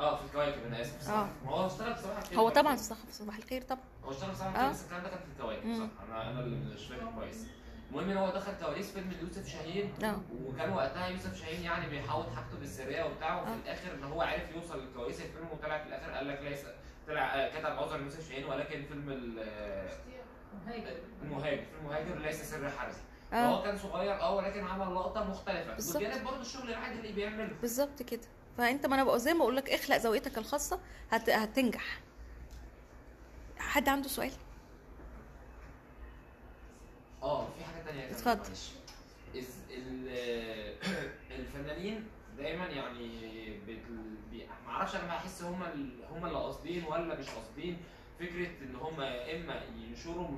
آه 0.00 0.16
في 0.16 0.24
الكواكب 0.24 0.64
أنا 0.66 0.80
آسف 0.80 1.02
صح. 1.02 1.26
ما 1.44 1.50
هو 1.50 1.66
اشتغل 1.66 1.94
في 1.94 2.02
صباح 2.02 2.18
الخير 2.18 2.38
هو. 2.38 2.48
طبعا 2.48 2.76
صح 2.76 2.96
صباح 3.10 3.36
الخير 3.36 3.62
طبعا 3.62 3.80
هو 4.04 4.10
اشتغل 4.10 4.30
في 4.30 4.36
صباح 4.38 4.56
آه. 4.56 4.58
الخير 4.60 4.70
بس 4.70 4.84
الكلام 4.84 5.02
ده 5.02 5.08
كان 5.08 5.18
في 5.18 5.24
الكواكب. 5.36 5.62
صح 5.74 6.02
أنا 6.08 6.30
أنا 6.30 6.40
اللي 6.40 6.74
مش 6.74 6.86
فاكر 6.86 7.06
كويس 7.16 7.46
المهم 7.90 8.10
إن 8.10 8.16
هو 8.16 8.30
دخل 8.30 8.52
كواليس 8.62 8.92
فيلم 8.92 9.12
يوسف 9.22 9.48
شاهين 9.48 10.04
آه 10.04 10.20
وكان 10.46 10.72
وقتها 10.72 11.06
يوسف 11.08 11.36
شاهين 11.40 11.62
يعني 11.62 11.88
بيحاول 11.90 12.24
حاجته 12.36 12.58
بالسريه 12.60 13.04
وبتاع 13.04 13.42
وفي 13.42 13.50
آه. 13.50 13.54
الآخر 13.54 13.94
إن 13.94 14.04
هو 14.04 14.22
عرف 14.22 14.50
يوصل 14.54 14.84
لكواليس 14.90 15.20
الفيلم 15.20 15.48
وطلع 15.52 15.78
في 15.78 15.88
الآخر 15.88 16.10
قال 16.12 16.28
لك 16.28 16.40
ليس 16.42 16.60
طلع 17.08 17.48
كتب 17.48 17.66
عذر 17.66 18.00
يوسف 18.00 18.28
شاهين 18.28 18.44
ولكن 18.44 18.82
فيلم 18.84 19.08
ال- 19.10 19.48
المهاجر 21.22 21.56
فيلم 21.56 21.80
المهاجر 21.80 22.18
ليس 22.18 22.42
سر 22.50 22.70
حرز 22.70 22.94
آه 23.32 23.50
فهو 23.50 23.62
كان 23.62 23.78
صغير 23.78 24.20
آه 24.20 24.34
ولكن 24.34 24.64
عمل 24.64 24.94
لقطة 24.94 25.24
مختلفة 25.24 25.74
بالظبط. 25.74 26.02
برضه 26.24 26.40
الشغل 26.40 26.68
العادي 26.70 27.00
اللي 27.00 27.12
بيعمله 27.12 27.52
بالظبط 27.60 28.02
كده 28.02 28.20
فانت 28.58 28.86
ما 28.86 28.94
أنا 28.94 29.04
بقول 29.04 29.20
زي 29.20 29.34
ما 29.34 29.40
أقول 29.42 29.56
لك 29.56 29.70
اخلق 29.70 29.96
زاويتك 29.96 30.38
الخاصة 30.38 30.80
هت... 31.10 31.30
هتنجح. 31.30 32.00
حد 33.58 33.88
عنده 33.88 34.08
سؤال؟ 34.08 34.30
آه 37.22 37.46
في 37.58 37.64
حاجة 37.64 37.84
تانية 37.84 38.10
اتفضل. 38.10 38.50
الفنانين 41.38 42.04
دايما 42.38 42.66
يعني 42.66 43.08
بت... 43.68 43.78
بي... 44.30 44.46
ما 44.66 44.70
أعرفش 44.72 44.96
أنا 44.96 45.06
بحس 45.06 45.42
هم 45.42 45.62
ال... 45.62 45.90
هم 46.10 46.26
اللي 46.26 46.38
قاصدين 46.38 46.84
ولا 46.84 47.14
مش 47.14 47.26
قاصدين. 47.28 47.76
فكرة 48.20 48.48
إن 48.62 48.76
هم 48.76 49.00
يا 49.00 49.36
إما 49.36 49.60
ينشروا 49.88 50.28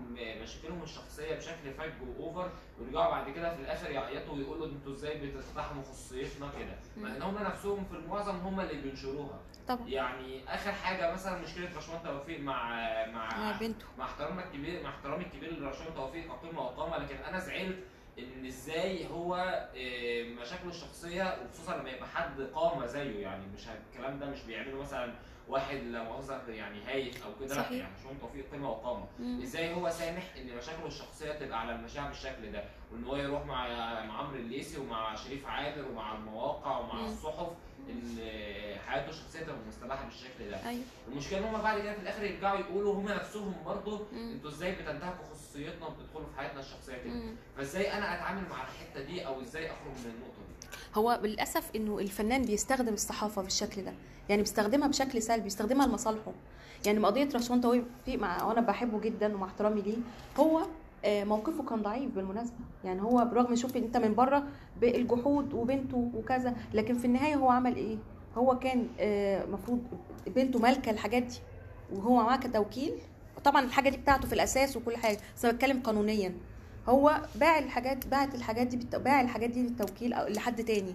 مشاكلهم 0.42 0.82
الشخصية 0.82 1.34
بشكل 1.34 1.74
فج 1.78 1.92
وأوفر 2.08 2.50
ويرجعوا 2.80 3.10
بعد 3.10 3.30
كده 3.30 3.54
في 3.54 3.60
الآخر 3.62 3.90
يعيطوا 3.90 4.34
ويقولوا 4.34 4.66
أنتوا 4.66 4.92
إزاي 4.92 5.18
بتقتحموا 5.26 5.82
خصوصيتنا 5.82 6.50
كده. 6.58 6.78
مع 6.96 7.16
ان 7.16 7.22
هم 7.22 7.38
نفسهم 7.38 7.84
في 7.84 7.96
المعظم 7.96 8.36
هم 8.36 8.60
اللي 8.60 8.82
بينشروها. 8.82 9.40
طبعا. 9.68 9.88
يعني 9.88 10.54
آخر 10.54 10.72
حاجة 10.72 11.12
مثلا 11.12 11.38
مشكلة 11.42 11.76
رشوان 11.76 12.02
توفيق 12.02 12.40
مع 12.40 12.70
مع 13.06 13.28
مع 13.38 13.58
بنته. 13.60 13.86
مع 13.98 14.04
احترامنا 14.04 14.44
الكبير 14.44 14.82
مع 14.82 14.90
احترامي 14.90 15.24
الكبير 15.24 15.58
لرشوان 15.58 15.94
توفيق 15.94 16.26
كقيمه 16.26 16.60
وقامه 16.62 16.98
لكن 16.98 17.16
أنا 17.16 17.38
زعلت 17.38 17.78
إن 18.18 18.46
إزاي 18.46 19.06
هو 19.08 19.34
آه، 19.76 20.22
مشاكله 20.40 20.70
الشخصية 20.70 21.38
وخصوصا 21.44 21.76
لما 21.76 21.90
يبقى 21.90 22.08
حد 22.08 22.40
قامه 22.40 22.86
زيه 22.86 23.22
يعني 23.22 23.46
مش 23.54 23.66
الكلام 23.68 24.18
ده 24.18 24.26
مش 24.26 24.42
بيعمله 24.42 24.80
مثلا 24.80 25.14
واحد 25.48 25.76
لا 25.76 26.02
مؤاخذة 26.02 26.50
يعني 26.52 26.84
هايف 26.86 27.24
أو 27.26 27.30
كده 27.40 27.54
صحيح. 27.54 27.70
يعني 27.72 27.92
رشوان 28.00 28.20
توفيق 28.20 28.50
قيمه 28.52 28.70
وقامه. 28.70 29.06
إزاي 29.42 29.74
هو 29.74 29.90
سامح 29.90 30.22
إن 30.36 30.56
مشاكله 30.56 30.86
الشخصية 30.86 31.32
تبقى 31.32 31.60
على 31.60 31.74
المشاع 31.74 32.06
بالشكل 32.08 32.52
ده 32.52 32.64
وإن 32.92 33.04
هو 33.04 33.16
يروح 33.16 33.46
مع 33.46 33.68
مع 34.04 34.18
عمرو 34.18 34.36
الليثي 34.36 34.80
ومع 34.80 35.14
شريف 35.14 35.46
عامر 35.46 35.88
ومع 35.88 36.14
المواقع 36.14 36.78
ومع 36.78 36.94
مم. 36.94 37.04
الصحف 37.06 37.48
إن 37.90 38.18
حياته 38.86 39.08
الشخصية 39.08 39.40
تبقى 39.40 39.56
مستباحة 39.68 40.04
بالشكل 40.04 40.50
ده 40.50 40.68
أيوه 40.68 40.84
المشكلة 41.08 41.38
إن 41.38 41.44
هم 41.54 41.62
بعد 41.62 41.80
كده 41.80 41.92
في 41.94 42.00
الآخر 42.00 42.24
يرجعوا 42.24 42.58
يقولوا 42.58 42.94
هم 42.94 43.08
نفسهم 43.08 43.54
برضه. 43.66 44.06
أنتوا 44.12 44.50
إزاي 44.50 44.72
بتنتهكوا 44.72 45.24
خصوصيتنا 45.34 45.86
وبتدخلوا 45.86 46.26
في 46.26 46.38
حياتنا 46.40 46.60
الشخصية 46.60 46.96
كده. 46.96 47.22
فإزاي 47.56 47.92
أنا 47.92 48.14
أتعامل 48.14 48.48
مع 48.50 48.62
الحتة 48.62 49.02
دي 49.02 49.26
أو 49.26 49.40
إزاي 49.40 49.66
أخرج 49.66 49.92
من 50.04 50.10
النقطة 50.14 50.35
هو 50.94 51.20
للأسف 51.24 51.70
إنه 51.76 51.98
الفنان 51.98 52.42
بيستخدم 52.42 52.94
الصحافة 52.94 53.42
بالشكل 53.42 53.84
ده. 53.84 53.92
يعني 54.28 54.42
بيستخدمها 54.42 54.88
بشكل 54.88 55.22
سلبي 55.22 55.42
بيستخدمها 55.42 55.86
لمصالحه. 55.86 56.32
يعني 56.86 56.98
قضيه 56.98 57.28
رشوان 57.34 57.60
توفيق 57.60 58.18
مع 58.18 58.44
وأنا 58.44 58.60
بحبه 58.60 59.00
جدا 59.00 59.34
ومع 59.34 59.46
احترامي 59.46 59.80
ليه 59.80 59.96
هو 60.36 60.62
آه، 61.04 61.24
موقفه 61.24 61.62
كان 61.62 61.82
ضعيف 61.82 62.10
بالمناسبة. 62.10 62.56
يعني 62.84 63.02
هو 63.02 63.24
برغم 63.32 63.56
شوف 63.56 63.76
أنت 63.76 63.96
من 63.96 64.14
بره 64.14 64.44
بالجحود 64.80 65.54
وبنته 65.54 66.10
وكذا 66.14 66.54
لكن 66.74 66.98
في 66.98 67.04
النهاية 67.04 67.34
هو 67.34 67.50
عمل 67.50 67.76
إيه؟ 67.76 67.96
هو 68.36 68.58
كان 68.58 68.86
المفروض 69.00 69.80
بنته 70.26 70.58
مالكة 70.58 70.90
الحاجات 70.90 71.22
دي 71.22 71.38
وهو 71.92 72.14
معاه 72.22 72.36
كتوكيل. 72.36 72.92
طبعا 73.44 73.64
الحاجة 73.64 73.88
دي 73.88 73.96
بتاعته 73.96 74.26
في 74.28 74.32
الأساس 74.32 74.76
وكل 74.76 74.96
حاجة 74.96 75.18
بس 75.36 75.46
بتكلم 75.46 75.80
قانونيا. 75.80 76.34
هو 76.88 77.20
باع 77.34 77.58
الحاجات 77.58 78.06
باعت 78.06 78.34
الحاجات 78.34 78.66
دي 78.66 78.98
باع 78.98 79.20
الحاجات 79.20 79.50
دي 79.50 79.62
للتوكيل 79.62 80.12
أو 80.12 80.28
لحد 80.28 80.64
تاني. 80.64 80.94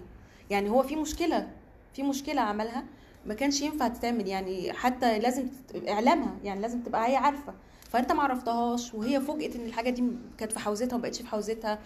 يعني 0.50 0.70
هو 0.70 0.82
في 0.82 0.96
مشكلة 0.96 1.48
في 1.94 2.02
مشكلة 2.02 2.40
عملها 2.40 2.84
ما 3.26 3.34
كانش 3.34 3.60
ينفع 3.60 3.88
تتعمل. 3.88 4.28
يعني 4.28 4.72
حتى 4.72 5.18
لازم 5.18 5.46
إعلامها 5.88 6.34
يعني 6.44 6.60
لازم 6.60 6.80
تبقى 6.82 7.10
هي 7.10 7.16
عارفة. 7.16 7.54
فأنت 7.90 8.12
ما 8.12 8.22
عرفتهاش 8.22 8.94
وهي 8.94 9.20
فوجئت 9.20 9.56
إن 9.56 9.66
الحاجة 9.66 9.90
دي 9.90 10.04
كانت 10.38 10.52
في 10.52 10.58
حوزتها 10.58 10.94
وما 10.94 11.02
بقتش 11.02 11.20
في 11.22 11.28
حوزتها. 11.28 11.78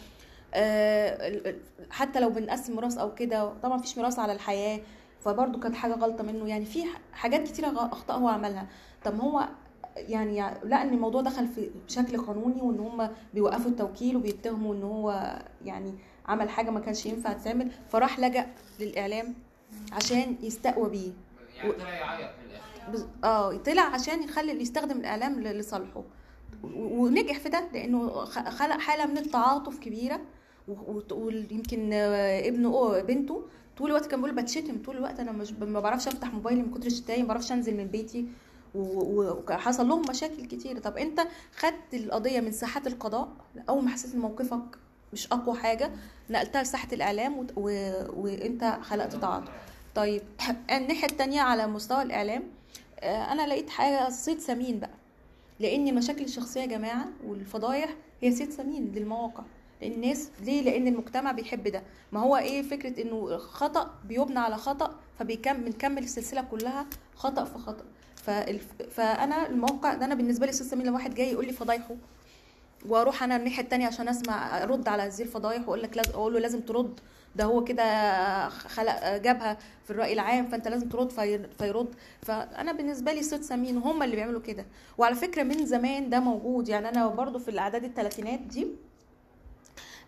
آه، 0.55 1.55
حتى 1.91 2.21
لو 2.21 2.31
بنقسم 2.31 2.77
ميراث 2.77 2.99
أو 2.99 3.15
كده 3.15 3.53
طبعا 3.63 3.77
مفيش 3.77 3.99
ميراث 3.99 4.19
على 4.19 4.33
الحياة 4.33 4.81
فبرضه 5.25 5.61
كانت 5.61 5.75
حاجة 5.75 5.93
غلطة 5.95 6.25
منه. 6.25 6.49
يعني 6.49 6.65
في 6.65 6.85
حاجات 7.13 7.49
كتيرة 7.49 7.89
أخطاء 7.93 8.19
هو 8.19 8.29
عملها. 8.29 8.67
طب 9.05 9.21
هو 9.21 9.49
يعني 9.97 10.41
لقى 10.65 10.83
إن 10.83 10.89
الموضوع 10.95 11.21
دخل 11.23 11.47
في 11.49 11.71
بشكل 11.87 12.19
قانوني 12.19 12.63
وإن 12.63 12.79
هم 12.79 13.09
بيوقفوا 13.35 13.71
التوكيل 13.71 14.17
وبيتهموا 14.17 14.75
إن 14.75 14.83
هو 14.83 15.39
يعني 15.65 15.95
عمل 16.27 16.49
حاجة 16.51 16.71
ما 16.71 16.81
كانش 16.81 17.07
ينفع 17.07 17.33
تتعمل 17.33 17.71
فراح 17.89 18.21
لجأ 18.21 18.47
للإعلام 18.81 19.35
عشان 19.93 20.37
يستقوى 20.43 20.91
بيه. 20.91 21.13
يعني 21.57 21.73
طلع 21.73 21.91
يعيط 21.91 22.31
من 22.45 22.51
الآخر. 22.51 23.09
آه 23.25 23.57
طلع 23.57 23.83
عشان 23.83 24.23
يخلي 24.23 24.63
يستخدم 24.63 24.97
الإعلام 25.01 25.41
لصالحه. 25.41 26.03
ونجح 26.75 27.39
في 27.39 27.49
ده 27.49 27.69
لأنه 27.73 28.25
خلق 28.25 28.79
حالة 28.79 29.07
من 29.07 29.19
التعاطف 29.19 29.79
كبيرة. 29.79 30.21
ويمكن 31.13 31.93
ابنه 31.93 32.69
أو 32.69 33.03
بنته 33.03 33.43
طول 33.77 33.89
الوقت 33.91 34.07
كان 34.07 34.23
بيقول 34.23 34.37
بتشتم 34.43 34.83
طول 34.83 34.97
الوقت 34.97 35.21
أنا 35.21 35.33
مش 35.33 35.53
ما 35.53 35.81
بعرفش 35.81 36.09
أفتح 36.09 36.35
موبايلي 36.35 36.63
من 36.63 36.71
كتر 36.71 36.87
الشتايم 36.87 37.23
ما 37.23 37.29
بعرفش 37.29 37.53
أنزل 37.53 37.77
من 37.77 37.87
بيتي. 37.87 38.27
وحصل 38.77 39.89
لهم 39.89 40.03
مشاكل 40.11 40.45
كتير. 40.47 40.79
طب 40.79 40.97
انت 40.97 41.21
خدت 41.57 41.95
القضية 41.95 42.41
من 42.41 42.53
ساحات 42.53 42.87
القضاء؟ 42.87 43.29
أول 43.69 43.85
ما 43.85 43.91
حسيت 43.91 44.15
إن 44.15 44.21
موقفك 44.21 44.79
مش 45.13 45.33
أقوى 45.33 45.59
حاجة 45.59 45.91
نقلتها 46.31 46.63
لساحة 46.63 46.89
الإعلام 46.93 47.39
وت- 47.39 47.53
و... 47.57 47.63
وانت 48.17 48.79
خلقت 48.83 49.17
تعاطف. 49.17 49.51
طيب 49.95 50.23
الناحية 50.71 51.07
التانية 51.09 51.41
على 51.41 51.67
مستوى 51.67 52.03
الإعلام 52.03 52.43
آه، 53.01 53.33
أنا 53.33 53.47
لقيت 53.47 53.71
حاجة 53.71 54.09
صيد 54.11 54.39
سمين 54.41 54.81
بقى. 54.81 54.91
لأن 55.61 55.89
المشاكل 55.89 56.25
الشخصية 56.25 56.61
يا 56.61 56.67
جماعة 56.67 57.07
والفضايح 57.27 57.91
هي 58.23 58.33
صيد 58.33 58.51
سمين 58.51 58.93
للمواقع. 58.95 59.43
الناس 59.83 60.31
ليه؟ 60.43 60.63
لأن 60.63 60.87
المجتمع 60.87 61.33
بيحب 61.33 61.69
ده. 61.69 61.83
ما 62.13 62.21
هو 62.21 62.37
إيه 62.37 62.63
فكرة 62.63 63.03
إنه 63.03 63.37
خطأ 63.39 63.91
بيبنى 64.05 64.39
على 64.39 64.57
خطأ 64.57 64.95
فبيكمل 65.19 65.61
بنكمل 65.65 66.03
السلسلة 66.05 66.43
كلها 66.43 66.87
خطأ 67.17 67.45
في 67.45 67.59
خطأ. 67.59 67.85
فأنا 68.91 69.47
الموقع 69.47 69.95
ده 69.95 70.05
أنا 70.05 70.15
بالنسبة 70.15 70.47
لي 70.47 70.53
صيد 70.53 70.67
سمين 70.67 70.87
لو 70.87 70.95
واحد 70.95 71.15
جاي 71.15 71.33
يقول 71.33 71.47
لي 71.47 71.53
فضايحه 71.53 71.95
وأروح 72.89 73.23
أنا 73.23 73.37
الناحية 73.37 73.63
التانية 73.63 73.87
عشان 73.87 74.09
أسمع 74.09 74.63
أرد 74.63 74.89
على 74.89 75.03
هذه 75.03 75.23
الفضايح 75.23 75.61
وأقول 75.63 75.83
لك 75.83 75.97
لازم 75.97 76.11
أقول 76.13 76.33
له 76.35 76.41
لازم 76.41 76.61
ترد 76.61 77.01
ده 77.37 77.45
هو 77.45 77.65
كده 77.65 78.49
خلق 78.49 79.17
جابها 79.17 79.59
في 79.85 79.91
الرأي 79.91 80.13
العام 80.13 80.47
فأنت 80.47 80.69
لازم 80.69 80.89
ترد 80.89 81.11
في- 81.11 81.49
فيرد. 81.59 81.95
فأنا 82.23 82.73
بالنسبة 82.73 83.13
لي 83.13 83.23
صيد 83.23 83.43
سمين 83.43 83.77
هم 83.79 84.03
اللي 84.03 84.17
بيعملوا 84.17 84.41
كده. 84.41 84.67
وعلى 84.99 85.15
فكرة 85.15 85.43
من 85.43 85.67
زمان 85.67 86.11
ده 86.11 86.21
موجود 86.21 86.69
يعني 86.69 86.89
أنا 86.89 87.07
برضو 87.07 87.39
في 87.39 87.49
الأعداد 87.51 87.85
الثلاثينات 87.85 88.41
دي 88.41 88.67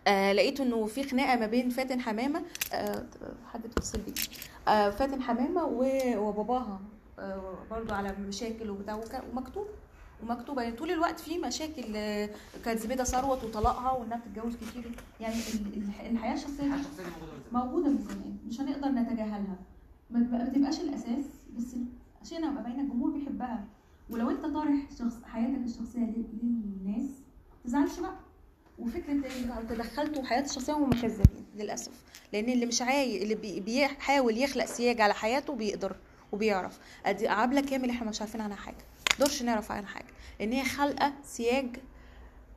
آه 0.07 0.33
لقيت 0.33 0.59
إنه 0.61 0.85
في 0.85 1.03
خناقة 1.03 1.35
ما 1.39 1.45
بين 1.47 1.69
فاتن 1.69 2.01
حمامة 2.01 2.41
آه 2.73 3.05
حد 3.53 3.65
اتصل 3.65 3.97
بي 3.99 4.13
آه 4.67 4.89
فاتن 4.89 5.21
حمامة 5.21 5.63
وباباها. 6.17 6.79
برضو 7.71 7.93
على 7.93 8.15
مشاكل 8.27 8.69
وبتاع. 8.69 9.01
ومكتوب 9.33 9.67
ومكتوبة 10.23 10.61
يعني 10.61 10.75
طول 10.75 10.91
الوقت 10.91 11.19
في 11.19 11.37
مشاكل 11.37 11.83
آه، 11.95 12.29
كانت 12.65 12.79
زبيدة 12.79 13.03
ثروت 13.03 13.43
وطلاقها 13.43 13.91
وإنها 13.91 14.17
بتتجوز 14.17 14.55
كتير. 14.55 14.91
يعني 15.19 15.35
ال- 15.35 15.73
ال- 15.77 16.11
الحياة 16.11 16.33
الشخصية 16.33 16.63
دي 16.63 16.83
موجودة 17.51 17.89
من 17.89 17.97
زمان. 17.97 18.37
مش 18.47 18.61
هنقدر 18.61 18.87
نتجاهلها. 18.87 19.55
ما 20.09 20.45
تبقاش 20.55 20.79
الأساس. 20.79 21.25
بس 21.57 21.75
عشان 22.21 22.43
أبقى 22.43 22.63
باينة 22.63 22.81
الجمهور 22.81 23.11
بيحبها. 23.11 23.65
ولو 24.09 24.29
أنت 24.29 24.45
طارح 24.45 24.89
شخص 24.99 25.23
حياتك 25.23 25.61
الشخصية 25.65 25.99
لل- 25.99 26.25
للناس 26.43 27.09
ما 27.09 27.63
تزعلش 27.65 27.99
بقى. 27.99 28.15
وفكرة 28.79 29.11
إن 29.11 29.23
تدخلتوا 29.69 30.23
حياة 30.23 30.41
الشخصيه 30.41 30.73
هم 30.73 30.89
كذابين 30.89 31.45
للأسف. 31.55 31.91
لأن 32.33 32.49
اللي 32.49 32.65
مش 32.65 32.81
عاي 32.81 33.23
اللي 33.23 33.35
بي- 33.35 33.59
بيحاول 33.59 34.37
يخلق 34.37 34.65
سياج 34.65 35.01
على 35.01 35.13
حياته 35.13 35.55
بيقدر. 35.55 35.95
وبيعرف. 36.31 36.79
ادي 37.05 37.27
عبله 37.27 37.61
كامل 37.61 37.89
إحنا 37.89 38.09
مش 38.09 38.21
عارفين 38.21 38.41
عنها 38.41 38.55
حاجة. 38.55 38.85
نقدرش 39.11 39.43
نعرف 39.43 39.71
عنها 39.71 39.89
حاجة. 39.89 40.07
لأن 40.39 40.51
هي 40.51 40.63
خالقه 40.65 41.13
سياج 41.23 41.75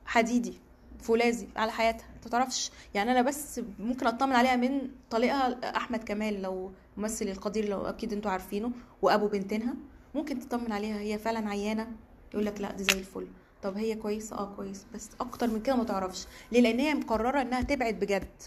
حديدي 0.07 0.55
فولاذي 1.01 1.49
على 1.57 1.73
حياتها. 1.73 2.07
انت 2.17 2.29
تعرفش؟ 2.29 2.71
يعني 2.95 3.13
أنا 3.13 3.23
بس 3.23 3.61
ممكن 3.79 4.07
أطمن 4.07 4.33
عليها 4.33 4.57
من 4.57 4.91
طليقها 5.11 5.77
أحمد 5.77 6.05
كمال 6.05 6.43
لو 6.43 6.73
ممثل 6.97 7.29
القدير 7.29 7.69
لو 7.69 7.87
أكيد 7.87 8.13
أنتوا 8.13 8.31
عارفينه 8.31 8.71
وأبو 9.03 9.29
بنتينها 9.29 9.75
ممكن 10.15 10.39
تطمن 10.39 10.73
عليها. 10.73 10.99
هي 10.99 11.19
فعلا 11.19 11.49
عيانة. 11.51 11.87
يقول 12.33 12.47
لك 12.47 12.61
لا 12.61 12.73
دي 12.73 12.85
زي 12.85 12.99
الفل. 12.99 13.27
طب 13.63 13.77
هي 13.77 13.95
كويسة؟ 13.95 14.37
آه 14.39 14.55
كويس. 14.57 14.87
بس 14.95 15.11
أكتر 15.21 15.47
من 15.47 15.63
كده 15.63 15.77
ما 15.77 15.85
تعرفش. 15.85 16.27
ليه؟ 16.53 16.61
لأن 16.61 16.79
هي 16.79 16.95
مقررة 16.95 17.43
إنها 17.43 17.63
تبعد 17.63 17.95
بجد. 17.95 18.43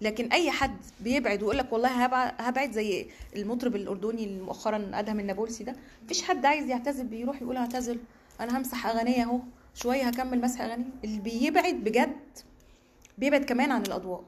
لكن 0.00 0.32
أي 0.32 0.50
حد 0.50 0.76
بيبعد 1.00 1.42
ويقول 1.42 1.58
لك 1.58 1.72
والله 1.72 2.04
هبع- 2.06 2.32
هبعد 2.40 2.72
زي 2.72 3.06
المطرب 3.36 3.76
الأردني 3.76 4.24
اللي 4.24 4.42
مؤخرا 4.42 4.90
أدهم 4.94 5.20
النابلسي 5.20 5.64
ده 5.64 5.76
مفيش 6.04 6.22
حد 6.22 6.46
عايز 6.46 6.68
يعتزل 6.68 7.06
بيروح 7.06 7.42
يقول 7.42 7.56
هعتزل 7.56 7.98
أنا 8.40 8.58
همسح 8.58 8.86
اغانيه 8.86 9.22
أهو 9.24 9.38
شوية 9.74 10.02
هكمل 10.02 10.40
مسح 10.40 10.60
اغانيه 10.60 10.84
اللي 11.04 11.18
بيبعد 11.18 11.74
بجد 11.74 12.16
بيبعد 13.18 13.44
كمان 13.44 13.70
عن 13.70 13.82
الأضواء 13.82 14.24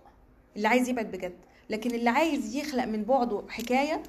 اللي 0.57 0.69
عايز 0.69 0.89
يبعد 0.89 1.07
بجد. 1.11 1.35
لكن 1.71 1.91
اللي 1.91 2.11
عايز 2.11 2.57
يخلق 2.57 2.85
من 2.85 3.03
بعده 3.05 3.43
حكاية 3.49 4.03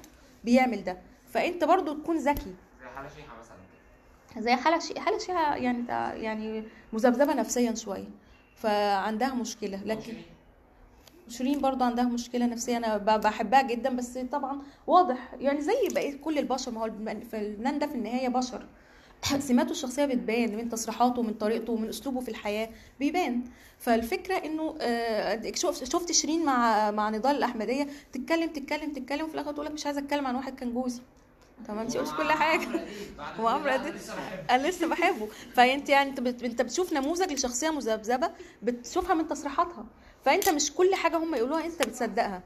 بيعمل 0.44 0.84
ده. 0.84 0.98
فأنت 1.32 1.64
برضو 1.64 1.94
تكون 1.94 2.16
ذكي. 2.18 2.54
زي 2.80 2.86
حالة 2.94 3.08
شيحة 3.16 3.36
مثلا. 3.40 4.42
زي 4.42 4.56
حالة 4.56 4.78
شي... 4.78 5.00
حالة 5.00 5.18
شيحة 5.18 5.56
يعني 5.56 5.84
يعني 6.24 6.64
مذبذبة 6.92 7.34
نفسيا 7.34 7.74
شوية 7.74 8.08
فعندها 8.56 9.34
مشكلة. 9.34 9.80
لكن 9.84 10.14
شيرين 11.28 11.60
برضو 11.60 11.84
عندها 11.84 12.04
مشكلة 12.04 12.46
نفسية 12.46 12.76
أنا 12.76 12.96
ب- 12.96 13.20
بحبها 13.20 13.62
جدا 13.62 13.90
بس 13.96 14.18
طبعا 14.18 14.62
واضح. 14.86 15.34
يعني 15.40 15.60
زي 15.60 15.88
بقية 15.94 16.16
كل 16.20 16.38
البشر 16.38 16.70
ما 16.72 16.80
هو 16.80 16.84
الفنان 16.86 17.78
ده 17.78 17.86
في 17.86 17.94
النهاية 17.94 18.28
بشر. 18.28 18.66
سماته 19.48 19.70
الشخصية 19.70 20.04
بتبان 20.04 20.56
من 20.56 20.68
تصريحاته 20.68 21.20
ومن 21.20 21.34
طريقته 21.34 21.72
ومن 21.72 21.88
أسلوبه 21.88 22.20
في 22.20 22.28
الحياة 22.28 22.68
بيبان. 23.00 23.44
فالفكرة 23.78 24.34
إنه 24.34 24.74
آه، 24.80 25.52
شفت 25.84 26.12
شيرين 26.12 26.44
مع 26.44 26.90
مع 26.90 27.10
نضال 27.10 27.36
الأحمدية؟ 27.36 27.86
تتكلم 28.12 28.48
تتكلم 28.50 28.92
تتكلم 28.92 29.24
وفي 29.24 29.34
الآخر 29.34 29.52
تقول 29.52 29.66
لك 29.66 29.72
مش 29.72 29.86
عايزة 29.86 30.00
أتكلم 30.00 30.26
عن 30.26 30.34
واحد 30.34 30.54
كان 30.54 30.74
جوزي. 30.74 31.00
طب 31.68 31.78
انت 31.78 31.96
قلت 31.96 32.16
كل 32.16 32.32
حاجة. 32.32 32.68
وعمرو 33.42 33.70
أديب. 33.70 33.94
أنا 34.50 34.66
لسه 34.68 34.88
بحبه. 34.88 35.28
فأنت 35.54 35.88
يعني. 35.88 36.10
أنت 36.44 36.62
بتشوف 36.62 36.92
نموذج 36.92 37.32
لشخصية 37.32 37.70
مذبذبة 37.70 38.30
بتشوفها 38.62 39.14
من 39.14 39.28
تصريحاتها. 39.28 39.86
فانت 40.28 40.48
مش 40.48 40.72
كل 40.72 40.94
حاجة 40.94 41.16
هم 41.16 41.34
يقولوها 41.34 41.64
انت 41.66 41.82
بتصدقها. 41.86 42.42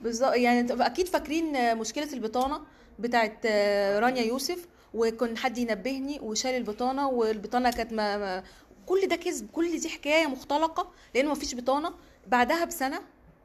بالظبط 0.00 0.34
يعني 0.34 0.86
أكيد 0.86 1.08
فاكرين 1.08 1.56
آه، 1.56 1.74
مشكلة 1.74 2.12
البطانة 2.12 2.60
بتاعت 2.98 3.38
آه، 3.46 3.98
رانيا 3.98 4.22
يوسف 4.22 4.66
وكان 4.94 5.36
حد 5.36 5.58
ينبهني 5.58 6.20
وشال 6.20 6.50
البطانة 6.50 7.08
والبطانة 7.08 7.70
كانت 7.70 7.92
ما... 7.92 8.42
كل 8.86 9.06
ده 9.08 9.16
كذب 9.16 9.50
كل 9.50 9.78
دي 9.80 9.88
حكاية 9.88 10.26
مختلقة 10.26 10.90
لأن 11.14 11.26
ما 11.26 11.34
فيش 11.34 11.54
بطانة. 11.54 11.94
بعدها 12.26 12.64
بسنة 12.64 13.00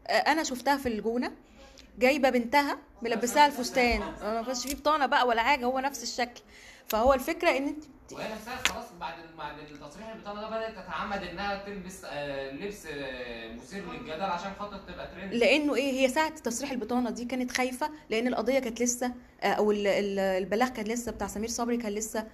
آه، 0.07 0.11
أنا 0.11 0.43
شفتها 0.43 0.77
في 0.77 0.89
الجونة 0.89 1.31
جايبة 1.99 2.29
بنتها 2.29 2.77
ملبساها 3.01 3.45
الفستان. 3.45 3.99
ما 4.21 4.43
فيش 4.43 4.63
فيه 4.65 4.75
بطانة 4.75 5.05
بقى 5.05 5.27
ولا 5.27 5.43
حاجة 5.43 5.65
هو 5.65 5.79
نفس 5.79 6.03
الشكل. 6.03 6.41
فهو 6.89 7.13
الفكرة 7.13 7.49
إن 7.57 7.67
أنت 7.67 7.83
وهي 8.11 8.33
نفسها 8.33 8.55
خلاص 8.55 8.85
بعد 8.99 9.13
بعد 9.37 9.59
التصريح 9.59 10.09
البطانه 10.15 10.41
ده 10.41 10.47
بدأت 10.49 10.71
تتعمد 10.85 11.23
إنها 11.23 11.65
تلبس 11.65 12.01
آه، 12.05 12.51
لبس 12.51 12.85
آه، 12.85 13.53
مثير 13.55 13.91
للجدل 13.93 14.21
عشان 14.21 14.51
خاطر 14.59 14.77
تبقى 14.77 15.07
ترند 15.15 15.33
لأنه 15.33 15.75
إيه 15.75 15.91
هي 15.91 16.07
ساعة 16.07 16.29
تصريح 16.29 16.71
البطانه 16.71 17.09
دي 17.09 17.25
كانت 17.25 17.51
خايفة 17.51 17.89
لأن 18.09 18.27
القضية 18.27 18.59
كانت 18.59 18.81
لسه 18.81 19.11
آه، 19.41 19.47
أو 19.47 19.71
ال- 19.71 19.87
ال- 19.87 20.19
البلاغ 20.19 20.69
كان 20.69 20.85
لسه 20.85 21.11
بتاع 21.11 21.27
سمير 21.27 21.49
صبري 21.49 21.77
كان 21.77 21.91
لسه 21.91 22.27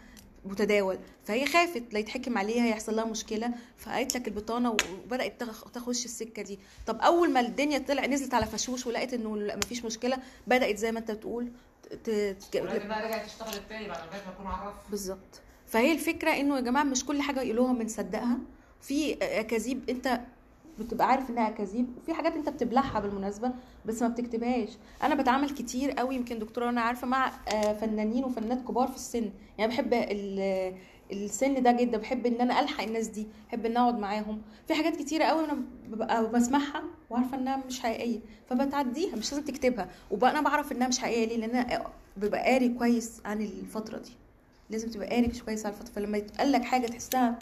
متداول. 0.46 1.00
فهي 1.24 1.46
خافت 1.46 1.84
لا 1.94 2.00
يتحكم 2.00 2.38
عليها 2.38 2.66
يحصل 2.68 2.96
لها 2.96 3.06
مشكلة. 3.06 3.52
فقالت 3.78 4.16
لك 4.18 4.28
البطانة 4.28 4.70
وبدأت 4.72 5.42
تخ- 5.44 5.72
تخش 5.72 6.06
السكة 6.06 6.42
دي. 6.42 6.60
طب 6.88 7.02
أول 7.02 7.32
ما 7.34 7.40
الدنيا 7.40 7.78
طلع 7.80 8.06
نزلت 8.06 8.34
على 8.34 8.46
فشوش 8.46 8.88
ولقيت 8.88 9.14
إنه 9.14 9.38
لا 9.38 9.56
مفيش 9.56 9.86
مشكلة 9.86 10.18
بدأت 10.48 10.78
زي 10.78 10.92
ما 10.92 11.00
أنت 11.00 11.12
بتقول 11.12 11.52
ت- 12.04 12.10
ت- 12.10 12.56
ولكنها 12.62 13.06
رجعت 13.06 13.26
تشتغل 13.26 13.54
التاني 13.54 13.88
بعد 13.88 14.00
ما 14.00 14.06
كانت 14.12 14.24
هتكون 14.28 14.48
عرف 14.48 14.74
بالظبط. 14.90 15.42
فهي 15.68 15.92
الفكرة 15.92 16.32
إنه 16.32 16.56
يا 16.56 16.62
جماعة 16.62 16.84
مش 16.84 17.06
كل 17.06 17.22
حاجة 17.22 17.42
يقولوها 17.42 17.74
بنصدقها 17.74 18.38
في 18.82 19.14
أكاذيب 19.22 19.90
أنت 19.90 20.22
بتبقى 20.80 21.08
عارف 21.08 21.30
إنها 21.30 21.48
أكاذيب 21.50 21.88
وفي 21.98 22.14
حاجات 22.14 22.34
أنت 22.34 22.50
بتبلعها 22.50 23.00
بالمناسبة 23.00 23.52
بس 23.86 24.02
ما 24.02 24.08
بتكتبهاش. 24.08 24.70
أنا 25.04 25.16
بتعامل 25.16 25.50
كتير 25.50 25.92
قوي 25.92 26.16
يمكن 26.16 26.40
دكتورة 26.40 26.70
أنا 26.70 26.82
عارفة 26.82 27.08
مع 27.08 27.32
آه، 27.54 27.74
فنانين 27.74 28.24
وفنانات 28.24 28.62
كبار 28.68 28.88
في 28.88 28.96
السن. 28.96 29.32
يعني 29.58 29.72
بحب 29.72 29.94
السن 31.12 31.64
ده 31.64 31.72
جدا 31.72 31.98
بحب 31.98 32.26
إن 32.26 32.42
أنا 32.42 32.60
ألحق 32.60 32.84
الناس 32.84 33.08
دي 33.08 33.28
بحب 33.48 33.66
إن 33.66 33.78
أقعد 33.78 34.00
معاهم. 34.00 34.42
في 34.68 34.74
حاجات 34.74 34.96
كتيرة 34.96 35.24
قوي 35.26 35.46
أنا 35.46 35.58
ببقى 35.88 36.30
بسمعها 36.32 36.84
وعارفة 37.10 37.38
إنها 37.38 37.58
مش 37.68 37.80
حقيقية 37.80 38.20
فبتعديها 38.50 39.16
مش 39.16 39.32
لازم 39.34 39.46
تكتبها. 39.46 39.90
وبقى 40.12 40.32
أنا 40.32 40.42
بعرف 40.42 40.72
إنها 40.72 40.88
مش 40.88 41.00
حقيقية 41.00 41.26
ليه؟ 41.28 41.38
لأن 41.38 41.56
أنا 41.56 41.84
ببقى 42.18 42.44
قاري 42.52 42.70
كويس 42.70 43.12
عن 43.26 43.42
الفترة 43.42 43.98
دي. 43.98 44.12
لازم 44.70 44.90
تبقى 44.90 45.08
قاري 45.10 45.28
كويس 45.46 45.66
على 45.66 45.76
الفترة. 45.76 45.92
فلما 45.94 46.18
يتقال 46.18 46.52
لك 46.52 46.64
حاجة 46.64 46.88
تحسها 46.88 47.40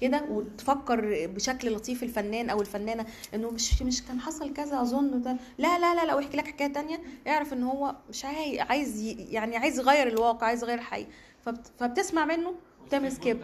كده 0.00 0.22
وتفكر 0.30 1.26
بشكل 1.26 1.72
لطيف 1.72 2.02
الفنان 2.02 2.50
أو 2.50 2.60
الفنانة 2.60 3.06
إنه 3.34 3.50
مش 3.50 3.82
مش 3.82 4.02
كان 4.02 4.20
حصل 4.20 4.52
كذا 4.52 4.80
أظن 4.82 5.22
ده. 5.22 5.36
لا 5.58 5.78
لا 5.78 5.94
لا 5.94 6.04
لو 6.10 6.18
يحكي 6.18 6.36
لك 6.36 6.46
حكاية 6.46 6.72
تانية 6.72 7.00
اعرف 7.28 7.52
إن 7.52 7.62
هو 7.62 7.94
مش 8.10 8.24
عاي- 8.24 8.60
عايز 8.60 9.00
يعني 9.30 9.56
عايز 9.56 9.78
يغير 9.78 10.08
الواقع 10.08 10.46
عايز 10.46 10.62
يغير 10.62 10.78
الحقيقة. 10.78 11.08
فبت- 11.46 11.72
فبتسمع 11.78 12.24
منه 12.24 12.54
وتعمل 12.86 13.12
سكيب 13.12 13.42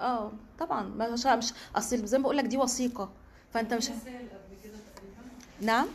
آه 0.00 0.32
طبعا. 0.58 0.82
مش 0.82 1.26
مش 1.26 1.52
أصل 1.76 2.06
زي 2.06 2.18
ما 2.18 2.22
بقول 2.22 2.36
لك 2.36 2.44
دي 2.44 2.56
وثيقة. 2.56 3.10
فأنت 3.54 3.74
مش 3.74 3.90
مثال 3.90 3.96
قبل 4.14 4.56
كده 4.64 4.72
تقريبا؟ 4.96 5.22
نعم؟ 5.60 5.86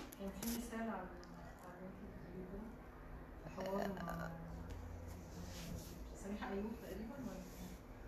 سميحة 6.24 6.52
أيوب 6.52 6.72
تقريبا 6.84 7.14
ولا؟ 7.28 7.44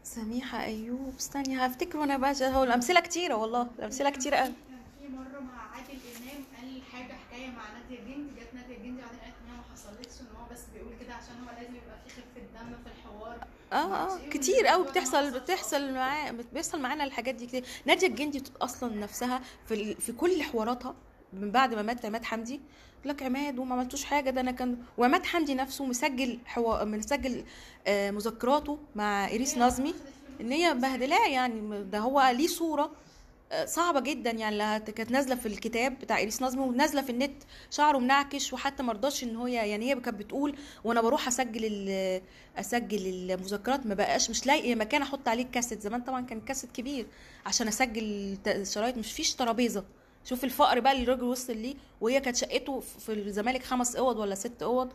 سميحة 0.04 0.64
أيوب. 0.64 1.14
استني 1.20 1.66
هفتكر 1.66 1.98
وأنا 1.98 2.18
بقى 2.18 2.34
هو 2.56 2.64
الأمثلة 2.64 3.00
كتيرة 3.00 3.36
والله. 3.36 3.68
الأمثلة 3.80 4.10
كتيرة 4.10 4.36
قوي 4.36 4.48
كان 4.70 4.80
في 5.00 5.08
مره 5.16 5.40
مع 5.40 5.62
عادل 5.76 5.90
امام 6.18 6.44
قال 6.58 6.82
حاجة 6.94 7.14
حكايه 7.14 7.48
مع 7.52 7.64
ناديه 7.74 8.00
الجندي 8.00 8.30
جت 8.42 8.54
ناديه 8.54 8.78
الجندي 8.78 9.02
بعدين 9.02 9.20
قالت 9.20 9.34
ان 9.44 9.52
هي 9.52 9.58
ما 9.58 9.64
حصلتش 9.74 10.22
ان 10.22 10.28
هو 10.38 10.46
بس 10.54 10.62
بيقول 10.74 10.94
كده 11.02 11.14
عشان 11.14 11.36
هو 11.44 11.50
لازم 11.60 11.76
يبقى 11.76 11.98
في 12.08 12.10
خفه 12.10 12.42
دم 12.42 12.76
في 12.84 12.90
الحوار 12.96 13.48
آه 13.74 13.76
آه 13.76 14.18
كتير 14.32 14.68
قوي 14.68 14.86
بتحصل 14.86 15.40
بتحصل 15.40 15.94
معاه 15.94 16.32
بيحصل 16.54 16.82
معانا 16.82 17.04
الحاجات 17.04 17.36
دي 17.36 17.46
كتير. 17.46 17.64
ناديه 17.86 18.08
الجندي 18.08 18.44
أصلا 18.62 18.96
نفسها 18.96 19.42
في 19.68 19.96
في 19.96 20.12
كل 20.12 20.44
حواراتها 20.44 20.96
من 21.34 21.52
بعد 21.52 21.74
ما 21.74 21.82
مات 21.82 22.06
عماد 22.06 22.26
حمدي. 22.26 22.62
لك 23.06 23.24
عماد 23.24 23.60
وما 23.60 23.76
عملتوش 23.76 24.04
حاجة 24.04 24.30
ده 24.30 24.42
أنا 24.42 24.52
كان 24.52 24.78
وعماد 24.98 25.26
حمدي 25.26 25.56
نفسه 25.56 25.86
مسجل 25.86 26.40
حوا... 26.46 26.84
مسجل 26.84 27.44
آه 27.88 28.12
مذكراته 28.12 28.80
مع 28.96 29.28
ايريس 29.28 29.58
نظمي 29.58 29.94
إن 30.42 30.52
هي 30.52 30.74
مبهدلاه 30.74 31.28
يعني 31.28 31.84
ده 31.84 32.00
هو 32.00 32.32
ليه 32.36 32.48
صورة. 32.48 32.92
صعبة 33.66 34.00
جدا 34.00 34.32
يعني 34.32 34.58
لها- 34.58 34.78
كانت 34.78 35.12
نازلة 35.12 35.36
في 35.36 35.46
الكتاب 35.46 36.00
بتاع 36.00 36.18
ايريس 36.18 36.42
نظمي 36.42 36.62
ونازلة 36.62 37.02
في 37.02 37.10
النت 37.12 37.44
شعره 37.72 37.98
منعكش 37.98 38.54
وحتى 38.54 38.84
ما 38.84 38.94
رضاش 38.94 39.24
إن 39.24 39.36
هو 39.36 39.48
يعني 39.48 39.90
هي 39.92 39.96
كانت 39.96 40.20
بتقول 40.20 40.56
وأنا 40.84 41.02
بروح 41.02 41.28
أسجل 41.28 41.66
أسجل 42.58 43.08
المذكرات 43.32 43.86
ما 43.86 43.94
بقاش 43.94 44.30
مش 44.30 44.46
لاقي 44.48 44.76
مكان 44.76 45.02
أحط 45.02 45.28
عليه 45.28 45.44
الكاسيت. 45.44 45.82
زمان 45.82 46.02
طبعا 46.02 46.26
كان 46.26 46.38
الكاسيت 46.38 46.72
كبير 46.72 47.08
عشان 47.46 47.68
أسجل 47.68 48.38
الشرايط 48.48 48.98
مش 48.98 49.12
فيش 49.12 49.34
ترابيزة. 49.36 49.84
شوف 50.26 50.44
الفقر 50.44 50.80
بقى 50.80 50.92
اللي 50.92 51.04
الراجل 51.04 51.24
وصل 51.24 51.58
ليه 51.58 51.76
وهي 52.02 52.20
كانت 52.20 52.36
شقته 52.36 52.80
في 52.80 53.14
الزمالك 53.14 53.64
خمس 53.64 53.96
أوض 53.96 54.18
ولا 54.18 54.36
ست 54.36 54.64
أوض 54.64 54.94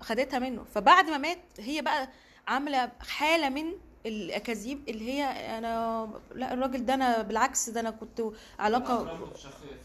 خدتها 0.00 0.38
منه. 0.38 0.64
فبعد 0.74 1.10
ما 1.10 1.18
مات 1.18 1.38
هي 1.58 1.82
بقى 1.82 2.08
عاملة 2.48 2.92
حالة 3.00 3.48
من 3.48 3.72
الأكاذيب 4.06 4.88
اللي 4.88 5.12
هي 5.12 5.24
أنا 5.58 6.08
لا 6.34 6.54
الراجل 6.54 6.84
ده 6.84 6.94
أنا 6.94 7.22
بالعكس 7.22 7.70
ده 7.70 7.80
أنا 7.80 7.90
كنت 7.90 8.22
علاقة 8.58 9.04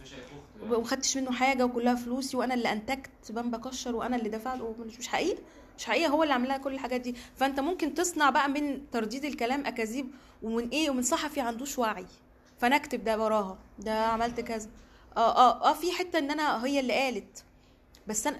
شيخوخته 0.03 0.75
وما 0.77 0.85
خدتش 0.85 1.17
منه 1.17 1.31
حاجة 1.31 1.65
وكلها 1.65 1.95
فلوسي 1.95 2.37
وأنا 2.37 2.53
اللي 2.53 2.71
أنتجت 2.71 3.31
بان 3.31 3.51
بكشر 3.51 3.95
وأنا 3.95 4.15
اللي 4.15 4.29
دفعت 4.29 4.61
ومش 4.61 4.97
مش 4.99 5.07
حقيقه 5.07 5.41
مش 5.77 5.85
حقيقه 5.85 6.09
هو 6.09 6.23
اللي 6.23 6.33
عامل 6.33 6.47
لها 6.47 6.57
كل 6.57 6.73
الحاجات 6.73 7.01
دي. 7.01 7.15
فأنت 7.35 7.59
ممكن 7.59 7.93
تصنع 7.93 8.29
بقى 8.29 8.49
من 8.49 8.89
ترديد 8.91 9.25
الكلام 9.25 9.65
أكاذيب 9.65 10.11
ومن 10.43 10.69
إيه؟ 10.69 10.89
ومن 10.89 11.01
صحفي 11.01 11.41
عندوش 11.41 11.79
وعي. 11.79 12.05
فأنا 12.59 12.75
أكتب 12.75 13.03
ده 13.03 13.23
وراها 13.23 13.57
ده 13.79 14.05
عملت 14.05 14.39
كذا. 14.39 14.69
آه 15.17 15.19
آه 15.37 15.69
آه 15.69 15.73
في 15.73 15.91
حتة 15.91 16.19
إن 16.19 16.31
أنا 16.31 16.65
هي 16.65 16.79
اللي 16.79 16.93
قالت. 16.93 17.43
بس 18.07 18.27
أنا 18.27 18.39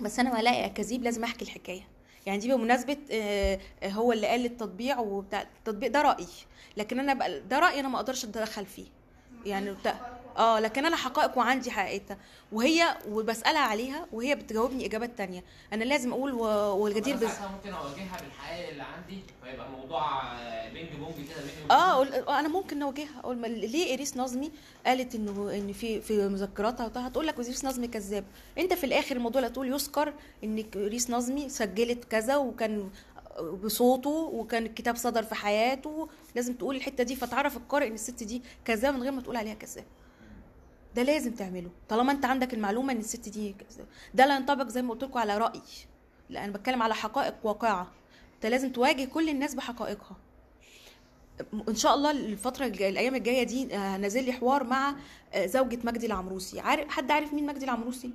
بس 0.00 0.18
أنا 0.18 0.32
ما 0.32 0.40
الاقي 0.40 0.64
أكاذيب 0.64 1.02
لازم 1.02 1.24
أحكي 1.24 1.44
الحكاية. 1.44 1.88
يعني 2.26 2.38
دي 2.38 2.54
بمناسبة 2.54 2.96
آه، 3.12 3.58
آه، 3.82 3.88
هو 3.88 4.12
اللي 4.12 4.26
قال 4.26 4.44
التطبيع 4.44 4.98
وبتاع 4.98 5.42
التطبيق 5.42 5.90
ده 5.90 6.02
رأيي 6.02 6.26
لكن 6.76 7.00
أنا 7.00 7.14
بقى 7.14 7.40
ده 7.40 7.58
رأيي 7.58 7.80
أنا 7.80 7.88
ما 7.88 7.96
أقدرش 7.96 8.24
أتدخل 8.24 8.66
فيه. 8.66 8.86
يعني 9.46 9.72
بتاع 9.72 10.19
آه 10.36 10.60
لكن 10.60 10.84
أنا 10.86 10.96
حقائق 10.96 11.38
وعندي 11.38 11.70
حقيقتها. 11.70 12.16
وهي 12.52 12.96
وبسألها 13.08 13.60
عليها 13.60 14.06
وهي 14.12 14.34
بتجاوبني 14.34 14.86
إجابات 14.86 15.18
تانية. 15.18 15.44
أنا 15.72 15.84
لازم 15.84 16.12
أقول 16.12 16.32
و- 16.34 16.76
والجدير 16.76 17.16
بس 17.16 17.22
ممكن 17.22 17.72
أواجهها 17.72 18.20
بالحقائق 18.22 18.68
اللي 18.68 18.82
عندي؟ 18.82 19.18
فيبقى 19.44 19.70
موضوع 19.70 20.22
آه، 20.22 20.72
بينج 20.72 20.88
بونج 20.96 21.14
كده 21.14 21.40
بيني 21.40 21.70
آه 21.70 21.98
وبينها. 22.00 22.22
أقول- 22.24 22.28
أنا 22.30 22.48
ممكن 22.48 22.78
نواجهها. 22.78 23.20
أقول 23.20 23.36
ما- 23.38 23.46
ليه 23.46 23.94
إريس 23.94 24.16
نظمي 24.16 24.50
قالت 24.86 25.14
إنه 25.14 25.50
إن 25.54 25.72
في 25.72 26.00
في 26.00 26.28
مذكراتها 26.28 27.06
هتقول 27.06 27.26
لك 27.26 27.34
اريس 27.34 27.64
نظمي 27.64 27.86
كذاب. 27.88 28.24
أنت 28.58 28.72
في 28.74 28.84
الآخر 28.84 29.16
الموضوع 29.16 29.38
اللي 29.42 29.52
هتقول 29.52 29.68
يذكر 29.72 30.12
ان 30.44 30.64
إريس 30.76 31.10
نظمي 31.10 31.48
سجلت 31.48 32.04
كذا 32.04 32.36
وكان 32.36 32.90
بصوته 33.64 34.10
وكان 34.10 34.66
الكتاب 34.66 34.96
صدر 34.96 35.22
في 35.22 35.34
حياته. 35.34 36.08
لازم 36.34 36.54
تقول 36.54 36.76
الحتة 36.76 37.04
دي 37.04 37.16
فتعرف 37.16 37.56
القارئ 37.56 37.86
إن 37.86 37.92
الست 37.94 38.22
دي 38.22 38.42
كذاب 38.64 38.94
من 38.94 39.02
غير 39.02 39.12
ما 39.12 39.20
تقول 39.22 39.36
عليها 39.36 39.54
كذاب. 39.54 39.84
ده 40.96 41.02
لازم 41.02 41.34
تعمله. 41.34 41.70
طالما 41.88 42.12
انت 42.12 42.24
عندك 42.24 42.54
المعلومة 42.54 42.92
ان 42.92 42.98
الست 42.98 43.28
دي 43.28 43.54
ده 44.14 44.26
لا 44.26 44.36
ينطبق 44.36 44.68
زي 44.68 44.82
ما 44.82 44.90
قلت 44.90 45.04
لكم 45.04 45.18
على 45.18 45.38
راي 45.38 45.60
لا 46.30 46.44
أنا 46.44 46.52
بتكلم 46.52 46.82
على 46.82 46.94
حقائق 46.94 47.34
واقعة. 47.42 47.90
انت 48.34 48.46
لازم 48.46 48.72
تواجه 48.72 49.04
كل 49.04 49.28
الناس 49.28 49.54
بحقائقها. 49.54 50.16
إن 51.68 51.74
شاء 51.74 51.94
الله 51.94 52.10
الفترة 52.10 52.66
الأيام 52.66 53.14
الجاية 53.14 53.42
دي 53.42 53.74
آه، 53.76 53.96
نازل 53.96 54.24
لي 54.24 54.32
حوار 54.32 54.64
مع 54.64 54.94
آه، 55.32 55.46
زوجة 55.46 55.78
مجدي 55.84 56.06
العمروسي. 56.06 56.60
عارف 56.60 56.88
حد 56.88 57.10
عارف 57.10 57.34
مين 57.34 57.46
مجدي 57.46 57.64
العمروسي؟ 57.64 58.10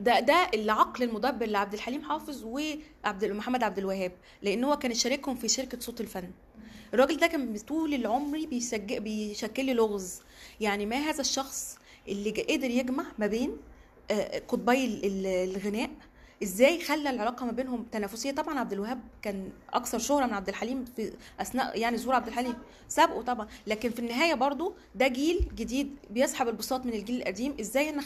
ده 0.00 0.20
ده 0.20 0.50
العقل 0.54 1.02
المدبر 1.04 1.46
لعبد 1.46 1.74
الحليم 1.74 2.02
حافظ 2.02 2.44
وعبد 2.44 3.24
محمد 3.24 3.62
عبد 3.62 3.78
الوهاب. 3.78 4.12
لأن 4.42 4.64
هو 4.64 4.76
كان 4.76 4.94
شاركهم 4.94 5.36
في 5.36 5.48
شركة 5.48 5.80
صوت 5.80 6.00
الفن. 6.00 6.30
الراجل 6.94 7.16
ده 7.16 7.26
كان 7.26 7.58
طول 7.58 7.94
العمر 7.94 8.44
بيسجل 8.46 9.00
بيشكل 9.00 9.64
لي 9.64 9.74
لغز. 9.74 10.20
يعني 10.60 10.86
ما 10.86 10.96
هذا 10.96 11.20
الشخص 11.20 11.78
اللي 12.08 12.30
قدر 12.30 12.70
يجمع 12.70 13.04
ما 13.18 13.26
بين 13.26 13.56
آه، 14.10 14.42
قطبي 14.48 14.84
ال- 14.84 15.04
ال- 15.04 15.26
الغناء؟ 15.26 15.90
إزاي 16.42 16.80
خلى 16.84 17.10
العلاقة 17.10 17.46
ما 17.46 17.52
بينهم 17.52 17.86
تنافسية؟ 17.92 18.30
طبعا 18.30 18.58
عبد 18.60 18.72
الوهاب 18.72 19.00
كان 19.22 19.50
أكثر 19.72 19.98
شهرة 19.98 20.26
من 20.26 20.32
عبد 20.34 20.48
الحليم 20.48 20.84
في 20.96 21.12
أثناء 21.40 21.78
يعني 21.78 21.96
ظهور 21.96 22.14
عبد 22.14 22.26
الحليم 22.28 22.54
سابقه 22.88 23.22
طبعا. 23.22 23.48
لكن 23.66 23.90
في 23.90 23.98
النهاية 23.98 24.34
برضو 24.34 24.74
ده 24.94 25.06
جيل 25.08 25.48
جديد 25.54 25.96
بيسحب 26.10 26.48
البساط 26.48 26.86
من 26.86 26.92
الجيل 26.92 27.16
القديم. 27.20 27.56
إزاي 27.60 27.90
أنا 27.90 28.02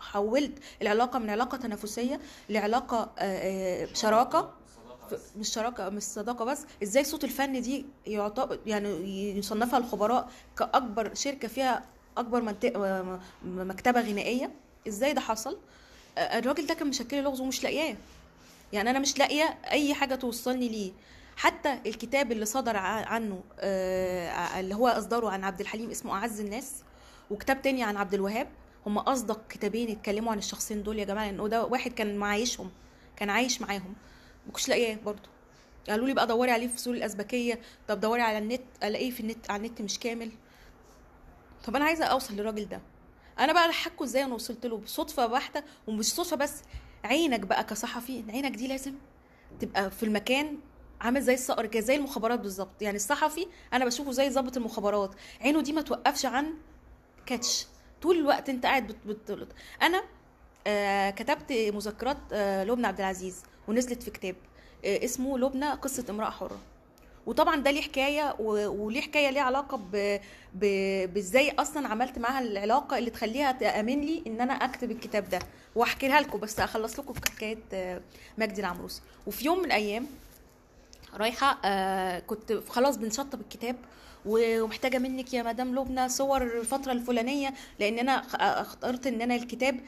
حولت 0.00 0.52
العلاقة 0.82 1.18
من 1.18 1.30
علاقة 1.30 1.58
تنافسية 1.58 2.20
لعلاقة 2.48 2.98
آه، 3.18 3.82
آه، 3.84 3.88
شراكة. 3.94 4.54
مش 5.36 5.48
شراكة 5.48 5.88
مش 5.88 6.02
صداقة 6.02 6.44
بس. 6.44 6.64
إزاي 6.82 7.04
صوت 7.04 7.24
الفن 7.24 7.62
دي 7.62 7.86
يعتبر 8.06 8.58
يعني 8.66 8.88
يصنفها 9.38 9.78
الخبراء 9.78 10.30
كأكبر 10.58 11.14
شركة 11.14 11.48
فيها 11.48 11.84
أكبر 12.16 12.40
منطقه 12.42 13.02
م- 13.02 13.18
مكتبة 13.44 14.00
غنائية؟ 14.00 14.50
إزاي 14.88 15.12
ده 15.12 15.20
حصل؟ 15.20 15.58
آه، 16.18 16.38
الراجل 16.38 16.66
ده 16.66 16.74
كان 16.74 16.86
مشكل 16.88 17.22
لغز 17.22 17.40
ومش 17.40 17.62
لاقياه. 17.62 17.96
يعني 18.72 18.90
أنا 18.90 18.98
مش 18.98 19.18
لاقية 19.18 19.58
أي 19.70 19.94
حاجة 19.94 20.14
توصلني 20.14 20.68
ليه. 20.68 20.92
حتى 21.36 21.78
الكتاب 21.86 22.32
اللي 22.32 22.44
صدر 22.46 22.76
عنه 22.76 23.40
آه، 23.60 24.60
اللي 24.60 24.74
هو 24.74 24.88
اصدره 24.88 25.30
عن 25.30 25.44
عبد 25.44 25.60
الحليم 25.60 25.90
اسمه 25.90 26.12
أعز 26.14 26.40
الناس 26.40 26.72
وكتاب 27.30 27.62
تاني 27.62 27.82
عن 27.82 27.96
عبد 27.96 28.14
الوهاب 28.14 28.48
هم 28.86 28.98
أصدق 28.98 29.40
كتابين 29.48 29.88
يتكلموا 29.88 30.32
عن 30.32 30.38
الشخصين 30.38 30.82
دول 30.82 30.98
يا 30.98 31.04
جماعة 31.04 31.24
لأنه 31.26 31.48
ده 31.48 31.64
واحد 31.64 31.92
كان 31.92 32.16
معايشهم 32.16 32.70
كان 33.16 33.30
عايش 33.30 33.60
معاهم. 33.62 33.94
ما 34.46 34.52
كنتش 34.52 34.68
لاقياه 34.68 34.96
برضه. 35.04 35.28
قالوا 35.88 36.06
لي 36.06 36.14
بقى 36.14 36.26
دوري 36.26 36.50
عليه 36.50 36.66
في 36.68 36.74
فصول 36.76 36.96
الازبكيه 36.96 37.60
طب 37.88 38.00
دوري 38.00 38.22
على 38.22 38.38
النت 38.38 38.62
ألاقيه 38.82 39.10
في 39.10 39.20
النت 39.20 39.50
على 39.50 39.66
النت 39.66 39.82
مش 39.82 39.98
كامل. 39.98 40.30
طب 41.64 41.76
أنا 41.76 41.84
عايزة 41.84 42.04
أوصل 42.04 42.34
للراجل 42.34 42.68
ده. 42.68 42.80
أنا 43.38 43.52
بقى 43.52 43.70
احكه 43.70 44.04
إزاي 44.04 44.24
أنا 44.24 44.34
وصلت 44.34 44.66
له؟ 44.66 44.76
بصدفة 44.76 45.26
بحته 45.26 45.62
ومش 45.86 46.04
صدفة 46.04 46.36
بس 46.36 46.62
عينك 47.04 47.40
بقى 47.40 47.64
كصحفي 47.64 48.24
عينك 48.28 48.56
دي 48.56 48.68
لازم 48.68 48.94
تبقى 49.60 49.90
في 49.90 50.02
المكان 50.02 50.58
عامل 51.00 51.22
زي 51.22 51.34
الصقر 51.34 51.66
كده 51.66 51.82
زي 51.82 51.96
المخابرات 51.96 52.40
بالظبط. 52.40 52.82
يعني 52.82 52.96
الصحفي 52.96 53.46
أنا 53.72 53.84
بشوفه 53.84 54.12
زي 54.12 54.28
ضابط 54.28 54.56
المخابرات. 54.56 55.14
عينه 55.40 55.60
دي 55.62 55.72
ما 55.72 55.82
توقفش 55.82 56.26
عن 56.26 56.54
كاتش. 57.26 57.66
طول 58.02 58.18
الوقت 58.18 58.48
أنت 58.48 58.66
قاعد 58.66 58.86
بت... 58.86 58.96
بت... 59.30 59.48
أنا 59.82 60.02
آه 60.66 61.10
كتبت 61.10 61.52
مذكرات 61.52 62.16
آه 62.32 62.64
لبنى 62.64 62.86
عبد 62.86 62.98
العزيز. 63.00 63.42
ونزلت 63.68 64.02
في 64.02 64.10
كتاب 64.10 64.36
آه 64.84 65.04
اسمه 65.04 65.38
لبنى 65.38 65.70
قصة 65.70 66.04
امرأة 66.10 66.30
حرة 66.30 66.58
وطبعا 67.26 67.56
ده 67.56 67.70
ليه 67.70 67.80
حكاية 67.82 68.36
وليه 68.40 69.00
حكاية 69.00 69.30
ليه 69.30 69.40
علاقة. 69.40 69.80
بإزاي 71.06 71.50
أصلا 71.58 71.88
عملت 71.88 72.18
معاها 72.18 72.40
العلاقة 72.40 72.98
اللي 72.98 73.10
تخليها 73.10 73.52
تأمن 73.52 74.00
لي 74.00 74.22
إن 74.26 74.40
أنا 74.40 74.52
أكتب 74.52 74.90
الكتاب 74.90 75.28
ده 75.28 75.38
واحكيها 75.74 76.20
لكم 76.20 76.38
بس 76.40 76.60
اخلص 76.60 76.98
لكم 76.98 77.14
حكاية 77.14 77.58
آه، 77.72 78.00
مجدي 78.38 78.60
العمروسي 78.60 79.00
وفي 79.26 79.44
يوم 79.44 79.58
من 79.58 79.64
الأيام 79.64 80.06
رايحة 81.14 81.58
آه 81.64 82.18
كنت 82.18 82.52
خلاص 82.68 82.96
بنشطب 82.96 83.40
الكتاب 83.40 83.76
ومحتاجة 84.26 84.98
منك 84.98 85.34
يا 85.34 85.42
مدام 85.42 85.74
لبنى 85.78 86.08
صور 86.08 86.42
الفترة 86.42 86.92
الفلانية 86.92 87.54
لأن 87.80 87.98
أنا 87.98 88.22
خ- 88.22 88.34
اخترت 88.40 89.06
إن 89.06 89.22
أنا 89.22 89.34
الكتاب 89.34 89.80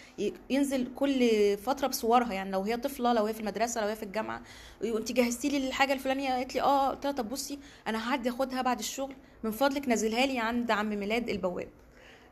ينزل 0.50 0.88
كل 0.96 1.28
فترة 1.56 1.86
بصورها 1.86 2.32
يعني 2.32 2.50
لو 2.50 2.62
هي 2.62 2.76
طفلة 2.76 3.12
لو 3.12 3.24
هي 3.26 3.34
في 3.34 3.40
المدرسة 3.40 3.80
لو 3.80 3.86
هي 3.86 3.96
في 3.96 4.02
الجامعة. 4.02 4.42
وانت 4.84 5.12
جهزتي 5.12 5.48
لي 5.48 5.68
الحاجة 5.68 5.92
الفلانية 5.92 6.30
قالت 6.34 6.54
لي 6.54 6.62
آه 6.62 6.88
قلت 6.88 7.04
لها 7.04 7.12
طب 7.12 7.28
بصي 7.28 7.58
أنا 7.86 8.10
هعدي 8.10 8.28
أخدها 8.30 8.62
بعد 8.62 8.78
الشغل 8.78 9.14
من 9.44 9.50
فضلك 9.50 9.88
نزلها 9.88 10.26
لي 10.26 10.38
عند 10.38 10.70
عم 10.70 10.88
ميلاد 10.88 11.28
البواب. 11.28 11.68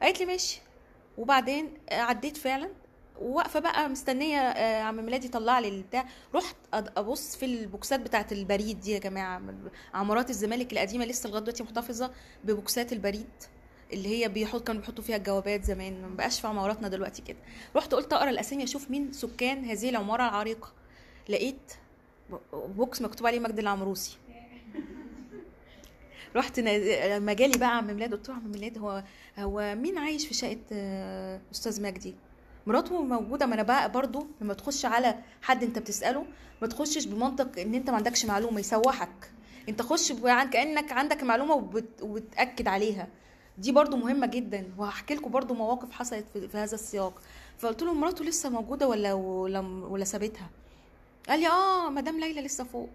قالت 0.03 0.21
لي 0.21 0.27
ماشي. 0.27 0.61
وبعدين 1.19 1.69
آه، 1.89 2.01
عديت 2.01 2.37
فعلا. 2.37 2.69
واقفة 3.21 3.61
بقى 3.61 3.89
مستنية 3.89 4.39
آه، 4.39 4.83
عم 4.83 4.97
ميلاد 5.05 5.25
يطلع 5.25 5.59
لي 5.59 5.69
البتاع. 5.69 6.07
رحت 6.35 6.57
أبص 6.73 7.37
في 7.37 7.45
البوكسات 7.47 8.01
بتاعه 8.01 8.27
البريد 8.33 8.81
دي 8.81 8.91
يا 8.93 8.99
جماعة. 8.99 9.43
عمارات 9.95 10.31
الزمالك 10.31 10.73
القديمة 10.73 11.05
لسه 11.05 11.29
لغاية 11.29 11.43
دلوقتي 11.43 11.63
محتفظة 11.63 12.11
ببوكسات 12.45 12.93
البريد 12.93 13.27
اللي 13.93 14.09
هي 14.09 14.29
بيحط 14.29 14.67
كانوا 14.67 14.81
بيحطوا 14.81 15.05
فيها 15.05 15.17
الجوابات 15.17 15.65
زمان. 15.65 16.03
ما 16.03 16.09
بقاش 16.17 16.41
في 16.41 16.47
عماراتنا 16.47 16.89
دلوقتي 16.89 17.23
كده. 17.23 17.39
رحت 17.77 17.95
قلت 17.95 18.13
أقرأ 18.13 18.31
الأسامي 18.31 18.65
أشوف 18.65 18.91
مين 18.91 19.13
سكان 19.13 19.65
هذه 19.65 19.89
العمارة 19.89 20.23
العريقة. 20.23 20.73
لقيت 21.29 21.73
بوكس 22.53 23.03
مكتوب 23.03 23.27
عليه 23.27 23.41
مجد 23.41 23.59
العمروسي. 23.59 24.17
رحت 26.37 26.61
لما 26.61 27.33
جالي 27.33 27.59
بقى 27.59 27.77
عم 27.77 27.87
ميلاد 27.87 28.13
قلت 28.15 28.29
له 28.29 28.35
عم 28.35 28.51
ميلاد 28.51 28.79
هو 28.79 29.05
هو 29.39 29.75
مين 29.75 29.99
عايش 29.99 30.27
في 30.27 30.35
شقة 30.35 30.59
آه، 30.73 31.41
أستاذ 31.53 31.83
مجدي؟ 31.83 32.15
مراته 32.67 33.03
موجودة 33.03 33.47
ما 33.47 33.55
أنا 33.55 33.63
بقى 33.63 33.93
برضو 33.93 34.27
لما 34.41 34.55
تخش 34.55 34.85
على 34.85 35.15
حد 35.43 35.63
أنت 35.63 35.79
بتسأله. 35.79 36.27
ما 36.63 36.69
تخشش 36.69 37.05
بمنطق 37.05 37.61
إن 37.61 37.75
أنت 37.75 37.91
ما 37.91 37.97
عندكش 37.97 38.25
معلومة 38.25 38.61
يسوحك. 38.61 39.31
أنت 39.69 39.83
خش 39.83 40.13
عن- 40.25 40.51
كأنك 40.51 40.93
عندك 40.93 41.23
معلومة 41.23 41.55
وبت... 41.55 42.03
وبتأكد 42.03 42.69
عليها. 42.69 43.09
دي 43.59 43.73
برضو 43.73 43.97
مهمة 43.97 44.27
جدا. 44.27 44.67
وهحكي 44.79 45.15
لكم 45.15 45.31
برضو 45.31 45.55
مواقف 45.55 45.93
حصلت 45.93 46.25
في, 46.33 46.57
هذا 46.59 46.75
السياق. 46.75 47.23
فقلت 47.59 47.83
له 47.83 47.95
مراته 47.95 48.25
لسه 48.25 48.49
موجودة 48.51 48.89
ولا 48.89 49.13
ولا, 49.13 49.61
ولا 49.61 50.05
سابتها؟ 50.05 50.51
قال 51.29 51.41
لي 51.41 51.47
آه 51.49 51.91
مدام 51.91 52.21
ليلى 52.21 52.41
لسه 52.43 52.65
فوق. 52.65 52.89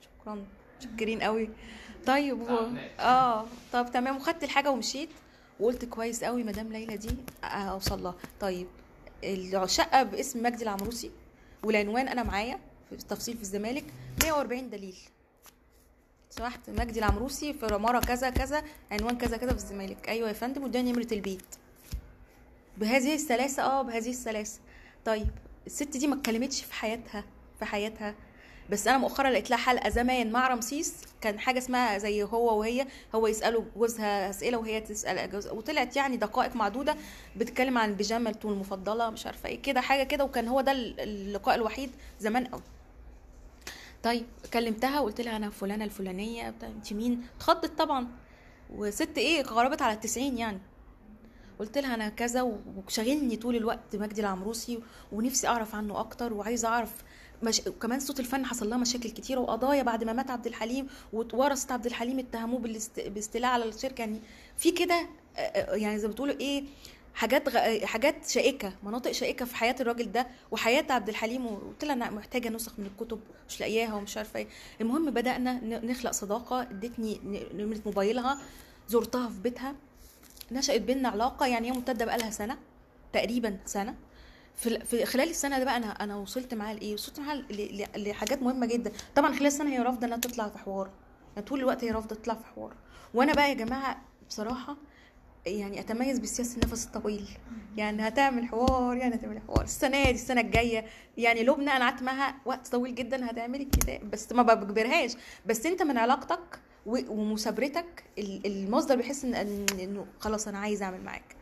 شكرا 0.00 0.44
شكرين 0.80 1.22
قوي. 1.22 1.50
طيب 2.06 2.40
و... 2.40 2.46
آه 3.00 3.46
طب 3.72 3.90
تمام. 3.92 4.16
وخدت 4.16 4.44
الحاجة 4.44 4.70
ومشيت. 4.70 5.08
وقلت 5.60 5.84
كويس 5.84 6.24
قوي 6.24 6.44
مدام 6.44 6.72
ليلى 6.72 6.96
دي 6.96 7.16
أوصل 7.44 8.02
لها. 8.02 8.14
طيب 8.40 8.66
الشقه 9.24 10.02
باسم 10.02 10.42
مجدي 10.42 10.62
العمروسي 10.62 11.10
والعنوان 11.64 12.08
أنا 12.08 12.22
معايا 12.22 12.58
في 12.88 12.94
التفصيل 12.94 13.36
في 13.36 13.42
الزمالك 13.42 13.84
140 14.22 14.70
دليل. 14.70 14.96
سمحت 16.30 16.70
مجدي 16.70 16.98
العمروسي 16.98 17.54
في 17.54 17.74
عماره 17.74 18.00
كذا 18.00 18.30
كذا 18.30 18.62
عنوان 18.90 19.18
كذا 19.18 19.36
كذا 19.36 19.50
في 19.50 19.56
الزمالك. 19.56 20.08
أيوه 20.08 20.28
يا 20.28 20.32
فندم 20.32 20.62
واداني 20.62 20.92
نمرة 20.92 21.08
البيت. 21.12 21.54
بهذه 22.78 23.14
السلاسة 23.14 23.62
آه 23.62 23.82
بهذه 23.82 24.10
السلاسة. 24.10 24.60
طيب 25.04 25.28
الست 25.66 25.96
دي 25.96 26.06
ما 26.06 26.14
اتكلمتش 26.14 26.62
في 26.62 26.72
حياتها 26.72 27.24
في 27.58 27.64
حياتها 27.64 28.14
بس 28.70 28.88
أنا 28.88 28.98
مؤخرا 28.98 29.30
لقيت 29.30 29.50
لها 29.50 29.58
حلقة 29.58 29.88
زمان 29.88 30.32
مع 30.32 30.48
رمسيس 30.48 30.94
كان 31.20 31.38
حاجة 31.38 31.58
اسمها 31.58 31.98
زي 31.98 32.22
هو 32.22 32.58
وهي 32.58 32.86
هو 33.14 33.26
يساله 33.26 33.64
جوزها 33.76 34.30
أسئلة 34.30 34.58
وهي 34.58 34.80
تسأل 34.80 35.30
جوزها 35.30 35.52
وطلعت 35.52 35.96
يعني 35.96 36.16
دقائق 36.16 36.56
معدودة 36.56 36.96
بتتكلم 37.36 37.78
عن 37.78 37.94
بيجامته 37.94 38.48
المفضلة 38.48 39.10
مش 39.10 39.26
عارفة 39.26 39.48
إيه 39.48 39.62
كده 39.62 39.80
حاجة 39.80 40.02
كده 40.02 40.24
وكان 40.24 40.48
هو 40.48 40.60
ده 40.60 40.72
اللقاء 40.72 41.54
الوحيد 41.54 41.90
زمان 42.20 42.46
قوي 42.46 42.62
طيب 44.02 44.26
كلمتها 44.52 45.00
وقلت 45.00 45.20
لها 45.20 45.36
أنا 45.36 45.50
فلانة 45.50 45.84
الفلانية 45.84 46.50
بتاع 46.50 46.68
انت 46.68 46.92
مين؟ 46.92 47.26
اتخضت 47.36 47.78
طبعا. 47.78 48.08
وست 48.70 49.18
إيه 49.18 49.42
قربت 49.42 49.82
على 49.82 49.92
التسعين 49.94 50.38
يعني. 50.38 50.58
قلت 51.58 51.78
لها 51.78 51.94
أنا 51.94 52.08
كذا 52.08 52.42
وشاغلني 52.86 53.36
طول 53.36 53.56
الوقت 53.56 53.96
مجدي 53.96 54.20
العمروسي 54.20 54.80
ونفسي 55.12 55.48
أعرف 55.48 55.74
عنه 55.74 56.00
أكتر 56.00 56.32
وعايزة 56.32 56.68
أعرف 56.68 56.90
مش... 57.42 57.62
وكمان 57.66 58.00
صوت 58.00 58.20
الفن 58.20 58.46
حصل 58.46 58.70
لها 58.70 58.78
مشاكل 58.78 59.10
كتيرة 59.10 59.40
وقضايا 59.40 59.82
بعد 59.82 60.04
ما 60.04 60.12
مات 60.12 60.30
عبد 60.30 60.46
الحليم 60.46 60.86
وورثه 61.12 61.72
عبد 61.74 61.86
الحليم 61.86 62.18
اتهموه 62.18 62.58
بالاست... 62.60 63.00
باستيلاء 63.00 63.50
على 63.50 63.64
الشركة. 63.64 64.00
يعني 64.02 64.20
في 64.56 64.70
كده 64.70 65.06
يعني 65.72 65.98
زي 65.98 66.06
ما 66.08 66.12
بتقولوا 66.12 66.34
إيه 66.40 66.64
حاجات 67.14 67.48
غ... 67.48 67.84
حاجات 67.86 68.28
شائكة 68.28 68.72
مناطق 68.82 69.12
شائكة 69.12 69.44
في 69.44 69.56
حياة 69.56 69.74
الراجل 69.80 70.12
ده 70.12 70.26
وحياة 70.50 70.84
عبد 70.90 71.08
الحليم 71.08 71.46
وقلت 71.46 71.84
لها 71.84 71.92
أنا 71.92 72.10
محتاجة 72.10 72.48
نسخ 72.48 72.72
من 72.78 72.86
الكتب 72.86 73.20
مش 73.48 73.60
لاقياها 73.60 73.94
ومش 73.94 74.16
عارفة 74.16 74.38
إيه. 74.38 74.46
المهم 74.80 75.10
بدأنا 75.10 75.60
نخلق 75.84 76.10
صداقة 76.10 76.62
ادتني 76.62 77.20
نمرة 77.54 77.80
موبايلها 77.86 78.38
زرتها 78.88 79.28
في 79.28 79.40
بيتها 79.40 79.74
نشأت 80.52 80.80
بينا 80.80 81.08
علاقة 81.08 81.46
يعني 81.46 81.68
هي 81.68 81.72
ممتدة 81.72 82.04
بقالها 82.04 82.30
سنة 82.30 82.58
تقريبا 83.12 83.56
سنة. 83.66 83.94
في 84.58 85.04
خلال 85.04 85.30
السنة 85.30 85.58
ده 85.58 85.64
بقى 85.64 85.76
أنا 85.76 85.86
أنا 85.90 86.16
وصلت 86.16 86.54
معاها 86.54 86.74
لإيه؟ 86.74 86.94
وصلت 86.94 87.20
معاها 87.20 87.42
لحاجات 87.96 88.42
مهمة 88.42 88.66
جدا. 88.66 88.92
طبعا 89.16 89.32
خلال 89.32 89.46
السنة 89.46 89.70
هي 89.70 89.78
رافضة 89.78 90.06
إنها 90.06 90.16
تطلع 90.18 90.48
في 90.48 90.58
حوار. 90.58 90.90
يعني 91.36 91.46
طول 91.48 91.58
الوقت 91.60 91.84
هي 91.84 91.90
رافضة 91.90 92.16
تطلع 92.16 92.34
في 92.34 92.44
حوار. 92.46 92.74
وأنا 93.14 93.32
بقى 93.32 93.48
يا 93.48 93.54
جماعة 93.54 94.02
بصراحة 94.28 94.76
يعني 95.46 95.80
أتميز 95.80 96.18
بسياسة 96.18 96.54
النفس 96.62 96.86
الطويل. 96.86 97.28
يعني 97.76 98.08
هتعمل 98.08 98.46
حوار 98.46 98.96
يعني 98.96 99.14
هتعمل 99.14 99.40
حوار. 99.48 99.64
السنة 99.64 100.04
دي 100.04 100.10
السنة 100.10 100.40
الجاية. 100.40 100.84
يعني 101.16 101.42
لبنى 101.44 101.70
أنا 101.70 101.84
قعدت 101.84 102.02
معاها 102.02 102.34
وقت 102.46 102.68
طويل 102.68 102.94
جدا 102.94 103.30
هتعملي 103.30 103.62
الكتاب. 103.62 104.10
بس 104.10 104.32
ما 104.32 104.42
بجبرهاش 104.42 105.12
بس 105.46 105.66
أنت 105.66 105.82
من 105.82 105.98
علاقتك 105.98 106.58
ومثابرتك 106.86 108.04
ال- 108.18 108.46
المصدر 108.46 108.96
بيحس 108.96 109.24
ان 109.24 109.34
إنه 109.80 110.06
خلاص 110.20 110.48
أنا 110.48 110.58
عايز 110.58 110.82
أعمل 110.82 111.04
معاك. 111.04 111.36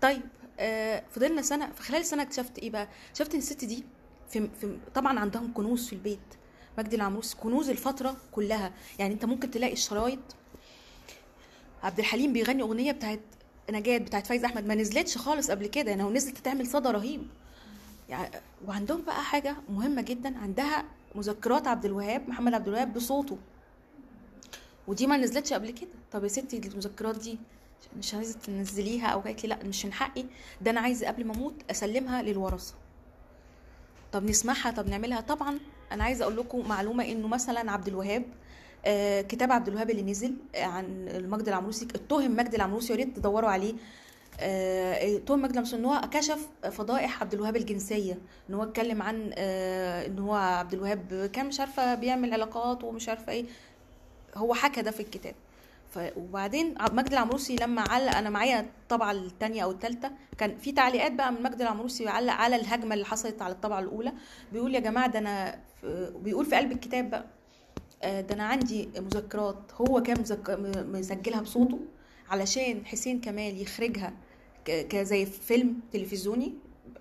طيب 0.00 0.22
آه 0.58 1.02
فضلنا 1.10 1.42
سنة 1.42 1.72
في 1.72 1.82
خلال 1.82 2.00
السنة 2.00 2.22
اكتشفت 2.22 2.58
إيه 2.58 2.70
بقى؟ 2.70 2.88
اكتشفت 3.08 3.32
إن 3.34 3.38
الست 3.38 3.64
دي 3.64 3.84
في, 4.30 4.48
في 4.60 4.78
طبعا 4.94 5.18
عندهم 5.20 5.52
كنوز 5.52 5.86
في 5.86 5.92
البيت. 5.92 6.18
مجدي 6.78 6.96
العمروس 6.96 7.34
كنوز 7.34 7.68
الفترة 7.70 8.16
كلها. 8.32 8.72
يعني 8.98 9.14
أنت 9.14 9.24
ممكن 9.24 9.50
تلاقي 9.50 9.72
الشرايط. 9.72 10.18
عبد 11.82 11.98
الحليم 11.98 12.32
بيغني 12.32 12.62
أغنية 12.62 12.92
بتاعت 12.92 13.20
نجاة 13.70 13.98
بتاعت 13.98 14.26
فايز 14.26 14.44
أحمد. 14.44 14.66
ما 14.66 14.74
نزلتش 14.74 15.18
خالص 15.18 15.50
قبل 15.50 15.66
كده. 15.66 15.90
يعني 15.90 16.02
هو 16.02 16.10
نزلت 16.10 16.38
تعمل 16.38 16.66
صدى 16.66 16.88
رهيب. 16.88 17.26
يعني 18.08 18.30
وعندهم 18.66 19.02
بقى 19.02 19.22
حاجة 19.22 19.56
مهمة 19.68 20.02
جدا. 20.02 20.38
عندها 20.38 20.84
مذكرات 21.14 21.68
عبد 21.68 21.84
الوهاب 21.84 22.28
محمد 22.28 22.54
عبد 22.54 22.68
الوهاب 22.68 22.94
بصوته. 22.94 23.38
ودي 24.86 25.06
ما 25.06 25.16
نزلتش 25.16 25.52
قبل 25.52 25.70
كده. 25.70 25.90
طب 26.12 26.22
يا 26.22 26.28
ستي 26.28 26.56
المذكرات 26.58 27.18
دي 27.18 27.38
مش 27.98 28.14
عايزة 28.14 28.38
تنزليها 28.38 29.06
أو 29.06 29.20
قالت 29.20 29.42
لي 29.42 29.48
لأ 29.48 29.64
مش 29.64 29.84
من 29.86 29.92
حقي. 29.92 30.24
ده 30.60 30.70
أنا 30.70 30.80
عايزة 30.80 31.06
قبل 31.06 31.24
ما 31.24 31.34
أموت 31.34 31.54
أسلمها 31.70 32.22
للورثة. 32.22 32.74
طب 34.12 34.24
نسمعها 34.24 34.70
طب 34.70 34.88
نعملها. 34.88 35.20
طبعا 35.20 35.58
أنا 35.92 36.04
عايزة 36.04 36.22
أقول 36.22 36.36
لكم 36.36 36.68
معلومة 36.68 37.04
إنه 37.04 37.28
مثلا 37.28 37.72
عبد 37.72 37.88
الوهاب 37.88 38.24
آه، 38.86 39.20
كتاب 39.20 39.52
عبد 39.52 39.68
الوهاب 39.68 39.90
اللي 39.90 40.02
نزل 40.02 40.34
عن 40.56 41.08
مجدي 41.30 41.50
العمروسي 41.50 41.84
اتهم 41.94 42.36
مجدي 42.36 42.56
العمروسي 42.56 42.92
يا 42.92 42.98
ريت 42.98 43.16
تدوروا 43.16 43.50
عليه. 43.50 43.74
آه، 44.40 45.16
اتهم 45.16 45.38
مجدي 45.42 45.52
العمروسي 45.52 45.76
إن 45.76 45.84
هو 45.84 46.00
كشف 46.12 46.48
فضائح 46.70 47.20
عبد 47.22 47.34
الوهاب 47.34 47.56
الجنسية 47.56 48.18
إن 48.50 48.54
هو 48.54 48.62
اتكلم 48.62 49.02
عن 49.02 49.30
آه، 49.34 50.06
إن 50.06 50.18
هو 50.18 50.34
عبد 50.34 50.74
الوهاب 50.74 51.30
كان 51.32 51.46
مش 51.46 51.60
عارفة 51.60 51.94
بيعمل 51.94 52.32
علاقات 52.32 52.84
ومش 52.84 53.08
عارفة 53.08 53.32
إيه. 53.32 53.44
هو 54.34 54.54
حكى 54.54 54.82
ده 54.82 54.90
في 54.90 55.00
الكتاب. 55.00 55.34
وبعدين 56.16 56.74
مجدي 56.92 57.14
العمروسي 57.14 57.56
لما 57.56 57.82
علق 57.82 58.16
أنا 58.16 58.30
معايا 58.30 58.60
الطبعة 58.60 59.12
الثانية 59.12 59.62
أو 59.64 59.70
الثالثه 59.70 60.10
كان 60.38 60.56
في 60.58 60.72
تعليقات 60.72 61.12
بقى 61.12 61.32
من 61.32 61.42
مجدي 61.42 61.62
العمروسي 61.62 62.04
بيعلق 62.04 62.32
على 62.32 62.56
الهجمة 62.56 62.94
اللي 62.94 63.04
حصلت 63.04 63.42
على 63.42 63.52
الطبعة 63.54 63.80
الأولى 63.80 64.12
بيقول 64.52 64.74
يا 64.74 64.80
جماعة 64.80 65.06
ده 65.06 65.18
أنا. 65.18 65.60
بيقول 66.22 66.46
في 66.46 66.56
قلب 66.56 66.72
الكتاب 66.72 67.10
بقى 67.10 67.24
آه، 68.02 68.20
ده 68.20 68.34
أنا 68.34 68.44
عندي 68.44 68.88
مذكرات 68.96 69.56
هو 69.74 70.02
كان 70.02 70.16
مسجلها 70.92 71.40
بصوته 71.40 71.80
علشان 72.30 72.86
حسين 72.86 73.20
كمال 73.20 73.62
يخرجها. 73.62 74.12
كزي 74.64 75.26
فيلم 75.26 75.80
تلفزيوني 75.92 76.54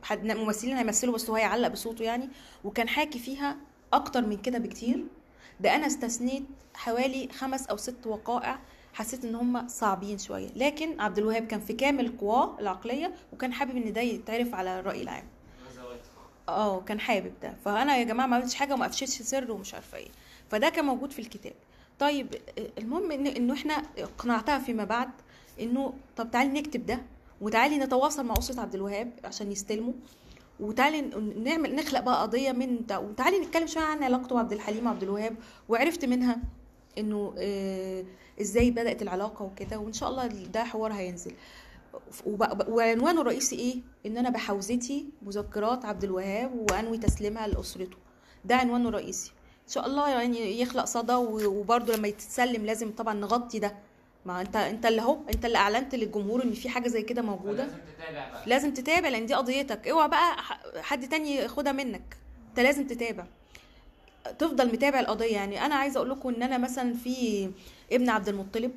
حد 0.03 0.25
ممثلين 0.31 0.77
هيمثلوا 0.77 1.13
بس 1.13 1.29
هو 1.29 1.35
هيعلق 1.35 1.67
بصوته 1.67 2.03
يعني 2.03 2.29
وكان 2.63 2.87
حاكي 2.89 3.19
فيها 3.19 3.57
أكتر 3.93 4.25
من 4.25 4.37
كده 4.37 4.57
بكتير 4.59 5.05
ده 5.59 5.75
أنا 5.75 5.87
استثنيت 5.87 6.43
حوالي 6.73 7.27
خمس 7.27 7.67
أو 7.67 7.77
ست 7.77 8.07
وقائع 8.07 8.59
حسيت 8.93 9.25
إن 9.25 9.35
هم 9.35 9.67
صعبين 9.67 10.17
شوية. 10.17 10.49
لكن 10.55 10.99
عبد 11.01 11.17
الوهاب 11.17 11.47
كان 11.47 11.59
في 11.59 11.73
كامل 11.73 12.17
قواه 12.17 12.59
العقلية 12.59 13.13
وكان 13.33 13.53
حابب 13.53 13.77
إن 13.77 13.93
ده 13.93 14.01
يتعرف 14.01 14.55
على 14.55 14.79
الرأي 14.79 15.01
العام. 15.01 15.23
آه 16.49 16.81
كان 16.81 16.99
حابب 16.99 17.31
ده. 17.41 17.53
فأنا 17.65 17.97
يا 17.97 18.03
جماعة 18.03 18.27
ما 18.27 18.35
عملتش 18.35 18.55
حاجة 18.55 18.73
وما 18.73 18.85
افشيتش 18.85 19.21
سر 19.21 19.51
ومش 19.51 19.73
عارفة 19.73 19.97
إيه. 19.97 20.09
فده 20.49 20.69
كان 20.69 20.85
موجود 20.85 21.11
في 21.11 21.19
الكتاب. 21.19 21.53
طيب 21.99 22.35
المهم 22.77 23.11
ان 23.11 23.27
انه 23.27 23.53
إحنا 23.53 23.73
اقنعتها 23.97 24.59
فيما 24.59 24.83
بعد 24.83 25.09
إنه 25.59 25.93
طب 26.17 26.31
تعالي 26.31 26.49
نكتب 26.59 26.85
ده 26.85 27.01
وتعالي 27.41 27.77
نتواصل 27.77 28.25
مع 28.25 28.33
اسره 28.37 28.61
عبد 28.61 28.75
الوهاب 28.75 29.11
عشان 29.23 29.51
يستلموا 29.51 29.93
وتعالي 30.59 31.01
نعمل 31.43 31.75
نخلق 31.75 31.99
بقى 31.99 32.21
قضية 32.21 32.51
من 32.51 32.79
وتعالي 32.91 33.39
نتكلم 33.39 33.67
شوية 33.67 33.83
عن 33.83 34.03
علاقته 34.03 34.35
بعبد 34.35 34.53
الحليم 34.53 34.85
وعبد 34.85 35.03
الوهاب 35.03 35.35
وعرفت 35.69 36.05
منها 36.05 36.37
إنه 36.97 37.33
آه 37.37 38.03
إزاي 38.41 38.71
بدأت 38.71 39.01
العلاقة 39.01 39.45
وكده 39.45 39.77
وإن 39.79 39.93
شاء 39.93 40.09
الله 40.09 40.27
ده 40.27 40.63
حوار 40.63 40.93
هينزل. 40.93 41.31
وعنوانه 42.67 43.21
الرئيسي 43.21 43.55
إيه؟ 43.55 43.75
إن 44.05 44.17
أنا 44.17 44.29
بحوزتي 44.29 45.05
مذكرات 45.21 45.85
عبد 45.85 46.03
الوهاب 46.03 46.71
وأنوي 46.71 46.97
تسليمها 46.97 47.47
لأسرته. 47.47 47.97
ده 48.45 48.55
عنوانه 48.55 48.89
الرئيسي. 48.89 49.31
إن 49.67 49.73
شاء 49.73 49.85
الله 49.87 50.09
يعني 50.09 50.61
يخلق 50.61 50.85
صدى 50.85 51.13
و- 51.13 51.59
وبرضه 51.59 51.95
لما 51.95 52.07
يتسلم 52.07 52.65
لازم 52.65 52.91
طبعا 52.91 53.13
نغطي 53.13 53.59
ده. 53.59 53.75
ما 54.25 54.41
أنت 54.41 54.55
أنت 54.55 54.85
اللي 54.85 55.01
أهو 55.01 55.17
أنت 55.33 55.45
اللي 55.45 55.57
أعلنت 55.57 55.95
للجمهور 55.95 56.43
إن 56.43 56.53
في 56.53 56.69
حاجة 56.69 56.87
زي 56.87 57.01
كده 57.01 57.21
موجودة. 57.21 57.63
لازم 57.65 57.77
تتابع 57.97 58.29
بقى. 58.29 58.43
لازم 58.45 58.73
تتابع 58.73 59.09
لأن 59.09 59.25
دي 59.25 59.33
قضيتك. 59.33 59.87
اوعى 59.87 60.07
بقى 60.09 60.35
حد 60.81 61.09
تاني 61.09 61.35
ياخدها 61.35 61.71
منك. 61.71 62.17
أنت 62.49 62.59
لازم 62.59 62.87
تتابع. 62.87 63.25
تفضل 64.39 64.67
متابع 64.73 64.99
القضية. 64.99 65.33
يعني 65.33 65.65
أنا 65.65 65.75
عايزة 65.75 65.97
أقول 65.97 66.09
لكم 66.09 66.29
إن 66.29 66.43
أنا 66.43 66.57
مثلا 66.57 66.93
في 66.93 67.49
ابن 67.91 68.09
عبد 68.09 68.29
المطلب 68.29 68.71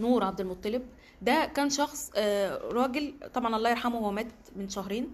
نور 0.00 0.24
عبد 0.24 0.40
المطلب 0.40 0.82
ده 1.22 1.44
كان 1.56 1.70
شخص 1.70 2.10
آه، 2.16 2.56
راجل 2.56 3.14
طبعا 3.34 3.56
الله 3.56 3.70
يرحمه 3.70 3.98
هو 3.98 4.10
مات 4.10 4.26
من 4.56 4.68
شهرين 4.68 5.10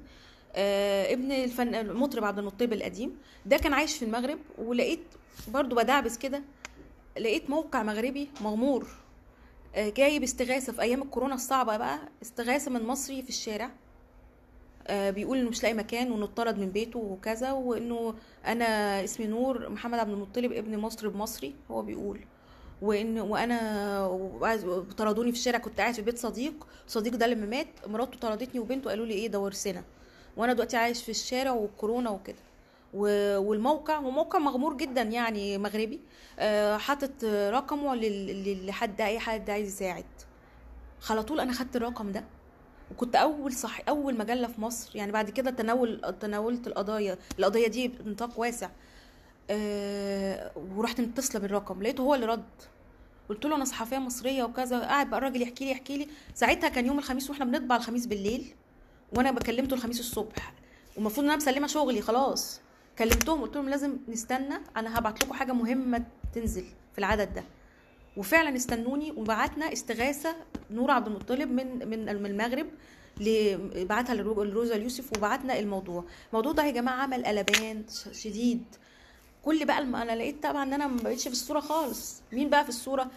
آه، 0.57 1.13
ابن 1.13 1.33
الفن 1.33 1.75
المطرب 1.75 2.25
عبد 2.25 2.39
المطلب 2.39 2.73
القديم. 2.73 3.19
ده 3.47 3.57
كان 3.57 3.73
عايش 3.73 3.97
في 3.99 4.05
المغرب 4.05 4.39
ولقيت 4.59 5.01
برضو 5.49 5.77
بدعبس 5.77 6.19
كده 6.19 6.43
لقيت 7.21 7.51
موقع 7.51 7.83
مغربي 7.83 8.29
مغمور 8.41 8.87
آه، 9.75 9.89
جايب 9.91 10.23
استغاثة 10.23 10.73
في 10.73 10.83
أيام 10.83 11.03
الكورونا 11.03 11.35
الصعبة 11.35 11.77
بقى 11.77 11.99
استغاثة 12.23 12.71
من 12.71 12.87
مصري 12.87 13.23
في 13.23 13.29
الشارع. 13.29 13.71
بيقول 14.91 15.39
إنه 15.39 15.51
مش 15.51 15.63
لاقي 15.63 15.75
مكان 15.75 16.13
وإنه 16.13 16.25
اتطرد 16.25 16.59
من 16.59 16.71
بيته 16.71 16.99
وكذا 16.99 17.53
وإنه 17.53 18.15
أنا 18.47 18.65
اسمي 19.05 19.27
نور 19.27 19.69
محمد 19.69 19.99
عبد 19.99 20.11
المطلب 20.11 20.53
ابن 20.53 20.79
مطرب 20.79 21.17
مصري 21.17 21.55
هو 21.71 21.83
بيقول. 21.83 22.21
وان 22.83 23.19
وأنا 23.19 24.79
طردوني 24.99 25.33
في 25.33 25.39
الشارع 25.39 25.59
كنت 25.59 25.81
قاعد 25.81 25.95
في 25.95 26.03
بيت 26.03 26.19
صديق 26.19 26.67
صديق 26.87 27.15
ده 27.17 27.27
لما 27.27 27.47
مات 27.47 27.67
مراته 27.87 28.19
طردتني 28.19 28.61
وبنته 28.61 28.91
قالوا 28.91 29.07
لي 29.07 29.15
إيه 29.15 29.29
ده 29.29 29.41
ورثنا. 29.41 29.85
وأنا 30.37 30.53
دلوقتي 30.53 30.77
عايش 30.77 31.03
في 31.03 31.09
الشارع 31.09 31.53
والكورونا 31.53 32.11
وكده. 32.11 32.37
والموقع 33.39 33.97
هو 33.99 34.11
موقع 34.11 34.39
مغمور 34.39 34.77
جدا 34.77 35.03
يعني 35.03 35.59
مغربي 35.59 36.01
آه، 36.39 36.77
حاطط 36.77 37.25
رقمه 37.25 37.95
لحد 38.67 39.01
أي 39.01 39.19
حد 39.19 39.51
عايز 39.51 39.69
يساعد. 39.69 40.05
على 41.11 41.23
طول 41.23 41.41
أنا 41.41 41.53
خدت 41.53 41.77
الرقم 41.77 42.13
ده. 42.13 42.25
وكنت 42.91 43.17
أول 43.17 43.53
صح 43.53 43.81
أول 43.89 44.19
مجلة 44.19 44.47
في 44.49 44.61
مصر 44.61 44.97
يعني 44.97 45.13
بعد 45.13 45.31
كده 45.31 45.51
تناول 45.51 46.15
تناولت 46.21 46.67
القضايا. 46.67 47.19
القضية 47.39 47.67
دي 47.67 47.89
بنطاق 47.89 48.41
واسع. 48.41 48.71
أه 49.51 50.53
ورحت 50.77 51.01
متصلة 51.01 51.41
بالرقم. 51.41 51.83
لقيته 51.83 52.03
هو 52.03 52.15
اللي 52.15 52.27
رد. 52.27 52.45
قلت 53.29 53.45
له 53.45 53.57
أنا 53.57 53.65
صحفية 53.65 53.99
مصرية 53.99 54.45
وكذا. 54.45 54.81
قاعد 54.81 55.11
بقى 55.11 55.19
الراجل 55.19 55.43
يحكي 55.43 55.65
لي 55.65 55.71
يحكي 55.71 55.97
لي. 55.97 56.09
ساعتها 56.35 56.69
كان 56.69 56.87
يوم 56.87 56.99
الخميس 56.99 57.31
وإحنا 57.31 57.45
بنطبع 57.45 57.77
الخميس 57.77 58.07
بالليل 58.07 58.55
وأنا 59.17 59.31
بكلمته 59.31 59.75
الخميس 59.75 60.01
الصبح. 60.01 60.53
والمفروض 60.97 61.25
إن 61.25 61.31
أنا 61.31 61.37
مسلمة 61.37 61.67
شغلي 61.67 62.01
خلاص. 62.01 62.61
كلمتهم 62.99 63.43
قلت 63.43 63.57
لهم 63.57 63.69
لازم 63.69 63.97
نستنى. 64.09 64.55
أنا 64.77 64.99
هبعت 64.99 65.25
لكم 65.25 65.33
حاجة 65.33 65.53
مهمة 65.53 66.05
تنزل 66.35 66.65
في 66.93 66.99
العدد 66.99 67.35
ده. 67.35 67.45
وفعلا 68.17 68.57
استنوني 68.57 69.11
وبعتنا 69.13 69.73
استغاثة 69.73 70.37
نور 70.71 70.91
عبد 70.91 71.07
المطلب 71.07 71.51
من 71.51 71.89
من 71.89 72.09
المغرب 72.09 72.67
بعتها 73.89 74.15
لرو- 74.15 74.39
لروزا 74.43 74.77
اليوسف 74.77 75.17
وبعتنا 75.17 75.59
الموضوع. 75.59 76.05
الموضوع 76.31 76.53
ده 76.53 76.65
يا 76.65 76.71
جماعة 76.71 77.03
عمل 77.03 77.25
قلبان 77.27 77.85
شديد. 78.13 78.65
كل 79.45 79.65
بقى 79.65 79.79
الم... 79.79 79.97
أنا 79.97 80.13
لقيت 80.17 80.43
طبعا 80.43 80.63
إن 80.63 80.73
أنا 80.73 80.87
ما 80.87 81.03
بقتش 81.03 81.23
في 81.23 81.33
الصورة 81.33 81.61
خالص. 81.61 82.23
مين 82.33 82.51
بقى 82.51 82.63
في 82.63 82.69
الصورة؟ 82.69 83.11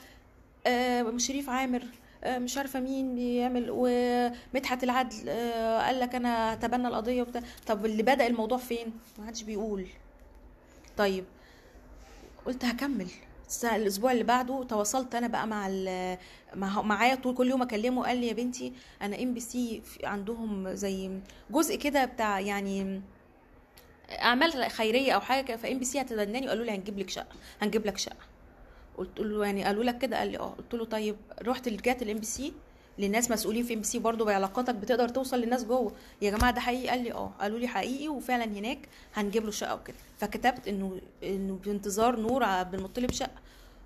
آه 0.68 1.18
شريف 1.18 1.50
عامر. 1.50 1.84
آه 2.24 2.38
مش 2.40 2.58
عارفة 2.58 2.80
مين 2.80 3.16
بيعمل 3.16 3.68
ومدحت 3.72 4.84
العدل. 4.84 5.30
آه 5.30 5.82
قال 5.86 6.00
لك 6.00 6.16
أنا 6.16 6.54
هتبنى 6.54 6.88
القضية 6.88 7.22
وبتاع. 7.22 7.42
طب 7.68 7.86
اللي 7.86 8.04
بدأ 8.04 8.28
الموضوع 8.28 8.58
فين؟ 8.58 8.94
ما 9.20 9.28
حدش 9.28 9.44
بيقول. 9.44 9.88
طيب 10.98 11.24
قلت 12.46 12.66
هكمل. 12.66 13.08
الأسبوع 13.64 14.12
اللي 14.12 14.24
بعده 14.24 14.64
تواصلت 14.64 15.16
أنا 15.16 15.28
بقى 15.28 15.48
مع 15.48 16.82
معايا 16.82 17.16
طول 17.16 17.36
كل 17.36 17.50
يوم 17.50 17.62
أكلمه 17.62 18.06
قال 18.06 18.18
لي 18.18 18.28
يا 18.28 18.34
بنتي 18.34 18.74
أنا 19.02 19.24
إم 19.24 19.34
بي 19.34 19.40
سي 19.40 19.82
عندهم 20.04 20.70
زي 20.74 21.12
جزء 21.50 21.76
كده 21.76 22.06
بتاع 22.06 22.40
يعني 22.40 23.02
أعمال 24.12 24.72
خيرية 24.72 25.12
أو 25.12 25.22
حاجة 25.22 25.56
فإم 25.56 25.80
بي 25.80 25.86
سي 25.86 26.02
هتتبناني 26.02 26.46
وقالوا 26.48 26.66
لي 26.66 26.72
هنجيب 26.72 27.00
لك 27.00 27.10
شقة 27.10 27.36
هنجيب 27.62 27.86
لك 27.86 27.98
شقة. 27.98 28.16
قلت 28.98 29.20
له 29.20 29.46
يعني 29.46 29.64
قالوا 29.64 29.84
لك 29.84 29.98
كده 29.98 30.18
قال 30.20 30.28
لي 30.32 30.40
آه. 30.40 30.56
قلت 30.58 30.74
له 30.74 30.86
طيب 30.86 31.16
رحت 31.42 31.70
لجهه 31.70 31.98
الام 32.02 32.18
بي 32.18 32.26
سي 32.26 32.54
للناس 33.00 33.32
مسؤولين 33.32 33.64
في 33.64 33.74
ام 33.74 33.84
سي 33.84 34.00
برضه 34.00 34.26
بعلاقاتك 34.26 34.76
بتقدر 34.76 35.10
توصل 35.10 35.38
للناس 35.40 35.64
جوه. 35.66 35.92
يا 36.22 36.32
جماعة 36.32 36.52
ده 36.54 36.62
حقيقي؟ 36.62 36.88
قال 36.88 37.04
لي 37.04 37.12
آه. 37.14 37.32
قالوا 37.42 37.60
لي 37.60 37.68
حقيقي 37.68 38.08
وفعلا 38.08 38.44
هناك 38.46 38.80
هنجيب 39.16 39.46
له 39.46 39.52
شقة 39.52 39.76
وكده. 39.76 39.98
فكتبت 40.18 40.68
إنه 40.68 41.02
إنه 41.24 41.60
بانتظار 41.66 42.20
نور 42.20 42.44
عبد 42.44 42.74
المطلب 42.74 43.12
شقه 43.12 43.32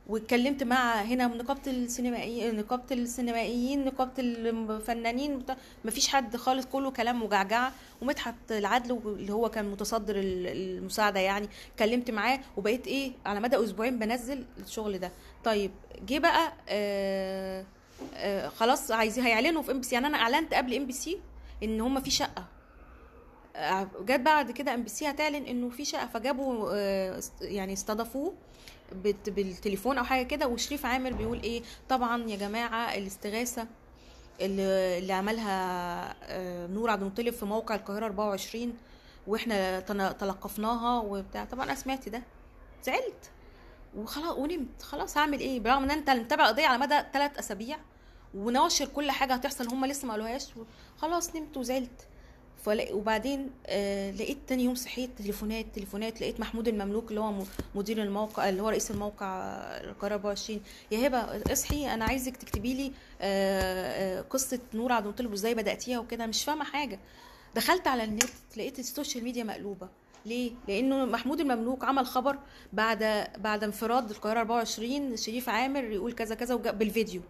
واتكلمت 0.08 0.64
مع 0.64 1.02
هنا 1.02 1.28
نقابة 1.28 1.62
السينمائيين 1.68 2.56
نقابة 2.58 2.84
السينمائيين 2.92 3.86
نقابة 3.86 4.12
الفنانين 4.20 5.44
مفيش 5.86 6.08
حد 6.08 6.36
خالص 6.38 6.66
كله 6.66 6.92
كلام 6.92 7.24
مجعجعة 7.24 7.74
ومدحت 8.02 8.36
العدل 8.52 9.00
اللي 9.06 9.34
هو 9.34 9.50
كان 9.50 9.66
متصدر 9.72 10.16
ال- 10.16 10.48
المساعدة 10.48 11.20
يعني. 11.20 11.48
كلمت 11.80 12.12
معاه 12.12 12.40
وبقيت 12.58 12.88
إيه 12.88 13.12
على 13.26 13.40
مدى 13.40 13.64
أسبوعين 13.64 14.00
بنزل 14.00 14.46
الشغل 14.60 15.00
ده. 15.00 15.12
طيب 15.44 15.72
جه 16.06 16.20
بقى 16.20 16.54
آه 16.70 17.66
آه 18.16 18.48
خلاص 18.48 18.92
عايزين 18.92 19.24
هيعلنوا 19.24 19.62
في 19.62 19.72
إم 19.72 19.78
بي 19.80 19.84
سي. 19.88 19.96
يعني 19.96 20.08
أنا 20.08 20.18
أعلنت 20.18 20.54
قبل 20.54 20.74
إم 20.74 20.86
بي 20.86 20.94
سي 20.94 21.20
إن 21.64 21.82
هم 21.82 22.00
في 22.02 22.12
شقة. 22.12 22.46
آه، 23.56 23.88
جت 24.02 24.20
بعد 24.20 24.52
كده 24.52 24.74
إم 24.74 24.84
بي 24.84 24.90
سي 24.90 25.10
هتعلن 25.10 25.46
إنه 25.46 25.70
في 25.70 25.86
شقة. 25.86 26.08
فجابوا 26.08 26.70
آه، 26.74 27.22
يعني 27.42 27.74
استضافوه 27.74 28.34
بالتليفون 29.26 29.98
أو 29.98 30.04
حاجة 30.04 30.24
كده. 30.28 30.48
وشريف 30.48 30.86
عامر 30.86 31.14
بيقول 31.14 31.42
إيه 31.42 31.62
طبعا 31.90 32.24
يا 32.30 32.36
جماعة 32.38 32.96
الاستغاثة 32.96 33.68
اللي, 34.42 34.98
اللي 34.98 35.14
عملها 35.14 36.16
نور 36.68 36.90
عبد 36.90 37.02
المطلب 37.02 37.30
في 37.34 37.46
موقع 37.46 37.76
القاهرة 37.76 38.06
24 38.06 38.74
وإحنا 39.28 39.80
تلقفناها 40.20 41.00
وبتاع. 41.02 41.46
طبعا 41.46 41.64
أنا 41.66 41.76
سمعت 41.76 42.10
ده. 42.10 42.22
زعلت. 42.84 43.32
وخلاص 43.98 44.38
ونمت. 44.38 44.82
خلاص 44.82 45.18
هعمل 45.18 45.40
إيه؟ 45.40 45.60
برغم 45.60 45.84
إن 45.84 45.92
انت 45.92 46.10
متابع 46.10 46.48
قضية 46.48 46.68
على 46.68 46.78
مدى 46.78 47.02
ثلاث 47.14 47.38
أسابيع 47.38 47.78
وناشر 48.36 48.86
كل 48.88 49.12
حاجة 49.12 49.34
هتحصل 49.34 49.68
هم 49.68 49.86
لسه 49.86 50.08
ما 50.08 50.14
قالوهاش. 50.14 50.48
خلاص 50.98 51.36
نمت 51.36 51.58
وزعلت. 51.58 52.08
وبعدين 52.68 53.50
آه 53.66 54.12
لقيت 54.12 54.38
تاني 54.48 54.64
يوم 54.64 54.76
صحيت 54.76 55.10
تليفونات 55.18 55.66
تليفونات 55.76 56.22
لقيت 56.22 56.40
محمود 56.40 56.68
المملوك 56.68 57.10
اللي 57.10 57.20
هو 57.22 57.34
مدير 57.76 58.04
الموقع 58.04 58.50
اللي 58.50 58.62
هو 58.62 58.70
رئيس 58.70 58.92
الموقع 58.92 59.28
القاهره 59.84 60.14
24 60.14 60.62
يا 60.92 61.08
هبة 61.08 61.18
اصحي 61.54 61.94
أنا 61.94 62.06
عايزك 62.06 62.38
تكتبي 62.38 62.74
لي 62.74 62.92
آه 63.22 64.20
آه 64.20 64.22
قصة 64.22 64.60
نور 64.74 64.92
عبد 64.92 65.06
المطلب 65.06 65.32
وإزاي 65.32 65.56
بدأتيها 65.56 66.00
وكده. 66.00 66.26
مش 66.26 66.44
فاهمة 66.44 66.64
حاجة. 66.66 67.00
دخلت 67.56 67.88
على 67.88 68.04
النت 68.04 68.24
لقيت 68.58 68.80
ال 68.80 68.86
social 68.86 69.24
media 69.24 69.44
مقلوبة. 69.44 69.88
ليه؟ 70.26 70.52
لأنه 70.68 71.06
محمود 71.06 71.40
المملوك 71.40 71.84
عمل 71.84 72.06
خبر 72.06 72.38
بعد 72.74 73.28
بعد 73.38 73.64
انفراد 73.64 74.10
القاهرة 74.12 74.40
24 74.40 75.18
شريف 75.18 75.50
عامر 75.50 75.84
يقول 75.84 76.14
كذا 76.14 76.36
كذا 76.36 76.56
بالفيديو. 76.56 77.22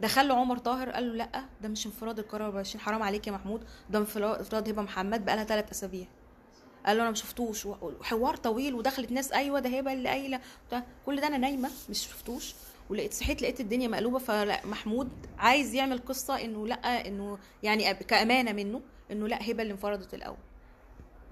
دخل 0.00 0.28
له 0.28 0.34
عمر 0.34 0.58
طاهر 0.58 0.90
قال 0.90 1.08
له 1.08 1.14
لأ 1.14 1.44
ده 1.60 1.68
مش 1.68 1.86
انفراد 1.86 2.18
القاهره 2.18 2.44
24 2.44 2.80
حرام 2.80 3.02
عليك 3.02 3.26
يا 3.26 3.32
محمود 3.32 3.64
ده 3.90 3.98
انفراد 3.98 4.68
هبة 4.68 4.82
محمد 4.82 5.24
بقالها 5.24 5.44
ثلاث 5.44 5.70
أسابيع 5.70 6.06
قال 6.86 6.96
له 6.96 7.02
أنا 7.02 7.10
ما 7.10 7.16
شفتوش 7.16 7.66
وحوار 7.66 8.36
طويل 8.36 8.74
ودخلت 8.74 9.12
ناس 9.12 9.32
أيوه 9.32 9.60
ده 9.60 9.78
هبة 9.78 9.92
اللي 9.92 10.08
قايلة. 10.08 10.40
كل 11.06 11.20
ده 11.20 11.26
أنا 11.26 11.38
نايمة 11.38 11.70
مش 11.90 11.98
شفتوش 12.06 12.54
ولقيت 12.90 13.12
صحيت 13.12 13.42
لقيت 13.42 13.60
الدنيا 13.60 13.88
مقلوبة 13.88 14.18
فلا 14.18 14.66
محمود 14.66 15.08
عايز 15.38 15.74
يعمل 15.74 15.98
قصة 15.98 16.44
إنه 16.44 16.66
لأ 16.66 17.06
إنه 17.06 17.38
يعني 17.62 17.94
كأمانة 17.94 18.52
منه 18.52 18.80
إنه 19.10 19.28
لأ 19.28 19.50
هبة 19.50 19.62
اللي 19.62 19.72
انفردت 19.72 20.14
الأول 20.14 20.36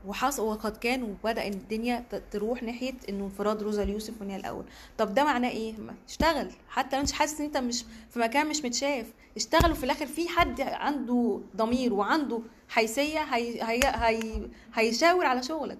وحصل 0.06 0.42
وقد 0.42 0.76
كان 0.76 1.02
وبدأ 1.02 1.46
الدنيا 1.46 2.04
تروح 2.30 2.62
ناحية 2.62 2.94
إنه 3.08 3.24
انفراد 3.24 3.62
روزا 3.62 3.82
اليوسف 3.82 4.22
من 4.22 4.30
هي 4.30 4.36
الأول. 4.36 4.64
طب 4.98 5.14
ده 5.14 5.24
معناه 5.24 5.50
إيه؟ 5.50 5.74
اشتغل. 6.08 6.50
حتى 6.68 6.96
لو 6.96 7.02
انت 7.02 7.10
حاسس 7.10 7.40
إن 7.40 7.46
أنت 7.46 7.56
مش 7.56 7.84
في 8.10 8.18
مكان 8.18 8.46
مش 8.48 8.64
متشاف. 8.64 9.06
اشتغل 9.36 9.72
وفي 9.72 9.84
الآخر 9.84 10.06
في 10.06 10.28
حد 10.28 10.60
عنده 10.60 11.40
ضمير 11.56 11.94
وعنده 11.94 12.40
حيثية 12.68 13.20
هي 13.20 13.62
هي 13.62 13.80
هي 13.84 14.48
هيشاور 14.74 15.26
على 15.26 15.42
شغلك. 15.42 15.78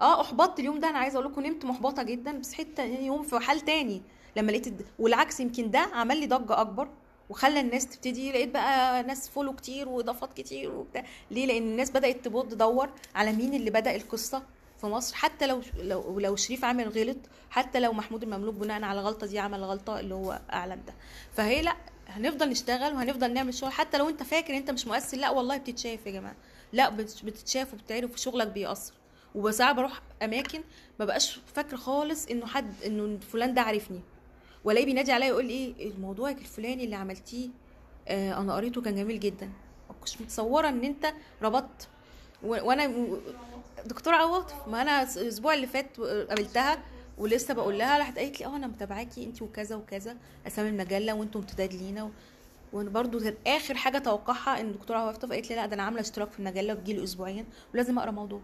آه 0.00 0.20
أحبطت 0.20 0.60
اليوم 0.60 0.80
ده. 0.80 0.90
أنا 0.90 0.98
عايزة 0.98 1.18
أقول 1.18 1.32
لكم 1.32 1.46
نمت 1.46 1.64
محبطة 1.64 2.02
جدا. 2.02 2.32
بس 2.38 2.56
تاني 2.76 3.06
يوم 3.06 3.22
في 3.22 3.38
حال 3.38 3.60
تاني. 3.60 4.02
لما 4.36 4.50
لقيت 4.50 4.66
الد... 4.66 4.86
والعكس 4.98 5.40
يمكن 5.40 5.70
ده 5.70 5.78
عمل 5.78 6.20
لي 6.20 6.26
ضجة 6.26 6.60
أكبر. 6.60 6.88
وخلى 7.30 7.60
الناس 7.60 7.86
تبتدي 7.86 8.32
لقيت 8.32 8.48
بقى 8.48 9.02
ناس 9.02 9.28
فولو 9.28 9.52
كتير 9.52 9.88
وإضافات 9.88 10.32
كتير 10.32 10.70
وبتاع. 10.70 11.04
ليه؟ 11.30 11.46
لأن 11.46 11.62
الناس 11.62 11.90
بدأت 11.90 12.24
تبص 12.24 12.44
تدور 12.44 12.90
على 13.14 13.32
مين 13.32 13.54
اللي 13.54 13.70
بدأ 13.70 13.96
القصة 13.96 14.42
في 14.80 14.86
مصر. 14.86 15.14
حتى 15.16 15.46
لو 15.46 15.62
لو 15.82 16.20
لو 16.20 16.36
شريف 16.36 16.64
عامل 16.64 16.88
غلط 16.88 17.16
حتى 17.50 17.80
لو 17.80 17.92
محمود 17.92 18.22
المملوك 18.22 18.54
بناء 18.54 18.82
على 18.82 19.00
غلطة 19.00 19.26
دي 19.26 19.38
عمل 19.38 19.64
غلطة 19.64 20.00
اللي 20.00 20.14
هو 20.14 20.40
أعلن 20.52 20.80
ده. 20.86 20.94
فهي 21.36 21.62
لأ 21.62 21.76
هنفضل 22.08 22.48
نشتغل 22.50 22.94
وهنفضل 22.94 23.32
نعمل 23.34 23.54
شغل. 23.54 23.72
حتى 23.72 23.98
لو 23.98 24.08
أنت 24.08 24.22
فاكر 24.22 24.56
أنت 24.56 24.70
مش 24.70 24.86
مؤثر 24.86 25.16
لأ 25.18 25.30
والله 25.30 25.56
بتتشاف 25.56 26.06
يا 26.06 26.10
جماعة. 26.12 26.36
لأ 26.72 26.88
بت- 26.88 27.24
بتتشاف 27.24 27.74
وبتعرف 27.74 28.12
وشغلك 28.14 28.46
بيأثر. 28.46 28.92
وساعات 29.34 29.76
بروح 29.76 30.00
أماكن 30.22 30.60
ما 31.00 31.04
بقاش 31.04 31.40
فاكره 31.54 31.76
خالص 31.76 32.26
إنه 32.26 32.46
حد 32.46 32.74
إنه 32.86 33.18
فلان 33.32 33.54
ده 33.54 33.60
عارفني. 33.60 34.00
والاقيه 34.64 34.86
بينادي 34.86 35.12
عليا 35.12 35.26
يقول 35.26 35.44
لي 35.46 35.74
إيه 35.78 35.90
الموضوع 35.90 36.30
الفلاني 36.30 36.84
اللي 36.84 36.96
عملتيه؟ 36.96 37.48
آه 38.08 38.40
أنا 38.40 38.54
قريته 38.54 38.82
كان 38.82 38.94
جميل 38.96 39.20
جدا. 39.20 39.46
ما 39.88 39.94
كنتش 40.00 40.20
متصورة 40.20 40.68
إن 40.68 40.84
أنت 40.84 41.12
ربطت. 41.42 41.88
وأنا 42.42 42.92
دكتورة 43.86 44.16
عواطف 44.16 44.68
ما 44.68 44.82
أنا 44.82 45.02
الأسبوع 45.02 45.54
اللي 45.54 45.66
فات 45.66 46.00
قابلتها 46.00 46.82
ولسه 47.18 47.54
بقول 47.54 47.78
لها 47.78 47.98
راحت 47.98 48.18
قالت 48.18 48.40
لي 48.40 48.46
آه 48.46 48.56
أنا 48.56 48.66
متابعاكي 48.66 49.24
انت 49.24 49.42
وكذا 49.42 49.76
وكذا 49.76 50.16
أسامي 50.46 50.68
المجلة 50.68 51.14
وأنتم 51.14 51.40
امتداد 51.40 51.72
لينا. 51.74 52.10
وأنا 52.72 52.90
برضو 52.90 53.20
كانت 53.20 53.36
آخر 53.46 53.74
حاجة 53.74 53.96
اتوقعها 53.96 54.60
إن 54.60 54.66
الدكتوره 54.66 54.98
عواطف 54.98 55.32
قالت 55.32 55.50
لي 55.50 55.56
لا 55.56 55.66
ده 55.66 55.74
أنا 55.74 55.82
عاملة 55.82 56.00
اشتراك 56.00 56.32
في 56.32 56.38
المجلة 56.38 56.74
بتجيلي 56.74 57.04
اسبوعيا 57.04 57.44
ولازم 57.74 57.98
أقرأ 57.98 58.10
موضوع 58.10 58.40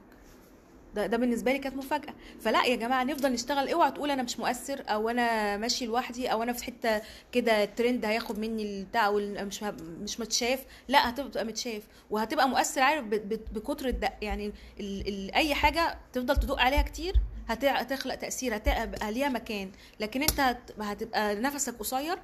ده 0.94 1.06
ده 1.06 1.16
بالنسبة 1.16 1.52
لي 1.52 1.58
كانت 1.58 1.76
مفاجأة. 1.76 2.14
فلا 2.40 2.64
يا 2.64 2.76
جماعة 2.76 3.04
نفضل 3.04 3.32
نشتغل. 3.32 3.68
اوعى 3.68 3.90
تقول 3.90 4.10
أنا 4.10 4.22
مش 4.22 4.38
مؤثر 4.38 4.82
أو 4.88 5.08
أنا 5.08 5.56
ماشي 5.56 5.86
لوحدي 5.86 6.32
أو 6.32 6.42
أنا 6.42 6.52
في 6.52 6.64
حتة 6.64 7.02
كده 7.32 7.64
ترند 7.64 8.04
هياخد 8.04 8.38
مني 8.38 8.62
البتاع 8.80 9.10
مش 9.10 9.62
مش 10.02 10.20
متشاف. 10.20 10.64
لا 10.88 11.08
هتبقى 11.10 11.44
متشاف 11.44 11.82
وهتبقى 12.10 12.48
مؤثر 12.48 12.80
عارف 12.82 13.04
بكتر 13.52 13.88
الدق 13.88 14.12
يعني 14.22 14.52
ال 14.80 15.08
ال 15.08 15.34
أي 15.34 15.54
حاجة 15.54 15.98
تفضل 16.12 16.36
تدق 16.36 16.60
عليها 16.60 16.82
كتير 16.82 17.14
هت- 17.48 17.64
هتخلق 17.64 18.14
تأثير 18.14 18.56
هتبقى 18.56 19.12
ليها 19.12 19.28
مكان. 19.28 19.70
لكن 20.00 20.22
أنت 20.22 20.40
هت- 20.40 20.80
هتبقى 20.80 21.34
نفسك 21.34 21.78
قصير 21.78 22.18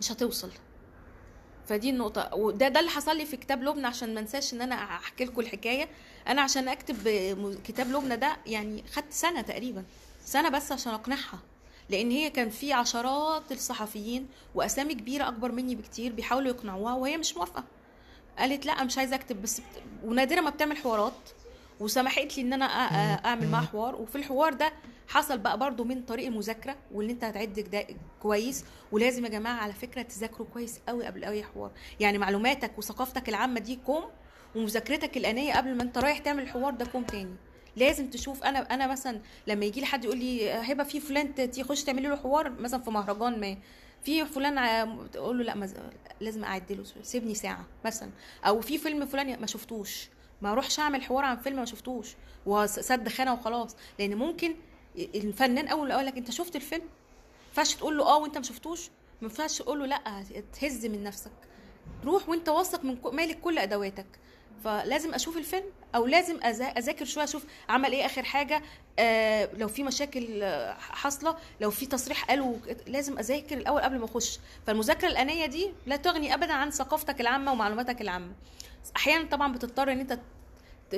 مش 0.00 0.12
هتوصل. 0.12 0.50
فدي 1.68 1.90
النقطة. 1.90 2.34
وده 2.34 2.68
ده 2.68 2.80
اللي 2.80 2.90
حصل 2.90 3.16
لي 3.16 3.26
في 3.26 3.36
كتاب 3.36 3.62
لبنى 3.62 3.86
عشان 3.86 4.14
ما 4.14 4.20
انساش 4.20 4.54
إن 4.54 4.62
أنا 4.62 4.74
أحكي 4.74 5.24
لكم 5.24 5.40
الحكاية. 5.40 5.88
أنا 6.28 6.42
عشان 6.42 6.68
أكتب 6.68 6.96
كتاب 7.64 7.90
لبنى 7.90 8.16
ده 8.16 8.36
يعني 8.46 8.84
خدت 8.92 9.12
سنة 9.12 9.40
تقريبا 9.40 9.84
سنة 10.24 10.48
بس 10.48 10.72
عشان 10.72 10.92
أقنعها. 10.92 11.38
لأن 11.90 12.10
هي 12.10 12.30
كان 12.30 12.50
في 12.50 12.72
عشرات 12.72 13.52
الصحفيين 13.52 14.28
وأسامي 14.54 14.94
كبيرة 14.94 15.28
أكبر 15.28 15.52
مني 15.52 15.74
بكتير 15.74 16.12
بيحاولوا 16.12 16.48
يقنعوها 16.48 16.94
وهي 16.94 17.16
مش 17.16 17.36
موافقة. 17.36 17.64
قالت 18.38 18.66
لا 18.66 18.84
مش 18.84 18.98
عايزة 18.98 19.14
أكتب 19.16 19.42
بس 19.42 19.60
بت... 19.60 19.82
ونادرا 20.04 20.40
ما 20.40 20.50
بتعمل 20.50 20.76
حوارات. 20.76 21.12
وسمحت 21.80 22.36
لي 22.36 22.42
إن 22.42 22.52
أنا 22.52 22.64
أعمل 23.24 23.48
معاها 23.48 23.66
حوار. 23.66 23.94
وفي 23.94 24.16
الحوار 24.16 24.52
ده 24.54 24.72
حصل 25.12 25.38
بقى 25.38 25.58
برضو 25.58 25.84
من 25.84 26.02
طريق 26.02 26.26
المذاكرة 26.26 26.76
واللي 26.92 27.12
أنت 27.12 27.24
هتعد 27.24 27.52
ده 27.72 27.86
كويس. 28.22 28.64
ولازم 28.92 29.24
يا 29.24 29.30
جماعة 29.30 29.54
على 29.62 29.72
فكرة 29.72 30.02
تذاكروا 30.02 30.46
كويس 30.52 30.80
قوي 30.88 31.06
قبل 31.06 31.24
أي 31.24 31.42
حوار. 31.42 31.70
يعني 32.00 32.18
معلوماتك 32.18 32.78
وثقافتك 32.78 33.28
العامة 33.28 33.60
دي 33.60 33.76
كوم 33.86 34.04
ومذاكرتك 34.56 35.16
الآنية 35.16 35.54
قبل 35.56 35.74
ما 35.76 35.82
أنت 35.82 35.98
رايح 35.98 36.18
تعمل 36.18 36.42
الحوار 36.42 36.74
ده 36.74 36.84
كوم 36.84 37.04
تاني. 37.04 37.34
لازم 37.76 38.10
تشوف. 38.10 38.44
أنا 38.44 38.58
أنا 38.74 38.86
مثلا 38.86 39.20
لما 39.46 39.64
يجي 39.64 39.80
لي 39.80 39.86
حد 39.86 40.04
يقول 40.04 40.18
لي 40.18 40.50
هبه 40.52 40.84
في 40.84 41.00
فلان 41.00 41.34
تخش 41.34 41.84
تعملي 41.84 42.08
له 42.08 42.16
حوار 42.16 42.50
مثلا 42.50 42.82
في 42.82 42.90
مهرجان 42.90 43.40
ما 43.40 43.56
في 44.04 44.24
فلان 44.24 44.96
تقول 45.12 45.38
له 45.38 45.44
لا 45.44 45.54
مز... 45.56 45.74
لازم 46.20 46.44
اعدله 46.44 46.84
سيبني 47.02 47.34
ساعة 47.34 47.66
مثلا. 47.84 48.10
أو 48.46 48.60
في 48.60 48.78
فيلم 48.78 49.06
فلان 49.06 49.40
ما 49.40 49.46
شفتوش 49.46 50.08
ما 50.42 50.52
أروحش 50.52 50.80
أعمل 50.80 51.02
حوار 51.02 51.24
عن 51.24 51.36
فيلم 51.36 51.56
ما 51.56 51.64
شفتوش 51.64 52.14
وسد 52.46 53.08
خانة 53.08 53.32
وخلاص. 53.32 53.76
لأن 53.98 54.14
ممكن 54.14 54.54
الفنان 54.96 55.68
أول 55.68 55.90
يقول 55.90 56.06
لك 56.06 56.16
أنت 56.16 56.30
شفت 56.30 56.56
الفيلم؟ 56.56 56.84
ينفعش 57.48 57.74
تقول 57.74 57.98
له 57.98 58.04
آه 58.04 58.18
وأنت 58.18 58.38
ما 58.38 58.44
شفتوش. 58.44 58.88
ما 58.88 59.28
ينفعش 59.28 59.58
تقول 59.58 59.78
له 59.78 59.86
لا 59.86 60.24
تهز 60.60 60.86
من 60.86 61.02
نفسك. 61.04 61.30
روح 62.04 62.28
وأنت 62.28 62.48
واثق 62.48 62.84
من 62.84 62.98
مالك 63.12 63.40
كل 63.40 63.58
أدواتك. 63.58 64.06
فلازم 64.64 65.14
أشوف 65.14 65.36
الفيلم 65.36 65.64
أو 65.94 66.06
لازم 66.06 66.38
أذاكر 66.44 67.04
شوية 67.04 67.24
أشوف 67.24 67.44
عمل 67.68 67.92
إيه 67.92 68.06
آخر 68.06 68.22
حاجة. 68.22 68.62
آه 68.98 69.48
لو 69.56 69.68
في 69.68 69.82
مشاكل 69.82 70.42
آه، 70.42 70.72
حاصلة 70.74 71.36
لو 71.60 71.70
في 71.70 71.86
تصريح 71.86 72.24
قاله 72.24 72.60
لازم 72.86 73.18
أذاكر 73.18 73.56
الأول 73.58 73.80
قبل 73.80 73.98
ما 73.98 74.04
أخش. 74.04 74.38
فالمذاكرة 74.66 75.08
الانيه 75.08 75.46
دي 75.46 75.72
لا 75.86 75.96
تغني 75.96 76.34
ابدا 76.34 76.52
عن 76.52 76.70
ثقافتك 76.70 77.20
العامة 77.20 77.52
ومعلوماتك 77.52 78.00
العامة. 78.00 78.32
أحيانا 78.96 79.28
طبعا 79.28 79.52
بتضطر 79.52 79.92
إن 79.92 80.00
أنت 80.00 80.18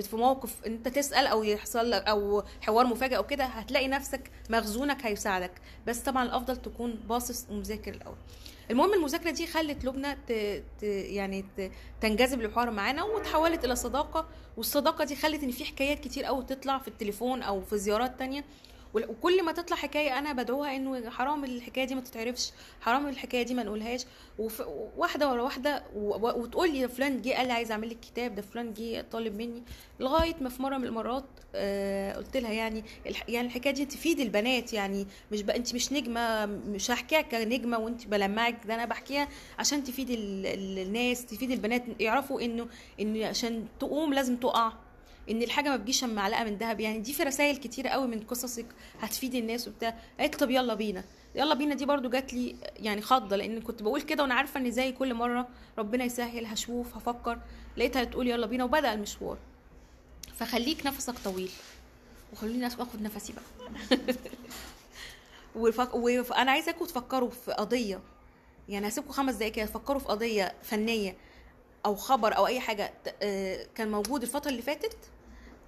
في 0.02 0.16
موقف 0.16 0.54
ان 0.66 0.72
انت 0.72 0.88
تسأل 0.88 1.26
أو 1.26 1.42
يحصل 1.44 1.90
لك 1.90 2.02
أو 2.02 2.42
حوار 2.60 2.86
مفاجئ 2.86 3.16
أو 3.16 3.26
كده 3.26 3.44
هتلاقي 3.44 3.88
نفسك 3.88 4.30
مخزونك 4.50 5.06
هيساعدك. 5.06 5.52
بس 5.86 5.98
طبعا 5.98 6.24
الأفضل 6.24 6.56
تكون 6.56 6.94
باصص 7.08 7.46
ومذاكر 7.50 7.94
الأول. 7.94 8.16
المهم 8.70 8.94
المذاكرة 8.94 9.30
دي 9.30 9.46
خلت 9.46 9.84
لبنى 9.84 10.14
ت... 10.14 10.32
ت... 10.80 10.82
يعني 10.82 11.44
ت... 11.56 11.70
تنجذب 12.00 12.40
للحوار 12.40 12.70
معانا 12.70 13.02
وتحولت 13.02 13.64
إلى 13.64 13.76
صداقة 13.76 14.26
والصداقة 14.56 15.04
دي 15.04 15.16
خلت 15.16 15.42
إن 15.42 15.50
في 15.50 15.64
حكايات 15.64 16.00
كتير 16.00 16.24
قوي 16.24 16.44
تطلع 16.44 16.78
في 16.78 16.88
التليفون 16.88 17.42
أو 17.42 17.60
في 17.60 17.78
زيارات 17.78 18.18
تانية. 18.18 18.44
وكل 18.94 19.44
ما 19.44 19.52
تطلع 19.52 19.76
حكاية 19.76 20.18
أنا 20.18 20.32
بدعوها 20.32 20.76
إنه 20.76 21.10
حرام 21.10 21.44
الحكاية 21.44 21.84
دي 21.84 21.94
ما 21.94 22.00
تتعرفش 22.00 22.52
حرام 22.80 23.06
الحكاية 23.08 23.42
دي 23.42 23.54
ما 23.54 23.62
نقولهاش. 23.62 24.04
واحدة 24.96 25.30
ورا 25.32 25.42
واحدة 25.42 25.82
وتقول 25.94 26.72
لي 26.72 26.88
فلان 26.88 27.22
جه 27.22 27.30
قال 27.34 27.46
لي 27.46 27.52
عايز 27.52 27.70
أعمل 27.70 27.90
لك 27.90 28.00
كتاب 28.00 28.34
ده 28.34 28.42
فلان 28.42 28.72
جه 28.74 29.04
طالب 29.12 29.34
مني 29.36 29.62
لغاية 30.00 30.34
ما 30.40 30.48
في 30.48 30.62
مرة 30.62 30.76
من 30.78 30.84
المرات 30.84 31.24
آه 31.54 32.12
قلت 32.16 32.36
لها 32.36 32.52
يعني. 32.52 32.84
يعني 33.28 33.46
الحكاية 33.46 33.72
دي 33.72 33.86
تفيد 33.86 34.20
البنات 34.20 34.72
يعني 34.72 35.06
مش. 35.32 35.40
أنت 35.40 35.74
مش 35.74 35.92
نجمة 35.92 36.46
مش 36.46 36.90
هحكيها 36.90 37.20
كنجمة 37.22 37.78
وأنت 37.78 38.06
بلمعك 38.06 38.56
ده 38.66 38.74
أنا 38.74 38.84
بحكيها 38.84 39.28
عشان 39.58 39.84
تفيد 39.84 40.10
ال... 40.10 40.46
ال- 40.46 40.78
الناس 40.78 41.26
تفيد 41.26 41.50
البنات 41.50 41.84
يعرفوا 42.00 42.40
إنه 42.40 42.66
ان 43.00 43.22
عشان 43.22 43.66
تقوم 43.80 44.14
لازم 44.14 44.36
تقع 44.36 44.72
إن 45.30 45.42
الحاجة 45.42 45.68
ما 45.68 45.76
بتجيش 45.76 46.04
من 46.04 46.14
معلقة 46.14 46.44
من 46.44 46.56
ذهب. 46.56 46.80
يعني 46.80 46.98
دي 46.98 47.12
في 47.12 47.22
رسائل 47.22 47.56
كتيره 47.56 47.88
قوي 47.88 48.06
من 48.06 48.20
قصصك 48.20 48.66
هتفيد 49.00 49.34
الناس 49.34 49.68
وبتاع. 49.68 49.98
قالت 50.20 50.34
طب 50.34 50.50
يلا 50.50 50.74
بينا. 50.74 51.04
يلا 51.34 51.54
بينا 51.54 51.74
دي 51.74 51.84
برضو 51.84 52.08
جات 52.10 52.34
لي 52.34 52.56
يعني 52.76 53.00
خضة 53.02 53.36
لأن 53.36 53.60
كنت 53.60 53.82
بقول 53.82 54.02
كده 54.02 54.22
وأنا 54.22 54.34
عارفة 54.34 54.60
إن 54.60 54.70
زي 54.70 54.92
كل 54.92 55.14
مرة 55.14 55.48
ربنا 55.78 56.04
يسهل 56.04 56.46
هشوف 56.46 56.96
هفكر. 56.96 57.38
لقيتها 57.76 58.04
تقول 58.04 58.28
يلا 58.28 58.46
بينا 58.46 58.64
وبدأ 58.64 58.92
المشوار. 58.94 59.38
فخليك 60.38 60.86
نفسك 60.86 61.18
طويل 61.24 61.50
وخليني 62.32 62.66
اخد 62.66 63.02
نفسي 63.02 63.32
بقى. 63.32 63.98
وفك... 65.56 65.94
وأنا 65.94 66.50
عايزاكم 66.50 66.84
تفكروا 66.84 67.30
في 67.30 67.52
قضية. 67.52 68.00
يعني 68.68 68.88
هسيبكم 68.88 69.12
خمس 69.12 69.34
دقايق 69.34 69.52
كده 69.52 69.66
تفكروا 69.66 69.98
في 69.98 70.06
قضية 70.06 70.54
فنية 70.62 71.16
أو 71.86 71.96
خبر 71.96 72.36
أو 72.36 72.46
أي 72.46 72.60
حاجة 72.60 72.92
آه، 73.22 73.66
كان 73.74 73.90
موجود 73.90 74.22
الفترة 74.22 74.50
اللي 74.50 74.62
فاتت؟ 74.62 74.96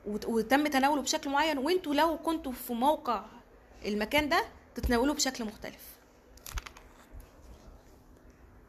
وتم 0.07 0.67
تناوله 0.67 1.03
بشكل 1.03 1.31
معين 1.31 1.59
وانتوا 1.59 1.95
لو 1.95 2.19
كنتوا 2.19 2.53
في 2.53 2.73
موقع 2.73 3.25
المكان 3.87 4.29
ده 4.29 4.45
تتناولوه 4.75 5.15
بشكل 5.15 5.45
مختلف. 5.45 5.96